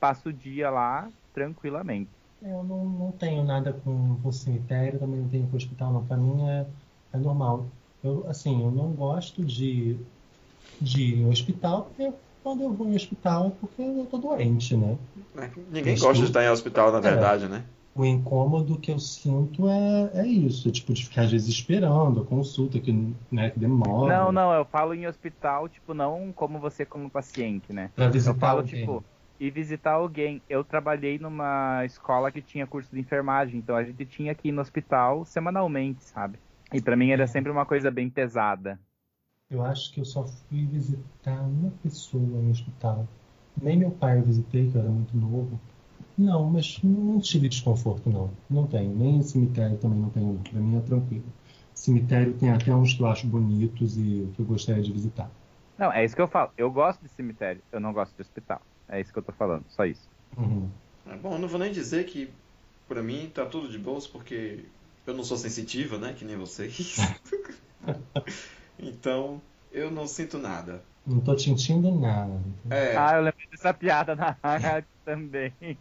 passo 0.00 0.28
o 0.28 0.32
dia 0.32 0.70
lá 0.70 1.08
tranquilamente. 1.34 2.10
Eu 2.42 2.62
não, 2.62 2.84
não 2.84 3.12
tenho 3.12 3.42
nada 3.42 3.72
com 3.72 4.16
o 4.22 4.32
cemitério, 4.32 4.98
também 4.98 5.20
não 5.20 5.28
tenho 5.28 5.46
com 5.46 5.54
o 5.54 5.56
hospital, 5.56 5.92
não. 5.92 6.06
Pra 6.06 6.16
mim 6.16 6.48
é, 6.48 6.66
é 7.12 7.18
normal. 7.18 7.66
Eu, 8.02 8.24
assim, 8.28 8.62
eu 8.62 8.70
não 8.70 8.92
gosto 8.92 9.44
de, 9.44 9.96
de 10.80 11.16
ir 11.16 11.24
ao 11.24 11.30
hospital, 11.30 11.84
porque 11.84 12.12
quando 12.42 12.62
eu 12.62 12.72
vou 12.72 12.86
em 12.86 12.94
hospital 12.94 13.48
é 13.48 13.50
porque 13.60 13.82
eu 13.82 14.06
tô 14.08 14.18
doente, 14.18 14.76
né? 14.76 14.96
É, 15.36 15.50
ninguém 15.70 15.98
gosta 15.98 16.22
de 16.22 16.28
estar 16.28 16.44
em 16.44 16.48
hospital, 16.48 16.92
na 16.92 16.98
é. 16.98 17.00
verdade, 17.00 17.44
é. 17.46 17.48
né? 17.48 17.64
O 17.98 18.06
incômodo 18.06 18.78
que 18.78 18.92
eu 18.92 18.98
sinto 18.98 19.68
é, 19.68 20.10
é 20.14 20.26
isso, 20.26 20.70
tipo, 20.70 20.92
de 20.92 21.04
ficar 21.04 21.22
às 21.22 21.32
vezes 21.32 21.48
esperando 21.48 22.20
a 22.20 22.24
consulta 22.24 22.78
que, 22.78 22.92
né, 23.30 23.50
que 23.50 23.58
demora. 23.58 24.16
Não, 24.16 24.32
não, 24.32 24.52
eu 24.52 24.64
falo 24.64 24.94
em 24.94 25.06
hospital, 25.06 25.68
tipo, 25.68 25.92
não 25.92 26.32
como 26.32 26.60
você 26.60 26.86
como 26.86 27.10
paciente, 27.10 27.72
né? 27.72 27.90
Pra 27.96 28.08
visitar 28.08 28.32
eu 28.32 28.38
falo, 28.38 28.60
alguém. 28.60 28.80
tipo, 28.80 29.04
e 29.40 29.50
visitar 29.50 29.92
alguém. 29.92 30.40
Eu 30.48 30.62
trabalhei 30.62 31.18
numa 31.18 31.84
escola 31.84 32.30
que 32.30 32.40
tinha 32.40 32.66
curso 32.66 32.90
de 32.92 33.00
enfermagem, 33.00 33.58
então 33.58 33.74
a 33.74 33.82
gente 33.82 34.06
tinha 34.06 34.34
que 34.34 34.48
ir 34.48 34.52
no 34.52 34.60
hospital 34.60 35.24
semanalmente, 35.24 36.04
sabe? 36.04 36.38
E 36.72 36.80
para 36.80 36.96
mim 36.96 37.10
era 37.10 37.24
é. 37.24 37.26
sempre 37.26 37.50
uma 37.50 37.66
coisa 37.66 37.90
bem 37.90 38.08
pesada. 38.08 38.78
Eu 39.50 39.64
acho 39.64 39.92
que 39.92 40.00
eu 40.00 40.04
só 40.04 40.24
fui 40.24 40.66
visitar 40.66 41.40
uma 41.42 41.70
pessoa 41.82 42.22
no 42.22 42.50
hospital. 42.50 43.08
Nem 43.60 43.76
meu 43.76 43.90
pai 43.90 44.18
eu 44.18 44.22
visitei, 44.22 44.70
que 44.70 44.76
eu 44.76 44.82
era 44.82 44.90
muito 44.90 45.16
novo. 45.16 45.58
Não, 46.18 46.50
mas 46.50 46.80
não 46.82 47.20
tive 47.20 47.48
desconforto, 47.48 48.10
não. 48.10 48.30
Não 48.50 48.66
tenho. 48.66 48.94
Nem 48.94 49.22
cemitério 49.22 49.78
também 49.78 50.00
não 50.00 50.10
tenho. 50.10 50.40
Pra 50.50 50.60
mim 50.60 50.76
é 50.76 50.80
tranquilo. 50.80 51.24
Cemitério 51.72 52.34
tem 52.34 52.50
até 52.50 52.74
uns 52.74 52.94
que 52.94 53.00
eu 53.00 53.06
acho 53.06 53.26
bonitos 53.28 53.96
e 53.96 54.28
que 54.34 54.42
eu 54.42 54.46
gostaria 54.46 54.82
de 54.82 54.92
visitar. 54.92 55.30
Não, 55.78 55.92
é 55.92 56.04
isso 56.04 56.16
que 56.16 56.20
eu 56.20 56.26
falo. 56.26 56.50
Eu 56.58 56.72
gosto 56.72 57.00
de 57.00 57.08
cemitério, 57.10 57.62
eu 57.70 57.78
não 57.78 57.92
gosto 57.92 58.16
de 58.16 58.22
hospital. 58.22 58.60
É 58.88 59.00
isso 59.00 59.12
que 59.12 59.18
eu 59.20 59.22
tô 59.22 59.32
falando, 59.32 59.64
só 59.68 59.86
isso. 59.86 60.08
Uhum. 60.36 60.68
É, 61.06 61.16
bom, 61.16 61.38
não 61.38 61.46
vou 61.46 61.60
nem 61.60 61.70
dizer 61.70 62.04
que 62.06 62.28
pra 62.88 63.00
mim 63.00 63.30
tá 63.32 63.46
tudo 63.46 63.68
de 63.68 63.78
boas, 63.78 64.04
porque 64.04 64.64
eu 65.06 65.14
não 65.14 65.22
sou 65.22 65.36
sensitiva, 65.36 65.98
né? 65.98 66.14
Que 66.18 66.24
nem 66.24 66.36
vocês. 66.36 66.96
então, 68.76 69.40
eu 69.70 69.88
não 69.88 70.08
sinto 70.08 70.36
nada. 70.36 70.82
Não 71.08 71.20
tô 71.20 71.36
sentindo 71.38 71.90
nada. 71.90 72.38
É. 72.68 72.94
Ah, 72.94 73.16
eu 73.16 73.22
lembro 73.22 73.40
dessa 73.50 73.72
piada 73.72 74.14
na 74.14 74.36
rádio 74.42 74.88
também. 75.06 75.52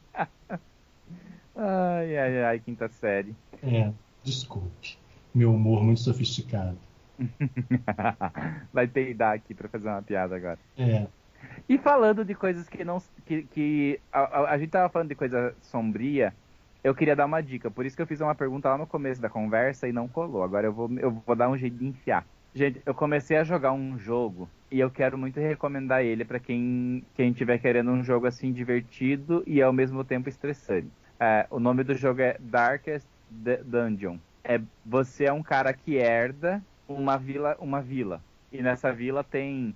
ai, 1.53 2.17
ai, 2.17 2.43
ai, 2.45 2.59
quinta 2.59 2.88
série. 2.88 3.36
É, 3.61 3.91
desculpe. 4.23 4.97
Meu 5.36 5.53
humor 5.53 5.84
muito 5.84 5.99
sofisticado. 5.99 6.78
Vai 8.71 8.88
peidar 8.88 9.34
aqui 9.34 9.53
pra 9.53 9.67
fazer 9.67 9.89
uma 9.89 10.01
piada 10.01 10.36
agora. 10.36 10.59
É. 10.78 11.07
E 11.67 11.78
falando 11.78 12.23
de 12.23 12.34
coisas 12.34 12.69
que 12.69 12.86
não. 12.86 13.01
que, 13.25 13.43
que 13.43 13.99
a, 14.11 14.19
a, 14.19 14.51
a, 14.51 14.57
gente 14.57 14.69
tava 14.69 14.89
falando 14.89 15.09
de 15.09 15.15
coisa 15.15 15.53
sombria, 15.61 16.34
eu 16.84 16.95
queria 16.95 17.15
dar 17.15 17.25
uma 17.25 17.41
dica. 17.41 17.69
Por 17.69 17.86
isso 17.86 17.95
que 17.95 18.01
eu 18.01 18.07
fiz 18.07 18.21
uma 18.21 18.34
pergunta 18.34 18.69
lá 18.69 18.78
no 18.78 18.88
começo 18.88 19.21
da 19.21 19.30
conversa 19.30 19.88
e 19.88 19.91
não 19.91 20.07
colou. 20.07 20.43
Agora 20.43 20.67
eu 20.67 20.73
vou, 20.73 20.89
eu 20.97 21.11
vou 21.11 21.36
dar 21.36 21.49
um 21.49 21.57
jeito 21.57 21.78
de 21.78 21.86
enfiar. 21.86 22.25
Gente, 22.57 22.81
eu 22.87 22.95
comecei 22.95 23.37
a 23.37 23.43
jogar 23.43 23.71
um 23.71 23.99
jogo 23.99 24.49
e 24.71 24.79
eu 24.79 24.89
quero 24.89 25.15
muito 25.15 25.39
recomendar 25.39 26.03
ele 26.03 26.25
para 26.25 26.39
quem 26.39 27.05
quem 27.13 27.29
estiver 27.29 27.59
querendo 27.59 27.91
um 27.91 28.03
jogo 28.03 28.25
assim 28.25 28.51
divertido 28.51 29.43
e 29.45 29.61
ao 29.61 29.71
mesmo 29.71 30.03
tempo 30.03 30.27
estressante. 30.27 30.89
É, 31.19 31.45
o 31.51 31.59
nome 31.59 31.83
do 31.83 31.93
jogo 31.93 32.19
é 32.19 32.35
Darkest 32.39 33.05
Dungeon. 33.63 34.17
É, 34.43 34.59
você 34.83 35.25
é 35.25 35.31
um 35.31 35.43
cara 35.43 35.71
que 35.71 35.97
herda 35.97 36.59
uma 36.87 37.15
vila, 37.15 37.55
uma 37.59 37.79
vila 37.79 38.23
e 38.51 38.59
nessa 38.59 38.91
vila 38.91 39.23
tem 39.23 39.75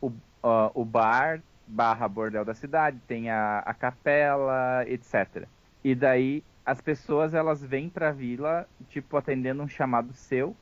o, 0.00 0.06
uh, 0.06 0.70
o 0.72 0.82
bar 0.82 1.42
barra 1.66 2.08
bordel 2.08 2.42
da 2.42 2.54
cidade, 2.54 2.98
tem 3.06 3.28
a, 3.28 3.58
a 3.58 3.74
capela, 3.74 4.82
etc. 4.88 5.46
E 5.84 5.94
daí 5.94 6.42
as 6.64 6.80
pessoas 6.80 7.34
elas 7.34 7.62
vêm 7.62 7.90
para 7.90 8.08
a 8.08 8.12
vila 8.12 8.66
tipo 8.88 9.14
atendendo 9.14 9.62
um 9.62 9.68
chamado 9.68 10.14
seu 10.14 10.56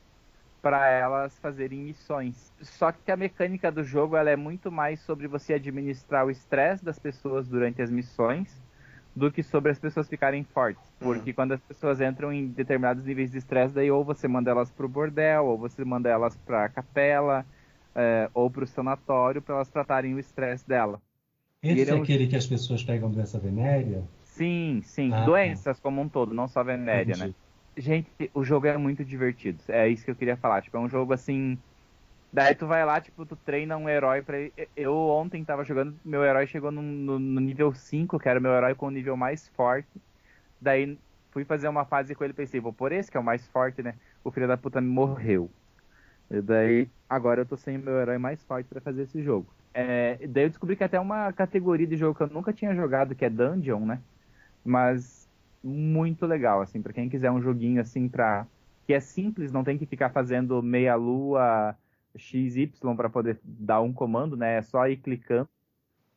para 0.63 0.89
elas 0.89 1.37
fazerem 1.39 1.77
missões. 1.77 2.53
Só 2.61 2.89
que 2.93 3.11
a 3.11 3.17
mecânica 3.17 3.69
do 3.69 3.83
jogo 3.83 4.15
ela 4.15 4.29
é 4.29 4.37
muito 4.37 4.71
mais 4.71 5.01
sobre 5.01 5.27
você 5.27 5.55
administrar 5.55 6.25
o 6.25 6.31
estresse 6.31 6.85
das 6.85 6.97
pessoas 6.97 7.49
durante 7.49 7.81
as 7.81 7.91
missões 7.91 8.63
do 9.13 9.29
que 9.29 9.43
sobre 9.43 9.71
as 9.71 9.77
pessoas 9.77 10.07
ficarem 10.07 10.45
fortes. 10.45 10.81
Hum. 11.01 11.05
Porque 11.05 11.31
uhum. 11.31 11.35
quando 11.35 11.51
as 11.51 11.59
pessoas 11.59 11.99
entram 11.99 12.31
em 12.31 12.47
determinados 12.47 13.03
níveis 13.03 13.29
de 13.29 13.39
estresse, 13.39 13.75
daí 13.75 13.91
ou 13.91 14.05
você 14.05 14.25
manda 14.25 14.51
elas 14.51 14.71
pro 14.71 14.87
bordel, 14.87 15.45
ou 15.47 15.57
você 15.57 15.83
manda 15.83 16.09
elas 16.09 16.37
pra 16.37 16.69
capela, 16.69 17.45
é, 17.93 18.29
ou 18.33 18.49
pro 18.49 18.65
sanatório 18.65 19.41
para 19.41 19.55
elas 19.55 19.69
tratarem 19.69 20.15
o 20.15 20.19
estresse 20.19 20.65
dela. 20.65 21.01
Esse 21.61 21.91
é, 21.91 21.93
um... 21.93 22.01
aquele 22.01 22.25
que 22.25 22.37
as 22.37 22.47
pessoas 22.47 22.81
pegam 22.81 23.11
doença 23.11 23.37
venérea? 23.37 24.01
Sim, 24.23 24.79
sim. 24.85 25.11
Ah, 25.13 25.17
tá. 25.17 25.25
Doenças 25.25 25.79
como 25.81 26.01
um 26.01 26.07
todo, 26.07 26.33
não 26.33 26.47
só 26.47 26.63
venérea, 26.63 27.17
né? 27.17 27.33
Gente, 27.75 28.15
o 28.33 28.43
jogo 28.43 28.67
é 28.67 28.77
muito 28.77 29.03
divertido. 29.03 29.63
É 29.67 29.87
isso 29.89 30.05
que 30.05 30.11
eu 30.11 30.15
queria 30.15 30.37
falar. 30.37 30.61
Tipo, 30.61 30.77
é 30.77 30.79
um 30.79 30.89
jogo 30.89 31.13
assim. 31.13 31.63
Daí 32.31 32.55
tu 32.55 32.67
vai 32.67 32.85
lá, 32.85 33.01
tipo, 33.01 33.25
tu 33.25 33.37
treina 33.37 33.77
um 33.77 33.89
herói 33.89 34.23
pra. 34.23 34.37
Eu 34.75 34.95
ontem 34.95 35.45
tava 35.45 35.63
jogando, 35.65 35.99
meu 36.05 36.23
herói 36.23 36.47
chegou 36.47 36.71
no, 36.71 36.81
no, 36.81 37.19
no 37.19 37.41
nível 37.41 37.73
5, 37.73 38.19
que 38.19 38.29
era 38.29 38.39
meu 38.39 38.51
herói 38.53 38.75
com 38.75 38.87
o 38.87 38.91
nível 38.91 39.17
mais 39.17 39.47
forte. 39.49 40.03
Daí 40.59 41.01
fui 41.31 41.45
fazer 41.45 41.67
uma 41.69 41.85
fase 41.85 42.15
com 42.15 42.23
ele 42.23 42.33
pensei, 42.33 42.59
vou 42.61 42.73
por 42.73 42.91
esse, 42.91 43.11
que 43.11 43.17
é 43.17 43.19
o 43.21 43.23
mais 43.23 43.47
forte, 43.47 43.83
né? 43.83 43.99
O 44.23 44.31
filho 44.31 44.47
da 44.47 44.57
puta 44.57 44.81
morreu. 44.81 45.55
E 46.29 46.41
daí, 46.41 46.91
agora 47.07 47.41
eu 47.41 47.45
tô 47.45 47.57
sem 47.57 47.77
meu 47.77 47.99
herói 47.99 48.17
mais 48.17 48.43
forte 48.43 48.67
para 48.67 48.81
fazer 48.81 49.03
esse 49.03 49.21
jogo. 49.23 49.55
É, 49.73 50.27
daí 50.27 50.45
eu 50.45 50.49
descobri 50.49 50.75
que 50.75 50.83
até 50.83 50.99
uma 50.99 51.31
categoria 51.33 51.87
de 51.87 51.97
jogo 51.97 52.15
que 52.17 52.23
eu 52.23 52.27
nunca 52.29 52.53
tinha 52.53 52.75
jogado, 52.75 53.15
que 53.15 53.25
é 53.25 53.29
Dungeon, 53.29 53.85
né? 53.85 54.03
Mas 54.63 55.22
muito 55.63 56.25
legal, 56.25 56.61
assim, 56.61 56.81
para 56.81 56.93
quem 56.93 57.09
quiser 57.09 57.31
um 57.31 57.41
joguinho 57.41 57.81
assim 57.81 58.09
pra. 58.09 58.45
que 58.85 58.93
é 58.93 58.99
simples, 58.99 59.51
não 59.51 59.63
tem 59.63 59.77
que 59.77 59.85
ficar 59.85 60.09
fazendo 60.09 60.61
meia 60.61 60.95
lua 60.95 61.75
XY 62.17 62.71
para 62.95 63.09
poder 63.09 63.39
dar 63.43 63.81
um 63.81 63.93
comando, 63.93 64.35
né? 64.35 64.57
É 64.57 64.61
só 64.61 64.87
ir 64.87 64.97
clicando. 64.97 65.47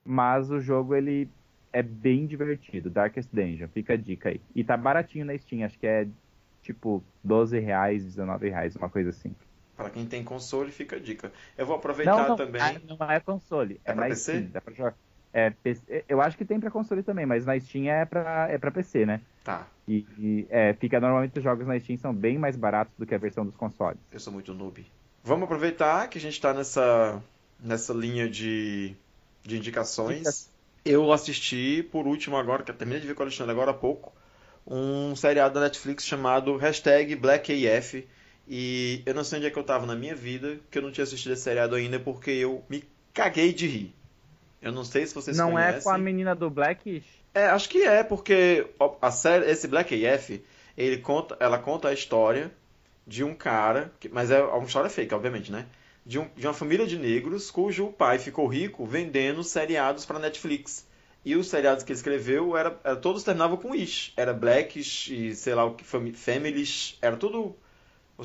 Mas 0.04 0.50
o 0.50 0.60
jogo 0.60 0.94
ele 0.94 1.28
é 1.72 1.82
bem 1.82 2.26
divertido, 2.26 2.88
Darkest 2.88 3.28
Dungeon, 3.32 3.68
fica 3.68 3.94
a 3.94 3.96
dica 3.96 4.30
aí. 4.30 4.40
E 4.54 4.64
tá 4.64 4.76
baratinho 4.76 5.24
na 5.24 5.36
Steam, 5.36 5.64
acho 5.64 5.78
que 5.78 5.86
é 5.86 6.06
tipo 6.62 7.02
12 7.22 7.58
reais, 7.58 8.04
19 8.04 8.48
reais, 8.48 8.76
uma 8.76 8.88
coisa 8.88 9.10
assim. 9.10 9.34
Para 9.76 9.90
quem 9.90 10.06
tem 10.06 10.24
console, 10.24 10.72
fica 10.72 10.96
a 10.96 10.98
dica. 10.98 11.32
Eu 11.56 11.66
vou 11.66 11.76
aproveitar 11.76 12.16
não, 12.16 12.28
não, 12.28 12.36
também. 12.36 12.62
Não 12.86 13.10
é 13.10 13.20
console, 13.20 13.80
é, 13.84 13.92
é 13.92 13.94
na 13.94 14.06
PC? 14.06 14.32
Steam, 14.32 14.50
dá 14.50 14.60
pra 14.60 14.72
jogar. 14.72 14.94
É, 15.38 15.52
eu 16.08 16.22
acho 16.22 16.34
que 16.34 16.46
tem 16.46 16.58
para 16.58 16.70
console 16.70 17.02
também, 17.02 17.26
mas 17.26 17.44
na 17.44 17.60
Steam 17.60 17.92
é 17.92 18.06
para 18.06 18.48
é 18.48 18.56
pra 18.56 18.70
PC, 18.70 19.04
né? 19.04 19.20
Tá. 19.44 19.66
E, 19.86 20.06
e 20.18 20.46
é, 20.48 20.72
fica 20.72 20.98
normalmente 20.98 21.36
os 21.36 21.44
jogos 21.44 21.66
na 21.66 21.78
Steam 21.78 21.98
são 21.98 22.14
bem 22.14 22.38
mais 22.38 22.56
baratos 22.56 22.94
do 22.96 23.04
que 23.04 23.14
a 23.14 23.18
versão 23.18 23.44
dos 23.44 23.54
consoles. 23.54 23.98
Eu 24.10 24.18
sou 24.18 24.32
muito 24.32 24.54
noob. 24.54 24.86
Vamos 25.22 25.44
aproveitar 25.44 26.08
que 26.08 26.16
a 26.16 26.20
gente 26.20 26.32
está 26.32 26.54
nessa 26.54 27.22
nessa 27.60 27.92
linha 27.92 28.26
de, 28.30 28.96
de 29.42 29.58
indicações. 29.58 30.50
Eu 30.82 31.12
assisti 31.12 31.86
por 31.92 32.06
último 32.06 32.38
agora, 32.38 32.62
que 32.62 32.70
eu 32.70 32.74
terminei 32.74 33.02
de 33.02 33.06
ver 33.06 33.12
com 33.12 33.20
o 33.20 33.24
Alexandre 33.24 33.52
agora 33.52 33.72
há 33.72 33.74
pouco, 33.74 34.14
um 34.66 35.14
seriado 35.14 35.52
da 35.52 35.60
Netflix 35.60 36.06
chamado 36.06 36.56
hashtag 36.56 37.14
BlackAF. 37.14 38.08
E 38.48 39.02
eu 39.04 39.12
não 39.12 39.22
sei 39.22 39.38
onde 39.38 39.48
é 39.48 39.50
que 39.50 39.58
eu 39.58 39.64
tava 39.64 39.84
na 39.84 39.94
minha 39.94 40.14
vida, 40.14 40.58
que 40.70 40.78
eu 40.78 40.82
não 40.82 40.90
tinha 40.90 41.04
assistido 41.04 41.32
esse 41.32 41.42
seriado 41.42 41.74
ainda, 41.74 42.00
porque 42.00 42.30
eu 42.30 42.64
me 42.70 42.82
caguei 43.12 43.52
de 43.52 43.66
rir. 43.66 43.95
Eu 44.60 44.72
não 44.72 44.84
sei 44.84 45.06
se 45.06 45.14
vocês 45.14 45.36
não 45.36 45.52
conhecem. 45.52 45.72
Não 45.72 45.78
é 45.78 45.82
com 45.82 45.90
a 45.90 45.98
menina 45.98 46.34
do 46.34 46.50
Blackish? 46.50 47.04
É, 47.34 47.46
acho 47.46 47.68
que 47.68 47.82
é, 47.82 48.02
porque 48.02 48.66
a 49.00 49.10
série, 49.10 49.50
esse 49.50 49.68
Black 49.68 50.06
AF, 50.06 50.42
ele 50.76 50.98
conta, 50.98 51.36
ela 51.38 51.58
conta 51.58 51.88
a 51.88 51.92
história 51.92 52.50
de 53.06 53.22
um 53.22 53.34
cara, 53.34 53.92
que, 54.00 54.08
mas 54.08 54.30
é 54.30 54.42
uma 54.42 54.64
história 54.64 54.90
fake, 54.90 55.14
obviamente, 55.14 55.52
né? 55.52 55.66
De, 56.04 56.18
um, 56.18 56.28
de 56.34 56.46
uma 56.46 56.54
família 56.54 56.86
de 56.86 56.98
negros 56.98 57.50
cujo 57.50 57.88
pai 57.88 58.18
ficou 58.18 58.46
rico 58.46 58.86
vendendo 58.86 59.44
seriados 59.44 60.06
para 60.06 60.18
Netflix. 60.18 60.86
E 61.24 61.34
os 61.34 61.48
seriados 61.48 61.82
que 61.82 61.92
ele 61.92 61.98
escreveu, 61.98 62.56
era, 62.56 62.78
era 62.84 62.96
todos 62.96 63.24
terminavam 63.24 63.56
com 63.56 63.74
ish. 63.74 64.12
Era 64.16 64.32
Blackish 64.32 65.08
e 65.10 65.34
sei 65.34 65.54
lá 65.54 65.64
o 65.64 65.74
que, 65.74 65.84
Families, 65.84 66.96
era 67.02 67.16
tudo... 67.16 67.56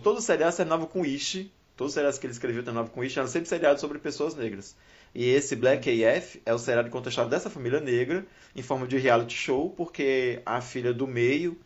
Todos 0.04 0.20
os 0.20 0.26
seriados 0.26 0.56
terminavam 0.56 0.86
com 0.86 1.04
ish. 1.04 1.48
Todos 1.76 1.92
os 1.92 1.94
seriados 1.96 2.20
que 2.20 2.28
ele 2.28 2.34
escreveu 2.34 2.64
terminavam 2.64 2.92
com 2.92 3.04
ish. 3.04 3.18
Eram 3.18 3.28
sempre 3.28 3.50
seriados 3.50 3.82
sobre 3.82 3.98
pessoas 3.98 4.36
negras. 4.36 4.76
E 5.14 5.30
esse 5.30 5.55
Black 5.55 6.05
AF 6.05 6.41
é 6.45 6.53
o 6.53 6.57
seriado 6.57 6.89
história 7.07 7.30
dessa 7.30 7.49
família 7.49 7.80
negra 7.80 8.26
em 8.55 8.62
forma 8.62 8.88
de 8.88 8.97
reality 8.97 9.36
show, 9.36 9.70
porque 9.70 10.41
a 10.45 10.62
filha 10.62 10.93
do 10.93 11.05
meio 11.05 11.59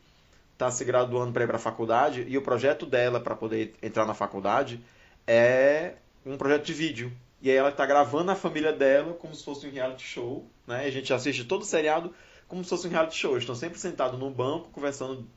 está 0.53 0.71
se 0.71 0.83
graduando 0.83 1.31
para 1.31 1.43
ir 1.43 1.47
para 1.47 1.57
a 1.57 1.59
faculdade 1.59 2.25
e 2.27 2.37
o 2.37 2.41
projeto 2.41 2.85
dela 2.85 3.19
para 3.19 3.35
poder 3.35 3.75
entrar 3.81 4.05
na 4.05 4.13
faculdade 4.13 4.81
é 5.27 5.93
um 6.25 6.37
projeto 6.37 6.65
de 6.65 6.73
vídeo. 6.73 7.11
E 7.41 7.51
aí 7.51 7.55
ela 7.55 7.69
está 7.69 7.85
gravando 7.85 8.31
a 8.31 8.35
família 8.35 8.73
dela 8.73 9.13
como 9.13 9.35
se 9.35 9.43
fosse 9.43 9.67
um 9.67 9.71
reality 9.71 10.03
show, 10.03 10.47
né? 10.65 10.85
A 10.85 10.89
gente 10.89 11.13
assiste 11.13 11.43
todo 11.43 11.61
o 11.61 11.65
seriado 11.65 12.13
como 12.47 12.63
se 12.63 12.69
fosse 12.69 12.87
um 12.87 12.89
reality 12.89 13.17
show. 13.17 13.31
Eles 13.31 13.43
estão 13.43 13.55
sempre 13.55 13.77
sentados 13.77 14.19
num 14.19 14.31
banco 14.31 14.69
conversando 14.71 15.27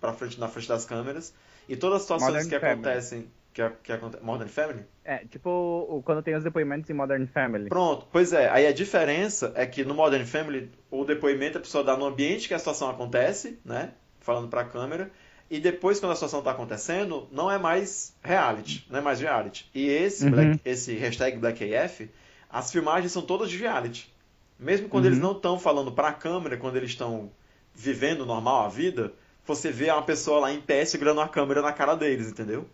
para 0.00 0.14
frente 0.14 0.40
na 0.40 0.48
frente 0.48 0.68
das 0.68 0.86
câmeras 0.86 1.34
e 1.68 1.76
todas 1.76 1.96
as 1.96 2.02
situações 2.02 2.44
Modern 2.44 2.48
que 2.48 2.58
Family. 2.58 2.72
acontecem 2.72 3.30
que, 3.56 3.70
que 3.84 3.92
acontece. 3.92 4.22
Modern 4.22 4.50
Family? 4.50 4.84
É, 5.02 5.18
tipo 5.30 6.02
quando 6.04 6.22
tem 6.22 6.34
os 6.34 6.44
depoimentos 6.44 6.90
em 6.90 6.92
Modern 6.92 7.26
Family. 7.26 7.68
Pronto, 7.70 8.06
pois 8.12 8.32
é. 8.32 8.50
Aí 8.50 8.66
a 8.66 8.72
diferença 8.72 9.52
é 9.54 9.64
que 9.64 9.82
no 9.82 9.94
Modern 9.94 10.26
Family 10.26 10.70
o 10.90 11.04
depoimento 11.04 11.56
a 11.56 11.60
pessoa 11.60 11.82
dá 11.82 11.96
no 11.96 12.04
ambiente 12.04 12.48
que 12.48 12.54
a 12.54 12.58
situação 12.58 12.90
acontece, 12.90 13.58
né? 13.64 13.92
Falando 14.20 14.48
pra 14.48 14.64
câmera. 14.64 15.10
E 15.48 15.60
depois, 15.60 16.00
quando 16.00 16.10
a 16.10 16.16
situação 16.16 16.40
está 16.40 16.50
acontecendo, 16.50 17.28
não 17.30 17.48
é 17.48 17.56
mais 17.56 18.14
reality, 18.20 18.84
não 18.90 18.98
é 18.98 19.00
mais 19.00 19.20
reality. 19.20 19.70
E 19.72 19.88
esse, 19.88 20.24
uhum. 20.24 20.32
Black, 20.32 20.60
esse 20.64 20.94
hashtag 20.94 21.38
BlackAF, 21.38 22.10
as 22.50 22.72
filmagens 22.72 23.12
são 23.12 23.22
todas 23.22 23.48
de 23.48 23.56
reality. 23.56 24.12
Mesmo 24.58 24.88
quando 24.88 25.04
uhum. 25.04 25.10
eles 25.10 25.20
não 25.20 25.32
estão 25.32 25.58
falando 25.58 25.92
para 25.92 26.08
a 26.08 26.12
câmera, 26.12 26.56
quando 26.56 26.76
eles 26.76 26.90
estão 26.90 27.30
vivendo 27.72 28.26
normal 28.26 28.64
a 28.64 28.68
vida, 28.68 29.12
você 29.46 29.70
vê 29.70 29.88
uma 29.88 30.02
pessoa 30.02 30.40
lá 30.40 30.52
em 30.52 30.60
pé 30.60 30.84
segurando 30.84 31.20
a 31.20 31.28
câmera 31.28 31.62
na 31.62 31.72
cara 31.72 31.94
deles, 31.94 32.28
entendeu? 32.28 32.66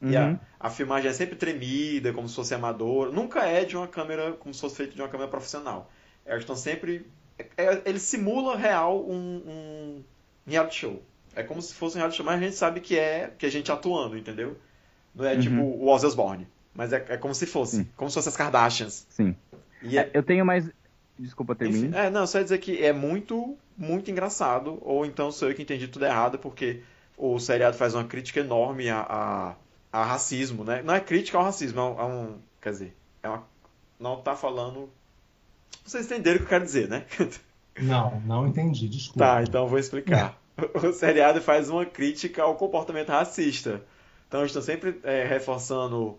Uhum. 0.00 0.10
E 0.10 0.16
a, 0.16 0.26
uhum. 0.26 0.38
a, 0.60 0.70
filmagem 0.70 1.10
é 1.10 1.12
sempre 1.12 1.36
tremida, 1.36 2.12
como 2.12 2.28
se 2.28 2.34
fosse 2.34 2.54
amadora. 2.54 3.10
Nunca 3.10 3.44
é 3.44 3.64
de 3.64 3.76
uma 3.76 3.88
câmera, 3.88 4.32
como 4.32 4.54
se 4.54 4.60
fosse 4.60 4.76
feito 4.76 4.94
de 4.94 5.00
uma 5.00 5.08
câmera 5.08 5.30
profissional. 5.30 5.90
Eles 6.24 6.40
estão 6.40 6.56
sempre. 6.56 7.06
É, 7.38 7.46
é, 7.56 7.82
ele 7.84 7.98
simula 7.98 8.56
real 8.56 9.04
um, 9.08 9.42
um 9.46 10.04
reality 10.46 10.76
show. 10.76 11.02
É 11.34 11.42
como 11.42 11.60
se 11.60 11.74
fosse 11.74 11.96
um 11.96 11.98
reality 11.98 12.16
show, 12.16 12.26
mas 12.26 12.36
a 12.36 12.44
gente 12.44 12.56
sabe 12.56 12.80
que 12.80 12.98
é 12.98 13.30
que 13.38 13.46
a 13.46 13.50
gente 13.50 13.70
atuando, 13.70 14.16
entendeu? 14.16 14.56
Não 15.14 15.24
é 15.24 15.36
tipo 15.36 15.54
uhum. 15.54 15.72
tipo 15.72 15.84
o 15.84 15.88
Ozzy 15.88 16.06
Osbourne. 16.06 16.46
Mas 16.74 16.92
é, 16.92 17.04
é 17.08 17.16
como 17.16 17.34
se 17.34 17.46
fosse. 17.46 17.76
Sim. 17.76 17.88
Como 17.96 18.10
se 18.10 18.14
fosse 18.14 18.28
as 18.28 18.36
Kardashians. 18.36 19.06
Sim. 19.08 19.34
E 19.82 19.98
é... 19.98 20.10
eu 20.12 20.22
tenho 20.22 20.44
mais. 20.44 20.68
Desculpa, 21.18 21.54
termine. 21.54 21.96
é, 21.96 22.10
não, 22.10 22.26
só 22.26 22.38
ia 22.38 22.44
dizer 22.44 22.58
que 22.58 22.84
é 22.84 22.92
muito, 22.92 23.56
muito 23.76 24.10
engraçado. 24.10 24.78
Ou 24.82 25.06
então 25.06 25.32
sou 25.32 25.48
eu 25.48 25.54
que 25.54 25.62
entendi 25.62 25.88
tudo 25.88 26.04
errado, 26.04 26.38
porque 26.38 26.82
o 27.16 27.38
seriado 27.38 27.76
faz 27.76 27.94
uma 27.94 28.04
crítica 28.04 28.40
enorme 28.40 28.90
a, 28.90 29.06
a 29.08 29.54
a 29.96 30.04
racismo, 30.04 30.62
né? 30.62 30.82
Não 30.82 30.94
é 30.94 31.00
crítica 31.00 31.38
ao 31.38 31.44
racismo, 31.44 31.80
é 31.80 31.82
um, 31.82 32.00
é 32.00 32.04
um 32.04 32.38
quer 32.60 32.70
dizer, 32.70 32.96
é 33.22 33.28
uma, 33.30 33.42
não 33.98 34.18
está 34.18 34.36
falando. 34.36 34.90
Vocês 35.84 36.04
entenderam 36.04 36.36
o 36.36 36.38
que 36.40 36.44
eu 36.44 36.48
quero 36.50 36.64
dizer, 36.64 36.88
né? 36.88 37.06
Não, 37.78 38.18
não 38.20 38.46
entendi, 38.46 38.88
desculpa. 38.88 39.18
Tá, 39.18 39.42
então 39.42 39.68
vou 39.68 39.78
explicar. 39.78 40.34
o 40.56 40.92
seriado 40.94 41.42
faz 41.42 41.68
uma 41.68 41.84
crítica 41.84 42.42
ao 42.42 42.54
comportamento 42.54 43.10
racista. 43.10 43.82
Então 44.26 44.42
estão 44.46 44.62
sempre 44.62 44.98
é, 45.02 45.26
reforçando 45.26 46.18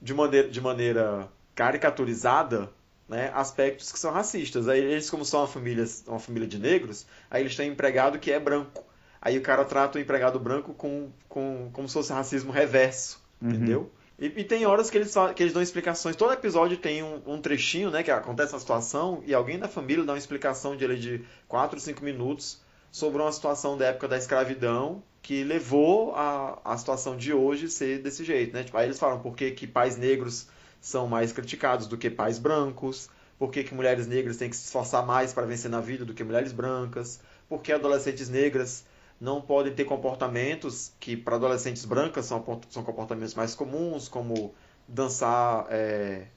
de 0.00 0.14
maneira, 0.14 0.48
de 0.48 0.60
maneira 0.60 1.28
caricaturizada 1.56 2.70
né, 3.08 3.32
aspectos 3.34 3.90
que 3.90 3.98
são 3.98 4.12
racistas. 4.12 4.68
Aí 4.68 4.78
eles, 4.78 5.10
como 5.10 5.24
são 5.24 5.40
uma 5.40 5.48
família, 5.48 5.84
uma 6.06 6.20
família 6.20 6.46
de 6.46 6.60
negros, 6.60 7.04
aí 7.28 7.42
eles 7.42 7.56
têm 7.56 7.70
um 7.70 7.72
empregado 7.72 8.16
que 8.20 8.30
é 8.30 8.38
branco. 8.38 8.84
Aí 9.20 9.36
o 9.36 9.42
cara 9.42 9.64
trata 9.64 9.98
o 9.98 10.00
empregado 10.00 10.38
branco 10.38 10.72
com, 10.74 11.10
com, 11.28 11.70
como 11.72 11.88
se 11.88 11.94
fosse 11.94 12.12
racismo 12.12 12.52
reverso, 12.52 13.22
uhum. 13.40 13.50
entendeu? 13.50 13.90
E, 14.18 14.26
e, 14.26 14.44
tem 14.44 14.66
horas 14.66 14.90
que 14.90 14.98
eles, 14.98 15.14
que 15.34 15.42
eles 15.42 15.52
dão 15.52 15.62
explicações. 15.62 16.16
Todo 16.16 16.32
episódio 16.32 16.76
tem 16.76 17.02
um, 17.02 17.22
um, 17.24 17.40
trechinho, 17.40 17.90
né, 17.90 18.02
que 18.02 18.10
acontece 18.10 18.52
uma 18.52 18.58
situação 18.58 19.22
e 19.24 19.32
alguém 19.32 19.58
da 19.58 19.68
família 19.68 20.04
dá 20.04 20.12
uma 20.12 20.18
explicação 20.18 20.76
de, 20.76 20.96
de 20.96 21.24
4, 21.46 21.78
5 21.78 22.04
minutos 22.04 22.60
sobre 22.90 23.22
uma 23.22 23.30
situação 23.30 23.76
da 23.76 23.86
época 23.86 24.08
da 24.08 24.16
escravidão 24.16 25.02
que 25.22 25.44
levou 25.44 26.14
a, 26.14 26.58
a 26.64 26.76
situação 26.76 27.16
de 27.16 27.32
hoje 27.32 27.68
ser 27.68 28.00
desse 28.00 28.24
jeito, 28.24 28.54
né? 28.54 28.64
Tipo, 28.64 28.76
aí 28.78 28.86
eles 28.86 28.98
falam 28.98 29.20
por 29.20 29.36
que, 29.36 29.50
que 29.50 29.66
pais 29.66 29.96
negros 29.96 30.48
são 30.80 31.06
mais 31.06 31.32
criticados 31.32 31.86
do 31.86 31.96
que 31.96 32.08
pais 32.08 32.38
brancos, 32.38 33.08
por 33.38 33.50
que, 33.50 33.62
que 33.62 33.74
mulheres 33.74 34.06
negras 34.06 34.36
têm 34.36 34.50
que 34.50 34.56
se 34.56 34.64
esforçar 34.64 35.04
mais 35.06 35.32
para 35.32 35.46
vencer 35.46 35.70
na 35.70 35.80
vida 35.80 36.04
do 36.04 36.14
que 36.14 36.24
mulheres 36.24 36.52
brancas, 36.52 37.20
por 37.48 37.60
que 37.60 37.72
adolescentes 37.72 38.28
negras 38.28 38.84
não 39.20 39.40
podem 39.40 39.74
ter 39.74 39.84
comportamentos 39.84 40.92
que 41.00 41.16
para 41.16 41.36
adolescentes 41.36 41.84
brancas 41.84 42.26
são, 42.26 42.44
são 42.70 42.82
comportamentos 42.84 43.34
mais 43.34 43.54
comuns, 43.54 44.08
como 44.08 44.54
dançar 44.86 45.66
é, 45.70 46.28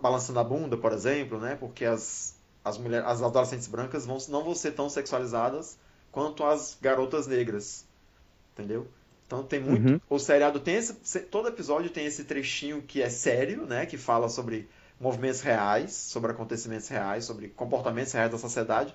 balançando 0.00 0.38
a 0.38 0.44
bunda, 0.44 0.76
por 0.76 0.92
exemplo, 0.92 1.38
né? 1.38 1.56
Porque 1.56 1.84
as, 1.84 2.36
as, 2.64 2.78
mulheres, 2.78 3.06
as 3.06 3.22
adolescentes 3.22 3.66
brancas 3.66 4.04
vão, 4.04 4.18
não 4.28 4.44
vão 4.44 4.54
ser 4.54 4.72
tão 4.72 4.88
sexualizadas 4.88 5.78
quanto 6.12 6.44
as 6.44 6.76
garotas 6.80 7.26
negras, 7.26 7.84
entendeu? 8.52 8.86
Então 9.26 9.42
tem 9.42 9.60
muito. 9.60 9.88
Uhum. 9.88 10.00
O 10.08 10.18
seriado 10.18 10.60
tem 10.60 10.76
esse. 10.76 11.20
Todo 11.20 11.48
episódio 11.48 11.90
tem 11.90 12.06
esse 12.06 12.24
trechinho 12.24 12.82
que 12.82 13.02
é 13.02 13.10
sério, 13.10 13.66
né? 13.66 13.84
Que 13.84 13.96
fala 13.96 14.28
sobre 14.28 14.68
movimentos 15.00 15.40
reais, 15.40 15.92
sobre 15.92 16.30
acontecimentos 16.30 16.88
reais, 16.88 17.24
sobre 17.24 17.48
comportamentos 17.48 18.12
reais 18.12 18.30
da 18.30 18.38
sociedade. 18.38 18.94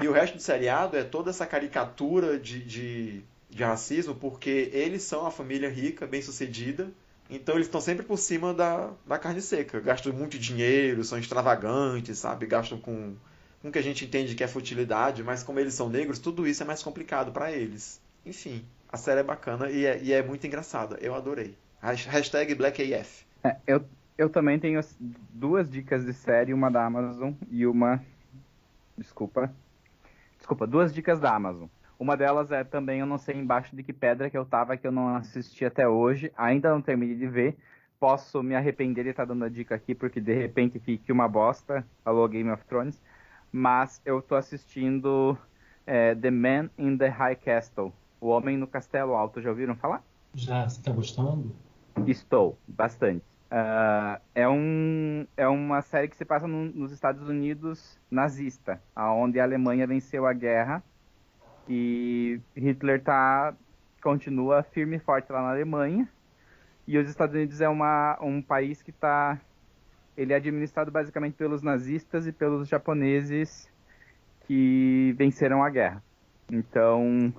E 0.00 0.08
o 0.08 0.12
resto 0.12 0.36
do 0.36 0.42
seriado 0.42 0.96
é 0.96 1.02
toda 1.02 1.30
essa 1.30 1.46
caricatura 1.46 2.38
de, 2.38 2.62
de, 2.62 3.22
de 3.50 3.64
racismo, 3.64 4.14
porque 4.14 4.70
eles 4.72 5.02
são 5.02 5.26
a 5.26 5.30
família 5.30 5.68
rica, 5.68 6.06
bem 6.06 6.22
sucedida. 6.22 6.88
Então 7.30 7.56
eles 7.56 7.66
estão 7.66 7.80
sempre 7.80 8.04
por 8.04 8.16
cima 8.16 8.54
da, 8.54 8.90
da 9.06 9.18
carne 9.18 9.42
seca. 9.42 9.80
Gastam 9.80 10.12
muito 10.12 10.38
dinheiro, 10.38 11.04
são 11.04 11.18
extravagantes, 11.18 12.18
sabe? 12.18 12.46
Gastam 12.46 12.78
com, 12.78 13.14
com 13.60 13.68
o 13.68 13.72
que 13.72 13.78
a 13.78 13.82
gente 13.82 14.04
entende 14.04 14.34
que 14.34 14.44
é 14.44 14.48
futilidade, 14.48 15.22
mas 15.22 15.42
como 15.42 15.60
eles 15.60 15.74
são 15.74 15.88
negros, 15.88 16.18
tudo 16.18 16.46
isso 16.46 16.62
é 16.62 16.66
mais 16.66 16.82
complicado 16.82 17.32
para 17.32 17.52
eles. 17.52 18.00
Enfim, 18.24 18.64
a 18.90 18.96
série 18.96 19.20
é 19.20 19.24
bacana 19.24 19.70
e 19.70 19.84
é, 19.84 20.02
e 20.02 20.12
é 20.12 20.22
muito 20.22 20.46
engraçada. 20.46 20.96
Eu 21.00 21.14
adorei. 21.14 21.54
Hashtag 21.80 22.54
BlackAF. 22.54 23.24
É, 23.44 23.56
eu, 23.66 23.84
eu 24.16 24.28
também 24.28 24.58
tenho 24.58 24.80
duas 24.98 25.70
dicas 25.70 26.04
de 26.04 26.12
série, 26.12 26.54
uma 26.54 26.70
da 26.70 26.84
Amazon 26.84 27.32
e 27.50 27.66
uma. 27.66 28.02
Desculpa. 28.96 29.52
Desculpa, 30.48 30.66
duas 30.66 30.94
dicas 30.94 31.20
da 31.20 31.34
Amazon. 31.34 31.68
Uma 31.98 32.16
delas 32.16 32.50
é 32.50 32.64
também, 32.64 33.00
eu 33.00 33.06
não 33.06 33.18
sei 33.18 33.36
embaixo 33.36 33.76
de 33.76 33.82
que 33.82 33.92
pedra 33.92 34.30
que 34.30 34.38
eu 34.38 34.46
tava, 34.46 34.78
que 34.78 34.86
eu 34.86 34.90
não 34.90 35.14
assisti 35.14 35.62
até 35.62 35.86
hoje. 35.86 36.32
Ainda 36.38 36.70
não 36.70 36.80
terminei 36.80 37.16
de 37.16 37.26
ver. 37.26 37.54
Posso 38.00 38.42
me 38.42 38.56
arrepender 38.56 39.04
de 39.04 39.10
estar 39.10 39.26
tá 39.26 39.34
dando 39.34 39.44
a 39.44 39.50
dica 39.50 39.74
aqui, 39.74 39.94
porque 39.94 40.22
de 40.22 40.32
repente 40.32 40.78
fique 40.78 41.12
uma 41.12 41.28
bosta. 41.28 41.86
Alô, 42.02 42.26
Game 42.26 42.50
of 42.50 42.64
Thrones. 42.64 42.98
Mas 43.52 44.00
eu 44.06 44.22
tô 44.22 44.36
assistindo 44.36 45.36
é, 45.86 46.14
The 46.14 46.30
Man 46.30 46.70
in 46.78 46.96
the 46.96 47.08
High 47.08 47.36
Castle. 47.36 47.92
O 48.18 48.28
Homem 48.28 48.56
no 48.56 48.66
Castelo 48.66 49.12
Alto. 49.12 49.42
Já 49.42 49.50
ouviram 49.50 49.76
falar? 49.76 50.02
Já, 50.32 50.66
você 50.66 50.80
tá 50.80 50.92
gostando? 50.92 51.54
Estou, 52.06 52.56
bastante. 52.66 53.22
Uh, 53.50 54.20
é, 54.34 54.46
um, 54.46 55.26
é 55.36 55.48
uma 55.48 55.80
série 55.80 56.08
que 56.08 56.16
se 56.16 56.24
passa 56.24 56.46
no, 56.46 56.66
nos 56.66 56.92
Estados 56.92 57.26
Unidos 57.28 57.98
nazista, 58.10 58.80
onde 58.94 59.40
a 59.40 59.44
Alemanha 59.44 59.86
venceu 59.86 60.26
a 60.26 60.34
guerra 60.34 60.82
e 61.66 62.40
Hitler 62.54 63.02
tá, 63.02 63.54
continua 64.02 64.62
firme 64.62 64.96
e 64.96 65.00
forte 65.00 65.32
lá 65.32 65.40
na 65.40 65.50
Alemanha. 65.50 66.08
E 66.86 66.98
os 66.98 67.08
Estados 67.08 67.34
Unidos 67.34 67.60
é 67.60 67.68
uma, 67.68 68.18
um 68.20 68.40
país 68.40 68.82
que 68.82 68.90
está 68.90 69.38
ele 70.16 70.32
é 70.32 70.36
administrado 70.36 70.90
basicamente 70.90 71.34
pelos 71.34 71.62
nazistas 71.62 72.26
e 72.26 72.32
pelos 72.32 72.66
japoneses 72.66 73.70
que 74.46 75.14
venceram 75.16 75.62
a 75.62 75.70
guerra. 75.70 76.02
Então, 76.50 77.32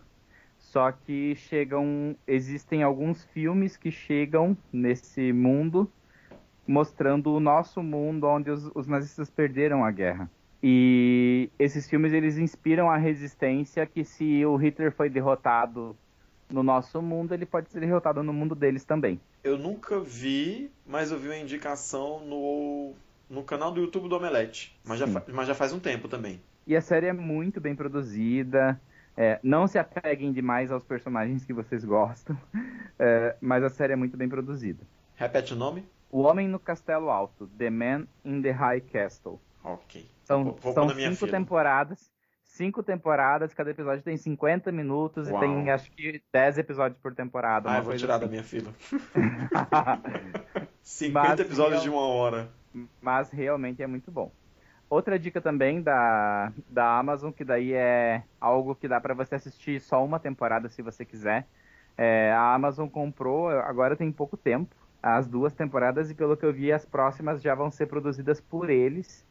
só 0.57 0.89
que 0.89 1.36
chegam, 1.36 2.16
existem 2.26 2.82
alguns 2.82 3.26
filmes 3.26 3.76
que 3.76 3.91
chegam 3.91 4.55
nesse 4.72 5.34
mundo 5.34 5.91
mostrando 6.70 7.34
o 7.34 7.39
nosso 7.39 7.82
mundo 7.82 8.28
onde 8.28 8.51
os, 8.51 8.70
os 8.76 8.86
nazistas 8.86 9.28
perderam 9.28 9.84
a 9.84 9.89
guerra. 9.89 10.30
E 10.61 11.49
esses 11.57 11.89
filmes 11.89 12.13
eles 12.13 12.38
inspiram 12.38 12.91
a 12.91 12.95
resistência 12.95 13.88
que 13.88 14.03
se 14.03 14.45
o 14.45 14.55
Hitler 14.55 14.91
foi 14.91 15.09
derrotado 15.09 15.97
no 16.47 16.61
nosso 16.61 17.01
mundo, 17.01 17.34
ele 17.34 17.45
pode 17.45 17.72
ser 17.72 17.80
derrotado 17.80 18.22
no 18.22 18.32
mundo 18.32 18.53
deles 18.53 18.84
também. 18.84 19.20
Eu 19.43 19.57
nunca 19.57 19.99
vi, 19.99 20.70
mas 20.86 21.11
eu 21.11 21.17
vi 21.17 21.30
uma 21.30 21.38
indicação 21.38 22.20
no, 22.20 22.93
no 23.28 23.43
canal 23.43 23.72
do 23.72 23.82
YouTube 23.82 24.07
do 24.07 24.17
Omelete. 24.17 24.78
Mas 24.86 24.99
já, 24.99 25.07
mas 25.07 25.47
já 25.47 25.55
faz 25.55 25.74
um 25.74 25.80
tempo 25.80 26.07
também. 26.07 26.39
E 26.67 26.76
a 26.76 26.82
série 26.82 27.07
é 27.07 27.13
muito 27.13 27.59
bem 27.59 27.76
produzida. 27.76 28.80
É, 29.17 29.39
não 29.41 29.65
se 29.65 29.80
apeguem 29.80 30.32
demais 30.32 30.72
aos 30.72 30.84
personagens 30.84 31.43
que 31.43 31.53
vocês 31.53 31.84
gostam, 31.84 32.38
é, 32.99 33.36
mas 33.41 33.63
a 33.63 33.70
série 33.70 33.93
é 33.93 33.95
muito 33.95 34.15
bem 34.15 34.30
produzida. 34.30 34.84
Repete 35.15 35.53
o 35.53 35.57
nome? 35.57 35.84
O 36.10 36.22
Homem 36.22 36.47
no 36.47 36.60
Castelo 36.60 37.10
Alto, 37.10 37.47
The 37.57 37.70
Man 37.70 38.07
in 38.26 38.41
the 38.41 38.51
High 38.51 38.82
Castle. 38.82 39.39
Ok. 39.64 40.10
São, 40.24 40.43
vou, 40.43 40.55
vou 40.55 40.74
são 40.74 40.89
cinco 40.89 41.16
fila. 41.16 41.32
temporadas. 41.32 42.12
Cinco 42.43 42.84
temporadas, 42.84 43.53
cada 43.53 43.70
episódio 43.70 44.03
tem 44.03 44.18
50 44.18 44.72
minutos 44.72 45.30
Uau. 45.30 45.38
e 45.38 45.47
tem 45.47 45.70
acho 45.70 45.89
que 45.91 46.22
10 46.34 46.57
episódios 46.57 46.99
por 46.99 47.14
temporada. 47.14 47.72
Ah, 47.72 47.78
eu 47.78 47.84
vou 47.84 47.95
tirar 47.95 48.16
assim. 48.16 48.26
da 48.26 48.30
minha 48.30 48.43
fila. 48.43 48.74
50 50.82 51.28
mas, 51.30 51.39
episódios 51.39 51.84
de 51.84 51.89
uma 51.89 52.01
hora. 52.01 52.49
Mas 52.99 53.30
realmente 53.30 53.82
é 53.82 53.88
muito 53.88 54.12
bom. 54.12 54.32
Outra 54.89 55.20
dica 55.20 55.39
também 55.39 55.82
da, 55.82 56.51
da 56.68 56.97
Amazon, 56.97 57.32
que 57.32 57.45
daí 57.45 57.74
é 57.74 58.24
algo 58.41 58.76
que 58.76 58.88
dá 58.88 58.99
para 58.99 59.14
você 59.14 59.36
assistir 59.36 59.80
só 59.80 60.03
uma 60.03 60.20
temporada 60.20 60.68
se 60.68 60.82
você 60.82 61.05
quiser. 61.05 61.47
É, 61.95 62.32
a 62.32 62.55
Amazon 62.55 62.88
comprou, 62.88 63.49
agora 63.49 63.95
tem 63.95 64.12
pouco 64.12 64.36
tempo, 64.36 64.76
as 65.02 65.28
duas 65.28 65.54
temporadas 65.54 66.10
e 66.12 66.16
pelo 66.16 66.36
que 66.36 66.45
eu 66.45 66.54
vi 66.54 66.72
as 66.72 66.86
próximas 66.86 67.41
já 67.41 67.56
vão 67.56 67.72
ser 67.72 67.88
produzidas 67.88 68.41
por 68.41 68.70
eles, 68.70 69.26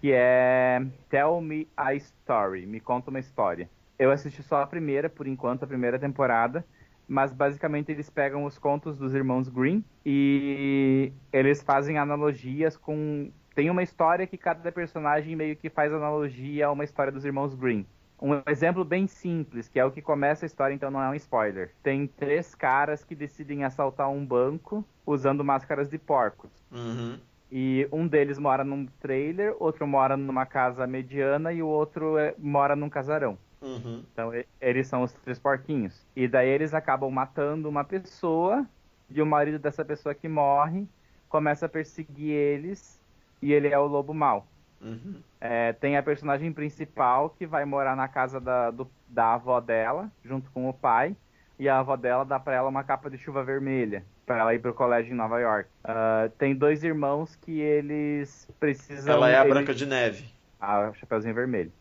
que 0.00 0.12
é 0.12 0.84
Tell 1.08 1.40
Me 1.40 1.68
a 1.76 1.94
Story, 1.94 2.66
me 2.66 2.80
conta 2.80 3.10
uma 3.10 3.18
história. 3.18 3.68
Eu 3.98 4.10
assisti 4.10 4.42
só 4.42 4.60
a 4.62 4.66
primeira, 4.66 5.08
por 5.08 5.26
enquanto, 5.26 5.62
a 5.62 5.66
primeira 5.66 5.98
temporada, 5.98 6.64
mas 7.08 7.32
basicamente 7.32 7.92
eles 7.92 8.10
pegam 8.10 8.44
os 8.44 8.58
contos 8.58 8.96
dos 8.96 9.14
irmãos 9.14 9.48
Green 9.48 9.84
e 10.04 11.12
eles 11.32 11.62
fazem 11.62 11.98
analogias 11.98 12.76
com 12.76 13.30
tem 13.54 13.70
uma 13.70 13.82
história 13.84 14.26
que 14.26 14.36
cada 14.36 14.72
personagem 14.72 15.36
meio 15.36 15.54
que 15.54 15.70
faz 15.70 15.92
analogia 15.92 16.66
a 16.66 16.72
uma 16.72 16.82
história 16.82 17.12
dos 17.12 17.24
irmãos 17.24 17.54
Green. 17.54 17.86
Um 18.24 18.40
exemplo 18.50 18.86
bem 18.86 19.06
simples, 19.06 19.68
que 19.68 19.78
é 19.78 19.84
o 19.84 19.90
que 19.90 20.00
começa 20.00 20.46
a 20.46 20.48
história, 20.48 20.72
então 20.72 20.90
não 20.90 21.02
é 21.02 21.10
um 21.10 21.14
spoiler. 21.14 21.74
Tem 21.82 22.06
três 22.06 22.54
caras 22.54 23.04
que 23.04 23.14
decidem 23.14 23.64
assaltar 23.64 24.08
um 24.10 24.24
banco 24.24 24.82
usando 25.04 25.44
máscaras 25.44 25.90
de 25.90 25.98
porcos. 25.98 26.50
Uhum. 26.72 27.18
E 27.52 27.86
um 27.92 28.08
deles 28.08 28.38
mora 28.38 28.64
num 28.64 28.86
trailer, 28.98 29.54
outro 29.60 29.86
mora 29.86 30.16
numa 30.16 30.46
casa 30.46 30.86
mediana 30.86 31.52
e 31.52 31.62
o 31.62 31.66
outro 31.66 32.16
é, 32.16 32.34
mora 32.38 32.74
num 32.74 32.88
casarão. 32.88 33.36
Uhum. 33.60 34.02
Então 34.10 34.32
eles 34.58 34.86
são 34.86 35.02
os 35.02 35.12
três 35.12 35.38
porquinhos. 35.38 36.06
E 36.16 36.26
daí 36.26 36.48
eles 36.48 36.72
acabam 36.72 37.10
matando 37.10 37.68
uma 37.68 37.84
pessoa 37.84 38.66
e 39.10 39.20
o 39.20 39.26
marido 39.26 39.58
dessa 39.58 39.84
pessoa 39.84 40.14
que 40.14 40.28
morre 40.28 40.88
começa 41.28 41.66
a 41.66 41.68
perseguir 41.68 42.30
eles 42.30 42.98
e 43.42 43.52
ele 43.52 43.68
é 43.68 43.78
o 43.78 43.86
lobo 43.86 44.14
mau. 44.14 44.46
Uhum. 44.80 45.20
É, 45.40 45.72
tem 45.72 45.96
a 45.96 46.02
personagem 46.02 46.52
principal 46.52 47.30
que 47.30 47.46
vai 47.46 47.64
morar 47.64 47.96
na 47.96 48.08
casa 48.08 48.40
da, 48.40 48.70
do, 48.70 48.90
da 49.08 49.34
avó 49.34 49.60
dela, 49.60 50.10
junto 50.24 50.50
com 50.50 50.68
o 50.68 50.74
pai, 50.74 51.16
e 51.58 51.68
a 51.68 51.78
avó 51.78 51.96
dela 51.96 52.24
dá 52.24 52.38
para 52.38 52.54
ela 52.54 52.68
uma 52.68 52.84
capa 52.84 53.08
de 53.08 53.16
chuva 53.16 53.42
vermelha 53.44 54.04
para 54.26 54.38
ela 54.38 54.54
ir 54.54 54.58
pro 54.58 54.74
colégio 54.74 55.12
em 55.12 55.16
Nova 55.16 55.38
York. 55.38 55.68
Uh, 55.84 56.28
tem 56.38 56.54
dois 56.54 56.82
irmãos 56.82 57.36
que 57.36 57.60
eles 57.60 58.48
precisam. 58.58 59.14
Ela 59.14 59.30
é 59.30 59.36
a 59.36 59.40
eles... 59.40 59.52
Branca 59.52 59.74
de 59.74 59.86
Neve. 59.86 60.24
Ah, 60.60 60.90
o 60.90 60.94
Chapeuzinho 60.94 61.34
Vermelho. 61.34 61.72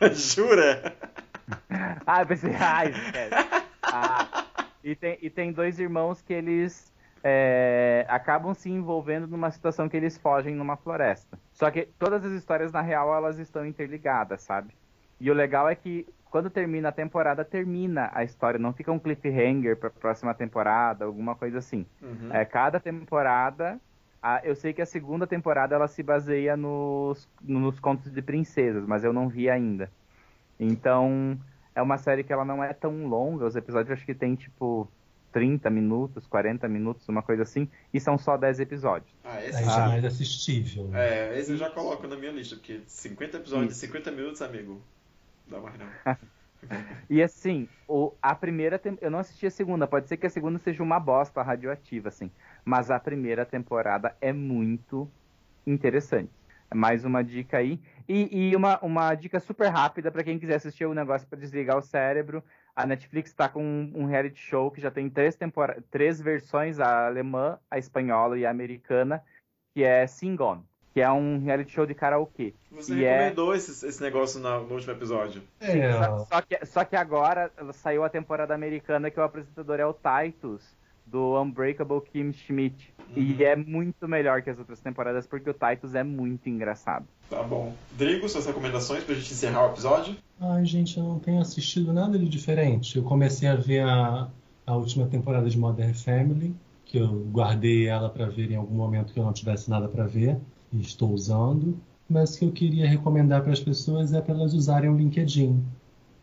Jura? 0.14 0.94
ah, 2.06 2.22
eu 2.22 2.26
pensei, 2.26 2.54
ai, 2.54 2.92
ah, 3.82 4.44
e, 4.82 4.94
tem, 4.94 5.18
e 5.20 5.28
tem 5.28 5.52
dois 5.52 5.78
irmãos 5.78 6.22
que 6.22 6.32
eles 6.32 6.89
é, 7.22 8.06
acabam 8.08 8.54
se 8.54 8.70
envolvendo 8.70 9.26
numa 9.26 9.50
situação 9.50 9.88
que 9.88 9.96
eles 9.96 10.16
fogem 10.16 10.54
numa 10.54 10.76
floresta. 10.76 11.38
Só 11.52 11.70
que 11.70 11.88
todas 11.98 12.24
as 12.24 12.32
histórias, 12.32 12.72
na 12.72 12.80
real, 12.80 13.14
elas 13.14 13.38
estão 13.38 13.64
interligadas, 13.66 14.42
sabe? 14.42 14.74
E 15.20 15.30
o 15.30 15.34
legal 15.34 15.68
é 15.68 15.74
que 15.74 16.06
quando 16.30 16.48
termina 16.48 16.88
a 16.88 16.92
temporada, 16.92 17.44
termina 17.44 18.10
a 18.14 18.22
história, 18.22 18.58
não 18.58 18.72
fica 18.72 18.92
um 18.92 18.98
cliffhanger 18.98 19.76
para 19.76 19.88
a 19.88 19.92
próxima 19.92 20.32
temporada, 20.32 21.04
alguma 21.04 21.34
coisa 21.34 21.58
assim. 21.58 21.84
Uhum. 22.00 22.32
É, 22.32 22.44
cada 22.44 22.78
temporada, 22.78 23.78
a, 24.22 24.40
eu 24.44 24.54
sei 24.54 24.72
que 24.72 24.80
a 24.80 24.86
segunda 24.86 25.26
temporada 25.26 25.74
ela 25.74 25.88
se 25.88 26.02
baseia 26.02 26.56
nos, 26.56 27.28
nos 27.42 27.80
contos 27.80 28.12
de 28.12 28.22
princesas, 28.22 28.86
mas 28.86 29.02
eu 29.02 29.12
não 29.12 29.28
vi 29.28 29.50
ainda. 29.50 29.90
Então, 30.58 31.38
é 31.74 31.82
uma 31.82 31.98
série 31.98 32.22
que 32.22 32.32
ela 32.32 32.44
não 32.44 32.62
é 32.62 32.72
tão 32.72 33.06
longa, 33.06 33.44
os 33.44 33.56
episódios 33.56 33.90
acho 33.90 34.06
que 34.06 34.14
tem 34.14 34.36
tipo 34.36 34.88
30 35.32 35.70
minutos, 35.70 36.26
40 36.26 36.68
minutos, 36.68 37.08
uma 37.08 37.22
coisa 37.22 37.42
assim, 37.42 37.68
e 37.92 38.00
são 38.00 38.18
só 38.18 38.36
10 38.36 38.60
episódios. 38.60 39.12
Ah, 39.24 39.44
esse 39.44 39.58
Aí 39.58 39.64
já 39.64 39.84
é 39.84 39.88
mais 39.88 40.04
assistível. 40.04 40.88
Né? 40.88 41.32
É, 41.34 41.38
esse 41.38 41.52
eu 41.52 41.56
já 41.56 41.70
coloco 41.70 42.06
na 42.06 42.16
minha 42.16 42.32
lista, 42.32 42.56
porque 42.56 42.80
50 42.86 43.36
episódios, 43.38 43.72
Isso. 43.72 43.86
50 43.86 44.10
minutos, 44.10 44.42
amigo, 44.42 44.80
dá 45.46 45.60
mais 45.60 45.78
não. 45.78 45.86
e 47.08 47.22
assim, 47.22 47.68
o, 47.88 48.12
a 48.20 48.34
primeira 48.34 48.80
eu 49.00 49.10
não 49.10 49.18
assisti 49.18 49.46
a 49.46 49.50
segunda, 49.50 49.86
pode 49.86 50.08
ser 50.08 50.16
que 50.16 50.26
a 50.26 50.30
segunda 50.30 50.58
seja 50.58 50.82
uma 50.82 51.00
bosta 51.00 51.42
radioativa, 51.42 52.08
assim, 52.08 52.30
mas 52.64 52.90
a 52.90 52.98
primeira 52.98 53.46
temporada 53.46 54.14
é 54.20 54.32
muito 54.32 55.10
interessante. 55.66 56.39
Mais 56.74 57.04
uma 57.04 57.22
dica 57.24 57.58
aí. 57.58 57.80
E, 58.08 58.50
e 58.50 58.56
uma, 58.56 58.78
uma 58.80 59.14
dica 59.14 59.38
super 59.40 59.68
rápida 59.68 60.10
para 60.10 60.24
quem 60.24 60.38
quiser 60.38 60.56
assistir 60.56 60.84
o 60.86 60.94
negócio 60.94 61.26
para 61.28 61.38
desligar 61.38 61.76
o 61.76 61.82
cérebro 61.82 62.42
a 62.74 62.86
Netflix 62.86 63.30
está 63.30 63.48
com 63.48 63.90
um 63.94 64.06
reality 64.06 64.40
show 64.40 64.70
que 64.70 64.80
já 64.80 64.90
tem 64.90 65.10
três, 65.10 65.34
tempor... 65.36 65.76
três 65.90 66.20
versões, 66.20 66.78
a 66.78 67.06
alemã, 67.06 67.58
a 67.70 67.78
espanhola 67.78 68.38
e 68.38 68.46
a 68.46 68.50
americana, 68.50 69.22
que 69.74 69.82
é 69.82 70.06
Sing 70.06 70.40
On. 70.40 70.62
que 70.94 71.00
é 71.00 71.10
um 71.10 71.38
reality 71.40 71.72
show 71.72 71.84
de 71.84 71.94
karaokê. 71.94 72.54
Você 72.70 72.94
E 72.94 73.04
é- 73.04 73.12
recomendou 73.12 73.54
esse, 73.54 73.86
esse 73.86 74.00
negócio 74.02 74.40
na- 74.40 74.60
no 74.60 74.72
último 74.74 74.92
episódio. 74.92 75.42
É, 75.60 75.92
Só, 75.92 76.18
só 76.24 76.40
que, 76.42 76.66
só 76.66 76.84
que 76.84 76.96
agora 76.96 77.52
saiu 77.74 78.02
a 78.02 78.08
temporada 78.08 78.54
americana 78.54 79.10
que 79.10 79.20
o 79.20 79.22
apresentador 79.22 79.78
é 79.78 79.84
o 79.86 79.94
Titus, 79.94 80.76
do 81.10 81.40
Unbreakable 81.40 82.00
Kim 82.12 82.32
Schmidt. 82.32 82.94
E 83.16 83.42
é 83.42 83.56
muito 83.56 84.06
melhor 84.06 84.40
que 84.42 84.50
as 84.50 84.58
outras 84.58 84.80
temporadas, 84.80 85.26
porque 85.26 85.50
o 85.50 85.54
Titus 85.54 85.94
é 85.94 86.04
muito 86.04 86.48
engraçado. 86.48 87.06
Tá 87.28 87.42
bom. 87.42 87.74
Drigo, 87.98 88.28
suas 88.28 88.46
recomendações 88.46 89.02
pra 89.02 89.14
gente 89.14 89.32
encerrar 89.32 89.66
o 89.66 89.72
episódio? 89.72 90.16
Ai, 90.40 90.64
gente, 90.64 90.96
eu 90.96 91.04
não 91.04 91.18
tenho 91.18 91.40
assistido 91.40 91.92
nada 91.92 92.18
de 92.18 92.28
diferente. 92.28 92.96
Eu 92.96 93.02
comecei 93.02 93.48
a 93.48 93.56
ver 93.56 93.80
a, 93.80 94.28
a 94.64 94.76
última 94.76 95.06
temporada 95.06 95.50
de 95.50 95.58
Modern 95.58 95.92
Family, 95.92 96.54
que 96.84 96.98
eu 96.98 97.08
guardei 97.32 97.86
ela 97.86 98.08
para 98.08 98.26
ver 98.26 98.50
em 98.52 98.56
algum 98.56 98.76
momento 98.76 99.12
que 99.12 99.18
eu 99.18 99.24
não 99.24 99.32
tivesse 99.32 99.68
nada 99.68 99.88
para 99.88 100.06
ver, 100.06 100.38
e 100.72 100.80
estou 100.80 101.10
usando. 101.10 101.76
Mas 102.08 102.34
o 102.34 102.38
que 102.38 102.44
eu 102.44 102.52
queria 102.52 102.88
recomendar 102.88 103.42
para 103.42 103.52
as 103.52 103.60
pessoas 103.60 104.12
é 104.12 104.20
para 104.20 104.34
elas 104.34 104.54
usarem 104.54 104.90
o 104.90 104.96
LinkedIn. 104.96 105.64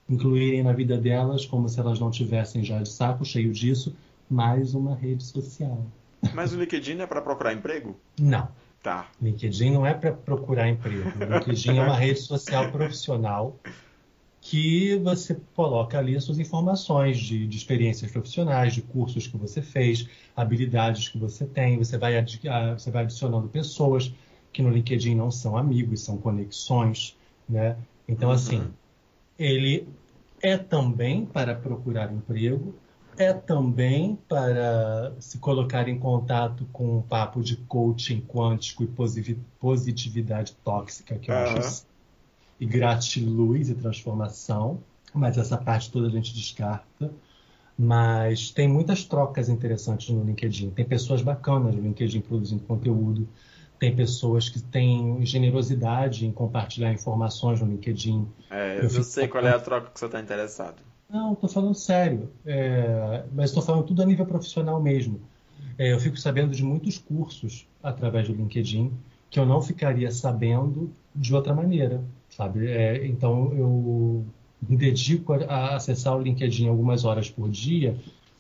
Incluírem 0.10 0.64
na 0.64 0.72
vida 0.72 0.98
delas, 0.98 1.46
como 1.46 1.68
se 1.68 1.80
elas 1.80 2.00
não 2.00 2.10
tivessem 2.10 2.64
já 2.64 2.82
de 2.82 2.90
saco 2.90 3.26
cheio 3.26 3.52
disso, 3.52 3.94
mais 4.30 4.74
uma 4.74 4.96
rede 4.96 5.24
social. 5.24 5.86
Mas 6.34 6.54
o 6.54 6.60
LinkedIn 6.60 7.00
é 7.00 7.08
pra 7.08 7.22
procurar 7.22 7.54
emprego? 7.54 7.96
Não. 8.20 8.50
Tá. 8.84 9.08
LinkedIn 9.22 9.72
não 9.72 9.86
é 9.86 9.94
para 9.94 10.12
procurar 10.14 10.70
emprego. 10.70 11.12
LinkedIn 11.20 11.78
é 11.78 11.82
uma 11.82 11.96
rede 11.98 12.20
social 12.20 12.72
profissional 12.72 13.58
que 14.40 14.96
você 15.00 15.36
coloca 15.56 15.98
ali 15.98 16.16
as 16.16 16.24
suas 16.24 16.40
informações 16.40 17.18
de, 17.18 17.46
de 17.48 17.58
experiências 17.58 18.12
profissionais, 18.12 18.74
de 18.74 18.82
cursos 18.82 19.28
que 19.28 19.36
você 19.36 19.62
fez, 19.62 20.08
habilidades 20.36 21.10
que 21.10 21.18
você 21.18 21.46
tem. 21.46 21.78
Você 21.78 21.98
vai, 21.98 22.18
ah, 22.18 22.74
você 22.78 22.92
vai 22.92 23.04
adicionando 23.04 23.50
pessoas 23.50 24.14
que 24.54 24.62
no 24.62 24.70
LinkedIn 24.70 25.16
não 25.16 25.30
são 25.30 25.58
amigos, 25.58 26.02
são 26.02 26.18
conexões, 26.18 27.18
né? 27.48 27.78
Então, 28.08 28.30
Uhum. 28.30 28.36
assim, 28.36 28.74
ele 29.38 29.88
é 30.42 30.58
também 30.58 31.26
para 31.26 31.54
procurar 31.54 32.12
emprego, 32.14 32.74
é 33.18 33.34
também 33.34 34.16
para 34.28 35.16
se 35.20 35.40
colocar 35.40 35.88
em 35.88 36.00
contato 36.00 36.66
com 36.72 36.98
um 37.00 37.02
papo 37.02 37.42
de 37.44 37.58
coaching 37.58 38.22
quântico 38.22 38.84
e 38.84 38.88
posi- 38.88 39.36
positividade 39.60 40.56
tóxica, 40.64 41.18
que 41.20 41.32
eu 41.32 41.38
Aham. 41.38 41.62
acho 41.62 41.86
e 42.60 42.66
gratiluz 42.66 43.70
e 43.70 43.76
transformação, 43.76 44.84
mas 45.14 45.38
essa 45.38 45.58
parte 45.58 45.92
toda 45.92 46.08
a 46.08 46.12
gente 46.12 46.34
descarta. 46.34 47.14
Mas 47.78 48.52
tem 48.52 48.68
muitas 48.68 49.06
trocas 49.06 49.50
interessantes 49.50 50.10
no 50.10 50.24
LinkedIn. 50.24 50.72
Tem 50.72 50.86
pessoas 50.86 51.22
bacanas 51.22 51.76
no 51.76 51.82
LinkedIn 51.82 52.22
produzindo 52.22 52.64
conteúdo. 52.66 53.28
Tem 53.80 53.96
pessoas 53.96 54.50
que 54.50 54.62
têm 54.62 55.26
generosidade 55.26 56.26
em 56.26 56.32
compartilhar 56.34 56.94
informações 56.94 57.62
no 57.62 57.68
LinkedIn. 57.68 58.28
É, 58.50 58.82
Eu 58.82 58.90
eu, 58.98 59.04
sei 59.04 59.28
qual 59.30 59.46
é 59.48 59.54
a 59.54 59.60
troca 59.60 59.90
que 59.92 60.00
você 60.00 60.10
tá 60.10 60.20
interessado. 60.20 60.84
Não, 61.10 61.34
estou 61.34 61.50
falando 61.50 61.76
sério. 61.76 62.30
É, 62.46 63.24
mas 63.34 63.50
estou 63.50 63.64
falando 63.64 63.86
tudo 63.86 64.02
a 64.02 64.06
nível 64.06 64.26
profissional 64.26 64.82
mesmo. 64.82 65.22
É, 65.78 65.94
eu 65.94 66.00
fico 66.00 66.18
sabendo 66.18 66.52
de 66.52 66.64
muitos 66.64 66.98
cursos 66.98 67.68
através 67.82 68.28
do 68.28 68.34
LinkedIn 68.34 68.92
que 69.30 69.40
eu 69.40 69.46
não 69.46 69.62
ficaria 69.62 70.12
sabendo 70.12 70.92
de 71.16 71.36
outra 71.36 71.54
maneira, 71.54 72.02
sabe? 72.30 72.68
É, 72.68 73.06
então 73.06 73.54
eu 73.54 74.26
me 74.62 74.78
dedico 74.78 75.34
a, 75.34 75.38
a 75.46 75.76
acessar 75.76 76.16
o 76.16 76.22
LinkedIn 76.22 76.68
algumas 76.68 77.06
horas 77.06 77.30
por 77.30 77.50
dia, 77.50 77.98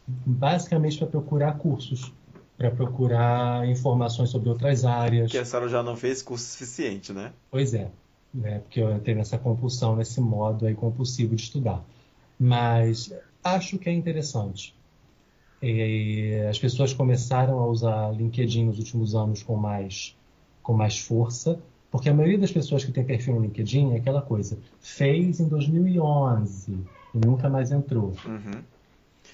basicamente 0.07 0.98
para 0.98 1.07
procurar 1.07 1.57
cursos, 1.57 2.11
para 2.57 2.72
procurar 2.72 3.68
informações 3.68 4.30
sobre 4.30 4.49
outras 4.49 4.85
áreas. 4.85 5.30
Que 5.31 5.38
a 5.38 5.45
senhora 5.45 5.69
já 5.69 5.84
não 5.84 5.95
fez 5.95 6.22
curso 6.22 6.45
suficiente, 6.45 7.11
né? 7.11 7.34
Pois 7.52 7.73
é, 7.73 7.91
né? 8.34 8.60
Porque 8.60 8.80
eu 8.80 8.95
entrei 8.95 9.14
nessa 9.14 9.38
compulsão, 9.38 9.95
nesse 9.95 10.22
modo 10.22 10.65
aí 10.65 10.73
compulsivo 10.73 11.35
de 11.35 11.44
estudar. 11.44 11.84
Mas 12.39 13.14
acho 13.43 13.77
que 13.77 13.89
é 13.89 13.93
interessante. 13.93 14.76
E 15.61 16.35
as 16.49 16.59
pessoas 16.59 16.93
começaram 16.93 17.59
a 17.59 17.68
usar 17.68 18.11
LinkedIn 18.11 18.65
nos 18.65 18.77
últimos 18.77 19.15
anos 19.15 19.41
com 19.41 19.55
mais, 19.55 20.15
com 20.61 20.73
mais 20.73 20.99
força, 20.99 21.59
porque 21.89 22.09
a 22.09 22.14
maioria 22.14 22.38
das 22.38 22.51
pessoas 22.51 22.84
que 22.85 22.91
tem 22.91 23.03
perfil 23.03 23.35
no 23.35 23.41
LinkedIn 23.41 23.93
é 23.93 23.97
aquela 23.97 24.22
coisa, 24.22 24.57
fez 24.80 25.39
em 25.39 25.47
2011 25.47 26.77
e 27.15 27.18
nunca 27.26 27.49
mais 27.49 27.72
entrou. 27.72 28.14
Uhum. 28.26 28.61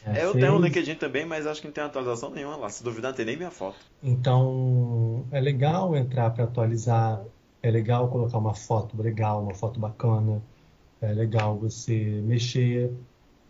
É, 0.05 0.23
eu 0.23 0.31
fez- 0.31 0.45
tenho 0.45 0.55
um 0.57 0.61
LinkedIn 0.61 0.95
também, 0.95 1.25
mas 1.25 1.45
acho 1.45 1.61
que 1.61 1.67
não 1.67 1.73
tem 1.73 1.83
atualização 1.83 2.29
nenhuma 2.29 2.55
lá. 2.55 2.69
Se 2.69 2.83
duvidar, 2.83 3.11
não 3.11 3.17
tem 3.17 3.25
nem 3.25 3.37
minha 3.37 3.51
foto. 3.51 3.77
Então, 4.01 5.25
é 5.31 5.39
legal 5.39 5.95
entrar 5.95 6.29
para 6.31 6.45
atualizar, 6.45 7.21
é 7.61 7.69
legal 7.71 8.07
colocar 8.09 8.37
uma 8.37 8.53
foto 8.53 9.01
legal, 9.01 9.41
uma 9.43 9.53
foto 9.53 9.79
bacana, 9.79 10.41
é 11.05 11.13
legal 11.13 11.57
você 11.57 12.21
mexer 12.23 12.91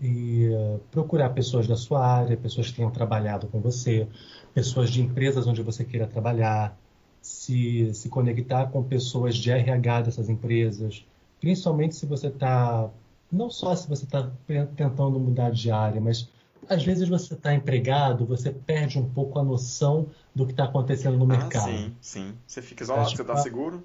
e 0.02 0.46
eh, 0.52 0.80
procurar 0.92 1.30
pessoas 1.30 1.68
da 1.68 1.76
sua 1.76 2.06
área, 2.06 2.36
pessoas 2.36 2.70
que 2.70 2.76
tenham 2.76 2.92
trabalhado 2.92 3.48
com 3.48 3.60
você, 3.62 4.08
pessoas 4.54 4.90
de 4.90 5.02
empresas 5.02 5.48
onde 5.48 5.62
você 5.62 5.84
queira 5.86 6.08
trabalhar, 6.08 6.78
se, 7.22 7.94
se 7.94 8.10
conectar 8.10 8.68
com 8.68 8.84
pessoas 8.84 9.36
de 9.38 9.50
RH 9.50 10.02
dessas 10.02 10.30
empresas, 10.30 11.06
principalmente 11.40 11.96
se 11.96 12.06
você 12.06 12.28
está, 12.28 12.90
não 13.32 13.50
só 13.50 13.76
se 13.76 13.88
você 13.88 14.04
está 14.04 14.30
tentando 14.76 15.20
mudar 15.20 15.52
de 15.52 15.72
área, 15.72 16.02
mas 16.02 16.28
às 16.70 16.84
vezes 16.84 17.08
você 17.08 17.34
está 17.34 17.54
empregado, 17.54 18.26
você 18.26 18.52
perde 18.52 18.98
um 19.00 19.08
pouco 19.10 19.40
a 19.40 19.44
noção 19.44 20.08
do 20.34 20.46
que 20.46 20.52
está 20.52 20.66
acontecendo 20.66 21.18
no 21.18 21.26
Ah, 21.26 21.38
mercado. 21.38 21.72
sim, 21.72 21.94
sim. 22.02 22.34
Você 22.48 22.62
fica 22.62 22.84
isolado, 22.84 23.10
você 23.10 23.18
que 23.18 23.24
tá 23.24 23.36
tá- 23.36 23.42
seguro? 23.42 23.84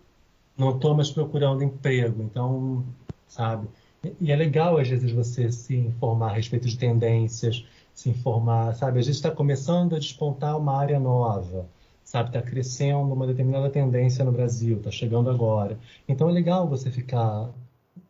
Não 0.57 0.75
estou 0.75 0.95
mais 0.97 1.11
procurando 1.11 1.63
emprego, 1.63 2.23
então, 2.25 2.85
sabe? 3.29 3.69
E- 4.21 4.33
é 4.33 4.37
legal, 4.37 4.79
às 4.79 4.89
vezes, 4.89 5.11
você 5.13 5.51
se 5.53 5.77
informar 5.77 6.31
a 6.31 6.35
respeito 6.35 6.69
de 6.69 6.79
tendências, 6.79 7.65
se 7.95 8.09
informar, 8.11 8.75
sabe? 8.75 9.01
Às 9.01 9.07
vezes 9.07 9.19
está 9.19 9.31
começando 9.31 9.97
a 9.97 9.99
despontar 9.99 10.57
uma 10.57 10.77
área 10.77 10.99
nova, 11.01 11.69
sabe? 12.05 12.31
Está 12.31 12.43
crescendo 12.43 13.13
uma 13.13 13.27
determinada 13.27 13.69
tendência 13.71 14.25
no 14.25 14.33
Brasil, 14.33 14.79
está 14.79 14.91
chegando 14.91 15.31
agora. 15.31 15.79
Então 16.09 16.29
é 16.29 16.33
legal 16.33 16.69
você 16.69 16.91
ficar 16.91 17.51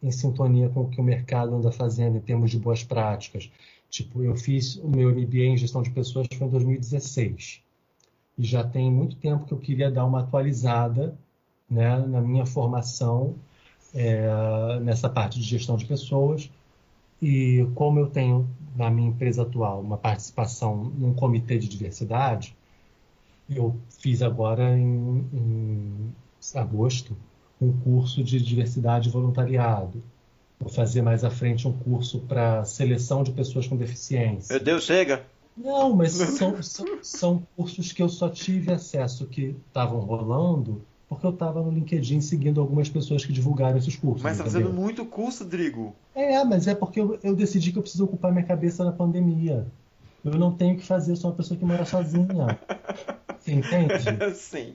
em 0.02 0.10
sintonia 0.10 0.68
com 0.68 0.82
o 0.82 0.88
que 0.88 1.00
o 1.00 1.04
mercado 1.04 1.54
anda 1.54 1.72
fazendo 1.72 2.16
em 2.16 2.20
termos 2.20 2.50
de 2.50 2.58
boas 2.58 2.84
práticas. 2.84 3.50
Tipo, 3.90 4.22
eu 4.22 4.36
fiz 4.36 4.76
o 4.76 4.88
meu 4.88 5.10
MBA 5.10 5.44
em 5.46 5.56
gestão 5.56 5.82
de 5.82 5.90
pessoas 5.90 6.26
foi 6.32 6.46
em 6.46 6.50
2016. 6.50 7.62
E 8.36 8.44
já 8.44 8.62
tem 8.62 8.90
muito 8.90 9.16
tempo 9.16 9.46
que 9.46 9.52
eu 9.52 9.58
queria 9.58 9.90
dar 9.90 10.04
uma 10.04 10.20
atualizada 10.20 11.16
né, 11.68 11.98
na 12.06 12.20
minha 12.20 12.46
formação 12.46 13.34
é, 13.94 14.78
nessa 14.80 15.08
parte 15.08 15.38
de 15.38 15.44
gestão 15.44 15.76
de 15.76 15.84
pessoas. 15.84 16.50
E 17.20 17.66
como 17.74 17.98
eu 17.98 18.06
tenho 18.06 18.48
na 18.76 18.90
minha 18.90 19.08
empresa 19.08 19.42
atual 19.42 19.80
uma 19.80 19.98
participação 19.98 20.76
num 20.76 21.12
comitê 21.12 21.58
de 21.58 21.68
diversidade, 21.68 22.56
eu 23.50 23.76
fiz 24.00 24.22
agora 24.22 24.78
em, 24.78 25.26
em 25.32 26.14
agosto 26.54 27.16
um 27.60 27.72
curso 27.72 28.22
de 28.22 28.40
diversidade 28.40 29.08
e 29.08 29.12
voluntariado. 29.12 30.02
Vou 30.60 30.68
fazer 30.68 31.02
mais 31.02 31.24
à 31.24 31.30
frente 31.30 31.66
um 31.66 31.72
curso 31.72 32.20
para 32.20 32.64
seleção 32.64 33.22
de 33.22 33.32
pessoas 33.32 33.66
com 33.66 33.76
deficiência. 33.76 34.54
Meu 34.54 34.64
Deus, 34.64 34.84
chega! 34.84 35.24
Não, 35.56 35.94
mas 35.94 36.12
são, 36.12 36.62
são, 36.62 36.86
são 37.02 37.46
cursos 37.56 37.92
que 37.92 38.00
eu 38.00 38.08
só 38.08 38.28
tive 38.28 38.72
acesso 38.72 39.26
que 39.26 39.56
estavam 39.66 39.98
rolando 39.98 40.82
porque 41.08 41.24
eu 41.24 41.30
estava 41.30 41.62
no 41.62 41.70
LinkedIn 41.70 42.20
seguindo 42.20 42.60
algumas 42.60 42.88
pessoas 42.88 43.24
que 43.24 43.32
divulgaram 43.32 43.78
esses 43.78 43.96
cursos. 43.96 44.22
Mas 44.22 44.36
tá 44.36 44.44
entendeu? 44.44 44.62
fazendo 44.62 44.78
muito 44.78 45.04
curso, 45.06 45.44
Drigo. 45.44 45.94
É, 46.14 46.44
mas 46.44 46.66
é 46.66 46.74
porque 46.74 47.00
eu, 47.00 47.18
eu 47.22 47.34
decidi 47.34 47.72
que 47.72 47.78
eu 47.78 47.82
preciso 47.82 48.04
ocupar 48.04 48.30
minha 48.30 48.44
cabeça 48.44 48.84
na 48.84 48.92
pandemia. 48.92 49.66
Eu 50.24 50.32
não 50.32 50.52
tenho 50.52 50.74
o 50.74 50.76
que 50.76 50.84
fazer, 50.84 51.12
eu 51.12 51.16
sou 51.16 51.30
uma 51.30 51.36
pessoa 51.36 51.58
que 51.58 51.64
mora 51.64 51.84
sozinha. 51.84 52.58
Você 53.38 53.52
entende? 53.52 53.94
Sim. 54.34 54.74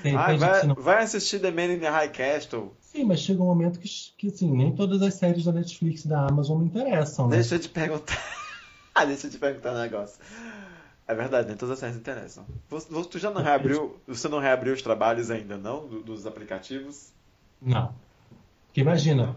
Você 0.00 0.08
entende 0.08 0.38
vai, 0.38 0.66
não... 0.66 0.74
vai 0.74 1.02
assistir 1.02 1.40
The 1.40 1.50
Man 1.50 1.74
in 1.74 1.78
the 1.80 1.88
High 1.88 2.10
Castle. 2.10 2.72
Sim, 2.80 3.04
mas 3.04 3.20
chega 3.20 3.42
um 3.42 3.46
momento 3.46 3.78
que, 3.78 3.88
que 4.16 4.28
assim, 4.28 4.50
nem 4.50 4.74
todas 4.74 5.02
as 5.02 5.14
séries 5.14 5.44
da 5.44 5.52
Netflix 5.52 6.04
e 6.04 6.08
da 6.08 6.26
Amazon 6.26 6.60
me 6.60 6.66
interessam, 6.66 7.28
né? 7.28 7.36
Deixa 7.36 7.56
eu 7.56 7.58
te 7.58 7.68
perguntar. 7.68 8.18
Ah, 8.94 9.04
Deixa 9.06 9.26
eu 9.26 9.30
te 9.30 9.38
perguntar 9.38 9.74
um 9.74 9.78
negócio. 9.78 10.18
É 11.08 11.14
verdade, 11.14 11.48
nem 11.48 11.56
todas 11.56 11.72
as 11.72 11.78
séries 11.78 11.96
interessam. 11.96 12.44
Você, 12.68 12.86
tu 13.08 13.18
já 13.18 13.30
não 13.30 13.42
reabriu, 13.42 13.96
você 14.06 14.28
não 14.28 14.38
reabriu 14.38 14.74
os 14.74 14.82
trabalhos 14.82 15.30
ainda, 15.30 15.56
não? 15.56 15.86
do- 15.88 16.02
dos 16.02 16.26
aplicativos? 16.26 17.12
Não. 17.62 17.94
Porque 18.66 18.82
imagina, 18.82 19.34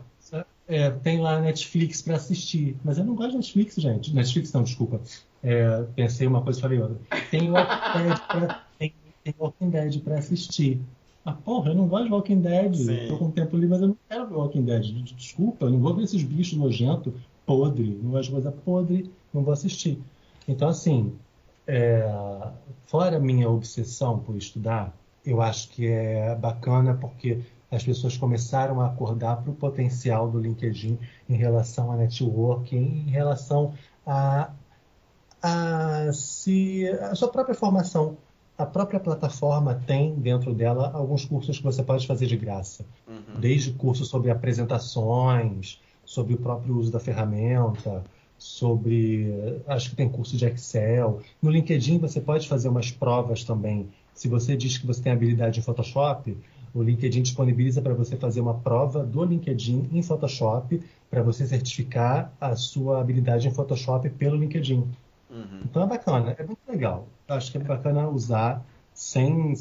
é, 0.68 0.89
tem 0.91 1.22
lá 1.22 1.39
Netflix 1.39 2.02
para 2.02 2.18
assistir, 2.18 2.76
mas 2.84 2.98
eu 2.98 3.06
não 3.06 3.15
gosto 3.15 3.31
de 3.31 3.38
Netflix, 3.38 3.76
gente. 3.76 4.14
Netflix 4.14 4.52
não, 4.52 4.64
desculpa. 4.64 4.99
É, 5.41 5.84
pensei 5.95 6.27
uma 6.27 6.41
coisa 6.41 6.60
e 6.60 6.61
falei 6.61 6.81
outra. 6.81 6.98
Tem 7.31 7.49
Walking 7.49 8.03
Dead 8.03 8.19
pra, 8.27 8.65
tem, 8.77 8.93
tem 9.23 9.35
Walking 9.39 9.69
Dead 9.69 10.02
pra 10.03 10.19
assistir. 10.19 10.81
Ah, 11.23 11.34
porra, 11.34 11.72
eu 11.72 11.76
não 11.76 11.88
gosto 11.88 12.06
de 12.07 12.11
Walking 12.11 12.41
Dead. 12.41 12.76
Sim. 12.76 13.07
Tô 13.07 13.18
com 13.18 13.31
tempo 13.31 13.56
livre, 13.56 13.69
mas 13.69 13.81
eu 13.81 13.88
não 13.89 13.98
quero 14.10 14.27
ver 14.27 14.35
Walking 14.35 14.65
Dead. 14.65 14.91
Desculpa, 15.15 15.68
eu 15.68 15.69
não 15.69 15.80
vou 15.80 15.95
ver 15.95 16.03
esses 16.03 16.22
bichos 16.22 16.57
nojentos, 16.57 17.14
podre. 17.45 17.98
Não 18.03 18.11
gosto 18.11 18.26
de 18.26 18.31
coisa 18.34 18.52
podre, 18.52 19.10
não 19.34 19.41
vou 19.43 19.53
assistir. 19.53 19.99
Então, 20.48 20.68
assim, 20.68 21.14
é, 21.72 22.03
fora 22.88 23.15
a 23.15 23.19
minha 23.19 23.49
obsessão 23.49 24.19
por 24.19 24.35
estudar, 24.35 24.93
eu 25.26 25.41
acho 25.41 25.69
que 25.69 25.88
é 25.88 26.35
bacana 26.35 26.95
porque 26.95 27.39
as 27.72 27.81
pessoas 27.81 28.18
começaram 28.18 28.81
a 28.81 28.88
acordar 28.88 29.38
para 29.38 29.52
o 29.52 29.56
potencial 29.56 30.30
do 30.30 30.38
LinkedIn 30.38 30.99
em 31.30 31.35
relação 31.35 31.89
a 31.89 31.95
networking, 31.95 33.06
em 33.07 33.10
relação 33.10 33.73
a, 34.06 34.49
a, 35.41 36.11
se, 36.11 36.89
a 36.89 37.15
sua 37.15 37.30
própria 37.30 37.56
formação. 37.56 38.18
A 38.57 38.65
própria 38.65 38.99
plataforma 38.99 39.81
tem 39.88 40.14
dentro 40.15 40.53
dela 40.53 40.91
alguns 40.93 41.23
cursos 41.23 41.57
que 41.57 41.64
você 41.64 41.81
pode 41.81 42.06
fazer 42.06 42.26
de 42.26 42.35
graça. 42.35 42.85
Uhum. 43.07 43.39
Desde 43.39 43.72
cursos 43.72 44.10
sobre 44.10 44.30
apresentações, 44.30 45.81
sobre 46.03 46.34
o 46.34 46.38
próprio 46.38 46.76
uso 46.77 46.91
da 46.91 46.99
ferramenta, 46.99 48.03
sobre. 48.41 49.61
Acho 49.68 49.91
que 49.91 49.95
tem 49.95 50.09
curso 50.09 50.35
de 50.35 50.45
Excel. 50.45 51.22
No 51.39 51.51
LinkedIn 51.51 51.99
você 51.99 52.19
pode 52.19 52.47
fazer 52.47 52.69
umas 52.69 52.89
provas 52.89 53.43
também. 53.43 53.88
Se 54.15 54.27
você 54.27 54.57
diz 54.57 54.80
que 54.80 54.88
você 54.88 54.99
tem 54.99 55.11
habilidade 55.11 55.59
em 55.59 55.63
Photoshop, 55.63 56.35
o 56.73 56.81
LinkedIn 56.81 57.22
disponibiliza 57.22 57.84
para 57.84 57.93
você 57.93 58.18
fazer 58.18 58.41
uma 58.41 58.55
prova 58.55 59.03
do 59.03 59.23
LinkedIn 59.23 59.89
em 59.93 60.01
Photoshop 60.01 60.81
para 61.09 61.22
você 61.22 61.45
certificar 61.45 62.34
a 62.41 62.55
sua 62.55 62.99
habilidade 62.99 63.47
em 63.47 63.51
Photoshop 63.51 64.09
pelo 64.09 64.35
LinkedIn. 64.38 64.88
Uhum. 65.30 65.61
Então 65.63 65.84
é 65.84 65.88
bacana, 65.88 66.35
é 66.38 66.43
muito 66.43 66.59
legal. 66.68 67.07
Acho 67.27 67.51
que 67.51 67.57
é 67.57 67.61
bacana 67.61 68.09
usar 68.09 68.65
sem 68.91 69.55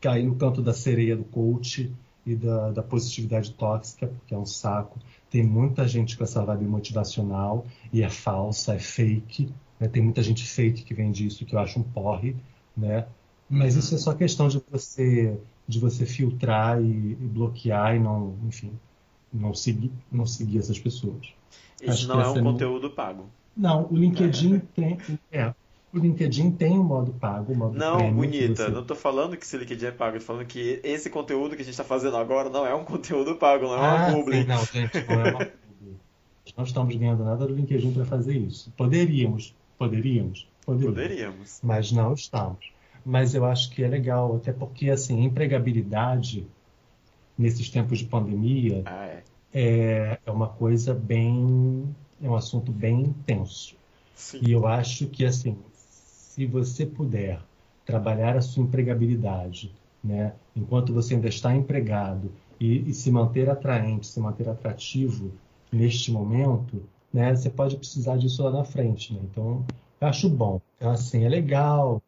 cair 0.00 0.24
no 0.24 0.36
canto 0.36 0.62
da 0.62 0.72
sereia 0.72 1.16
do 1.16 1.24
coach 1.24 1.92
e 2.24 2.36
da, 2.36 2.70
da 2.70 2.82
positividade 2.82 3.50
tóxica, 3.52 4.06
porque 4.06 4.32
é 4.32 4.38
um 4.38 4.46
saco. 4.46 4.98
Tem 5.32 5.42
muita 5.42 5.88
gente 5.88 6.14
com 6.14 6.24
essa 6.24 6.44
vibe 6.44 6.66
motivacional 6.66 7.64
e 7.90 8.02
é 8.02 8.10
falsa, 8.10 8.74
é 8.74 8.78
fake. 8.78 9.48
Né? 9.80 9.88
Tem 9.88 10.02
muita 10.02 10.22
gente 10.22 10.46
fake 10.46 10.84
que 10.84 10.92
vende 10.92 11.26
isso, 11.26 11.46
que 11.46 11.54
eu 11.54 11.58
acho 11.58 11.80
um 11.80 11.82
porre. 11.82 12.36
Né? 12.76 13.06
Mas 13.48 13.72
uhum. 13.72 13.80
isso 13.80 13.94
é 13.94 13.98
só 13.98 14.12
questão 14.12 14.46
de 14.46 14.62
você 14.70 15.34
de 15.66 15.78
você 15.78 16.04
filtrar 16.04 16.82
e, 16.82 17.12
e 17.12 17.14
bloquear 17.14 17.96
e 17.96 17.98
não, 17.98 18.36
enfim, 18.46 18.72
não 19.32 19.54
seguir, 19.54 19.90
não 20.10 20.26
seguir 20.26 20.58
essas 20.58 20.78
pessoas. 20.78 21.32
Isso 21.80 21.90
Acho 21.90 22.08
não 22.08 22.20
é 22.20 22.28
um 22.28 22.36
é 22.36 22.42
conteúdo 22.42 22.90
pago. 22.90 23.24
Não, 23.56 23.86
o 23.90 23.96
LinkedIn 23.96 24.58
tem. 24.74 24.98
É, 25.30 25.54
o 25.92 25.98
LinkedIn 25.98 26.52
tem 26.52 26.78
um 26.78 26.82
modo 26.82 27.12
pago, 27.12 27.52
um 27.52 27.56
modo 27.56 27.78
Não, 27.78 28.12
bonita, 28.12 28.64
você... 28.64 28.70
não 28.70 28.80
estou 28.80 28.96
falando 28.96 29.36
que 29.36 29.44
esse 29.44 29.56
LinkedIn 29.56 29.86
é 29.86 29.90
pago, 29.90 30.16
estou 30.16 30.34
falando 30.34 30.46
que 30.46 30.80
esse 30.82 31.10
conteúdo 31.10 31.54
que 31.54 31.62
a 31.62 31.64
gente 31.64 31.72
está 31.72 31.84
fazendo 31.84 32.16
agora 32.16 32.48
não 32.48 32.66
é 32.66 32.74
um 32.74 32.84
conteúdo 32.84 33.36
pago, 33.36 33.66
não 33.66 33.74
é 33.74 33.78
ah, 33.78 34.06
uma 34.06 34.16
publi. 34.16 34.42
Sim, 34.42 34.48
não, 34.48 34.64
gente, 34.64 35.06
não 35.08 35.20
é 35.20 35.30
uma 35.30 35.44
publi. 35.46 35.96
não 36.56 36.64
estamos 36.64 36.96
ganhando 36.96 37.24
nada 37.24 37.46
do 37.46 37.54
LinkedIn 37.54 37.92
para 37.92 38.04
fazer 38.04 38.36
isso. 38.36 38.72
Poderíamos, 38.76 39.54
poderíamos, 39.78 40.48
poderíamos, 40.64 40.96
poderíamos. 40.96 41.60
Mas 41.62 41.92
não 41.92 42.14
estamos 42.14 42.72
mas 43.04 43.34
eu 43.34 43.44
acho 43.44 43.70
que 43.70 43.82
é 43.82 43.88
legal, 43.88 44.36
até 44.36 44.52
porque 44.52 44.90
assim, 44.90 45.24
empregabilidade 45.24 46.46
nesses 47.36 47.68
tempos 47.68 47.98
de 47.98 48.04
pandemia 48.04 48.82
ah, 48.84 49.06
é. 49.06 49.22
É, 49.52 50.18
é 50.24 50.30
uma 50.30 50.48
coisa 50.48 50.94
bem. 50.94 51.94
é 52.22 52.28
um 52.28 52.34
assunto 52.34 52.72
bem 52.72 53.00
intenso. 53.02 53.76
Sim. 54.14 54.40
E 54.42 54.52
eu 54.52 54.66
acho 54.66 55.06
que 55.08 55.24
assim, 55.24 55.58
se 56.32 56.46
você 56.46 56.86
puder 56.86 57.42
trabalhar 57.84 58.38
a 58.38 58.40
sua 58.40 58.62
empregabilidade, 58.62 59.70
né, 60.02 60.32
enquanto 60.56 60.90
você 60.94 61.14
ainda 61.14 61.28
está 61.28 61.54
empregado 61.54 62.32
e, 62.58 62.88
e 62.88 62.94
se 62.94 63.10
manter 63.10 63.50
atraente, 63.50 64.06
se 64.06 64.18
manter 64.18 64.48
atrativo 64.48 65.30
neste 65.70 66.10
momento, 66.10 66.82
né, 67.12 67.36
você 67.36 67.50
pode 67.50 67.76
precisar 67.76 68.16
disso 68.16 68.42
lá 68.42 68.50
na 68.50 68.64
frente. 68.64 69.12
Né? 69.12 69.20
Então, 69.30 69.62
eu 70.00 70.08
acho 70.08 70.26
bom. 70.30 70.58
Então, 70.78 70.90
assim, 70.90 71.22
é 71.22 71.28
legal 71.28 72.02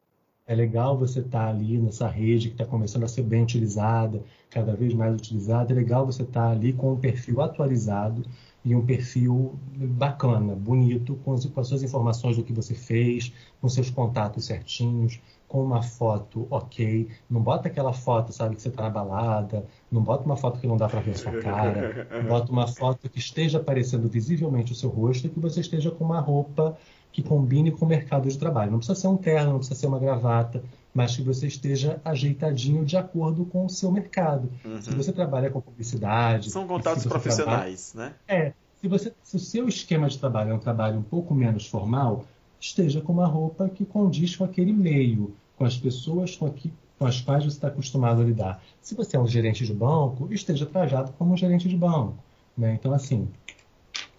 é 0.46 0.54
legal 0.54 0.96
você 0.98 1.20
estar 1.20 1.44
tá 1.44 1.48
ali 1.48 1.78
nessa 1.78 2.06
rede 2.06 2.48
que 2.48 2.54
está 2.54 2.66
começando 2.66 3.04
a 3.04 3.08
ser 3.08 3.22
bem 3.22 3.42
utilizada, 3.42 4.22
cada 4.50 4.74
vez 4.74 4.92
mais 4.92 5.14
utilizada. 5.14 5.72
É 5.72 5.76
legal 5.76 6.04
você 6.04 6.22
estar 6.22 6.48
tá 6.48 6.50
ali 6.50 6.72
com 6.72 6.92
um 6.92 6.96
perfil 6.98 7.40
atualizado 7.40 8.22
e 8.64 8.74
um 8.74 8.84
perfil 8.84 9.54
bacana, 9.76 10.54
bonito, 10.54 11.16
com 11.24 11.34
as, 11.34 11.44
com 11.44 11.60
as 11.60 11.68
suas 11.68 11.82
informações 11.82 12.36
do 12.36 12.42
que 12.42 12.52
você 12.52 12.74
fez, 12.74 13.32
com 13.60 13.68
seus 13.68 13.90
contatos 13.90 14.46
certinhos, 14.46 15.20
com 15.46 15.62
uma 15.62 15.82
foto 15.82 16.46
ok. 16.50 17.08
Não 17.28 17.42
bota 17.42 17.68
aquela 17.68 17.92
foto, 17.92 18.32
sabe, 18.32 18.56
que 18.56 18.62
você 18.62 18.68
está 18.68 18.84
na 18.84 18.90
balada. 18.90 19.66
Não 19.92 20.02
bota 20.02 20.24
uma 20.24 20.36
foto 20.36 20.58
que 20.58 20.66
não 20.66 20.78
dá 20.78 20.88
para 20.88 21.00
ver 21.00 21.10
a 21.10 21.14
sua 21.14 21.40
cara. 21.40 22.08
Bota 22.26 22.50
uma 22.50 22.66
foto 22.66 23.08
que 23.08 23.18
esteja 23.18 23.58
aparecendo 23.58 24.08
visivelmente 24.08 24.72
o 24.72 24.74
seu 24.74 24.88
rosto 24.88 25.26
e 25.26 25.30
que 25.30 25.38
você 25.38 25.60
esteja 25.60 25.90
com 25.90 26.04
uma 26.04 26.20
roupa 26.20 26.76
que 27.12 27.22
combine 27.22 27.70
com 27.70 27.84
o 27.84 27.88
mercado 27.88 28.28
de 28.28 28.36
trabalho. 28.36 28.72
Não 28.72 28.78
precisa 28.78 28.98
ser 28.98 29.06
um 29.06 29.16
terno, 29.16 29.52
não 29.52 29.58
precisa 29.58 29.78
ser 29.78 29.86
uma 29.86 30.00
gravata, 30.00 30.64
mas 30.94 31.16
que 31.16 31.22
você 31.22 31.48
esteja 31.48 32.00
ajeitadinho 32.04 32.84
de 32.84 32.96
acordo 32.96 33.44
com 33.44 33.66
o 33.66 33.68
seu 33.68 33.90
mercado. 33.90 34.48
Uhum. 34.64 34.80
Se 34.80 34.90
você 34.90 35.12
trabalha 35.12 35.50
com 35.50 35.60
publicidade. 35.60 36.50
São 36.50 36.68
contatos 36.68 37.04
profissionais, 37.04 37.90
trabalha... 37.90 38.16
né? 38.28 38.36
É. 38.36 38.52
Se, 38.80 38.86
você, 38.86 39.12
se 39.22 39.36
o 39.36 39.40
seu 39.40 39.66
esquema 39.66 40.08
de 40.08 40.16
trabalho 40.16 40.52
é 40.52 40.54
um 40.54 40.58
trabalho 40.58 40.98
um 40.98 41.02
pouco 41.02 41.34
menos 41.34 41.66
formal, 41.66 42.24
esteja 42.60 43.00
com 43.00 43.12
uma 43.12 43.26
roupa 43.26 43.68
que 43.68 43.84
condiz 43.84 44.36
com 44.36 44.44
aquele 44.44 44.72
meio, 44.72 45.34
com 45.56 45.64
as 45.64 45.76
pessoas 45.76 46.36
com, 46.36 46.46
aqui, 46.46 46.72
com 46.96 47.06
as 47.06 47.20
quais 47.20 47.44
você 47.44 47.56
está 47.56 47.68
acostumado 47.68 48.22
a 48.22 48.24
lidar. 48.24 48.62
Se 48.80 48.94
você 48.94 49.16
é 49.16 49.20
um 49.20 49.26
gerente 49.26 49.66
de 49.66 49.74
banco, 49.74 50.32
esteja 50.32 50.64
trajado 50.64 51.12
como 51.18 51.32
um 51.32 51.36
gerente 51.36 51.68
de 51.68 51.76
banco. 51.76 52.22
Né? 52.56 52.74
Então, 52.74 52.92
assim, 52.92 53.28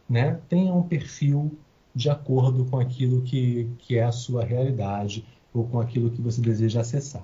né? 0.09 0.39
tenha 0.49 0.73
um 0.73 0.83
perfil 0.83 1.57
de 1.93 2.09
acordo 2.09 2.65
com 2.65 2.77
aquilo 2.77 3.21
que, 3.21 3.69
que 3.77 3.97
é 3.97 4.03
a 4.03 4.11
sua 4.11 4.43
realidade 4.43 5.25
ou 5.55 5.65
com 5.65 5.79
aquilo 5.79 6.11
que 6.11 6.21
você 6.21 6.41
deseja 6.41 6.81
acessar. 6.81 7.23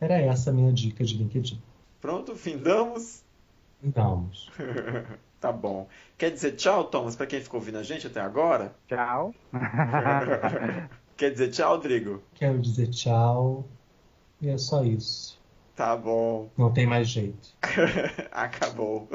Era 0.00 0.14
essa 0.18 0.50
a 0.50 0.52
minha 0.52 0.72
dica 0.72 1.04
de 1.04 1.16
LinkedIn. 1.16 1.60
Pronto, 2.00 2.34
findamos? 2.36 3.22
Findamos. 3.80 4.50
tá 5.40 5.50
bom. 5.50 5.88
Quer 6.16 6.30
dizer 6.30 6.52
tchau, 6.52 6.84
Thomas, 6.84 7.16
para 7.16 7.26
quem 7.26 7.40
ficou 7.40 7.58
ouvindo 7.58 7.78
a 7.78 7.82
gente 7.82 8.06
até 8.06 8.20
agora? 8.20 8.72
Tchau. 8.86 9.34
Quer 11.16 11.30
dizer 11.30 11.50
tchau, 11.50 11.76
Rodrigo? 11.76 12.22
Quero 12.34 12.58
dizer 12.60 12.88
tchau. 12.88 13.64
E 14.40 14.48
é 14.48 14.58
só 14.58 14.84
isso. 14.84 15.40
Tá 15.74 15.96
bom. 15.96 16.48
Não 16.56 16.72
tem 16.72 16.86
mais 16.86 17.08
jeito. 17.08 17.48
Acabou. 18.30 19.08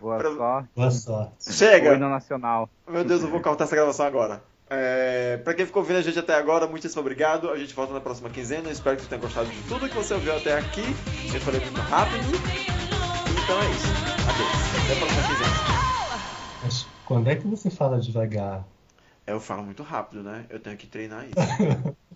Boa 0.00 0.18
pra... 0.18 0.34
sorte. 0.34 0.68
Boa 0.74 0.90
sorte. 0.90 1.52
Chega! 1.52 1.94
Hino 1.94 2.08
nacional. 2.08 2.70
Meu 2.88 3.04
Deus, 3.04 3.22
eu 3.22 3.28
vou 3.28 3.40
cortar 3.40 3.64
essa 3.64 3.76
gravação 3.76 4.06
agora. 4.06 4.42
É, 4.70 5.38
pra 5.38 5.54
quem 5.54 5.64
ficou 5.64 5.82
ouvindo 5.82 5.96
a 5.96 6.02
gente 6.02 6.18
até 6.18 6.34
agora, 6.34 6.66
muitíssimo 6.66 7.00
obrigado. 7.00 7.50
A 7.50 7.56
gente 7.56 7.74
volta 7.74 7.92
na 7.92 8.00
próxima 8.00 8.28
quinzena. 8.28 8.70
espero 8.70 8.96
que 8.96 9.02
você 9.02 9.08
tenha 9.08 9.20
gostado 9.20 9.48
de 9.48 9.62
tudo 9.62 9.88
que 9.88 9.94
você 9.94 10.14
ouviu 10.14 10.36
até 10.36 10.58
aqui. 10.58 10.82
Eu 11.32 11.40
falei 11.40 11.60
muito 11.60 11.80
rápido. 11.80 12.24
Então 13.44 13.62
é 13.62 13.70
isso. 13.70 14.08
Adeus. 14.28 14.84
Até 14.84 14.92
a 14.92 14.96
próxima 14.96 15.22
quinzena. 15.28 15.78
Mas 16.62 16.86
quando 17.06 17.28
é 17.28 17.36
que 17.36 17.46
você 17.46 17.70
fala 17.70 17.98
devagar? 17.98 18.64
Eu 19.26 19.40
falo 19.40 19.62
muito 19.62 19.82
rápido, 19.82 20.22
né? 20.22 20.44
Eu 20.50 20.60
tenho 20.60 20.76
que 20.76 20.86
treinar 20.86 21.24
isso. 21.24 21.96